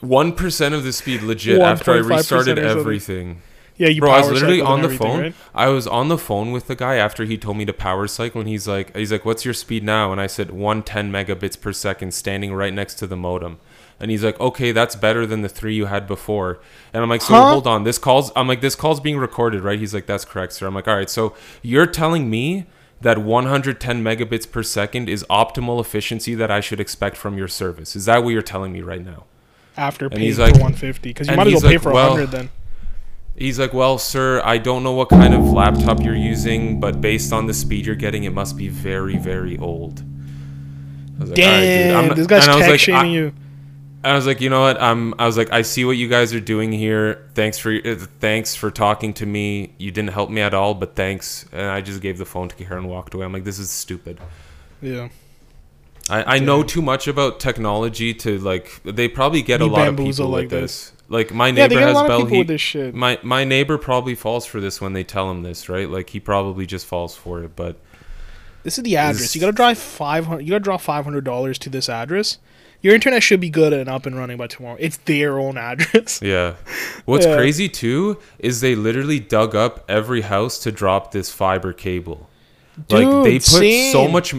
One 0.00 0.32
percent 0.34 0.74
of 0.74 0.84
the 0.84 0.92
speed, 0.92 1.22
legit. 1.22 1.60
After 1.60 1.92
I 1.92 1.96
restarted 1.98 2.58
everything. 2.58 3.42
Yeah, 3.78 3.88
you 3.88 4.00
Bro, 4.00 4.10
I 4.10 4.20
was 4.20 4.30
literally 4.30 4.60
on 4.60 4.80
the 4.82 4.88
phone. 4.88 5.20
right? 5.20 5.34
I 5.54 5.68
was 5.68 5.86
on 5.86 6.08
the 6.08 6.16
phone 6.18 6.50
with 6.52 6.66
the 6.66 6.74
guy 6.74 6.94
after 6.96 7.24
he 7.24 7.36
told 7.36 7.58
me 7.58 7.64
to 7.66 7.72
power 7.74 8.06
cycle, 8.06 8.40
and 8.40 8.48
he's 8.48 8.66
like, 8.66 8.94
he's 8.96 9.12
like, 9.12 9.24
"What's 9.26 9.44
your 9.44 9.52
speed 9.52 9.84
now?" 9.84 10.12
And 10.12 10.20
I 10.20 10.26
said, 10.26 10.50
"110 10.50 11.12
megabits 11.12 11.60
per 11.60 11.72
second, 11.72 12.12
standing 12.14 12.54
right 12.54 12.72
next 12.72 12.94
to 12.96 13.06
the 13.06 13.16
modem." 13.16 13.58
And 13.98 14.10
he's 14.10 14.22
like, 14.22 14.38
"Okay, 14.38 14.72
that's 14.72 14.94
better 14.94 15.26
than 15.26 15.40
the 15.42 15.48
three 15.48 15.74
you 15.74 15.86
had 15.86 16.06
before." 16.06 16.58
And 16.92 17.02
I'm 17.02 17.08
like, 17.08 17.22
"So 17.22 17.34
Huh? 17.34 17.52
hold 17.52 17.66
on, 17.66 17.84
this 17.84 17.98
call's." 17.98 18.30
I'm 18.36 18.46
like, 18.46 18.60
"This 18.60 18.74
call's 18.74 19.00
being 19.00 19.16
recorded, 19.18 19.62
right?" 19.62 19.78
He's 19.78 19.94
like, 19.94 20.06
"That's 20.06 20.24
correct, 20.24 20.52
sir." 20.52 20.66
I'm 20.66 20.74
like, 20.74 20.86
"All 20.86 20.96
right, 20.96 21.10
so 21.10 21.34
you're 21.62 21.86
telling 21.86 22.28
me." 22.30 22.66
That 23.02 23.18
110 23.18 24.02
megabits 24.02 24.50
per 24.50 24.62
second 24.62 25.10
is 25.10 25.22
optimal 25.28 25.78
efficiency 25.82 26.34
that 26.34 26.50
I 26.50 26.60
should 26.60 26.80
expect 26.80 27.18
from 27.18 27.36
your 27.36 27.46
service. 27.46 27.94
Is 27.94 28.06
that 28.06 28.24
what 28.24 28.30
you're 28.30 28.40
telling 28.40 28.72
me 28.72 28.80
right 28.80 29.04
now? 29.04 29.24
After 29.76 30.08
paying 30.08 30.22
he's 30.22 30.36
for 30.36 30.44
like- 30.44 30.54
150. 30.54 31.10
Because 31.10 31.28
you 31.28 31.36
might 31.36 31.46
as 31.46 31.52
well 31.52 31.60
pay 31.60 31.68
like, 31.76 31.82
for 31.82 31.92
well, 31.92 32.12
100 32.12 32.30
then. 32.30 32.48
He's 33.36 33.58
like, 33.58 33.74
Well, 33.74 33.98
sir, 33.98 34.40
I 34.42 34.56
don't 34.56 34.82
know 34.82 34.92
what 34.92 35.10
kind 35.10 35.34
of 35.34 35.44
laptop 35.44 36.02
you're 36.02 36.16
using, 36.16 36.80
but 36.80 37.02
based 37.02 37.34
on 37.34 37.44
the 37.46 37.52
speed 37.52 37.84
you're 37.84 37.94
getting, 37.94 38.24
it 38.24 38.32
must 38.32 38.56
be 38.56 38.68
very, 38.68 39.18
very 39.18 39.58
old. 39.58 40.02
I 41.18 41.20
was 41.20 41.30
like, 41.30 41.38
"All 41.38 41.44
right, 41.44 41.60
dude, 41.60 41.68
Damn, 41.68 41.96
I'm 41.96 42.06
not-" 42.08 42.16
this 42.16 42.26
guy's 42.26 42.46
tech 42.46 42.68
like, 42.68 42.80
shaming 42.80 43.12
you. 43.12 43.34
I 44.06 44.14
was 44.14 44.26
like, 44.26 44.40
you 44.40 44.48
know 44.50 44.60
what? 44.60 44.80
I'm. 44.80 45.14
I 45.18 45.26
was 45.26 45.36
like, 45.36 45.52
I 45.52 45.62
see 45.62 45.84
what 45.84 45.92
you 45.96 46.08
guys 46.08 46.32
are 46.32 46.40
doing 46.40 46.72
here. 46.72 47.28
Thanks 47.34 47.58
for 47.58 47.72
uh, 47.74 47.96
thanks 48.20 48.54
for 48.54 48.70
talking 48.70 49.12
to 49.14 49.26
me. 49.26 49.74
You 49.78 49.90
didn't 49.90 50.10
help 50.10 50.30
me 50.30 50.40
at 50.40 50.54
all, 50.54 50.74
but 50.74 50.94
thanks. 50.94 51.44
And 51.52 51.66
I 51.70 51.80
just 51.80 52.00
gave 52.00 52.18
the 52.18 52.24
phone 52.24 52.48
to 52.48 52.54
Karen 52.54 52.84
and 52.84 52.88
walked 52.88 53.14
away. 53.14 53.24
I'm 53.24 53.32
like, 53.32 53.44
this 53.44 53.58
is 53.58 53.70
stupid. 53.70 54.20
Yeah. 54.80 55.08
I, 56.08 56.36
I 56.36 56.38
know 56.38 56.62
too 56.62 56.82
much 56.82 57.08
about 57.08 57.40
technology 57.40 58.14
to 58.14 58.38
like. 58.38 58.80
They 58.84 59.08
probably 59.08 59.42
get 59.42 59.60
a 59.60 59.66
lot 59.66 59.88
of 59.88 59.96
people 59.96 60.28
like 60.28 60.42
like 60.42 60.48
this. 60.50 60.92
Like 61.08 61.32
my 61.34 61.48
Yeah, 61.48 61.66
neighbor 61.66 61.80
a 61.80 61.86
has 61.86 62.02
Bell 62.08 62.26
Heat. 62.26 62.38
with 62.38 62.46
this 62.48 62.60
shit. 62.60 62.94
My 62.94 63.18
my 63.22 63.42
neighbor 63.44 63.76
probably 63.78 64.14
falls 64.14 64.46
for 64.46 64.60
this 64.60 64.80
when 64.80 64.92
they 64.92 65.02
tell 65.04 65.30
him 65.30 65.42
this, 65.42 65.68
right? 65.68 65.88
Like 65.90 66.10
he 66.10 66.20
probably 66.20 66.66
just 66.66 66.86
falls 66.86 67.16
for 67.16 67.42
it. 67.42 67.56
But 67.56 67.76
This 68.62 68.78
is 68.78 68.84
the 68.84 68.96
address. 68.96 69.18
This- 69.18 69.34
You 69.34 69.40
gotta 69.40 69.52
drive 69.52 69.78
five 69.78 70.26
hundred. 70.26 70.42
You 70.42 70.50
gotta 70.50 70.64
draw 70.64 70.76
five 70.76 71.04
hundred 71.04 71.24
dollars 71.24 71.58
to 71.60 71.70
this 71.70 71.88
address. 71.88 72.38
Your 72.86 72.94
internet 72.94 73.20
should 73.20 73.40
be 73.40 73.50
good 73.50 73.72
and 73.72 73.88
up 73.88 74.06
and 74.06 74.16
running 74.16 74.36
by 74.36 74.46
tomorrow. 74.46 74.76
It's 74.78 74.96
their 74.98 75.40
own 75.40 75.58
address. 75.58 76.20
Yeah. 76.22 76.54
What's 77.04 77.26
Yeah. 77.26 77.34
crazy 77.34 77.68
too 77.68 78.18
is 78.38 78.60
they 78.60 78.76
literally 78.76 79.18
dug 79.18 79.56
up 79.56 79.84
every 79.88 80.20
house 80.20 80.60
to 80.60 80.70
drop 80.70 81.10
this 81.10 81.32
fiber 81.32 81.72
cable. 81.72 82.30
like 82.88 83.08
they 83.24 83.38
Dude, 83.38 83.44
put 83.44 83.90
so 83.92 84.06
much 84.06 84.34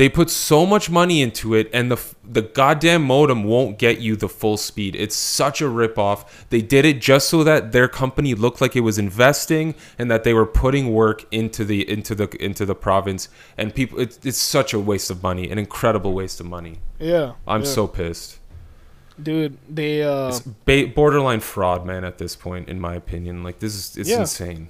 they 0.00 0.08
put 0.08 0.30
so 0.30 0.64
much 0.64 0.88
money 0.88 1.20
into 1.20 1.52
it 1.54 1.68
and 1.74 1.90
the 1.92 1.98
the 2.24 2.40
goddamn 2.40 3.02
modem 3.02 3.44
won't 3.44 3.78
get 3.78 4.00
you 4.00 4.16
the 4.16 4.30
full 4.30 4.56
speed. 4.56 4.96
It's 4.96 5.14
such 5.14 5.60
a 5.60 5.68
rip 5.68 5.98
off. 5.98 6.48
They 6.48 6.62
did 6.62 6.86
it 6.86 7.02
just 7.02 7.28
so 7.28 7.44
that 7.44 7.72
their 7.72 7.86
company 7.86 8.32
looked 8.34 8.62
like 8.62 8.74
it 8.74 8.80
was 8.80 8.96
investing 8.98 9.74
and 9.98 10.10
that 10.10 10.24
they 10.24 10.32
were 10.32 10.46
putting 10.46 10.94
work 10.94 11.26
into 11.30 11.66
the 11.66 11.78
into 11.96 12.14
the 12.14 12.28
into 12.42 12.64
the 12.64 12.74
province 12.74 13.28
and 13.58 13.74
people 13.74 14.00
it's, 14.00 14.18
it's 14.24 14.38
such 14.38 14.72
a 14.72 14.80
waste 14.80 15.10
of 15.10 15.22
money, 15.22 15.50
an 15.50 15.58
incredible 15.58 16.14
waste 16.14 16.40
of 16.40 16.46
money. 16.46 16.78
Yeah, 16.98 17.32
I'm 17.46 17.60
yeah. 17.62 17.74
so 17.76 17.86
pissed. 17.86 18.38
dude. 19.22 19.58
They 19.68 20.02
uh, 20.02 20.28
It's 20.28 20.40
ba- 20.40 20.92
borderline 20.94 21.40
fraud, 21.40 21.84
man. 21.84 22.04
At 22.04 22.16
this 22.16 22.36
point, 22.36 22.70
in 22.70 22.80
my 22.80 22.94
opinion, 22.94 23.42
like 23.42 23.58
this 23.58 23.74
is 23.74 23.96
it's 23.98 24.08
Yeah. 24.08 24.20
insane. 24.20 24.68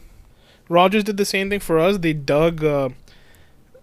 Rogers 0.68 1.04
did 1.04 1.16
the 1.18 1.24
same 1.24 1.50
thing 1.50 1.60
for 1.60 1.78
us. 1.78 1.98
They 1.98 2.14
dug. 2.14 2.64
Uh, 2.64 2.88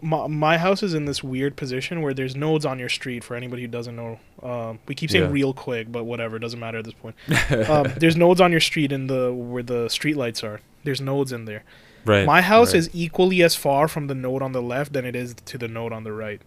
my, 0.02 0.28
my 0.28 0.58
house 0.58 0.84
is 0.84 0.94
in 0.94 1.06
this 1.06 1.24
weird 1.24 1.56
position 1.56 2.02
where 2.02 2.14
there's 2.14 2.36
nodes 2.36 2.66
on 2.66 2.78
your 2.80 2.90
street. 2.90 3.24
For 3.24 3.36
anybody 3.36 3.64
who 3.64 3.68
doesn't 3.68 3.96
know, 3.96 4.20
um, 4.44 4.80
we 4.88 4.96
keep 4.96 5.10
saying 5.10 5.26
Yeah. 5.26 5.32
real 5.32 5.54
quick, 5.54 5.92
but 5.92 6.04
whatever, 6.04 6.36
it 6.36 6.40
doesn't 6.40 6.60
matter 6.60 6.78
at 6.78 6.86
this 6.86 6.94
point. 6.94 7.16
um, 7.70 7.92
there's 7.98 8.16
nodes 8.16 8.40
on 8.42 8.52
your 8.52 8.62
street 8.62 8.92
in 8.92 9.08
the 9.08 9.34
where 9.34 9.64
the 9.64 9.90
street 9.90 10.16
lights 10.18 10.44
are. 10.44 10.62
There's 10.84 11.02
nodes 11.02 11.32
in 11.32 11.46
there. 11.46 11.64
Right. 12.06 12.26
My 12.26 12.42
house 12.42 12.74
right. 12.74 12.80
is 12.80 12.90
equally 12.94 13.42
as 13.44 13.56
far 13.56 13.88
from 13.88 14.08
the 14.08 14.16
node 14.16 14.42
on 14.42 14.52
the 14.54 14.62
left 14.62 14.94
than 14.94 15.04
it 15.06 15.16
is 15.16 15.34
to 15.46 15.58
the 15.58 15.68
node 15.68 15.92
on 15.92 16.04
the 16.04 16.14
right. 16.14 16.42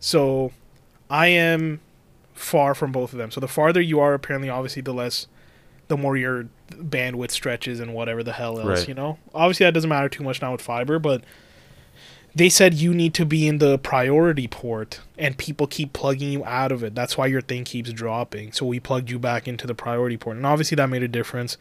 So 0.00 0.52
I 1.10 1.26
am 1.28 1.80
far 2.34 2.74
from 2.74 2.92
both 2.92 3.12
of 3.12 3.18
them. 3.18 3.30
So 3.30 3.40
the 3.40 3.48
farther 3.48 3.80
you 3.80 4.00
are, 4.00 4.14
apparently, 4.14 4.48
obviously, 4.48 4.82
the 4.82 4.94
less, 4.94 5.26
the 5.88 5.96
more 5.96 6.16
your 6.16 6.48
bandwidth 6.70 7.30
stretches 7.30 7.80
and 7.80 7.94
whatever 7.94 8.22
the 8.22 8.32
hell 8.34 8.58
else, 8.58 8.80
Right. 8.80 8.88
you 8.88 8.94
know? 8.94 9.18
Obviously, 9.34 9.64
that 9.66 9.74
doesn't 9.74 9.88
matter 9.90 10.08
too 10.08 10.22
much 10.24 10.40
now 10.40 10.52
with 10.52 10.60
fiber, 10.62 10.98
but 10.98 11.22
they 12.36 12.50
said 12.50 12.74
you 12.74 12.92
need 12.92 13.14
to 13.14 13.24
be 13.24 13.48
in 13.48 13.58
the 13.58 13.78
priority 13.78 14.46
port 14.46 15.00
and 15.16 15.38
people 15.38 15.66
keep 15.66 15.94
plugging 15.94 16.30
you 16.30 16.44
out 16.44 16.70
of 16.70 16.84
it. 16.84 16.94
That's 16.94 17.16
why 17.16 17.28
your 17.28 17.40
thing 17.40 17.64
keeps 17.64 17.90
dropping. 17.90 18.52
So 18.52 18.66
we 18.66 18.78
plugged 18.78 19.10
you 19.10 19.18
back 19.18 19.48
into 19.48 19.66
the 19.66 19.74
priority 19.74 20.18
port. 20.18 20.36
And 20.36 20.44
obviously, 20.44 20.74
that 20.74 20.90
made 20.90 21.02
a 21.02 21.08
difference. 21.08 21.56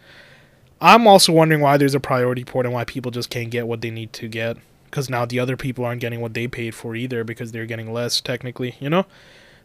I'm 0.82 1.08
also 1.08 1.32
wondering 1.32 1.62
why 1.62 1.78
there's 1.78 1.96
a 1.96 2.02
priority 2.02 2.44
port 2.44 2.66
and 2.66 2.74
why 2.74 2.84
people 2.84 3.10
just 3.10 3.30
can't 3.30 3.50
get 3.50 3.68
what 3.68 3.80
they 3.80 3.90
need 3.90 4.12
to 4.14 4.28
get. 4.28 4.58
Because 4.84 5.10
now 5.10 5.26
the 5.26 5.40
other 5.40 5.56
people 5.56 5.86
aren't 5.86 6.02
getting 6.02 6.20
what 6.20 6.34
they 6.34 6.46
paid 6.46 6.76
for 6.76 6.94
either 6.94 7.24
because 7.24 7.54
they're 7.54 7.66
getting 7.66 7.94
less 7.94 8.20
technically, 8.20 8.76
you 8.82 8.90
know? 8.90 9.06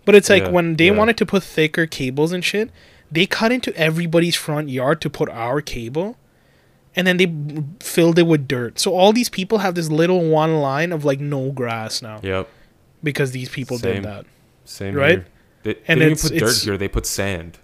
But 0.05 0.15
it's 0.15 0.31
like 0.31 0.45
Yeah, 0.45 0.51
when 0.51 0.77
they 0.77 0.87
yeah. 0.87 0.93
wanted 0.93 1.17
to 1.19 1.27
put 1.27 1.43
thicker 1.43 1.87
cables 1.87 2.31
and 2.31 2.45
shit, 2.45 2.71
they 3.11 3.27
cut 3.27 3.51
into 3.51 3.77
everybody's 3.77 4.37
front 4.37 4.69
yard 4.69 5.01
to 5.01 5.11
put 5.11 5.29
our 5.29 5.61
cable 5.61 6.17
and 6.97 7.07
then 7.07 7.17
they 7.19 7.33
filled 7.85 8.19
it 8.19 8.25
with 8.25 8.49
dirt. 8.49 8.79
So 8.79 8.95
all 8.95 9.13
these 9.13 9.29
people 9.29 9.59
have 9.59 9.75
this 9.75 9.89
little 9.91 10.29
one 10.29 10.57
line 10.61 10.93
of 10.93 11.05
like 11.05 11.21
no 11.21 11.53
grass 11.53 12.03
now 12.03 12.21
Yep. 12.23 12.49
because 13.03 13.31
these 13.33 13.49
people 13.49 13.79
Same. 13.79 13.97
did 13.97 14.05
that. 14.05 14.27
Same 14.65 14.95
Right? 14.95 15.11
here. 15.11 15.27
They, 15.63 15.75
they 15.75 15.81
And 15.89 16.01
didn't 16.01 16.13
it's- 16.13 16.23
put 16.29 16.33
it's- 16.37 16.55
dirt 16.61 16.65
here. 16.65 16.77
They 16.79 16.89
put 16.89 17.07
sand. 17.07 17.59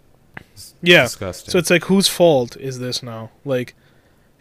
Yeah. 0.82 1.02
Disgusting. 1.04 1.50
So 1.52 1.58
it's 1.58 1.70
like 1.70 1.84
whose 1.84 2.08
fault 2.08 2.56
is 2.56 2.78
this 2.78 3.02
now? 3.02 3.30
Like 3.44 3.74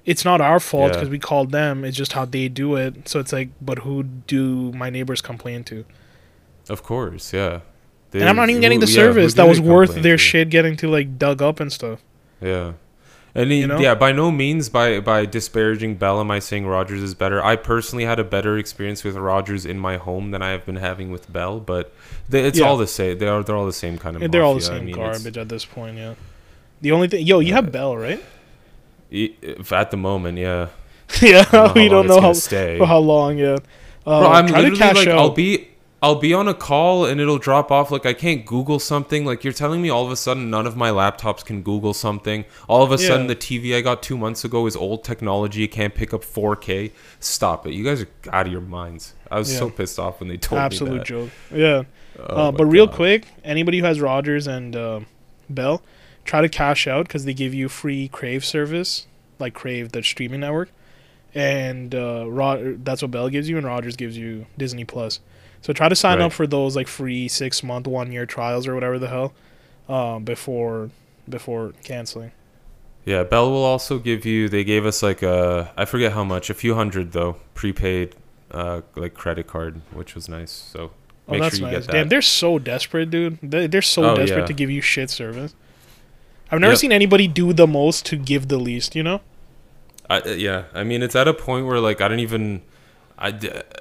it's 0.06 0.24
not 0.24 0.40
our 0.40 0.60
fault 0.60 0.90
Yeah. 0.92 0.98
because 0.98 1.10
we 1.10 1.18
called 1.20 1.52
them. 1.52 1.84
It's 1.84 1.98
just 1.98 2.14
how 2.14 2.26
they 2.26 2.48
do 2.48 2.76
it. 2.76 3.10
So 3.10 3.20
it's 3.20 3.34
like, 3.34 3.50
but 3.62 3.80
who 3.80 4.04
do 4.04 4.72
my 4.74 4.90
neighbors 4.90 5.22
complain 5.22 5.64
to? 5.66 5.86
of 6.70 6.82
course, 6.84 7.32
yeah. 7.34 7.60
They, 8.12 8.20
and 8.22 8.30
I'm 8.30 8.36
not 8.36 8.50
even 8.50 8.56
who- 8.56 8.62
getting 8.62 8.80
the 8.80 8.88
yeah, 8.88 8.94
service 8.94 9.34
that 9.36 9.48
was 9.48 9.60
worth 9.62 9.96
their 10.02 10.16
to? 10.16 10.18
shit 10.18 10.50
getting 10.50 10.76
to 10.78 10.88
like 10.88 11.18
dug 11.20 11.42
up 11.42 11.60
and 11.60 11.72
stuff. 11.72 12.02
Yeah. 12.42 12.74
And 13.38 13.52
You 13.52 13.68
know? 13.68 13.78
yeah, 13.80 13.96
by 13.96 14.14
no 14.14 14.32
means 14.32 14.70
by 14.70 15.02
by 15.02 15.26
disparaging 15.26 15.96
Bell 15.96 16.22
am 16.22 16.32
I 16.32 16.40
saying 16.40 16.66
Rogers 16.68 17.02
is 17.04 17.14
better. 17.14 17.44
I 17.44 17.58
personally 17.58 18.06
had 18.06 18.18
a 18.18 18.24
better 18.24 18.58
experience 18.58 19.04
with 19.04 19.18
Rogers 19.18 19.66
in 19.66 19.78
my 19.78 19.98
home 19.98 20.32
than 20.32 20.42
I 20.42 20.52
have 20.52 20.66
been 20.66 20.78
having 20.78 21.12
with 21.12 21.32
Bell, 21.32 21.60
but 21.60 21.94
they, 22.30 22.46
it's 22.46 22.58
Yeah. 22.58 22.66
all 22.68 22.78
the 22.78 22.88
same. 22.88 23.18
They 23.18 23.28
are 23.28 23.44
they're 23.44 23.58
all 23.58 23.66
the 23.66 23.74
same 23.74 23.98
kind 23.98 24.16
of. 24.16 24.22
And 24.22 24.34
they're 24.34 24.42
all 24.44 24.54
the 24.56 24.62
mafia. 24.62 24.76
I 24.76 24.78
same 24.78 24.86
mean, 24.86 24.96
garbage 24.96 25.38
at 25.38 25.50
this 25.50 25.66
point. 25.66 25.98
Yeah. 25.98 26.14
The 26.82 26.92
only 26.94 27.10
thing, 27.10 27.26
yo, 27.26 27.40
you 27.40 27.54
have 27.54 27.72
Bell, 27.72 27.98
right? 27.98 28.24
at 29.12 29.92
the 29.92 29.98
moment, 29.98 30.38
yeah. 30.38 30.68
yeah, 31.22 31.44
don't 31.52 31.76
we 31.76 31.88
don't 31.88 32.08
know 32.08 32.20
how 32.22 32.34
stay. 32.34 32.78
for 32.78 32.88
how 32.88 32.98
long. 33.00 33.38
Yeah. 33.38 33.58
Uh, 34.06 34.20
Bro, 34.22 34.32
I'm 34.32 34.48
try 34.48 34.70
to 34.70 34.76
cash 34.76 34.96
like, 34.96 35.08
out. 35.08 35.18
I'll 35.20 35.30
be, 35.32 35.68
I'll 36.06 36.14
be 36.20 36.36
on 36.36 36.48
a 36.48 36.54
call 36.54 37.04
and 37.06 37.20
it'll 37.20 37.40
drop 37.40 37.72
off. 37.72 37.90
Like 37.90 38.06
I 38.06 38.14
can't 38.14 38.46
Google 38.46 38.78
something. 38.78 39.26
Like 39.26 39.44
you're 39.44 39.54
telling 39.54 39.82
me 39.82 39.90
all 39.90 40.06
of 40.06 40.12
a 40.12 40.16
sudden 40.16 40.52
none 40.52 40.68
of 40.68 40.78
my 40.78 40.92
laptops 40.92 41.44
can 41.44 41.64
Google 41.64 41.96
something. 41.96 42.46
All 42.68 42.84
of 42.84 42.92
a 42.92 43.02
Yeah. 43.02 43.08
sudden 43.08 43.26
the 43.26 43.36
TV 43.36 43.76
I 43.76 43.82
got 43.82 44.04
two 44.04 44.16
months 44.16 44.46
ago 44.46 44.68
is 44.68 44.76
old 44.76 45.04
technology. 45.04 45.64
It 45.64 45.70
can't 45.70 45.96
pick 45.96 46.14
up 46.14 46.24
4K. 46.24 46.92
Stop 47.20 47.66
it! 47.66 47.74
You 47.74 47.84
guys 47.84 48.04
are 48.04 48.08
out 48.32 48.46
of 48.46 48.52
your 48.52 48.62
minds. 48.62 49.14
I 49.32 49.40
was 49.40 49.52
Yeah. 49.52 49.60
so 49.60 49.70
pissed 49.72 49.98
off 49.98 50.20
when 50.20 50.30
they 50.30 50.38
told 50.38 50.60
me 50.60 50.66
Absolute 50.66 50.98
that. 51.00 51.08
joke. 51.08 51.30
Yeah. 51.52 51.84
Oh 52.20 52.24
uh, 52.36 52.52
but 52.52 52.66
real 52.66 52.86
God. 52.86 52.96
quick, 52.96 53.28
anybody 53.44 53.80
who 53.80 53.86
has 53.86 54.00
Rogers 54.00 54.46
and 54.46 54.76
uh, 54.76 55.00
Bell, 55.50 55.82
try 56.24 56.42
to 56.42 56.50
cash 56.50 56.86
out 56.88 57.08
because 57.08 57.26
they 57.26 57.34
give 57.34 57.54
you 57.56 57.68
free 57.68 58.08
Crave 58.10 58.46
service, 58.46 59.08
like 59.40 59.54
Crave, 59.56 59.92
the 59.92 60.04
streaming 60.04 60.42
network, 60.42 60.70
and 61.34 61.94
uh, 61.96 62.26
that's 62.84 63.02
what 63.02 63.10
Bell 63.12 63.30
gives 63.30 63.50
you, 63.50 63.58
and 63.58 63.66
Rogers 63.66 63.96
gives 63.96 64.16
you 64.18 64.46
Disney 64.58 64.86
Plus. 64.86 65.20
So 65.66 65.74
try 65.74 65.90
to 65.90 65.96
sign 65.96 66.20
Right. 66.20 66.26
up 66.26 66.32
for 66.32 66.46
those 66.46 66.76
like 66.76 66.88
free 66.88 67.28
six 67.28 67.64
month, 67.64 67.88
one 67.88 68.12
year 68.12 68.28
trials 68.28 68.68
or 68.68 68.76
whatever 68.76 69.00
the 69.00 69.08
hell, 69.10 69.34
um, 69.90 70.24
before 70.24 70.92
before 71.28 71.74
canceling. 71.84 72.32
Yeah, 73.04 73.24
Bell 73.24 73.50
will 73.50 73.64
also 73.64 73.98
give 73.98 74.26
you. 74.28 74.48
They 74.48 74.64
gave 74.64 74.86
us 74.86 75.02
like 75.02 75.24
a 75.24 75.72
I 75.76 75.86
forget 75.86 76.12
how 76.14 76.24
much, 76.24 76.52
a 76.52 76.54
few 76.54 76.76
hundred 76.76 77.14
though, 77.14 77.38
prepaid, 77.56 78.16
uh, 78.52 78.82
like 78.96 79.16
credit 79.16 79.48
card, 79.48 79.82
which 79.92 80.14
was 80.14 80.30
nice. 80.30 80.52
So 80.52 80.92
Oh, 81.28 81.32
make 81.32 81.42
that's 81.42 81.58
sure 81.58 81.68
you 81.68 81.74
nice. 81.74 81.86
get 81.86 81.92
that. 81.92 81.98
Damn, 81.98 82.10
they're 82.10 82.22
so 82.22 82.60
desperate, 82.60 83.10
dude. 83.10 83.40
They, 83.42 83.66
they're 83.66 83.82
so 83.82 84.12
Oh, 84.12 84.16
desperate 84.16 84.42
yeah. 84.42 84.46
to 84.46 84.54
give 84.54 84.70
you 84.70 84.82
shit 84.82 85.10
service. 85.10 85.56
I've 86.52 86.60
never 86.60 86.74
Yep. 86.74 86.80
seen 86.80 86.92
anybody 86.92 87.28
do 87.28 87.54
the 87.54 87.66
most 87.66 88.06
to 88.06 88.16
give 88.18 88.50
the 88.50 88.58
least. 88.60 88.96
You 88.96 89.02
know? 89.02 89.22
I, 90.08 90.20
uh, 90.20 90.30
yeah, 90.34 90.66
I 90.76 90.84
mean, 90.84 91.02
it's 91.02 91.16
at 91.16 91.28
a 91.28 91.34
point 91.34 91.66
where 91.66 91.80
like 91.80 92.02
I 92.02 92.08
don't 92.08 92.20
even. 92.20 92.62
I, 93.18 93.38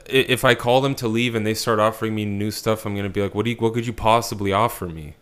if 0.06 0.44
I 0.44 0.54
call 0.54 0.80
them 0.80 0.94
to 0.96 1.08
leave 1.08 1.34
and 1.34 1.44
they 1.46 1.54
start 1.54 1.80
offering 1.80 2.14
me 2.14 2.24
new 2.24 2.50
stuff, 2.50 2.86
I'm 2.86 2.94
gonna 2.94 3.08
be 3.08 3.20
like, 3.22 3.34
"What 3.34 3.44
do 3.44 3.50
you, 3.50 3.56
What 3.56 3.74
could 3.74 3.86
you 3.86 3.92
possibly 3.92 4.52
offer 4.52 4.86
me? 4.86 5.14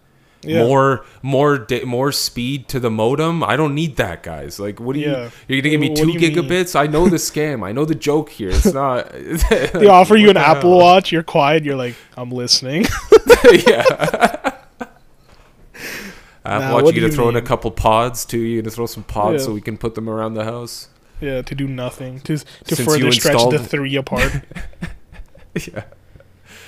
Yeah. 0.44 0.64
More, 0.64 1.04
more, 1.22 1.56
da- 1.56 1.84
more 1.84 2.10
speed 2.10 2.66
to 2.68 2.80
the 2.80 2.90
modem? 2.90 3.44
I 3.44 3.54
don't 3.56 3.76
need 3.76 3.96
that, 3.96 4.24
guys. 4.24 4.58
Like, 4.58 4.80
what 4.80 4.94
do 4.94 4.98
you? 5.00 5.10
Yeah. 5.10 5.30
You're 5.46 5.60
gonna 5.62 5.70
give 5.70 5.80
me 5.80 5.94
two 5.94 6.10
you 6.10 6.18
mean? 6.18 6.34
gigabits? 6.34 6.74
I 6.78 6.88
know 6.88 7.08
the 7.08 7.16
scam. 7.16 7.64
I 7.64 7.70
know 7.72 7.84
the 7.84 7.94
joke 7.94 8.28
here. 8.28 8.50
It's 8.50 8.72
not. 8.72 9.10
they 9.50 9.86
offer 9.86 10.16
you 10.16 10.30
an 10.30 10.36
Apple 10.50 10.76
Watch, 10.78 11.12
you're 11.12 11.22
quiet, 11.22 11.64
you're 11.64 11.76
like, 11.76 11.94
I'm 12.16 12.30
listening. 12.32 12.86
yeah. 13.66 13.84
Apple 16.44 16.68
Nah, 16.68 16.74
Watch, 16.74 16.86
you 16.86 17.00
gonna 17.00 17.06
you 17.06 17.12
throw 17.12 17.28
in 17.28 17.36
a 17.36 17.42
couple 17.42 17.70
pods 17.70 18.24
too. 18.24 18.38
You 18.38 18.60
gonna 18.62 18.70
throw 18.72 18.86
some 18.86 19.04
pods 19.04 19.42
Yeah. 19.42 19.46
so 19.46 19.52
we 19.52 19.60
can 19.60 19.78
put 19.78 19.94
them 19.94 20.08
around 20.08 20.34
the 20.34 20.44
house. 20.44 20.88
Yeah, 21.22 21.42
to 21.42 21.54
do 21.54 21.66
nothing. 21.68 22.20
To 22.20 22.36
to 22.36 22.44
Since 22.66 22.78
you 22.80 22.84
further 22.84 23.12
stretch 23.12 23.50
the 23.50 23.58
three 23.72 23.96
apart. 23.96 24.42
yeah. 25.72 25.84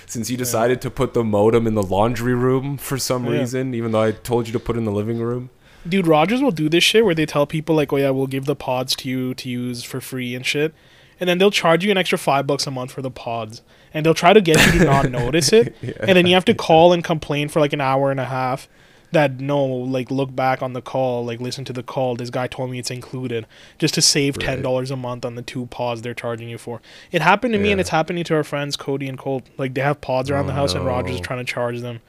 Since 0.07 0.31
you 0.31 0.37
decided 0.37 0.81
to 0.83 0.91
put 0.91 1.15
the 1.15 1.25
modem 1.25 1.67
in 1.67 1.75
the 1.75 1.83
laundry 1.83 2.35
room 2.35 2.77
for 2.77 2.99
some 2.99 3.25
Yeah. 3.25 3.41
reason, 3.41 3.75
even 3.75 3.93
though 3.93 4.03
I 4.03 4.13
told 4.13 4.47
you 4.47 4.53
to 4.53 4.61
put 4.61 4.77
it 4.77 4.79
in 4.81 4.85
the 4.85 4.93
living 4.93 5.19
room. 5.19 5.51
Dude, 5.89 6.07
Rogers 6.07 6.41
will 6.41 6.51
do 6.51 6.69
this 6.69 6.85
shit 6.85 7.05
where 7.05 7.15
they 7.15 7.27
tell 7.27 7.47
people 7.47 7.75
like, 7.75 7.93
Oh 7.93 7.97
yeah, 7.97 8.11
we'll 8.11 8.27
give 8.27 8.45
the 8.47 8.57
pods 8.57 8.95
to 8.97 9.09
you 9.09 9.35
to 9.35 9.49
use 9.49 9.83
for 9.83 10.01
free 10.01 10.35
and 10.35 10.45
shit. 10.47 10.73
And 11.21 11.29
then 11.29 11.39
they'll 11.39 11.51
charge 11.51 11.85
you 11.85 11.91
an 11.91 11.97
extra 11.97 12.19
five 12.19 12.47
bucks 12.47 12.67
a 12.67 12.71
month 12.71 12.91
for 12.93 13.01
the 13.03 13.11
pods. 13.11 13.63
And 13.93 14.05
they'll 14.05 14.15
try 14.15 14.33
to 14.33 14.41
get 14.41 14.65
you 14.73 14.81
to 14.81 14.85
not 14.85 15.11
notice 15.11 15.53
it. 15.53 15.75
And 16.01 16.17
then 16.17 16.27
you 16.27 16.35
have 16.35 16.45
to 16.47 16.55
call 16.55 16.93
and 16.93 17.05
complain 17.05 17.49
for 17.49 17.61
like 17.61 17.73
an 17.73 17.81
hour 17.81 18.11
and 18.11 18.19
a 18.19 18.25
half 18.25 18.69
that 19.15 19.41
no, 19.41 19.65
like 19.65 20.11
look 20.11 20.37
back 20.37 20.63
on 20.63 20.75
the 20.75 20.83
call, 20.83 21.25
like 21.25 21.41
listen 21.41 21.65
to 21.65 21.73
the 21.73 21.83
call. 21.83 22.15
This 22.15 22.31
guy 22.31 22.47
told 22.47 22.71
me 22.71 22.79
it's 22.79 22.91
included 22.91 23.47
just 23.79 23.95
to 23.95 24.03
save 24.03 24.39
ten 24.39 24.61
dollars 24.63 24.91
a 24.91 24.97
month 24.97 25.25
on 25.25 25.35
the 25.35 25.43
two 25.43 25.67
pods 25.67 26.03
they're 26.03 26.15
charging 26.15 26.49
you 26.49 26.59
for. 26.59 26.83
It 27.11 27.23
happened 27.23 27.55
to 27.55 27.59
me 27.59 27.73
and 27.73 27.81
it's 27.81 27.91
happening 27.91 28.23
to 28.25 28.35
our 28.35 28.45
friends 28.45 28.77
Cody 28.77 29.09
and 29.09 29.19
Colt. 29.19 29.45
Like 29.57 29.75
they 29.75 29.81
have 29.81 30.01
pods 30.01 30.31
around 30.31 30.45
Oh, 30.45 30.49
the 30.49 30.53
house 30.55 30.75
and 30.75 30.85
Rogers 30.85 31.17
is 31.17 31.21
trying 31.21 31.45
to 31.45 31.51
charge 31.51 31.81
them. 31.81 32.01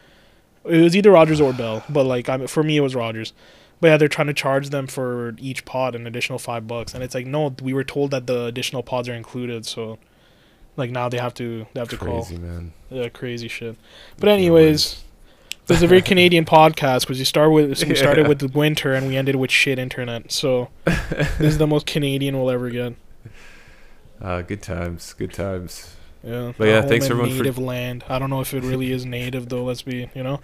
It 0.66 0.82
was 0.82 0.96
either 0.96 1.12
Rogers 1.12 1.40
or 1.40 1.54
Bell, 1.54 1.84
but 1.90 2.04
like 2.06 2.28
I 2.28 2.46
for 2.48 2.64
me 2.64 2.78
it 2.78 2.82
was 2.82 2.96
Rogers. 2.96 3.32
But 3.82 3.88
yeah, 3.88 3.98
they're 3.98 4.08
trying 4.08 4.28
to 4.28 4.34
charge 4.34 4.70
them 4.70 4.88
for 4.88 5.36
each 5.38 5.66
pod 5.66 5.96
an 5.96 6.08
additional 6.08 6.40
five 6.40 6.68
bucks, 6.68 6.94
and 6.94 7.04
it's 7.04 7.14
like 7.14 7.26
no, 7.28 7.56
we 7.62 7.74
were 7.74 7.84
told 7.84 8.12
that 8.12 8.28
the 8.28 8.46
additional 8.46 8.84
pods 8.84 9.08
are 9.10 9.14
included, 9.14 9.66
so 9.66 10.00
like 10.78 10.92
now 10.92 11.10
they 11.10 11.18
have 11.18 11.34
to 11.36 11.68
they 11.74 11.80
have 11.80 11.90
to 11.90 11.98
call. 11.98 12.24
Crazy 12.24 12.38
man. 12.38 12.74
Yeah, 12.90 13.10
crazy 13.10 13.48
shit. 13.48 13.76
But 14.18 14.30
anyways, 14.30 15.04
this 15.68 15.78
is 15.78 15.84
a 15.84 15.88
very 15.88 16.02
Canadian 16.12 16.46
podcast 16.46 17.02
because 17.02 17.20
we 17.20 17.26
start 17.26 17.52
with 17.52 17.78
so 17.78 17.88
we 17.88 17.96
started 17.96 18.24
Yeah. 18.24 18.28
with 18.30 18.40
the 18.40 18.48
winter 18.48 18.94
and 18.94 19.08
we 19.08 19.18
ended 19.18 19.36
with 19.36 19.52
shit 19.52 19.80
internet. 19.80 20.32
So 20.32 20.70
this 20.86 21.40
is 21.40 21.58
the 21.58 21.68
most 21.68 21.86
Canadian 21.86 22.38
we'll 22.38 22.50
ever 22.52 22.70
get. 22.70 22.96
Uh, 24.22 24.42
good 24.42 24.62
times. 24.62 25.14
Good 25.14 25.34
times. 25.34 25.96
Yeah. 26.24 26.54
But 26.58 26.68
yeah, 26.68 26.82
thanks 26.82 27.06
everyone 27.06 27.30
for- 27.32 27.38
native 27.38 27.58
land. 27.58 28.04
I 28.10 28.18
don't 28.20 28.30
know 28.30 28.42
if 28.42 28.54
it 28.54 28.64
really 28.64 28.92
is 28.92 29.06
native 29.06 29.50
though. 29.50 29.64
Let's 29.64 29.82
be, 29.82 30.10
you 30.16 30.24
know. 30.24 30.40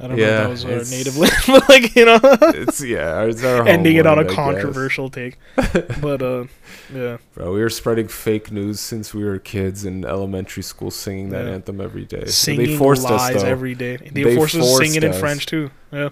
I 0.00 0.08
don't 0.08 0.18
Yeah, 0.18 0.26
know 0.26 0.32
if 0.32 0.40
that 0.40 0.48
was 0.50 0.64
our 0.64 0.96
native 0.96 1.16
land, 1.22 1.32
but 1.46 1.68
like 1.68 1.94
you 1.94 2.04
know, 2.04 2.18
It's 2.22 2.82
yeah, 2.82 3.22
it's 3.22 3.44
our 3.44 3.66
ending 3.74 3.96
it 3.96 4.06
on 4.06 4.18
a 4.18 4.22
I 4.22 4.24
guess. 4.24 4.34
controversial 4.34 5.08
take. 5.08 5.38
But 6.00 6.20
uh, 6.20 6.44
yeah, 6.92 7.18
Bro, 7.34 7.52
we 7.54 7.60
were 7.60 7.70
spreading 7.70 8.08
fake 8.08 8.50
news 8.50 8.80
since 8.80 9.14
we 9.14 9.24
were 9.24 9.38
kids 9.38 9.84
in 9.84 10.04
elementary 10.04 10.62
school, 10.64 10.90
singing 10.90 11.30
that 11.30 11.46
Yeah. 11.46 11.52
anthem 11.52 11.80
every 11.80 12.04
day. 12.04 12.26
singing 12.26 12.66
they 12.66 12.76
forced 12.76 13.04
lies 13.04 13.36
us 13.36 13.42
though. 13.42 13.48
every 13.48 13.74
day. 13.74 13.96
They, 13.96 14.22
They 14.24 14.34
forced 14.36 14.56
us 14.56 14.62
to 14.64 14.68
forced 14.68 14.92
sing 14.92 14.96
it 15.02 15.04
in. 15.04 15.12
French 15.12 15.46
too. 15.46 15.70
Yeah, 15.92 16.08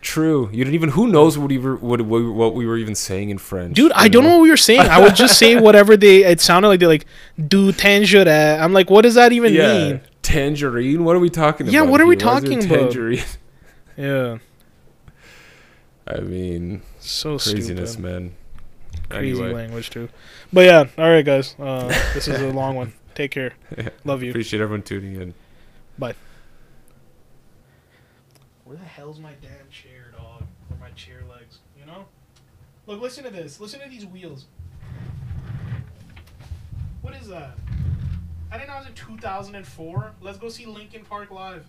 True. 0.00 0.50
You 0.52 0.64
didn't 0.64 0.74
even. 0.74 0.88
Who 0.90 1.06
knows 1.06 1.38
what 1.38 1.48
we 1.48 1.58
were 1.58 1.76
what, 1.76 2.02
we- 2.02 2.28
what 2.28 2.54
we 2.56 2.66
were 2.66 2.76
even 2.76 2.96
saying 2.96 3.30
in 3.30 3.38
French? 3.38 3.76
dude, 3.76 3.92
I 3.92 4.04
you 4.04 4.10
don't 4.10 4.24
know 4.24 4.30
what 4.32 4.42
we 4.42 4.50
were 4.50 4.56
saying. 4.56 4.80
I 4.80 5.00
would 5.00 5.14
just 5.14 5.38
say 5.38 5.54
whatever 5.60 5.96
they. 5.96 6.24
It 6.24 6.40
sounded 6.40 6.66
like 6.68 6.80
they 6.80 6.86
like 6.86 7.06
do 7.48 7.70
tangerine. 7.70 8.26
I'm 8.26 8.72
like, 8.72 8.90
what 8.90 9.02
does 9.02 9.14
that 9.14 9.32
even 9.32 9.54
yeah. 9.54 9.72
mean? 9.72 10.00
Tangerine. 10.22 11.04
What 11.04 11.16
are 11.16 11.20
we 11.20 11.30
talking 11.30 11.66
Yeah, 11.66 11.80
about? 11.80 11.84
Yeah, 11.86 11.90
what 11.90 12.00
are 12.00 12.06
we 12.06 12.16
here? 12.16 12.26
Why 12.26 12.36
is 12.38 12.42
there 12.42 12.50
talking 12.52 12.70
about? 12.70 12.80
Tangerine. 12.92 13.24
Yeah, 13.94 14.38
I 16.06 16.20
mean, 16.20 16.80
so 16.98 17.36
craziness, 17.38 17.92
stupid. 17.92 18.10
man. 18.10 18.34
Crazy 19.10 19.38
Anyway, 19.42 19.52
language 19.52 19.90
too. 19.90 20.08
But 20.50 20.64
yeah, 20.64 20.86
all 20.96 21.10
right, 21.10 21.24
guys. 21.24 21.54
Uh, 21.58 21.88
this 22.14 22.26
is 22.26 22.40
a 22.40 22.48
long 22.52 22.74
one. 22.76 22.94
Take 23.14 23.32
care. 23.32 23.52
Yeah. 23.76 23.90
Love 24.04 24.22
you. 24.22 24.30
appreciate 24.30 24.60
everyone 24.62 24.82
tuning 24.82 25.20
in. 25.20 25.34
Bye. 25.98 26.14
Where 28.64 28.78
the 28.78 28.84
hell's 28.84 29.20
my 29.20 29.32
damn 29.42 29.68
chair, 29.70 30.10
dog? 30.16 30.44
Or 30.70 30.76
my 30.80 30.88
chair 30.90 31.20
legs? 31.30 31.58
You 31.78 31.84
know? 31.84 32.06
Look, 32.86 33.02
listen 33.02 33.24
to 33.24 33.30
this. 33.30 33.60
Listen 33.60 33.80
to 33.80 33.88
these 33.90 34.06
wheels. 34.06 34.46
What 37.02 37.14
is 37.16 37.28
that? 37.28 37.58
I 38.52 38.58
know 38.58 38.74
it 38.74 38.78
was 38.80 38.86
in 38.88 38.94
2004. 38.94 40.12
Let's 40.20 40.36
go 40.36 40.50
see 40.50 40.66
Linkin 40.66 41.06
Park 41.06 41.30
live. 41.30 41.64